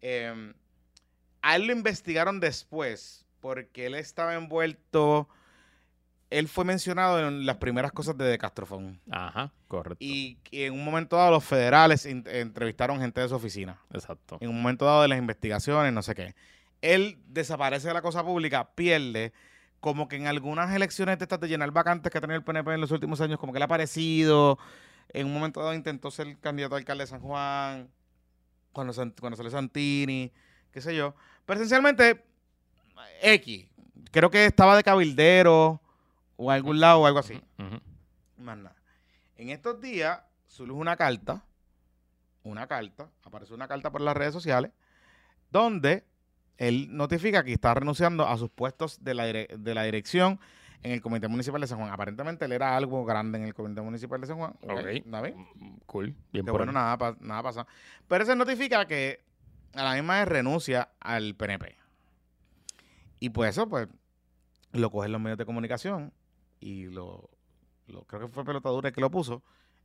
Eh, 0.00 0.54
a 1.42 1.56
él 1.56 1.66
lo 1.66 1.72
investigaron 1.74 2.40
después 2.40 3.26
porque 3.40 3.84
él 3.86 3.94
estaba 3.94 4.34
envuelto. 4.34 5.28
Él 6.30 6.48
fue 6.48 6.64
mencionado 6.64 7.20
en 7.28 7.44
las 7.44 7.58
primeras 7.58 7.92
cosas 7.92 8.16
de 8.16 8.24
De 8.24 8.38
Castrofón. 8.38 8.98
Ajá, 9.10 9.52
correcto. 9.68 9.98
Y 10.00 10.38
en 10.52 10.72
un 10.72 10.84
momento 10.84 11.16
dado 11.16 11.32
los 11.32 11.44
federales 11.44 12.06
in- 12.06 12.24
entrevistaron 12.26 12.98
gente 12.98 13.20
de 13.20 13.28
su 13.28 13.34
oficina. 13.34 13.78
Exacto. 13.92 14.38
En 14.40 14.48
un 14.48 14.56
momento 14.56 14.86
dado 14.86 15.02
de 15.02 15.08
las 15.08 15.18
investigaciones, 15.18 15.92
no 15.92 16.02
sé 16.02 16.14
qué. 16.14 16.34
Él 16.80 17.18
desaparece 17.28 17.88
de 17.88 17.94
la 17.94 18.02
cosa 18.02 18.24
pública, 18.24 18.70
pierde. 18.74 19.32
Como 19.86 20.08
que 20.08 20.16
en 20.16 20.26
algunas 20.26 20.74
elecciones 20.74 21.16
de 21.16 21.26
estas 21.26 21.38
de 21.38 21.46
llenar 21.46 21.70
vacantes 21.70 22.10
que 22.10 22.18
ha 22.18 22.20
tenido 22.20 22.36
el 22.36 22.42
PNP 22.42 22.74
en 22.74 22.80
los 22.80 22.90
últimos 22.90 23.20
años, 23.20 23.38
como 23.38 23.52
que 23.52 23.60
le 23.60 23.66
ha 23.66 23.68
parecido. 23.68 24.58
En 25.10 25.28
un 25.28 25.34
momento 25.34 25.60
dado 25.60 25.74
intentó 25.74 26.10
ser 26.10 26.36
candidato 26.40 26.74
a 26.74 26.78
alcalde 26.78 27.04
de 27.04 27.06
San 27.06 27.20
Juan. 27.20 27.88
Cuando, 28.72 28.92
cuando 29.20 29.36
salió 29.36 29.48
Santini, 29.48 30.32
qué 30.72 30.80
sé 30.80 30.96
yo. 30.96 31.14
Pero 31.44 31.60
esencialmente, 31.60 32.24
X. 33.22 33.68
Creo 34.10 34.28
que 34.28 34.46
estaba 34.46 34.74
de 34.74 34.82
cabildero 34.82 35.80
o 36.34 36.50
a 36.50 36.54
algún 36.54 36.80
lado 36.80 37.02
o 37.02 37.06
algo 37.06 37.20
así. 37.20 37.40
Más 38.38 38.58
nada. 38.58 38.74
En 39.36 39.50
estos 39.50 39.80
días 39.80 40.18
surge 40.48 40.72
una 40.72 40.96
carta, 40.96 41.44
una 42.42 42.66
carta, 42.66 43.08
aparece 43.22 43.54
una 43.54 43.68
carta 43.68 43.92
por 43.92 44.00
las 44.00 44.16
redes 44.16 44.32
sociales, 44.32 44.72
donde 45.52 46.04
él 46.58 46.88
notifica 46.96 47.44
que 47.44 47.52
está 47.52 47.74
renunciando 47.74 48.26
a 48.26 48.36
sus 48.38 48.50
puestos 48.50 49.02
de 49.04 49.14
la, 49.14 49.24
de 49.26 49.74
la 49.74 49.82
dirección 49.84 50.40
en 50.82 50.92
el 50.92 51.00
Comité 51.00 51.26
Municipal 51.28 51.60
de 51.60 51.66
San 51.66 51.78
Juan. 51.78 51.90
Aparentemente 51.90 52.44
él 52.44 52.52
era 52.52 52.76
algo 52.76 53.04
grande 53.04 53.38
en 53.38 53.44
el 53.44 53.54
Comité 53.54 53.80
Municipal 53.80 54.20
de 54.20 54.26
San 54.26 54.36
Juan. 54.38 54.54
Ok. 54.62 54.86
¿Está 54.86 55.20
bien? 55.22 55.36
Mm, 55.56 55.76
Cool. 55.86 56.14
Bien 56.32 56.44
Que 56.46 56.50
por 56.52 56.60
bueno, 56.60 56.72
nada, 56.72 57.16
nada 57.20 57.42
pasa. 57.42 57.66
Pero 58.08 58.24
se 58.24 58.36
notifica 58.36 58.86
que 58.86 59.20
a 59.74 59.82
la 59.84 59.94
misma 59.94 60.18
vez 60.20 60.28
renuncia 60.28 60.88
al 61.00 61.34
PNP. 61.34 61.76
Y 63.20 63.30
pues 63.30 63.50
eso, 63.50 63.68
pues, 63.68 63.88
lo 64.72 64.90
cogen 64.90 65.12
los 65.12 65.20
medios 65.20 65.38
de 65.38 65.46
comunicación 65.46 66.12
y 66.60 66.84
lo, 66.86 67.30
lo- 67.86 68.02
creo 68.04 68.22
que 68.22 68.28
fue 68.28 68.44
Pelotadura 68.44 68.88
el 68.88 68.94
que 68.94 69.00
lo 69.00 69.10
puso 69.10 69.42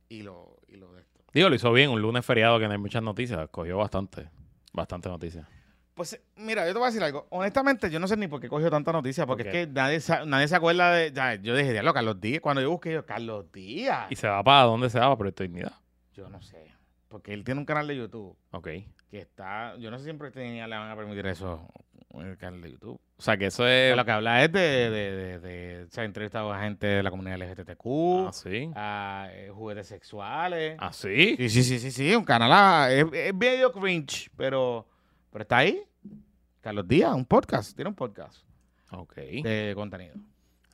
y 0.08 0.22
lo, 0.22 0.56
y 0.68 0.76
lo 0.76 0.92
de 0.92 1.00
esto. 1.00 1.20
Digo, 1.32 1.48
lo 1.48 1.54
hizo 1.54 1.72
bien. 1.72 1.90
Un 1.90 2.02
lunes 2.02 2.24
feriado 2.26 2.58
que 2.58 2.66
no 2.66 2.72
hay 2.72 2.78
muchas 2.78 3.02
noticias. 3.02 3.48
Cogió 3.50 3.78
bastante. 3.78 4.28
Bastante 4.74 5.08
noticias. 5.08 5.46
Pues 5.94 6.18
mira, 6.36 6.66
yo 6.66 6.72
te 6.72 6.78
voy 6.78 6.84
a 6.86 6.90
decir 6.90 7.02
algo. 7.02 7.26
Honestamente, 7.30 7.90
yo 7.90 8.00
no 8.00 8.08
sé 8.08 8.16
ni 8.16 8.26
por 8.26 8.40
qué 8.40 8.48
cogió 8.48 8.70
tanta 8.70 8.92
noticia, 8.92 9.26
porque 9.26 9.44
¿Por 9.44 9.54
es 9.54 9.66
que 9.66 9.72
nadie, 9.72 10.00
nadie 10.26 10.48
se 10.48 10.56
acuerda 10.56 10.90
de... 10.92 11.12
ya, 11.12 11.34
yo 11.34 11.54
dije, 11.54 11.72
diablo, 11.72 11.92
Carlos 11.92 12.20
Díaz. 12.20 12.40
Cuando 12.40 12.62
yo 12.62 12.70
busqué, 12.70 12.92
yo, 12.94 13.04
Carlos 13.04 13.52
Díaz. 13.52 14.06
¿Y 14.10 14.16
se 14.16 14.26
va 14.26 14.42
para 14.42 14.62
dónde 14.62 14.88
se 14.88 14.98
va? 14.98 15.06
Para 15.06 15.16
Proyecto 15.18 15.42
Dignidad. 15.42 15.72
Yo 16.14 16.28
no 16.30 16.40
sé. 16.40 16.72
Porque 17.08 17.34
él 17.34 17.44
tiene 17.44 17.60
un 17.60 17.66
canal 17.66 17.86
de 17.86 17.96
YouTube 17.96 18.34
Ok. 18.52 18.68
que 19.10 19.18
está... 19.18 19.76
Yo 19.76 19.90
no 19.90 19.98
sé 19.98 20.04
si 20.04 20.06
siempre 20.06 20.30
le 20.34 20.60
van 20.66 20.90
a 20.90 20.96
permitir 20.96 21.26
eso 21.26 21.68
en 22.14 22.26
el 22.26 22.38
canal 22.38 22.62
de 22.62 22.70
YouTube. 22.72 22.98
O 23.18 23.22
sea, 23.22 23.36
que 23.36 23.46
eso 23.46 23.66
es... 23.68 23.94
lo 23.94 24.04
que 24.06 24.10
habla 24.12 24.42
es 24.44 24.50
de, 24.50 24.60
de, 24.60 24.90
de, 24.90 25.38
de- 25.40 25.86
se 25.90 26.00
ha 26.00 26.04
entrevistado 26.04 26.50
a 26.52 26.60
gente 26.62 26.86
de 26.86 27.02
la 27.02 27.10
comunidad 27.10 27.36
LGTBQ, 27.38 28.28
Ah, 28.28 28.30
sí. 28.32 28.70
a 28.74 29.28
eh, 29.30 29.50
juguetes 29.50 29.88
sexuales. 29.88 30.76
Ah, 30.78 30.92
sí. 30.94 31.36
Sí, 31.36 31.48
sí, 31.50 31.62
sí, 31.62 31.78
sí, 31.78 31.90
sí, 31.90 32.14
un 32.14 32.24
canal, 32.24 32.50
ah, 32.52 32.88
es, 32.90 33.04
es 33.12 33.34
medio 33.34 33.72
cringe, 33.72 34.30
pero, 34.36 34.86
pero 35.32 35.42
está 35.42 35.56
ahí. 35.58 35.82
Carlos 36.60 36.86
Díaz, 36.86 37.14
un 37.14 37.24
podcast, 37.24 37.74
tiene 37.74 37.88
un 37.88 37.96
podcast 37.96 38.44
Ok. 38.92 39.14
de 39.16 39.72
contenido. 39.74 40.14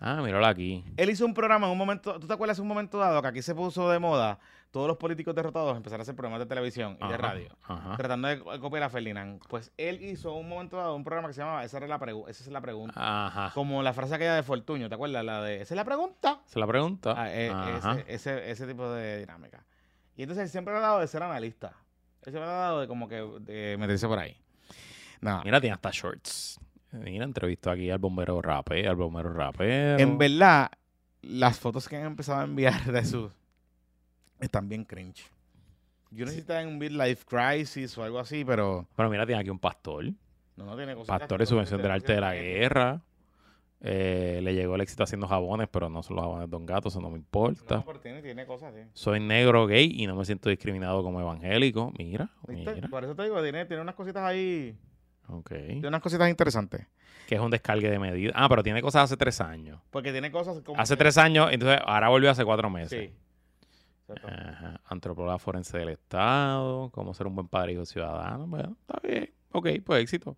Ah, 0.00 0.20
míralo 0.22 0.46
aquí. 0.46 0.84
Él 0.96 1.10
hizo 1.10 1.24
un 1.26 1.34
programa 1.34 1.66
en 1.66 1.72
un 1.72 1.78
momento, 1.78 2.20
¿tú 2.20 2.26
te 2.28 2.32
acuerdas 2.32 2.58
de 2.58 2.62
un 2.62 2.68
momento 2.68 2.98
dado 2.98 3.20
que 3.22 3.28
aquí 3.28 3.42
se 3.42 3.54
puso 3.54 3.90
de 3.90 3.98
moda 3.98 4.38
todos 4.70 4.86
los 4.86 4.96
políticos 4.98 5.34
derrotados 5.34 5.74
empezaron 5.76 6.00
a 6.00 6.02
hacer 6.02 6.14
programas 6.14 6.38
de 6.40 6.46
televisión 6.46 6.96
y 7.02 7.08
de 7.08 7.16
radio? 7.16 7.56
Ajá. 7.62 7.96
Tratando 7.96 8.28
de 8.28 8.38
co- 8.38 8.60
copiar 8.60 8.84
a 8.84 8.90
Ferdinand. 8.90 9.40
Pues 9.48 9.72
él 9.76 10.00
hizo 10.04 10.34
un 10.34 10.48
momento 10.48 10.76
dado 10.76 10.94
un 10.94 11.02
programa 11.02 11.26
que 11.28 11.34
se 11.34 11.40
llamaba 11.40 11.64
Esa, 11.64 11.78
era 11.78 11.88
la 11.88 11.98
pregu- 11.98 12.28
esa 12.28 12.44
es 12.44 12.50
la 12.50 12.60
pregunta. 12.60 12.94
Ajá. 13.26 13.50
Como 13.54 13.82
la 13.82 13.92
frase 13.92 14.14
aquella 14.14 14.34
de 14.36 14.42
Fortuño, 14.44 14.88
¿te 14.88 14.94
acuerdas? 14.94 15.24
La 15.24 15.42
de 15.42 15.62
Esa 15.62 15.74
es 15.74 15.76
la 15.76 15.84
pregunta. 15.84 16.42
Se 16.46 16.60
la 16.60 16.66
pregunta. 16.68 17.14
Ah, 17.16 17.32
eh, 17.34 17.50
ese, 17.78 18.14
ese, 18.14 18.50
ese 18.52 18.66
tipo 18.68 18.88
de 18.90 19.18
dinámica. 19.20 19.64
Y 20.14 20.22
entonces 20.22 20.44
él 20.44 20.50
siempre 20.50 20.76
ha 20.76 20.80
dado 20.80 21.00
de 21.00 21.08
ser 21.08 21.22
analista. 21.24 21.72
Él 22.22 22.32
siempre 22.32 22.42
ha 22.44 22.52
dado 22.54 22.80
de 22.82 22.86
como 22.88 23.08
que 23.08 23.16
de 23.40 23.76
meterse 23.78 24.06
por 24.06 24.18
ahí. 24.20 24.36
Mira, 25.20 25.60
tiene 25.60 25.74
hasta 25.74 25.90
shorts. 25.92 26.60
Mira, 26.92 27.24
entrevistó 27.24 27.70
aquí 27.70 27.90
al 27.90 27.98
bombero 27.98 28.40
rape, 28.40 28.86
al 28.88 28.96
bombero 28.96 29.32
rapero. 29.32 29.98
En 29.98 30.16
verdad, 30.18 30.70
las 31.22 31.58
fotos 31.58 31.88
que 31.88 31.96
han 31.96 32.04
empezado 32.06 32.40
a 32.40 32.44
enviar 32.44 32.84
de 32.92 33.04
sus 33.04 33.32
están 34.40 34.68
bien 34.68 34.84
cringe. 34.84 35.30
Yo 36.10 36.24
no 36.24 36.28
sé 36.30 36.36
si 36.36 36.40
está 36.40 36.62
en 36.62 36.68
un 36.68 36.78
midlife 36.78 37.24
crisis 37.26 37.96
o 37.98 38.02
algo 38.04 38.18
así, 38.18 38.44
pero 38.44 38.86
Pero 38.96 39.10
mira, 39.10 39.26
tiene 39.26 39.40
aquí 39.42 39.50
un 39.50 39.58
pastor. 39.58 40.04
no, 40.56 40.64
no 40.64 40.76
tiene 40.76 40.94
cosas. 40.94 41.18
Pastor 41.18 41.40
de 41.40 41.46
subvención 41.46 41.82
del 41.82 41.90
arte 41.90 42.14
de 42.14 42.20
la 42.20 42.34
guerra. 42.34 43.02
Eh, 43.80 44.40
le 44.42 44.54
llegó 44.54 44.74
el 44.74 44.80
éxito 44.80 45.04
haciendo 45.04 45.28
jabones, 45.28 45.68
pero 45.70 45.88
no 45.88 46.02
son 46.02 46.16
los 46.16 46.24
jabones 46.24 46.50
Don 46.50 46.66
Gato, 46.66 46.88
eso 46.88 47.00
no 47.00 47.10
me 47.10 47.16
importa. 47.18 47.76
No, 47.76 47.84
pero 47.84 48.00
tiene, 48.00 48.22
tiene 48.22 48.44
cosas, 48.44 48.74
sí. 48.74 48.80
Soy 48.92 49.20
negro 49.20 49.66
gay 49.68 49.92
y 50.02 50.06
no 50.08 50.16
me 50.16 50.24
siento 50.24 50.48
discriminado 50.48 51.02
como 51.04 51.20
evangélico. 51.20 51.92
Mira, 51.96 52.28
mira. 52.48 52.88
Por 52.88 53.04
eso 53.04 53.14
te 53.14 53.22
digo, 53.24 53.40
tiene, 53.40 53.66
tiene 53.66 53.82
unas 53.82 53.94
cositas 53.94 54.24
ahí, 54.24 54.76
Ok. 55.28 55.50
tiene 55.50 55.88
unas 55.88 56.00
cositas 56.00 56.28
interesantes. 56.28 56.86
Que 57.26 57.34
es 57.34 57.40
un 57.40 57.50
descargue 57.50 57.90
de 57.90 57.98
medidas. 57.98 58.32
Ah, 58.36 58.48
pero 58.48 58.62
tiene 58.62 58.80
cosas 58.80 59.04
hace 59.04 59.16
tres 59.16 59.40
años. 59.40 59.80
Porque 59.90 60.12
tiene 60.12 60.30
cosas 60.30 60.60
como. 60.62 60.80
Hace 60.80 60.94
que- 60.94 60.98
tres 60.98 61.18
años, 61.18 61.48
entonces 61.52 61.78
ahora 61.84 62.08
volvió 62.08 62.30
hace 62.30 62.44
cuatro 62.44 62.70
meses. 62.70 63.10
Sí. 63.10 63.14
Ajá. 64.24 64.80
Antropóloga 64.86 65.38
forense 65.38 65.76
del 65.76 65.90
Estado, 65.90 66.88
cómo 66.90 67.12
ser 67.12 67.26
un 67.26 67.34
buen 67.34 67.48
padre 67.48 67.72
y 67.72 67.74
hijo 67.74 67.84
ciudadano. 67.84 68.46
Bueno, 68.46 68.76
está 68.80 69.06
bien. 69.06 69.30
Ok, 69.52 69.68
pues 69.84 70.02
éxito. 70.02 70.36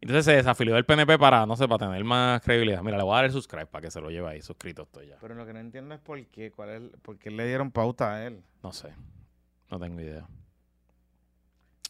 Entonces 0.00 0.24
se 0.24 0.32
desafilió 0.32 0.74
del 0.74 0.84
PNP 0.84 1.16
para, 1.18 1.46
no 1.46 1.56
sé, 1.56 1.66
para 1.68 1.86
tener 1.86 2.02
más 2.04 2.42
credibilidad. 2.42 2.82
Mira, 2.82 2.96
le 2.96 3.02
voy 3.04 3.12
a 3.12 3.16
dar 3.16 3.24
el 3.26 3.32
subscribe 3.32 3.66
para 3.66 3.82
que 3.82 3.90
se 3.90 4.00
lo 4.00 4.10
lleve 4.10 4.28
ahí. 4.28 4.42
Suscrito 4.42 4.82
estoy 4.82 5.06
ya. 5.08 5.16
Pero 5.20 5.34
lo 5.34 5.46
que 5.46 5.52
no 5.52 5.60
entiendo 5.60 5.94
es 5.94 6.00
por 6.00 6.24
qué, 6.26 6.50
cuál 6.50 6.68
es, 6.70 6.82
por 7.02 7.16
qué 7.18 7.30
le 7.30 7.46
dieron 7.46 7.70
pauta 7.70 8.14
a 8.14 8.26
él. 8.26 8.42
No 8.62 8.72
sé. 8.72 8.90
No 9.70 9.78
tengo 9.78 10.00
idea. 10.00 10.26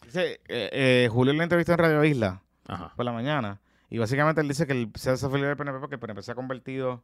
Dice, 0.05 0.41
eh, 0.49 0.71
eh, 0.73 1.09
Julio 1.11 1.33
le 1.33 1.43
entrevistó 1.43 1.73
en 1.73 1.79
Radio 1.79 2.05
Isla 2.05 2.43
Ajá. 2.67 2.93
por 2.95 3.05
la 3.05 3.13
mañana 3.13 3.61
y 3.89 3.99
básicamente 3.99 4.41
él 4.41 4.49
dice 4.49 4.67
que 4.67 4.73
él 4.73 4.91
se 4.95 5.11
desafilió 5.11 5.47
del 5.47 5.57
PNP 5.57 5.79
porque 5.81 5.95
el 5.95 6.01
PNP 6.01 6.23
se 6.23 6.33
ha 6.33 6.35
convertido 6.35 7.03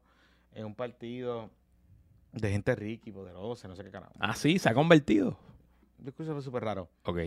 en 0.52 0.66
un 0.66 0.74
partido 0.74 1.50
de 2.32 2.50
gente 2.50 2.74
rica 2.74 3.08
y 3.08 3.12
poderosa, 3.12 3.68
no 3.68 3.76
sé 3.76 3.84
qué 3.84 3.90
carajo. 3.90 4.12
Ah, 4.18 4.34
sí, 4.34 4.58
se 4.58 4.68
ha 4.68 4.74
convertido. 4.74 5.38
Discurso 5.98 6.40
súper 6.40 6.64
raro. 6.64 6.88
Ok. 7.04 7.18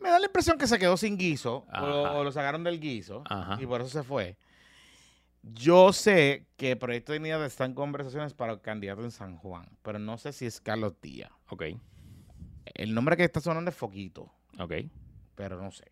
Me 0.00 0.08
da 0.08 0.18
la 0.18 0.26
impresión 0.26 0.58
que 0.58 0.66
se 0.66 0.78
quedó 0.78 0.96
sin 0.96 1.16
guiso 1.16 1.66
o, 1.72 2.24
lo 2.24 2.32
sacaron 2.32 2.64
del 2.64 2.80
guiso 2.80 3.22
Ajá. 3.26 3.62
y 3.62 3.66
por 3.66 3.80
eso 3.80 3.90
se 3.90 4.02
fue. 4.02 4.36
Yo 5.42 5.92
sé 5.92 6.46
que 6.56 6.76
Proyecto 6.76 7.12
de 7.12 7.18
Dignidad 7.18 7.44
está 7.44 7.64
en 7.64 7.74
conversaciones 7.74 8.32
para 8.32 8.52
el 8.52 8.60
candidato 8.60 9.02
en 9.02 9.10
San 9.10 9.36
Juan, 9.36 9.68
pero 9.82 9.98
no 9.98 10.16
sé 10.16 10.32
si 10.32 10.46
es 10.46 10.60
Carlos 10.60 10.94
Díaz. 11.00 11.30
Ok. 11.48 11.64
El 12.74 12.94
nombre 12.94 13.16
que 13.16 13.24
está 13.24 13.40
sonando 13.40 13.70
es 13.70 13.76
Foquito, 13.76 14.32
Ok. 14.58 14.72
pero 15.34 15.60
no 15.60 15.70
sé. 15.70 15.90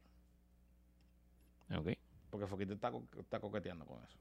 Ok. 1.76 1.88
Porque 2.30 2.46
Foquito 2.46 2.72
está, 2.74 2.90
co- 2.90 3.06
está 3.18 3.40
coqueteando 3.40 3.84
con 3.86 4.02
eso. 4.04 4.18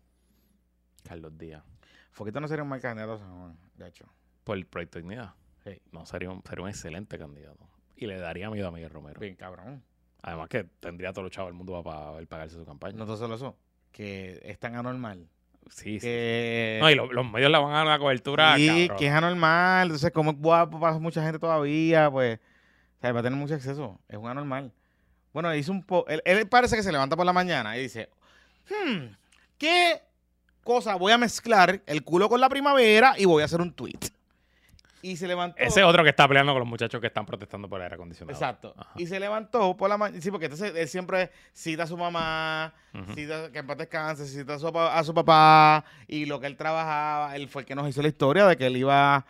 Carlos 1.03 1.37
Díaz. 1.37 1.63
Foquito 2.11 2.39
no 2.39 2.47
sería 2.47 2.63
un 2.63 2.69
mal 2.69 2.79
candidato 2.81 3.13
a 3.13 3.17
San 3.19 3.37
Juan, 3.39 3.57
de 3.75 3.87
hecho. 3.87 4.05
Por 4.43 4.57
el 4.57 4.65
proyecto 4.65 4.97
de 4.99 5.03
dignidad. 5.03 5.33
Sí. 5.63 5.81
No, 5.91 6.05
sería 6.05 6.29
un, 6.31 6.41
sería 6.43 6.63
un 6.63 6.69
excelente 6.69 7.17
candidato. 7.17 7.67
Y 7.95 8.07
le 8.07 8.17
daría 8.17 8.49
miedo 8.49 8.67
a 8.67 8.71
Miguel 8.71 8.89
Romero. 8.89 9.19
Bien, 9.19 9.35
cabrón. 9.35 9.83
Además 10.21 10.49
que 10.49 10.63
tendría 10.63 11.11
todo 11.13 11.23
los 11.23 11.31
chavos 11.31 11.49
del 11.49 11.55
mundo 11.57 11.81
para 11.83 12.17
él 12.17 12.27
pagarse 12.27 12.55
su 12.55 12.65
campaña. 12.65 12.97
No 12.97 13.15
solo 13.17 13.35
eso, 13.35 13.55
que 13.91 14.39
es 14.43 14.57
tan 14.59 14.75
anormal. 14.75 15.27
sí, 15.69 15.99
sí. 15.99 16.07
Que, 16.07 16.79
No, 16.81 16.89
y 16.89 16.95
lo- 16.95 17.11
los 17.11 17.29
medios 17.29 17.51
le 17.51 17.57
van 17.57 17.71
a 17.71 17.77
dar 17.77 17.85
una 17.85 17.99
cobertura. 17.99 18.55
sí, 18.57 18.67
cabrón. 18.87 18.97
que 18.97 19.07
es 19.07 19.13
anormal. 19.13 19.87
Entonces, 19.87 20.11
como 20.11 20.31
es 20.31 20.37
guapo 20.37 20.79
para 20.79 20.97
mucha 20.97 21.21
gente 21.23 21.39
todavía, 21.39 22.09
pues, 22.09 22.39
o 23.00 23.02
sea, 23.02 23.14
va 23.14 23.22
a 23.22 23.24
tener 23.24 23.39
mucho 23.39 23.56
acceso. 23.56 23.97
Es 24.10 24.18
un 24.18 24.28
anormal. 24.28 24.74
Bueno, 25.32 25.54
hizo 25.56 25.72
un 25.72 25.84
po 25.84 26.06
él, 26.10 26.22
él 26.26 26.47
parece 26.50 26.76
que 26.76 26.84
se 26.84 26.91
levanta 26.91 27.16
por 27.16 27.26
la 27.26 27.32
mañana 27.34 27.78
y 27.78 27.82
dice, 27.84 28.10
hmm, 28.70 29.06
¿qué 29.58 30.02
cosa 30.64 30.95
voy 30.95 31.14
a 31.14 31.18
mezclar 31.18 31.82
el 31.86 32.04
culo 32.04 32.28
con 32.28 32.41
la 32.41 32.50
primavera 32.50 33.14
y 33.18 33.26
voy 33.26 33.41
a 33.41 33.45
hacer 33.45 33.62
un 33.62 33.72
tweet? 33.72 34.00
Y 35.02 35.16
se 35.16 35.28
levantó. 35.28 35.56
Ese 35.58 35.82
otro 35.86 36.04
que 36.04 36.10
está 36.10 36.28
peleando 36.28 36.52
con 36.52 36.60
los 36.60 36.68
muchachos 36.68 37.00
que 37.00 37.08
están 37.08 37.26
protestando 37.26 37.70
por 37.70 37.80
el 37.80 37.84
aire 37.84 37.95
acondicionado. 37.95 38.38
Exacto. 38.38 38.74
Ajá. 38.78 38.91
Y 38.97 39.08
se 39.08 39.18
levantó 39.18 39.78
por 39.78 39.89
la 39.89 39.97
mañana. 39.97 40.22
Sí, 40.22 40.30
porque 40.30 40.47
entonces 40.47 40.74
él 40.76 40.89
siempre 40.89 41.32
cita 41.54 41.84
a 41.84 41.88
su 41.88 41.95
mamá, 41.95 42.74
Ujú. 42.93 43.14
cita, 43.14 43.50
que 43.50 43.60
en 43.60 43.68
paz 43.68 43.78
descanse, 43.78 44.28
cita 44.28 44.56
a 44.56 44.60
su, 44.60 44.68
a 44.68 45.04
su 45.06 45.14
papá 45.14 45.86
y 46.06 46.26
lo 46.26 46.41
que 46.41 46.47
él 46.47 46.58
trabajaba. 46.58 47.34
Él 47.38 47.47
fue 47.47 47.62
el 47.62 47.66
que 47.66 47.76
nos 47.76 47.88
hizo 47.88 48.02
la 48.02 48.10
historia 48.10 48.45
de 48.45 48.58
que 48.58 48.66
él 48.66 48.76
iba, 48.76 49.26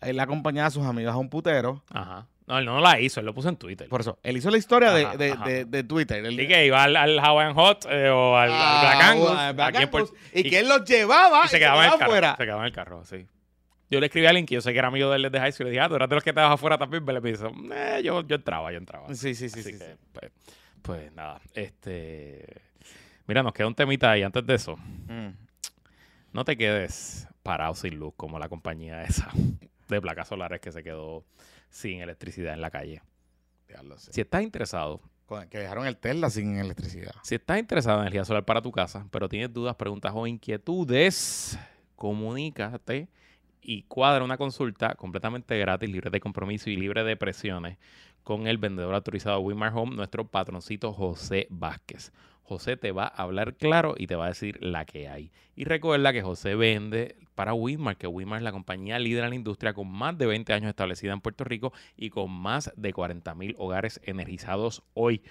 él 0.00 0.18
acompañaba 0.18 0.66
a 0.66 0.70
sus 0.72 0.84
amigos 0.84 1.14
a 1.14 1.18
un 1.18 1.28
putero. 1.30 1.84
Ajá. 1.90 2.26
No, 2.52 2.58
él 2.58 2.64
no 2.66 2.80
la 2.80 3.00
hizo, 3.00 3.20
él 3.20 3.26
lo 3.26 3.32
puso 3.32 3.48
en 3.48 3.56
Twitter. 3.56 3.88
Por 3.88 4.02
eso, 4.02 4.18
él 4.22 4.36
hizo 4.36 4.50
la 4.50 4.58
historia 4.58 4.90
de, 4.92 5.04
Ajá, 5.06 5.16
de, 5.16 5.32
ajá. 5.32 5.44
de- 5.46 5.64
de 5.64 5.84
Twitter. 5.84 6.24
Él- 6.24 6.36
Sí, 6.36 6.46
que 6.46 6.66
iba 6.66 6.82
al, 6.82 6.96
al 6.96 7.18
Hawaiian 7.18 7.54
Hot 7.54 7.86
eh, 7.88 8.10
o 8.10 8.36
al, 8.36 8.50
al 8.50 8.56
Ah, 8.60 8.80
Black 8.82 9.02
Angus. 9.04 9.30
al 9.30 9.54
Black 9.54 9.76
Angus, 9.76 10.12
y, 10.34 10.50
que 10.50 10.58
él 10.58 10.68
los 10.68 10.84
llevaba 10.84 11.46
y 11.46 11.48
se 11.48 11.58
quedaba 11.58 11.78
en 11.86 11.92
el 11.92 11.98
carro. 11.98 12.04
afuera. 12.10 12.34
Se 12.36 12.44
quedaba 12.44 12.60
en 12.60 12.66
el 12.66 12.72
carro, 12.72 13.04
sí. 13.06 13.26
Yo 13.90 14.00
le 14.00 14.06
escribí 14.06 14.26
a 14.26 14.30
alguien 14.30 14.46
que 14.46 14.54
yo 14.54 14.60
sé 14.60 14.72
que 14.72 14.78
era 14.78 14.88
amigo 14.88 15.08
de 15.10 15.16
él 15.16 15.22
desde 15.22 15.38
high 15.38 15.52
school. 15.52 15.66
Y 15.66 15.70
le 15.70 15.72
dije, 15.72 15.80
ah, 15.84 15.88
tú 15.88 15.94
eras 15.96 16.08
de 16.08 16.14
los 16.14 16.24
que 16.24 16.30
estabas 16.30 16.52
afuera 16.52 16.78
también. 16.78 17.04
Me 17.04 17.12
le 17.12 17.20
piso. 17.22 17.50
Eh, 17.74 18.00
yo, 18.04 18.22
yo 18.26 18.36
entraba, 18.36 18.70
yo 18.72 18.78
entraba. 18.78 19.06
Sí, 19.14 19.34
sí, 19.34 19.48
sí. 19.48 19.60
Así 19.60 19.62
sí, 19.62 19.78
que, 19.78 19.84
sí. 19.84 19.92
Pues, 20.12 20.32
pues 20.82 21.12
nada, 21.12 21.40
este... 21.54 22.46
Mira, 23.26 23.42
nos 23.42 23.52
queda 23.52 23.66
un 23.66 23.74
temita 23.74 24.10
ahí 24.10 24.22
antes 24.22 24.44
de 24.46 24.54
eso. 24.54 24.76
Mm. 24.76 25.28
No 26.32 26.44
te 26.44 26.56
quedes 26.56 27.28
parado 27.42 27.74
sin 27.74 27.98
luz 27.98 28.14
como 28.16 28.38
la 28.38 28.48
compañía 28.48 29.02
esa 29.02 29.28
de 29.88 30.00
placas 30.00 30.28
solares 30.28 30.60
que 30.60 30.72
se 30.72 30.82
quedó 30.82 31.24
sin 31.72 32.00
electricidad 32.00 32.54
en 32.54 32.60
la 32.60 32.70
calle. 32.70 33.02
Diablo, 33.66 33.98
sí. 33.98 34.10
Si 34.12 34.20
estás 34.20 34.42
interesado, 34.42 35.00
Con- 35.26 35.48
Que 35.48 35.58
dejaron 35.58 35.86
el 35.86 35.96
Tesla 35.96 36.28
sin 36.30 36.58
electricidad. 36.58 37.12
si 37.22 37.34
estás 37.36 37.58
interesado 37.58 37.96
en 37.98 38.02
energía 38.02 38.24
solar 38.24 38.44
para 38.44 38.60
tu 38.60 38.70
casa, 38.70 39.06
pero 39.10 39.28
tienes 39.28 39.52
dudas, 39.52 39.74
preguntas 39.76 40.12
o 40.14 40.26
inquietudes, 40.26 41.58
comunícate 41.96 43.08
y 43.62 43.82
cuadra 43.84 44.24
una 44.24 44.36
consulta 44.36 44.94
completamente 44.96 45.56
gratis, 45.58 45.88
libre 45.88 46.10
de 46.10 46.20
compromiso 46.20 46.68
y 46.68 46.76
libre 46.76 47.04
de 47.04 47.16
presiones 47.16 47.78
con 48.24 48.46
el 48.46 48.58
vendedor 48.58 48.94
autorizado 48.94 49.40
Wimar 49.40 49.72
Home, 49.74 49.96
nuestro 49.96 50.26
patroncito 50.26 50.92
José 50.92 51.46
Vázquez. 51.48 52.12
José 52.42 52.76
te 52.76 52.92
va 52.92 53.04
a 53.04 53.22
hablar 53.22 53.54
claro 53.54 53.94
y 53.96 54.06
te 54.06 54.16
va 54.16 54.26
a 54.26 54.28
decir 54.28 54.58
la 54.60 54.84
que 54.84 55.08
hay. 55.08 55.32
Y 55.54 55.64
recuerda 55.64 56.12
que 56.12 56.22
José 56.22 56.54
vende 56.54 57.16
para 57.34 57.54
Wimar, 57.54 57.96
que 57.96 58.06
Wimar 58.06 58.38
es 58.38 58.44
la 58.44 58.52
compañía 58.52 58.98
líder 58.98 59.24
en 59.24 59.30
la 59.30 59.36
industria 59.36 59.74
con 59.74 59.88
más 59.88 60.16
de 60.18 60.26
20 60.26 60.52
años 60.52 60.68
establecida 60.68 61.12
en 61.12 61.20
Puerto 61.20 61.44
Rico 61.44 61.72
y 61.96 62.10
con 62.10 62.30
más 62.30 62.72
de 62.76 62.92
40 62.92 63.34
mil 63.34 63.54
hogares 63.58 64.00
energizados 64.04 64.82
hoy. 64.94 65.22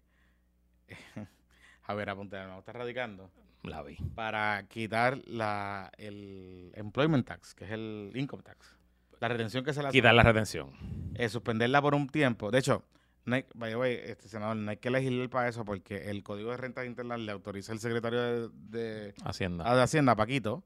A 1.89 1.95
ver, 1.95 2.07
apunta, 2.09 2.45
no 2.45 2.59
está 2.59 2.71
radicando. 2.71 3.31
La 3.63 3.81
vi. 3.81 3.95
Para 4.13 4.63
quitar 4.69 5.17
la, 5.25 5.91
el 5.97 6.71
employment 6.75 7.25
tax, 7.27 7.55
que 7.55 7.65
es 7.65 7.71
el 7.71 8.11
income 8.13 8.43
tax. 8.43 8.75
La 9.19 9.27
retención 9.27 9.63
que 9.65 9.73
se 9.73 9.81
le 9.81 9.87
hace. 9.87 9.97
Quitar 9.97 10.13
la 10.13 10.21
retención. 10.21 10.69
eh, 11.15 11.27
suspenderla 11.29 11.81
por 11.81 11.95
un 11.95 12.07
tiempo. 12.07 12.51
De 12.51 12.59
hecho, 12.59 12.83
no 13.25 13.35
hay, 13.35 13.45
by 13.55 13.71
the 13.71 13.75
way, 13.75 13.99
este 14.05 14.29
senador, 14.29 14.55
no 14.55 14.69
hay 14.69 14.77
que 14.77 14.91
legislar 14.91 15.29
para 15.29 15.49
eso 15.49 15.65
porque 15.65 16.11
el 16.11 16.21
Código 16.21 16.51
de 16.51 16.57
Renta 16.57 16.85
Interna 16.85 17.17
le 17.17 17.31
autoriza 17.31 17.71
al 17.73 17.79
secretario 17.79 18.21
de, 18.21 18.49
de- 18.53 19.13
Hacienda. 19.25 19.75
de 19.75 19.81
Hacienda, 19.81 20.15
Paquito, 20.15 20.63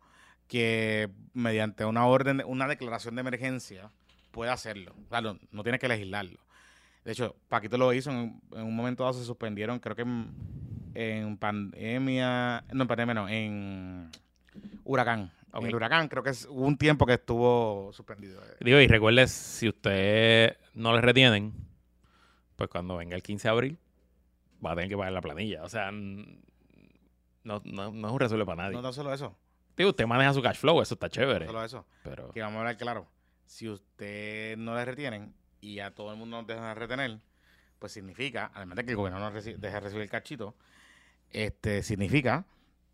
que 0.50 1.10
mediante 1.34 1.86
una 1.86 2.06
orden, 2.06 2.38
de- 2.40 2.44
una 2.44 2.68
declaración 2.68 3.16
de 3.16 3.22
emergencia 3.22 3.90
puede 4.32 4.52
hacerlo. 4.52 4.94
O 5.06 5.10
sea, 5.10 5.22
no, 5.22 5.40
no 5.52 5.64
tiene 5.64 5.80
que 5.80 5.88
legislarlo. 5.88 6.38
De 7.04 7.12
hecho, 7.12 7.36
Paquito 7.50 7.78
lo 7.78 7.92
hizo, 7.94 8.12
en, 8.12 8.42
en 8.54 8.64
un 8.64 8.76
momento 8.76 9.04
dado 9.04 9.14
se 9.14 9.26
suspendieron, 9.26 9.80
creo 9.80 9.96
que 9.96 10.04
en, 10.04 10.34
en 10.94 11.38
pandemia, 11.38 12.64
no 12.72 12.84
en 12.84 12.88
pandemia, 12.88 13.14
no, 13.14 13.30
en 13.30 14.10
huracán. 14.84 15.32
En 15.54 15.66
el 15.68 15.76
huracán 15.76 16.08
creo 16.08 16.24
que 16.24 16.32
es, 16.32 16.46
hubo 16.50 16.66
un 16.66 16.78
tiempo 16.78 17.06
que 17.06 17.14
estuvo 17.14 17.92
suspendido. 17.94 18.42
Digo, 18.60 18.80
y 18.80 18.88
recuerde, 18.88 19.28
si 19.28 19.68
usted 19.70 20.58
no 20.74 20.94
le 20.96 21.02
retienen, 21.02 21.54
pues 22.56 22.70
cuando 22.70 22.98
venga 22.98 23.16
el 23.16 23.22
15 23.22 23.48
de 23.48 23.52
abril, 23.52 23.78
va 24.66 24.72
a 24.72 24.76
tener 24.76 24.90
que 24.90 24.98
pagar 24.98 25.14
la 25.14 25.22
planilla. 25.22 25.64
O 25.64 25.70
sea, 25.70 25.92
no, 25.92 27.62
no, 27.66 27.92
no 27.92 28.08
es 28.08 28.14
un 28.14 28.20
resuelve 28.20 28.46
para 28.46 28.64
nadie. 28.64 28.76
No 28.76 28.82
tan 28.82 28.94
solo 28.94 29.14
eso, 29.14 29.38
Digo, 29.76 29.90
usted 29.90 30.06
maneja 30.06 30.34
su 30.34 30.42
cash 30.42 30.58
flow, 30.58 30.82
eso 30.82 30.94
está 30.94 31.08
no 31.08 31.12
chévere. 31.12 31.48
solo 31.48 31.64
eso. 31.64 31.86
Pero 32.04 32.32
Que 32.32 32.42
vamos 32.42 32.58
a 32.58 32.60
hablar 32.60 32.78
claro. 32.78 33.08
Si 33.46 33.68
usted 33.68 34.56
no 34.58 34.76
le 34.76 34.86
retienen 34.86 35.34
y 35.64 35.80
a 35.80 35.92
todo 35.94 36.12
el 36.12 36.18
mundo 36.18 36.38
nos 36.38 36.48
dejan 36.48 36.66
de 36.66 36.74
retener, 36.76 37.20
pues 37.80 37.92
significa, 37.92 38.52
además 38.54 38.76
de 38.78 38.86
que 38.86 38.92
el 38.92 38.98
gobierno 38.98 39.20
no 39.20 39.32
reci- 39.32 39.56
deja 39.58 39.76
de 39.76 39.80
recibir 39.80 40.04
el 40.04 40.10
cachito, 40.10 40.56
este 41.32 41.84
significa 41.84 42.46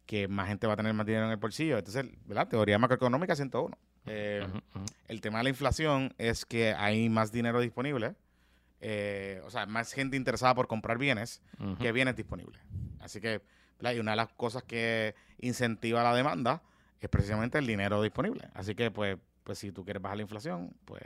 que 0.05 0.28
más 0.28 0.47
gente 0.47 0.65
va 0.67 0.74
a 0.74 0.78
tener 0.78 0.93
más 0.93 1.05
dinero 1.05 1.26
en 1.26 1.32
el 1.32 1.38
bolsillo. 1.38 1.78
Entonces, 1.78 2.05
¿verdad? 2.26 2.47
Teoría 2.47 2.80
macroeconómica 2.80 3.36
101. 3.36 3.78
Eh. 4.05 4.47
El 5.07 5.22
tema 5.22 5.39
de 5.39 5.43
la 5.43 5.49
inflación 5.49 6.13
es 6.17 6.45
que 6.45 6.74
hay 6.74 7.09
más 7.09 7.32
dinero 7.32 7.59
disponible, 7.59 8.15
eh, 8.82 9.41
o 9.45 9.49
sea, 9.49 9.65
más 9.65 9.91
gente 9.93 10.15
interesada 10.17 10.55
por 10.55 10.67
comprar 10.67 10.97
bienes 10.97 11.41
que 11.80 11.91
bienes 11.91 12.15
disponibles. 12.15 12.61
Así 13.01 13.20
que, 13.20 13.41
¿verdad? 13.78 13.93
y 13.93 13.99
una 13.99 14.11
de 14.11 14.17
las 14.17 14.30
cosas 14.30 14.63
que 14.63 15.13
incentiva 15.39 16.01
la 16.01 16.15
demanda 16.15 16.61
es 17.01 17.09
precisamente 17.09 17.57
el 17.59 17.67
dinero 17.67 18.01
disponible. 18.01 18.47
Así 18.53 18.74
que, 18.76 18.89
pues, 18.89 19.17
pues 19.43 19.59
si 19.59 19.72
tú 19.72 19.84
quieres 19.84 20.01
bajar 20.01 20.17
la 20.17 20.24
inflación, 20.24 20.74
pues, 20.86 21.03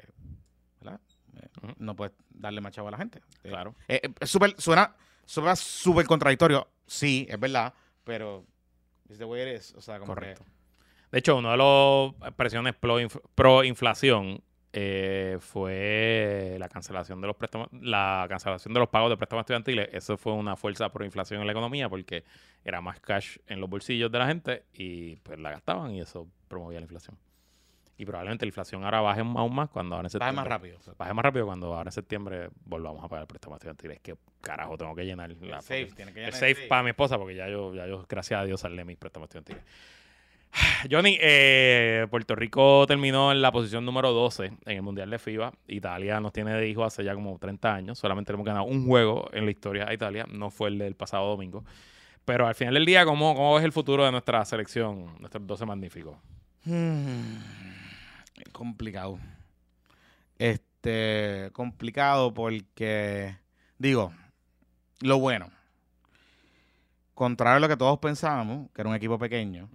¿verdad? 0.80 1.00
Eh. 1.42 1.74
No 1.78 1.96
puedes 1.96 2.14
darle 2.30 2.62
más 2.62 2.74
chavo 2.74 2.88
a 2.88 2.92
la 2.92 2.98
gente. 2.98 3.20
Eh, 3.44 3.50
Claro. 3.50 3.76
eh, 3.88 4.02
eh, 4.04 4.26
suena 4.26 5.56
súper 5.56 6.06
contradictorio, 6.06 6.68
sí, 6.86 7.26
es 7.30 7.40
verdad, 7.40 7.74
pero 8.04 8.46
es 9.10 9.18
the 9.18 9.26
way 9.26 9.42
it 9.50 9.60
is. 9.60 9.74
O 9.76 9.82
sea, 9.82 10.00
como 10.00 10.14
que- 10.14 10.20
Correcto. 10.22 10.46
De 11.12 11.20
hecho, 11.20 11.38
uno 11.38 11.52
de 11.52 11.58
los 11.58 12.34
presiones 12.36 12.74
pro, 12.76 13.00
inf- 13.00 13.22
pro 13.36 13.64
inflación 13.64 14.42
eh, 14.76 15.38
fue 15.40 16.56
la 16.60 16.68
cancelación 16.68 17.22
de 17.22 17.28
los 17.28 17.36
préstamos, 17.36 17.68
la 17.72 18.26
cancelación 18.28 18.74
de 18.74 18.80
los 18.80 18.90
pagos 18.90 19.12
de 19.12 19.18
préstamos 19.18 19.44
estudiantiles. 19.44 19.90
Eso 19.94 20.18
fue 20.18 20.34
una 20.34 20.56
fuerza 20.56 20.90
pro 20.92 21.06
inflación 21.06 21.40
en 21.42 21.46
la 21.46 21.54
economía 21.54 21.88
porque 21.90 22.24
era 22.66 22.82
más 22.82 23.00
cash 23.00 23.38
en 23.46 23.62
los 23.62 23.70
bolsillos 23.70 24.12
de 24.12 24.18
la 24.18 24.26
gente 24.26 24.66
y 24.74 25.18
pues 25.18 25.38
la 25.40 25.52
gastaban 25.52 25.92
y 25.92 26.02
eso 26.02 26.28
promovía 26.48 26.80
la 26.80 26.86
inflación. 26.86 27.16
Y 27.98 28.06
probablemente 28.06 28.46
la 28.46 28.50
inflación 28.50 28.84
ahora 28.84 29.02
baje 29.02 29.22
aún 29.22 29.56
más 29.56 29.70
cuando 29.70 29.96
ahora 29.96 30.08
en 30.08 30.20
baje 30.20 30.20
septiembre. 30.20 30.36
más 30.36 30.48
rápido. 30.48 30.80
Baje 30.98 31.14
más 31.14 31.24
rápido 31.24 31.46
cuando 31.46 31.74
ahora 31.76 31.90
en 31.90 31.92
septiembre 31.92 32.50
volvamos 32.66 33.04
a 33.04 33.08
pagar 33.08 33.28
préstamos 33.28 33.58
estudiantiles. 33.58 34.00
Que 34.00 34.16
carajo, 34.42 34.78
tengo 34.78 34.96
que 34.96 35.06
llenar 35.06 35.30
la 35.42 35.58
El 35.58 35.62
safe, 35.62 35.92
tiene 35.96 36.14
que 36.14 36.26
el 36.26 36.34
safe 36.34 36.68
para 36.68 36.84
mi 36.84 36.90
esposa, 36.90 37.18
porque 37.18 37.36
ya 37.36 37.48
yo, 37.48 37.74
ya 37.76 37.86
yo, 37.86 38.06
gracias 38.10 38.42
a 38.42 38.46
Dios, 38.46 38.62
saldé 38.62 38.84
mis 38.84 38.98
préstamos 38.98 39.28
estudiantiles. 39.28 39.64
Johnny, 40.92 41.18
eh, 41.22 42.08
Puerto 42.10 42.36
Rico 42.36 42.86
terminó 42.88 43.32
en 43.32 43.42
la 43.42 43.52
posición 43.52 43.86
número 43.86 44.12
12 44.12 44.46
en 44.46 44.58
el 44.66 44.82
Mundial 44.82 45.10
de 45.10 45.20
FIBA. 45.20 45.54
Italia 45.68 46.20
nos 46.20 46.34
tiene 46.34 46.54
de 46.54 46.68
hijo 46.68 46.84
hace 46.84 47.04
ya 47.04 47.14
como 47.14 47.38
30 47.38 47.74
años. 47.74 48.00
Solamente 48.00 48.34
hemos 48.34 48.46
ganado 48.46 48.66
un 48.66 48.86
juego 48.86 49.30
en 49.34 49.46
la 49.46 49.52
historia 49.52 49.88
a 49.88 49.94
Italia. 49.94 50.26
No 50.30 50.50
fue 50.50 50.70
el 50.70 50.78
del 50.78 50.96
pasado 50.96 51.28
domingo. 51.30 51.64
Pero 52.26 52.48
al 52.48 52.56
final 52.56 52.74
del 52.76 52.86
día, 52.86 53.06
¿cómo, 53.06 53.36
cómo 53.36 53.56
ves 53.56 53.66
el 53.66 53.72
futuro 53.72 54.06
de 54.06 54.12
nuestra 54.12 54.44
selección? 54.46 55.16
Nuestros 55.20 55.46
12 55.46 55.66
magníficos. 55.66 56.16
Hmm, 56.66 57.38
complicado. 58.52 59.20
Este, 60.38 61.50
complicado 61.54 62.34
porque, 62.34 63.38
digo, 63.78 64.14
lo 65.02 65.20
bueno, 65.20 65.50
contrario 67.14 67.58
a 67.58 67.60
lo 67.60 67.68
que 67.68 67.78
todos 67.78 68.00
pensábamos, 68.00 68.70
que 68.74 68.82
era 68.82 68.90
un 68.90 68.96
equipo 68.96 69.18
pequeño, 69.18 69.70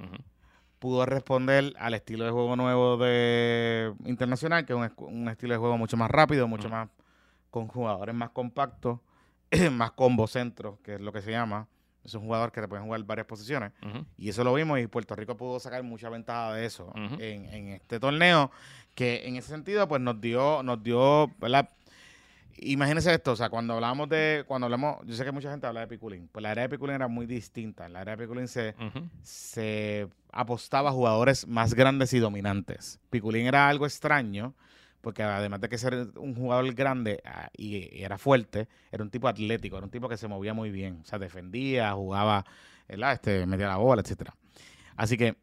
pudo 0.79 1.07
responder 1.07 1.75
al 1.79 1.95
estilo 1.95 2.25
de 2.25 2.31
juego 2.31 2.57
nuevo 2.57 2.97
de 2.97 3.95
internacional, 4.05 4.65
que 4.65 4.73
es 4.73 4.79
un, 4.79 5.07
un 5.07 5.29
estilo 5.29 5.55
de 5.55 5.59
juego 5.59 5.79
mucho 5.79 5.97
más 5.97 6.11
rápido, 6.11 6.47
mucho 6.49 6.69
más 6.69 6.89
con 7.51 7.69
jugadores 7.69 8.15
más 8.15 8.31
compactos, 8.31 9.01
más 9.73 9.93
combo 9.93 10.27
centro, 10.27 10.79
que 10.83 10.95
es 10.95 11.01
lo 11.01 11.13
que 11.13 11.23
se 11.23 11.31
llama. 11.31 11.67
Es 12.09 12.15
un 12.15 12.23
jugador 12.23 12.51
que 12.53 12.61
te 12.61 12.69
puede 12.69 12.83
jugar 12.83 13.03
varias 13.05 13.27
posiciones. 13.27 13.73
Y 14.17 14.29
eso 14.29 14.43
lo 14.45 14.55
vimos 14.55 14.81
y 14.81 14.87
Puerto 14.87 15.15
Rico 15.15 15.37
pudo 15.37 15.61
sacar 15.61 15.83
mucha 15.83 16.09
ventaja 16.09 16.55
de 16.55 16.65
eso 16.65 16.93
en, 16.95 17.45
en 17.47 17.69
este 17.69 18.01
torneo, 18.01 18.51
que 18.95 19.27
en 19.27 19.37
ese 19.37 19.49
sentido 19.49 19.87
pues 19.87 20.01
nos 20.01 20.21
dio, 20.21 20.63
nos 20.63 20.83
dio, 20.83 21.29
¿verdad? 21.39 21.69
Imagínense 22.61 23.15
esto, 23.15 23.33
o 23.33 23.37
sea, 23.37 23.51
cuando 23.51 23.75
hablamos 23.75 24.09
de, 24.09 24.45
cuando 24.47 24.65
hablamos, 24.65 24.99
yo 25.07 25.15
sé 25.15 25.25
que 25.25 25.31
mucha 25.31 25.51
gente 25.51 25.67
habla 25.67 25.81
de 25.81 25.87
Piculín, 25.87 26.29
pues 26.33 26.43
la 26.43 26.51
era 26.51 26.63
de 26.63 26.69
Piculín 26.69 26.97
era 26.97 27.07
muy 27.07 27.27
distinta. 27.27 27.87
En 27.87 27.93
la 27.93 28.03
era 28.03 28.17
de 28.17 28.25
Piculín 28.25 28.49
se, 28.49 28.75
se 29.23 30.09
apostaba 30.33 30.91
a 30.91 30.93
jugadores 30.93 31.47
más 31.47 31.75
grandes 31.75 32.13
y 32.15 32.19
dominantes. 32.19 32.99
Piculín 33.11 33.47
era 33.47 33.69
algo 33.69 33.87
extraño, 33.87 34.55
porque 35.01 35.23
además 35.23 35.61
de 35.61 35.69
que 35.69 35.79
ser 35.79 36.09
un 36.17 36.35
jugador 36.35 36.73
grande 36.75 37.21
ah, 37.25 37.49
y, 37.57 38.03
era 38.03 38.19
fuerte, 38.19 38.69
era 38.91 39.03
un 39.03 39.11
tipo 39.11 39.29
atlético, 39.29 39.77
era 39.77 39.85
un 39.85 39.91
tipo 39.91 40.09
que 40.09 40.17
se 40.17 40.29
movía 40.29 40.55
muy 40.55 40.71
bien, 40.71 41.01
o 41.03 41.05
sea, 41.05 41.19
defendía, 41.19 41.93
jugaba, 41.93 42.45
¿verdad? 42.89 43.13
Este, 43.15 43.47
metía 43.47 43.69
la 43.69 43.77
bola, 43.77 44.03
etcétera. 44.03 44.35
Así 44.97 45.17
que 45.17 45.37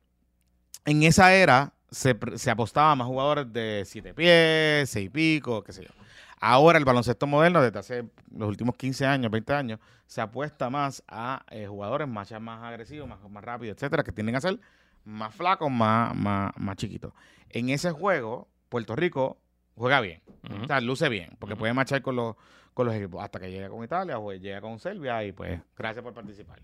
en 0.85 1.03
esa 1.03 1.33
era 1.33 1.73
se, 1.89 2.17
se 2.35 2.51
apostaba 2.51 2.91
a 2.91 2.95
más 2.95 3.07
jugadores 3.07 3.51
de 3.51 3.83
siete 3.85 4.13
pies, 4.13 4.89
seis 4.89 5.09
pico, 5.09 5.63
qué 5.63 5.73
sé 5.73 5.83
yo. 5.83 5.91
Ahora 6.39 6.77
el 6.77 6.85
baloncesto 6.85 7.27
moderno, 7.27 7.61
desde 7.61 7.79
hace 7.79 8.09
los 8.35 8.49
últimos 8.49 8.75
15 8.75 9.05
años, 9.05 9.31
20 9.31 9.53
años, 9.53 9.79
se 10.05 10.21
apuesta 10.21 10.69
más 10.69 11.03
a 11.07 11.45
eh, 11.49 11.65
jugadores 11.67 12.07
más, 12.07 12.31
más 12.39 12.63
agresivos, 12.63 13.07
más, 13.07 13.19
más 13.29 13.43
rápidos, 13.43 13.77
etcétera, 13.77 14.03
que 14.03 14.11
tienden 14.11 14.35
a 14.35 14.41
ser 14.41 14.59
más 15.05 15.33
flacos, 15.33 15.71
más, 15.71 16.15
más, 16.15 16.51
más 16.57 16.75
chiquitos. 16.75 17.13
En 17.49 17.69
ese 17.69 17.91
juego, 17.91 18.47
Puerto 18.69 18.95
Rico 18.95 19.37
juega 19.76 20.01
bien. 20.01 20.21
O 20.63 20.67
sea, 20.67 20.80
luce 20.82 21.09
bien, 21.09 21.36
porque 21.39 21.55
puede 21.55 21.73
marchar 21.73 22.01
con 22.01 22.15
los, 22.15 22.36
con 22.73 22.86
los 22.86 22.95
equipos 22.95 23.23
hasta 23.23 23.39
que 23.39 23.49
llegue 23.51 23.67
con 23.69 23.84
Italia 23.84 24.19
o 24.19 24.32
llega 24.34 24.61
con 24.61 24.80
Serbia 24.80 25.23
y 25.23 25.32
pues 25.32 25.59
gracias 25.78 26.03
por 26.03 26.13
participar. 26.13 26.59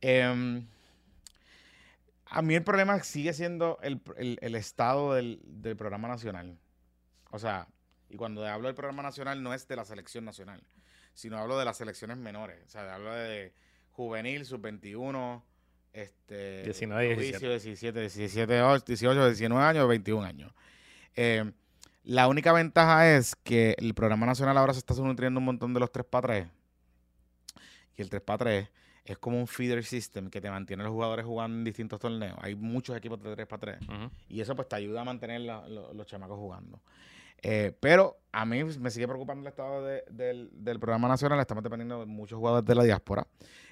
Em, 0.00 0.66
a 2.26 2.42
mí 2.42 2.54
el 2.54 2.62
problema 2.62 3.02
sigue 3.02 3.32
siendo 3.32 3.78
el, 3.82 4.00
el- 4.16 4.38
el 4.40 4.54
estado 4.54 5.14
del, 5.14 5.40
del 5.44 5.76
programa 5.76 6.08
nacional. 6.08 6.58
O 7.30 7.38
sea, 7.38 7.68
y 8.08 8.16
cuando 8.16 8.46
hablo 8.46 8.68
del 8.68 8.74
programa 8.74 9.02
nacional 9.02 9.42
no 9.42 9.52
es 9.54 9.66
de 9.68 9.76
la 9.76 9.84
selección 9.84 10.24
nacional, 10.24 10.62
sino 11.14 11.38
hablo 11.38 11.58
de 11.58 11.64
las 11.64 11.76
selecciones 11.76 12.16
menores. 12.16 12.62
O 12.66 12.68
sea, 12.70 12.94
hablo 12.94 13.12
de 13.14 13.52
juvenil, 13.90 14.44
sub-21, 14.46 15.42
este, 15.92 16.62
19, 16.64 17.14
novicio, 17.16 17.50
17, 17.50 18.00
17, 18.00 18.62
18, 18.86 19.26
19 19.26 19.64
años, 19.64 19.88
21 19.88 20.24
años. 20.24 20.52
Eh, 21.16 21.50
la 22.08 22.26
única 22.28 22.52
ventaja 22.52 23.08
es 23.14 23.36
que 23.36 23.74
el 23.78 23.92
programa 23.94 24.24
nacional 24.26 24.56
ahora 24.56 24.72
se 24.72 24.78
está 24.80 24.94
nutriendo 24.94 25.38
un 25.38 25.44
montón 25.44 25.74
de 25.74 25.80
los 25.80 25.92
3 25.92 26.06
para 26.06 26.26
3. 26.28 26.46
Y 27.96 28.02
el 28.02 28.08
3 28.10 28.22
para 28.22 28.38
3 28.38 28.68
es 29.04 29.18
como 29.18 29.38
un 29.38 29.46
feeder 29.46 29.82
system 29.84 30.30
que 30.30 30.40
te 30.40 30.50
mantiene 30.50 30.82
a 30.82 30.86
los 30.86 30.92
jugadores 30.92 31.24
jugando 31.26 31.56
en 31.58 31.64
distintos 31.64 31.98
torneos. 31.98 32.36
Hay 32.40 32.54
muchos 32.54 32.96
equipos 32.96 33.22
de 33.22 33.34
3 33.34 33.46
para 33.46 33.60
3. 33.60 33.78
Ujú. 33.82 34.10
Y 34.28 34.40
eso 34.40 34.54
pues 34.56 34.68
te 34.68 34.76
ayuda 34.76 35.00
a 35.02 35.04
mantener 35.04 35.40
la- 35.42 35.66
lo- 35.68 35.92
los 35.92 36.06
chamacos 36.06 36.38
jugando. 36.38 36.80
Eh, 37.42 37.72
pero 37.80 38.18
a 38.32 38.44
mí 38.44 38.64
me 38.64 38.90
sigue 38.90 39.06
preocupando 39.06 39.42
el 39.42 39.48
estado 39.48 39.84
de- 39.84 40.02
del, 40.10 40.50
del 40.52 40.80
programa 40.80 41.08
nacional. 41.08 41.38
Estamos 41.40 41.62
dependiendo 41.62 42.00
de 42.00 42.06
muchos 42.06 42.38
jugadores 42.38 42.66
de 42.66 42.74
la 42.74 42.84
diáspora. 42.84 43.26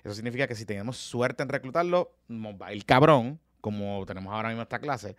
Eso 0.04 0.14
significa 0.14 0.46
que 0.46 0.54
si 0.54 0.64
tenemos 0.64 0.96
suerte 0.98 1.42
en 1.42 1.48
reclutarlo, 1.48 2.12
nos 2.28 2.54
va 2.54 2.68
a 2.68 2.74
ir 2.74 2.84
cabrón, 2.84 3.40
como 3.60 4.04
tenemos 4.06 4.32
ahora 4.32 4.48
mismo 4.48 4.62
esta 4.62 4.78
clase. 4.78 5.16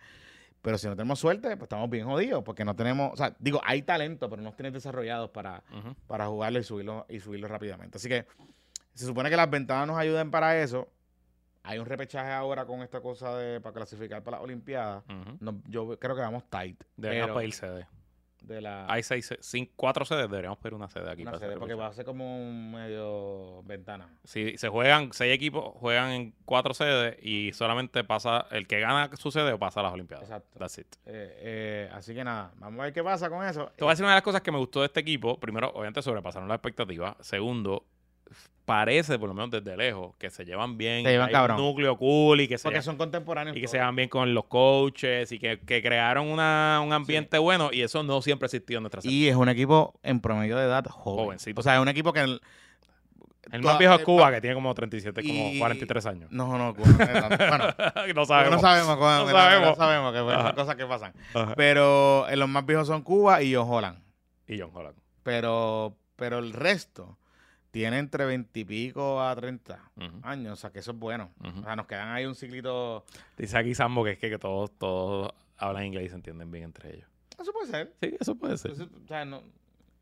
Pero 0.68 0.76
si 0.76 0.86
no 0.86 0.94
tenemos 0.94 1.18
suerte, 1.18 1.56
pues 1.56 1.62
estamos 1.62 1.88
bien 1.88 2.04
jodidos, 2.04 2.44
porque 2.44 2.62
no 2.62 2.76
tenemos, 2.76 3.10
o 3.14 3.16
sea, 3.16 3.34
digo, 3.38 3.58
hay 3.64 3.80
talento, 3.80 4.28
pero 4.28 4.42
no 4.42 4.52
tienes 4.52 4.74
desarrollados 4.74 5.30
para, 5.30 5.62
para 6.06 6.26
jugarlo 6.26 6.58
y 6.58 6.62
subirlo, 6.62 7.06
y 7.08 7.20
subirlo 7.20 7.48
rápidamente. 7.48 7.96
Así 7.96 8.06
que 8.06 8.26
se 8.92 9.06
supone 9.06 9.30
que 9.30 9.36
las 9.38 9.48
ventanas 9.48 9.86
nos 9.86 9.96
ayuden 9.96 10.30
para 10.30 10.60
eso. 10.60 10.86
Hay 11.62 11.78
un 11.78 11.86
repechaje 11.86 12.30
ahora 12.32 12.66
con 12.66 12.82
esta 12.82 13.00
cosa 13.00 13.34
de 13.38 13.62
para 13.62 13.72
clasificar 13.72 14.22
para 14.22 14.36
las 14.36 14.44
Olimpiadas. 14.44 15.04
No, 15.40 15.62
yo 15.68 15.98
creo 15.98 16.14
que 16.14 16.20
vamos 16.20 16.44
tight. 16.50 16.84
Deberíamos 16.98 17.28
pero 17.28 17.38
pedir 17.38 17.54
sede. 17.54 17.86
De 18.42 18.60
la 18.60 18.86
Hay 18.90 19.02
seis, 19.02 19.26
se- 19.26 19.38
cinco, 19.42 19.72
cuatro 19.76 20.04
sedes, 20.04 20.28
deberíamos 20.30 20.58
pedir 20.58 20.74
una 20.74 20.88
sede 20.88 21.10
aquí. 21.10 21.22
una 21.22 21.32
para 21.32 21.46
sede, 21.46 21.56
porque 21.58 21.74
va 21.74 21.88
a 21.88 21.92
ser 21.92 22.04
como 22.04 22.38
un 22.38 22.70
medio 22.72 23.62
ventana. 23.64 24.08
Si 24.24 24.56
se 24.56 24.68
juegan, 24.68 25.12
seis 25.12 25.34
equipos 25.34 25.74
juegan 25.76 26.10
en 26.10 26.34
cuatro 26.44 26.72
sedes 26.74 27.16
y 27.22 27.52
solamente 27.52 28.04
pasa, 28.04 28.46
el 28.50 28.66
que 28.66 28.80
gana 28.80 29.10
su 29.16 29.30
sede 29.30 29.52
o 29.52 29.58
pasa 29.58 29.80
a 29.80 29.82
las 29.84 29.92
Olimpiadas. 29.92 30.24
Exacto. 30.24 30.58
That's 30.58 30.78
it. 30.78 30.86
Eh, 31.06 31.36
eh, 31.40 31.90
así 31.92 32.14
que 32.14 32.24
nada, 32.24 32.52
vamos 32.56 32.80
a 32.80 32.84
ver 32.84 32.92
qué 32.92 33.02
pasa 33.02 33.28
con 33.28 33.44
eso. 33.44 33.70
Te 33.76 33.84
voy 33.84 33.90
a 33.90 33.92
decir 33.92 34.04
una 34.04 34.12
de 34.12 34.16
las 34.18 34.24
cosas 34.24 34.40
que 34.42 34.52
me 34.52 34.58
gustó 34.58 34.80
de 34.80 34.86
este 34.86 35.00
equipo. 35.00 35.38
Primero, 35.38 35.68
obviamente 35.70 36.00
sobrepasaron 36.02 36.48
las 36.48 36.56
expectativas. 36.56 37.16
Segundo, 37.20 37.84
parece, 38.68 39.18
por 39.18 39.28
lo 39.28 39.34
menos 39.34 39.50
desde 39.50 39.76
lejos, 39.76 40.14
que 40.18 40.30
se 40.30 40.44
llevan 40.44 40.78
bien. 40.78 41.02
Se 41.04 41.10
llevan 41.10 41.28
hay 41.28 41.32
cabrón. 41.32 41.56
un 41.58 41.66
núcleo 41.66 41.96
cool 41.96 42.40
y 42.42 42.46
que 42.48 42.58
se, 42.58 42.62
porque 42.64 42.82
son 42.82 42.96
contemporáneos. 42.96 43.56
y 43.56 43.60
que 43.60 43.66
todos. 43.66 43.70
se 43.72 43.76
llevan 43.78 43.96
bien 43.96 44.08
con 44.08 44.32
los 44.34 44.44
coaches 44.44 45.32
y 45.32 45.38
que, 45.38 45.58
que 45.60 45.82
crearon 45.82 46.28
una- 46.28 46.80
un 46.84 46.92
ambiente 46.92 47.38
bueno 47.38 47.70
y 47.72 47.82
eso 47.82 48.02
no 48.04 48.22
siempre 48.22 48.46
existió 48.46 48.76
en 48.78 48.82
nuestra 48.84 49.00
selección. 49.00 49.24
Y 49.24 49.28
es 49.28 49.34
un 49.36 49.48
equipo 49.48 49.98
en 50.04 50.20
promedio 50.20 50.56
de 50.56 50.66
edad 50.66 50.84
joven. 50.86 51.24
Jovencito. 51.24 51.60
O 51.60 51.64
sea, 51.64 51.74
es 51.76 51.80
un 51.80 51.88
equipo 51.88 52.12
que... 52.12 52.20
el- 52.20 52.40
más 53.62 53.78
viejo 53.78 53.94
es 53.94 54.00
eh, 54.00 54.04
Cuba, 54.04 54.30
que 54.30 54.40
tiene 54.42 54.54
como 54.54 54.74
37, 54.74 55.22
como 55.22 55.32
y- 55.54 55.58
43 55.58 56.04
años. 56.06 56.30
No, 56.30 56.58
no, 56.58 56.74
Cuba 56.74 56.86
no 56.88 57.02
es 57.04 57.12
tanto. 57.12 57.36
Bueno, 57.38 57.64
no 58.14 58.26
sabemos. 58.26 58.50
no 58.56 58.60
sabemos, 58.60 58.98
No 58.98 59.24
no 59.24 59.30
sabemos. 59.32 59.76
sabemos 59.78 60.12
que 60.12 60.18
son 60.18 60.54
cosas 60.54 60.76
que 60.76 60.84
pasan. 60.86 61.14
Ajá. 61.32 61.54
Pero 61.56 62.28
eh, 62.28 62.36
los 62.36 62.48
más 62.48 62.66
viejos 62.66 62.86
son 62.86 63.00
Cuba 63.02 63.42
y 63.42 63.54
John 63.54 63.66
Holland. 63.70 63.98
Y 64.46 64.58
John 64.60 64.70
Holland. 64.74 64.96
Pero, 65.22 65.96
pero 66.16 66.38
el 66.38 66.52
resto 66.52 67.16
tiene 67.78 67.98
entre 68.00 68.24
20 68.24 68.58
y 68.58 68.64
pico 68.64 69.22
a 69.22 69.36
30 69.36 69.78
Ujú, 69.96 70.20
años. 70.24 70.54
O 70.54 70.56
sea, 70.56 70.70
que 70.70 70.80
eso 70.80 70.90
es 70.90 70.98
bueno. 70.98 71.30
O 71.40 71.62
sea, 71.62 71.76
nos 71.76 71.86
quedan 71.86 72.08
ahí 72.08 72.26
un 72.26 72.34
ciclito... 72.34 73.04
Dice 73.36 73.56
aquí 73.56 73.72
Sambo 73.72 74.02
que 74.02 74.10
es 74.12 74.18
que, 74.18 74.28
que 74.30 74.38
todos, 74.38 74.72
todos 74.78 75.30
hablan 75.56 75.84
inglés 75.84 76.06
y 76.06 76.08
se 76.08 76.14
entienden 76.16 76.50
bien 76.50 76.64
entre 76.64 76.94
ellos. 76.96 77.08
Eso 77.40 77.52
puede 77.52 77.68
ser. 77.68 77.94
Sí, 78.02 78.16
eso 78.18 78.34
puede 78.34 78.56
ser. 78.58 78.72
Eso- 78.72 78.88
o 79.04 79.06
sea, 79.06 79.24
no- 79.24 79.42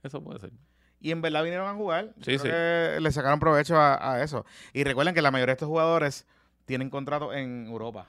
Eso 0.02 0.22
puede 0.24 0.38
ser. 0.40 0.52
Y 1.00 1.10
en 1.10 1.20
verdad 1.20 1.42
vinieron 1.42 1.68
a 1.68 1.74
jugar. 1.74 2.14
Yo 2.16 2.24
Sí, 2.24 2.24
creo 2.24 2.38
sí. 2.38 2.48
que 2.48 3.00
le 3.02 3.12
sacaron 3.12 3.38
provecho 3.40 3.76
a, 3.76 4.14
a 4.14 4.22
eso. 4.22 4.46
Y 4.72 4.82
recuerden 4.84 5.14
que 5.14 5.20
la 5.20 5.30
mayoría 5.30 5.52
de 5.52 5.56
estos 5.56 5.68
jugadores 5.68 6.26
tienen 6.64 6.88
contrato 6.88 7.34
en 7.34 7.66
Europa. 7.66 8.06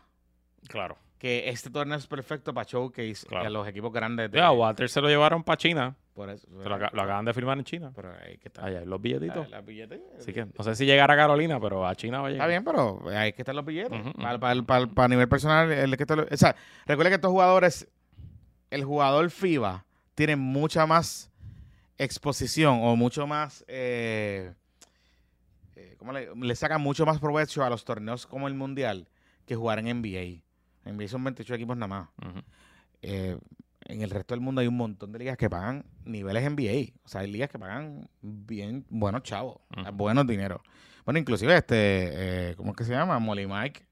Claro. 0.69 0.97
Que 1.19 1.49
este 1.49 1.69
torneo 1.69 1.97
es 1.97 2.07
perfecto 2.07 2.53
para 2.53 2.65
showcase 2.69 3.27
Claro. 3.27 3.47
a 3.47 3.49
los 3.49 3.67
equipos 3.67 3.91
grandes. 3.91 4.31
de- 4.31 4.37
Ya, 4.37 4.49
Walter 4.51 4.87
se 4.87 5.01
lo 5.01 5.09
llevaron 5.09 5.43
para 5.43 5.57
China. 5.57 5.95
Por 6.17 6.29
eso. 6.29 6.45
Se 6.47 6.67
lo, 6.67 6.75
aca- 6.75 6.89
lo 6.93 7.01
acaban 7.03 7.23
de 7.25 7.33
firmar 7.33 7.57
en 7.57 7.63
China. 7.63 7.91
Pero 7.95 8.11
hay 8.21 8.37
que 8.37 8.49
estar. 8.49 8.65
Allá 8.65 8.79
hay 8.79 8.85
los 8.85 9.01
billetitos. 9.01 9.47
Así 10.19 10.33
que 10.33 10.45
no 10.45 10.63
sé 10.63 10.75
si 10.75 10.85
llegará 10.85 11.13
a 11.13 11.17
Carolina, 11.17 11.59
pero 11.61 11.87
a 11.87 11.95
China 11.95 12.19
va 12.21 12.27
a 12.27 12.31
llegar. 12.31 12.49
Está 12.49 12.49
bien, 12.49 12.63
pero 12.65 13.09
hay 13.17 13.31
que 13.33 13.41
estar 13.43 13.55
los 13.55 13.63
billetes. 13.63 13.89
Para, 14.17 14.33
ujú. 14.35 14.39
para- 14.41 14.61
para- 14.63 14.87
para 14.87 15.07
nivel 15.07 15.29
personal, 15.29 15.71
el 15.71 15.95
que 15.95 16.03
estar- 16.03 16.27
o 16.29 16.37
sea, 16.37 16.55
recuerden 16.85 17.11
que 17.11 17.15
estos 17.15 17.31
jugadores, 17.31 17.87
el 18.71 18.83
jugador 18.83 19.29
FIBA 19.29 19.85
tiene 20.15 20.35
mucha 20.35 20.85
más 20.85 21.29
exposición 21.99 22.79
o 22.83 22.95
mucho 22.95 23.25
más, 23.27 23.63
eh, 23.67 24.53
eh, 25.75 25.95
¿cómo 25.97 26.11
le, 26.13 26.35
le 26.35 26.55
saca 26.55 26.77
mucho 26.77 27.05
más 27.05 27.19
provecho 27.19 27.63
a 27.63 27.69
los 27.69 27.85
torneos 27.85 28.25
como 28.27 28.47
el 28.47 28.53
Mundial 28.55 29.07
que 29.45 29.55
jugar 29.55 29.79
en 29.79 29.87
NBA. 30.01 30.41
En 30.85 30.95
NBA 30.97 31.07
son 31.07 31.23
28 31.23 31.53
equipos 31.55 31.77
nada 31.77 31.87
más. 31.87 32.09
Eh, 33.01 33.37
en 33.87 34.01
el 34.01 34.09
resto 34.09 34.35
del 34.35 34.41
mundo 34.41 34.61
hay 34.61 34.67
un 34.67 34.77
montón 34.77 35.11
de 35.11 35.19
ligas 35.19 35.37
que 35.37 35.49
pagan 35.49 35.85
niveles 36.05 36.43
NBA. 36.43 36.93
O 37.03 37.07
sea, 37.07 37.21
hay 37.21 37.31
ligas 37.31 37.49
que 37.49 37.57
pagan 37.57 38.09
bien 38.21 38.85
buenos 38.89 39.23
chavos, 39.23 39.61
buenos 39.93 40.27
dineros. 40.27 40.61
Bueno, 41.05 41.19
inclusive 41.19 41.55
este, 41.55 42.49
eh, 42.49 42.55
¿cómo 42.55 42.71
es 42.71 42.77
que 42.77 42.83
se 42.83 42.91
llama? 42.91 43.17
Molly 43.19 43.47
Mike 43.47 43.85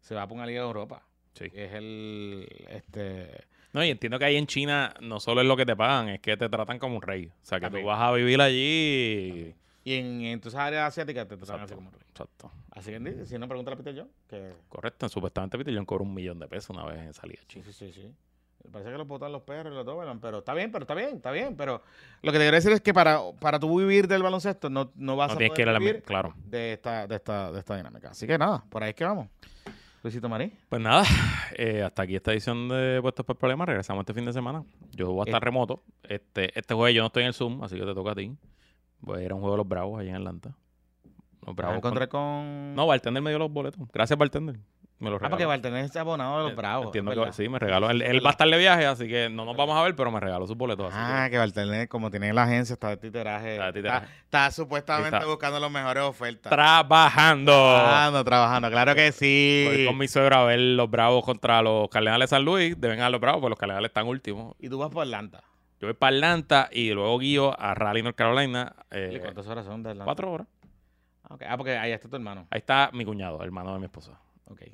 se 0.00 0.14
va 0.14 0.22
para 0.22 0.34
una 0.34 0.46
liga 0.46 0.60
de 0.60 0.66
Europa. 0.66 1.02
Sí. 1.34 1.44
Es 1.52 1.74
el, 1.74 2.48
este, 2.70 3.44
No, 3.72 3.84
y 3.84 3.90
entiendo 3.90 4.18
que 4.18 4.24
ahí 4.24 4.36
en 4.36 4.46
China 4.46 4.94
no 5.00 5.20
solo 5.20 5.42
es 5.42 5.46
lo 5.46 5.56
que 5.56 5.66
te 5.66 5.76
pagan, 5.76 6.08
es 6.08 6.20
que 6.20 6.36
te 6.36 6.48
tratan 6.48 6.78
como 6.78 6.96
un 6.96 7.02
rey. 7.02 7.26
O 7.26 7.44
sea, 7.44 7.60
que 7.60 7.70
tú 7.70 7.82
vas 7.84 8.00
a 8.00 8.12
vivir 8.12 8.40
allí. 8.40 9.54
y 9.84 9.94
en, 9.94 10.22
en 10.22 10.40
tus 10.40 10.54
áreas 10.54 10.88
asiáticas 10.88 11.28
te 11.28 11.36
tratan 11.36 11.60
así 11.60 11.74
como 11.74 11.90
rey. 11.90 12.00
Exacto. 12.08 12.50
Así 12.72 12.90
que 12.90 13.26
si 13.26 13.38
no, 13.38 13.46
pregunta 13.46 13.72
a 13.72 13.76
Peter 13.76 13.94
John, 13.96 14.10
que 14.28 14.52
Correcto. 14.68 15.08
Supuestamente 15.08 15.56
Peter 15.56 15.74
John 15.74 15.86
cobró 15.86 16.04
un 16.04 16.14
millón 16.14 16.38
de 16.38 16.48
pesos 16.48 16.70
una 16.70 16.84
vez 16.84 16.98
en 16.98 17.14
salida 17.14 17.40
china. 17.46 17.64
sí, 17.66 17.72
sí, 17.72 17.92
sí. 17.92 18.14
Parece 18.72 18.90
que 18.90 18.98
los 18.98 19.06
botan 19.06 19.30
los 19.32 19.42
perros 19.42 19.72
y 19.72 19.76
los 19.76 19.86
dobelan, 19.86 20.20
pero 20.20 20.38
está 20.38 20.52
bien, 20.52 20.70
pero 20.72 20.82
está 20.82 20.94
bien, 20.94 21.16
está 21.16 21.30
bien. 21.30 21.56
Pero 21.56 21.82
lo 22.22 22.32
que 22.32 22.38
te 22.38 22.44
quiero 22.44 22.56
decir 22.56 22.72
es 22.72 22.80
que 22.80 22.92
para, 22.92 23.20
para 23.40 23.58
tú 23.58 23.78
vivir 23.78 24.08
del 24.08 24.22
baloncesto 24.22 24.68
no, 24.68 24.90
no 24.96 25.16
vas 25.16 25.28
No 25.30 25.34
a 25.36 25.38
que 25.38 25.46
poder 25.48 25.60
ir 25.62 25.68
a 25.68 25.72
la... 25.72 25.78
vivir 25.78 26.02
Claro. 26.02 26.34
de 26.44 26.72
esta, 26.74 27.06
de 27.06 27.14
esta, 27.16 27.52
de 27.52 27.58
esta 27.60 27.76
dinámica. 27.76 28.10
Así 28.10 28.26
que 28.26 28.36
nada, 28.36 28.64
por 28.68 28.82
ahí 28.82 28.90
es 28.90 28.96
que 28.96 29.04
vamos. 29.04 29.28
Luisito 30.02 30.28
Marí. 30.28 30.52
Pues 30.68 30.80
nada, 30.82 31.04
eh, 31.56 31.82
hasta 31.82 32.02
aquí 32.02 32.16
esta 32.16 32.32
edición 32.32 32.68
de 32.68 32.98
Puestos 33.02 33.24
por 33.24 33.36
Problemas. 33.36 33.66
Regresamos 33.68 34.02
este 34.02 34.14
fin 34.14 34.24
de 34.24 34.32
semana. 34.32 34.64
Yo 34.92 35.12
voy 35.12 35.20
a 35.20 35.24
estar 35.30 35.42
Eh. 35.42 35.44
remoto. 35.44 35.82
Este, 36.02 36.56
este 36.58 36.74
jueves 36.74 36.94
yo 36.94 37.02
no 37.02 37.06
estoy 37.06 37.22
en 37.22 37.28
el 37.28 37.34
Zoom, 37.34 37.62
así 37.64 37.76
que 37.76 37.84
te 37.86 37.94
toca 37.94 38.12
a 38.12 38.14
ti. 38.14 38.32
Voy 39.00 39.20
a 39.20 39.24
ir 39.24 39.30
a 39.32 39.34
un 39.34 39.40
juego 39.40 39.54
de 39.54 39.58
los 39.58 39.68
Bravos 39.68 40.00
allá 40.00 40.10
en 40.10 40.16
Atlanta. 40.16 40.50
Los 41.44 41.54
Bravos. 41.54 41.76
encontrar 41.78 42.08
con- 42.08 42.20
con... 42.20 42.74
No, 42.74 42.86
Bartender 42.86 43.22
me 43.22 43.30
dio 43.30 43.38
los 43.38 43.50
boletos. 43.52 43.80
Gracias, 43.92 44.18
Bartender. 44.18 44.56
Me 44.98 45.10
los 45.10 45.22
ah, 45.22 45.28
porque 45.28 45.44
Bartender 45.44 45.84
es 45.84 45.94
abonado 45.96 46.38
de 46.38 46.42
los 46.44 46.52
Eh, 46.52 46.54
bravos. 46.54 46.86
Entiendo 46.86 47.24
que 47.24 47.32
sí, 47.34 47.48
me 47.50 47.58
regaló. 47.58 47.90
Él, 47.90 48.24
va 48.24 48.30
a 48.30 48.32
estar 48.32 48.48
de 48.48 48.56
viaje, 48.56 48.86
así 48.86 49.06
que 49.06 49.28
no 49.28 49.44
nos 49.44 49.54
vamos 49.54 49.76
a 49.76 49.82
ver, 49.82 49.94
pero 49.94 50.10
me 50.10 50.18
regaló 50.20 50.46
sus 50.46 50.56
boletos. 50.56 50.86
así 50.90 50.96
Ah, 50.98 51.28
que 51.30 51.36
Bartender, 51.36 51.86
como 51.88 52.10
tiene 52.10 52.32
la 52.32 52.44
agencia, 52.44 52.72
está 52.72 52.88
de 52.88 52.96
titeraje. 52.96 53.52
Está 53.54 53.66
de 53.66 53.72
titeraje. 53.74 54.06
Está, 54.06 54.46
está 54.46 54.50
supuestamente 54.52 55.16
Está- 55.16 55.28
buscando 55.28 55.60
las 55.60 55.70
mejores 55.70 56.02
que- 56.02 56.08
ofertas. 56.08 56.50
Trabajando. 56.50 57.52
Trabajando, 57.52 58.24
trabajando. 58.24 58.70
Claro 58.70 58.94
que 58.94 59.10
Voy 59.10 59.12
sí. 59.12 59.84
con 59.86 59.98
mi 59.98 60.08
suegra 60.08 60.40
a 60.40 60.44
ver 60.44 60.60
los 60.60 60.90
Bravos 60.90 61.24
contra 61.24 61.60
los 61.60 61.88
Cardenales 61.90 62.30
de 62.30 62.36
San 62.36 62.44
Luis. 62.46 62.80
Deben 62.80 63.00
a 63.00 63.10
los 63.10 63.20
Bravos, 63.20 63.40
porque 63.42 63.50
los 63.50 63.58
Cardenales 63.58 63.90
están 63.90 64.06
últimos. 64.06 64.54
Y 64.60 64.70
tú 64.70 64.78
vas 64.78 64.88
por 64.90 65.02
Atlanta. 65.02 65.42
Yo 65.78 65.88
voy 65.88 65.94
para 65.94 66.16
Atlanta 66.16 66.68
y 66.72 66.90
luego 66.92 67.18
guío 67.18 67.54
a 67.60 67.74
Raleigh, 67.74 68.02
North 68.02 68.16
Carolina. 68.16 68.74
eh, 68.90 69.12
¿Y 69.16 69.18
cuántas 69.20 69.46
horas 69.46 69.66
son 69.66 69.82
de 69.82 69.90
Atlanta? 69.90 70.06
cuatro 70.06 70.32
horas. 70.32 70.46
Ah. 71.28 71.36
Ah, 71.48 71.56
porque 71.58 71.76
ahí 71.76 71.92
está 71.92 72.08
tu 72.08 72.16
hermano. 72.16 72.46
Ahí 72.50 72.60
está 72.60 72.88
mi 72.94 73.04
cuñado, 73.04 73.42
hermano 73.44 73.74
de 73.74 73.80
mi 73.80 73.84
esposa, 73.86 74.12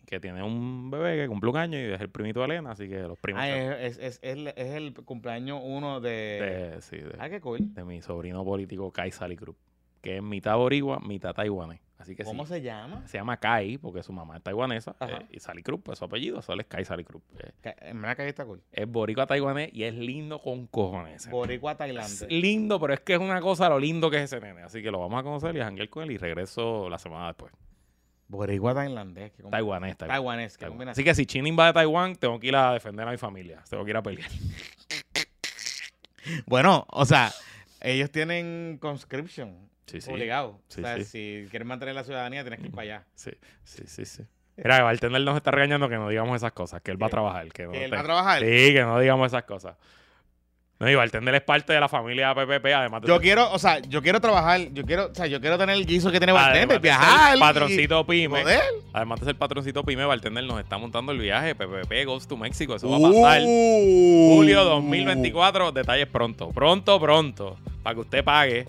Que 0.07 0.21
tiene 0.21 0.43
un 0.43 0.91
bebé 0.91 1.17
que 1.17 1.29
cumple 1.29 1.51
un 1.51 1.57
año 1.57 1.79
y 1.79 1.93
es 1.93 2.01
el 2.01 2.11
primito 2.11 2.41
de 2.41 2.47
Elena, 2.47 2.73
así 2.73 2.89
que 2.89 3.01
los 3.03 3.19
primos 3.19 3.43
Ah, 3.43 3.47
de, 3.47 3.87
es, 3.87 3.97
es, 3.99 4.03
es, 4.03 4.19
el, 4.23 4.49
es 4.49 4.57
el 4.75 4.93
cumpleaños 4.93 5.61
uno 5.65 6.01
de... 6.01 6.77
sí, 6.81 6.99
de- 6.99 7.17
Ah, 7.19 7.31
qué 7.31 7.41
cool. 7.41 7.73
de 7.75 7.83
mi 7.85 8.03
sobrino 8.03 8.45
político 8.45 8.93
Kai 8.93 9.11
Sally 9.11 9.37
Cruz, 9.37 9.57
que 10.03 10.17
es 10.19 10.23
mitad 10.23 10.57
boricua, 10.57 11.01
mitad 11.01 11.33
taiwanés. 11.33 11.81
Así 11.99 12.17
que 12.17 12.25
¿Cómo 12.25 12.45
sí, 12.45 12.55
se 12.55 12.63
llama? 12.63 13.07
se 13.07 13.17
llama 13.17 13.37
Kai 13.39 13.79
porque 13.79 14.03
su 14.03 14.13
mamá 14.13 14.37
es 14.37 14.43
taiwanesa 14.43 14.97
eh, 15.01 15.25
y 15.31 15.39
Sally 15.39 15.63
Cruz, 15.63 15.81
pues 15.85 15.99
su 16.01 16.05
apellido, 16.05 16.43
solo 16.43 16.61
es 16.61 16.67
Kai 16.67 16.85
Sally 16.85 17.05
Cruz. 17.05 17.23
Eh, 17.39 17.75
En 17.83 18.03
verdad 18.03 18.17
que 18.17 18.23
ahí 18.23 18.29
está 18.29 18.45
cool. 18.45 18.61
es 18.73 18.89
boricua 18.91 19.27
taiwanés 19.27 19.71
y 19.73 19.85
es 19.85 19.95
lindo 19.95 20.41
con 20.41 20.67
cojones. 20.67 21.31
Boricua, 21.31 21.73
Es 21.73 21.79
Tailandia. 21.79 22.27
lindo, 22.29 22.79
pero 22.81 22.93
es 22.95 23.01
que 23.01 23.15
es 23.15 23.21
una 23.21 23.41
cosa 23.41 23.69
lo 23.69 23.79
lindo 23.79 24.11
que 24.11 24.17
es 24.19 24.25
ese 24.25 24.41
nene. 24.41 24.63
Así 24.63 24.83
que 24.83 24.91
lo 24.91 24.99
vamos 24.99 25.21
a 25.21 25.23
conocer 25.23 25.55
y 25.57 25.61
a 25.61 25.65
janguear 25.65 25.89
con 25.89 26.03
él 26.03 26.11
y 26.11 26.19
regreso 26.19 26.89
la 26.91 26.99
semana 26.99 27.29
después. 27.29 27.53
Boricua, 28.33 28.75
tailandés. 28.75 29.31
com- 29.41 29.51
Taiwanés, 29.51 29.97
taiwanés. 29.97 30.09
Taiwanés. 30.09 30.57
Taiwán. 30.59 30.71
combinación. 30.73 30.93
Así 30.93 31.05
que 31.05 31.15
si 31.15 31.27
China 31.27 31.49
invade 31.49 31.73
Taiwán, 31.75 32.17
tengo 32.17 32.41
que 32.41 32.47
ir 32.49 32.57
a 32.57 32.73
defender 32.73 33.07
a 33.07 33.11
mi 33.11 33.19
familia. 33.19 33.63
Tengo 33.69 33.85
que 33.85 33.91
ir 33.91 33.97
a 33.97 34.03
pelear. 34.03 34.29
Bueno, 36.47 36.87
o 36.91 37.05
sea, 37.05 37.33
ellos 37.81 38.11
tienen 38.11 38.79
conscription. 38.81 39.69
Sí, 39.87 40.01
sí. 40.01 40.11
Obligado. 40.11 40.61
Sí, 40.69 40.81
o 40.81 40.85
sea, 40.85 41.03
si 41.05 41.47
quieres 41.51 41.67
mantener 41.67 41.95
la 41.97 42.05
ciudadanía, 42.05 42.43
tienes 42.43 42.61
que 42.61 42.67
ir 42.67 42.73
para 42.75 42.83
allá. 42.83 43.05
Sí, 43.15 43.33
sí, 43.65 43.83
sí, 43.87 44.05
sí. 44.05 44.23
Mira, 44.57 44.77
el 44.77 44.85
bartender 44.85 45.21
nos 45.23 45.37
está 45.37 45.51
regañando 45.51 45.89
que 45.89 45.97
no 45.97 46.09
digamos 46.09 46.37
esas 46.37 46.53
cosas, 46.53 46.81
que 46.83 46.91
él 46.93 47.03
va 47.03 47.09
a 47.09 47.11
trabajar. 47.11 47.49
Que, 47.53 47.65
no 47.65 47.73
Que 47.73 47.85
él 47.85 47.91
te- 47.91 47.97
va 47.97 48.03
a 48.03 48.05
trabajar. 48.05 48.41
Sí, 48.41 48.73
que 48.73 48.83
no 48.83 49.01
digamos 49.01 49.27
esas 49.27 49.43
cosas. 49.45 49.77
No, 50.83 50.91
y 50.91 50.97
Bartender 50.97 51.33
es 51.37 51.43
parte 51.43 51.73
de 51.73 51.79
la 51.79 51.89
familia 51.89 52.35
PPP, 52.35 52.67
además 52.75 53.03
de 53.03 53.07
Yo 53.09 53.21
quiero, 53.21 53.53
o 53.53 53.59
sea, 53.61 53.79
yo 53.79 54.03
quiero 54.03 54.21
trabajar, 54.21 54.61
yo 54.73 54.85
quiero, 54.85 55.11
o 55.13 55.15
sea, 55.15 55.29
yo 55.29 55.41
quiero 55.41 55.57
tener 55.57 55.77
el 55.77 55.87
guiso 55.87 56.11
que 56.11 56.19
tiene 56.19 56.33
Bartender, 56.33 56.81
viajar. 56.81 57.37
y- 57.37 57.41
patroncito 57.41 58.05
pyme. 58.05 58.41
joder. 58.43 58.61
Además 58.93 59.21
de 59.21 59.27
ser 59.27 59.37
patroncito 59.37 59.85
pyme, 59.85 60.05
Bartender 60.05 60.43
nos 60.43 60.59
está 60.59 60.79
montando 60.79 61.13
el 61.13 61.19
viaje 61.19 61.55
PPP 61.55 62.05
Goes 62.05 62.27
to 62.27 62.37
México. 62.37 62.75
Eso 62.75 62.91
va 62.91 62.97
a 62.97 63.01
pasar. 63.13 63.43
Uh. 63.45 64.35
Julio 64.35 64.65
2024, 64.65 65.71
detalles 65.71 66.09
pronto. 66.09 66.51
Pronto, 66.51 66.99
pronto. 67.01 67.57
Para 67.85 67.95
que 67.95 68.01
usted 68.01 68.25
pague 68.25 68.67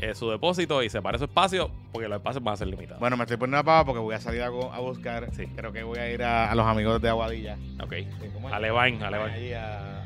eh, 0.00 0.14
su 0.14 0.30
depósito 0.30 0.82
y 0.82 0.88
separe 0.88 1.18
su 1.18 1.24
espacio, 1.24 1.70
porque 1.92 2.08
los 2.08 2.16
espacios 2.16 2.42
van 2.42 2.54
a 2.54 2.56
ser 2.56 2.68
limitados. 2.68 3.00
Bueno, 3.00 3.18
me 3.18 3.24
estoy 3.24 3.36
poniendo 3.36 3.58
la 3.58 3.64
pava 3.64 3.84
porque 3.84 4.00
voy 4.00 4.14
a 4.14 4.20
salir 4.20 4.40
a, 4.40 4.46
a 4.46 4.80
buscar. 4.80 5.28
Sí. 5.36 5.44
Creo 5.56 5.72
que 5.72 5.82
voy 5.82 5.98
a 5.98 6.10
ir 6.10 6.22
a, 6.22 6.50
a 6.50 6.54
los 6.54 6.66
amigos 6.66 7.02
de 7.02 7.10
Aguadilla. 7.10 7.58
ok. 7.82 7.92
Sí, 7.92 8.06
¿cómo 8.32 8.48
es? 8.48 8.54
A 8.54 8.60
Levain, 8.60 9.02
a 9.02 9.10
Levain. 9.10 9.34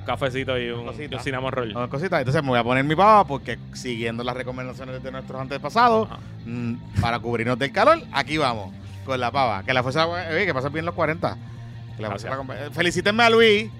Cafecito 0.05 0.59
y 0.59 0.71
un, 0.71 0.87
Cosita. 0.87 1.15
y 1.15 1.17
un 1.17 1.23
cinnamon 1.23 1.53
roll. 1.53 1.77
unas 1.77 1.89
cositas. 1.89 2.19
Entonces 2.21 2.43
me 2.43 2.49
voy 2.51 2.59
a 2.59 2.65
poner 2.65 2.85
mi 2.85 2.95
pava 2.95 3.25
porque 3.27 3.59
siguiendo 3.73 4.23
las 4.25 4.37
recomendaciones 4.37 5.03
de 5.03 5.11
nuestros 5.13 5.41
antepasados, 5.41 6.09
Ajá. 6.11 6.21
mm, 6.47 6.75
para 7.01 7.19
cubrirnos 7.19 7.59
del 7.59 7.73
calor, 7.73 8.01
aquí 8.13 8.37
vamos, 8.39 8.73
con 9.05 9.19
la 9.21 9.31
pava. 9.31 9.63
Que 9.65 9.73
la 9.75 9.83
fuerza, 9.83 10.07
oye, 10.07 10.47
que 10.47 10.55
pasen 10.55 10.73
bien 10.73 10.85
los 10.85 10.95
40. 10.95 11.37
Que 11.97 12.03
la 12.03 12.09
fuerza 12.09 12.29
la 12.29 12.55
eh, 12.67 12.71
Felicítenme 12.73 13.23
a 13.23 13.31
Luis. 13.31 13.71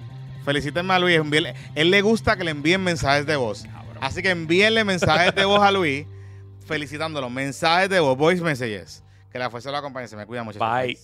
Felicítenme 0.43 0.93
a 0.93 0.99
Luis. 0.99 1.17
Envíenle- 1.19 1.53
él 1.75 1.91
le 1.91 2.01
gusta 2.01 2.35
que 2.37 2.43
le 2.43 2.51
envíen 2.51 2.83
mensajes 2.83 3.25
de 3.25 3.35
voz. 3.35 3.63
Cabrón. 3.65 3.97
Así 4.01 4.21
que 4.21 4.29
envíenle 4.29 4.83
mensajes 4.83 5.33
de 5.35 5.43
voz 5.45 5.61
a 5.61 5.71
Luis, 5.71 6.05
felicitándolo. 6.65 7.29
Mensajes 7.29 7.89
de 7.89 7.99
voz, 7.99 8.17
voice 8.17 8.41
messages. 8.43 9.03
Que 9.31 9.39
la 9.39 9.49
fuerza 9.49 9.69
lo 9.71 9.77
acompañe. 9.77 10.07
Se 10.07 10.15
me 10.15 10.25
cuida 10.25 10.43
mucho. 10.43 10.59
Bye. 10.59 10.97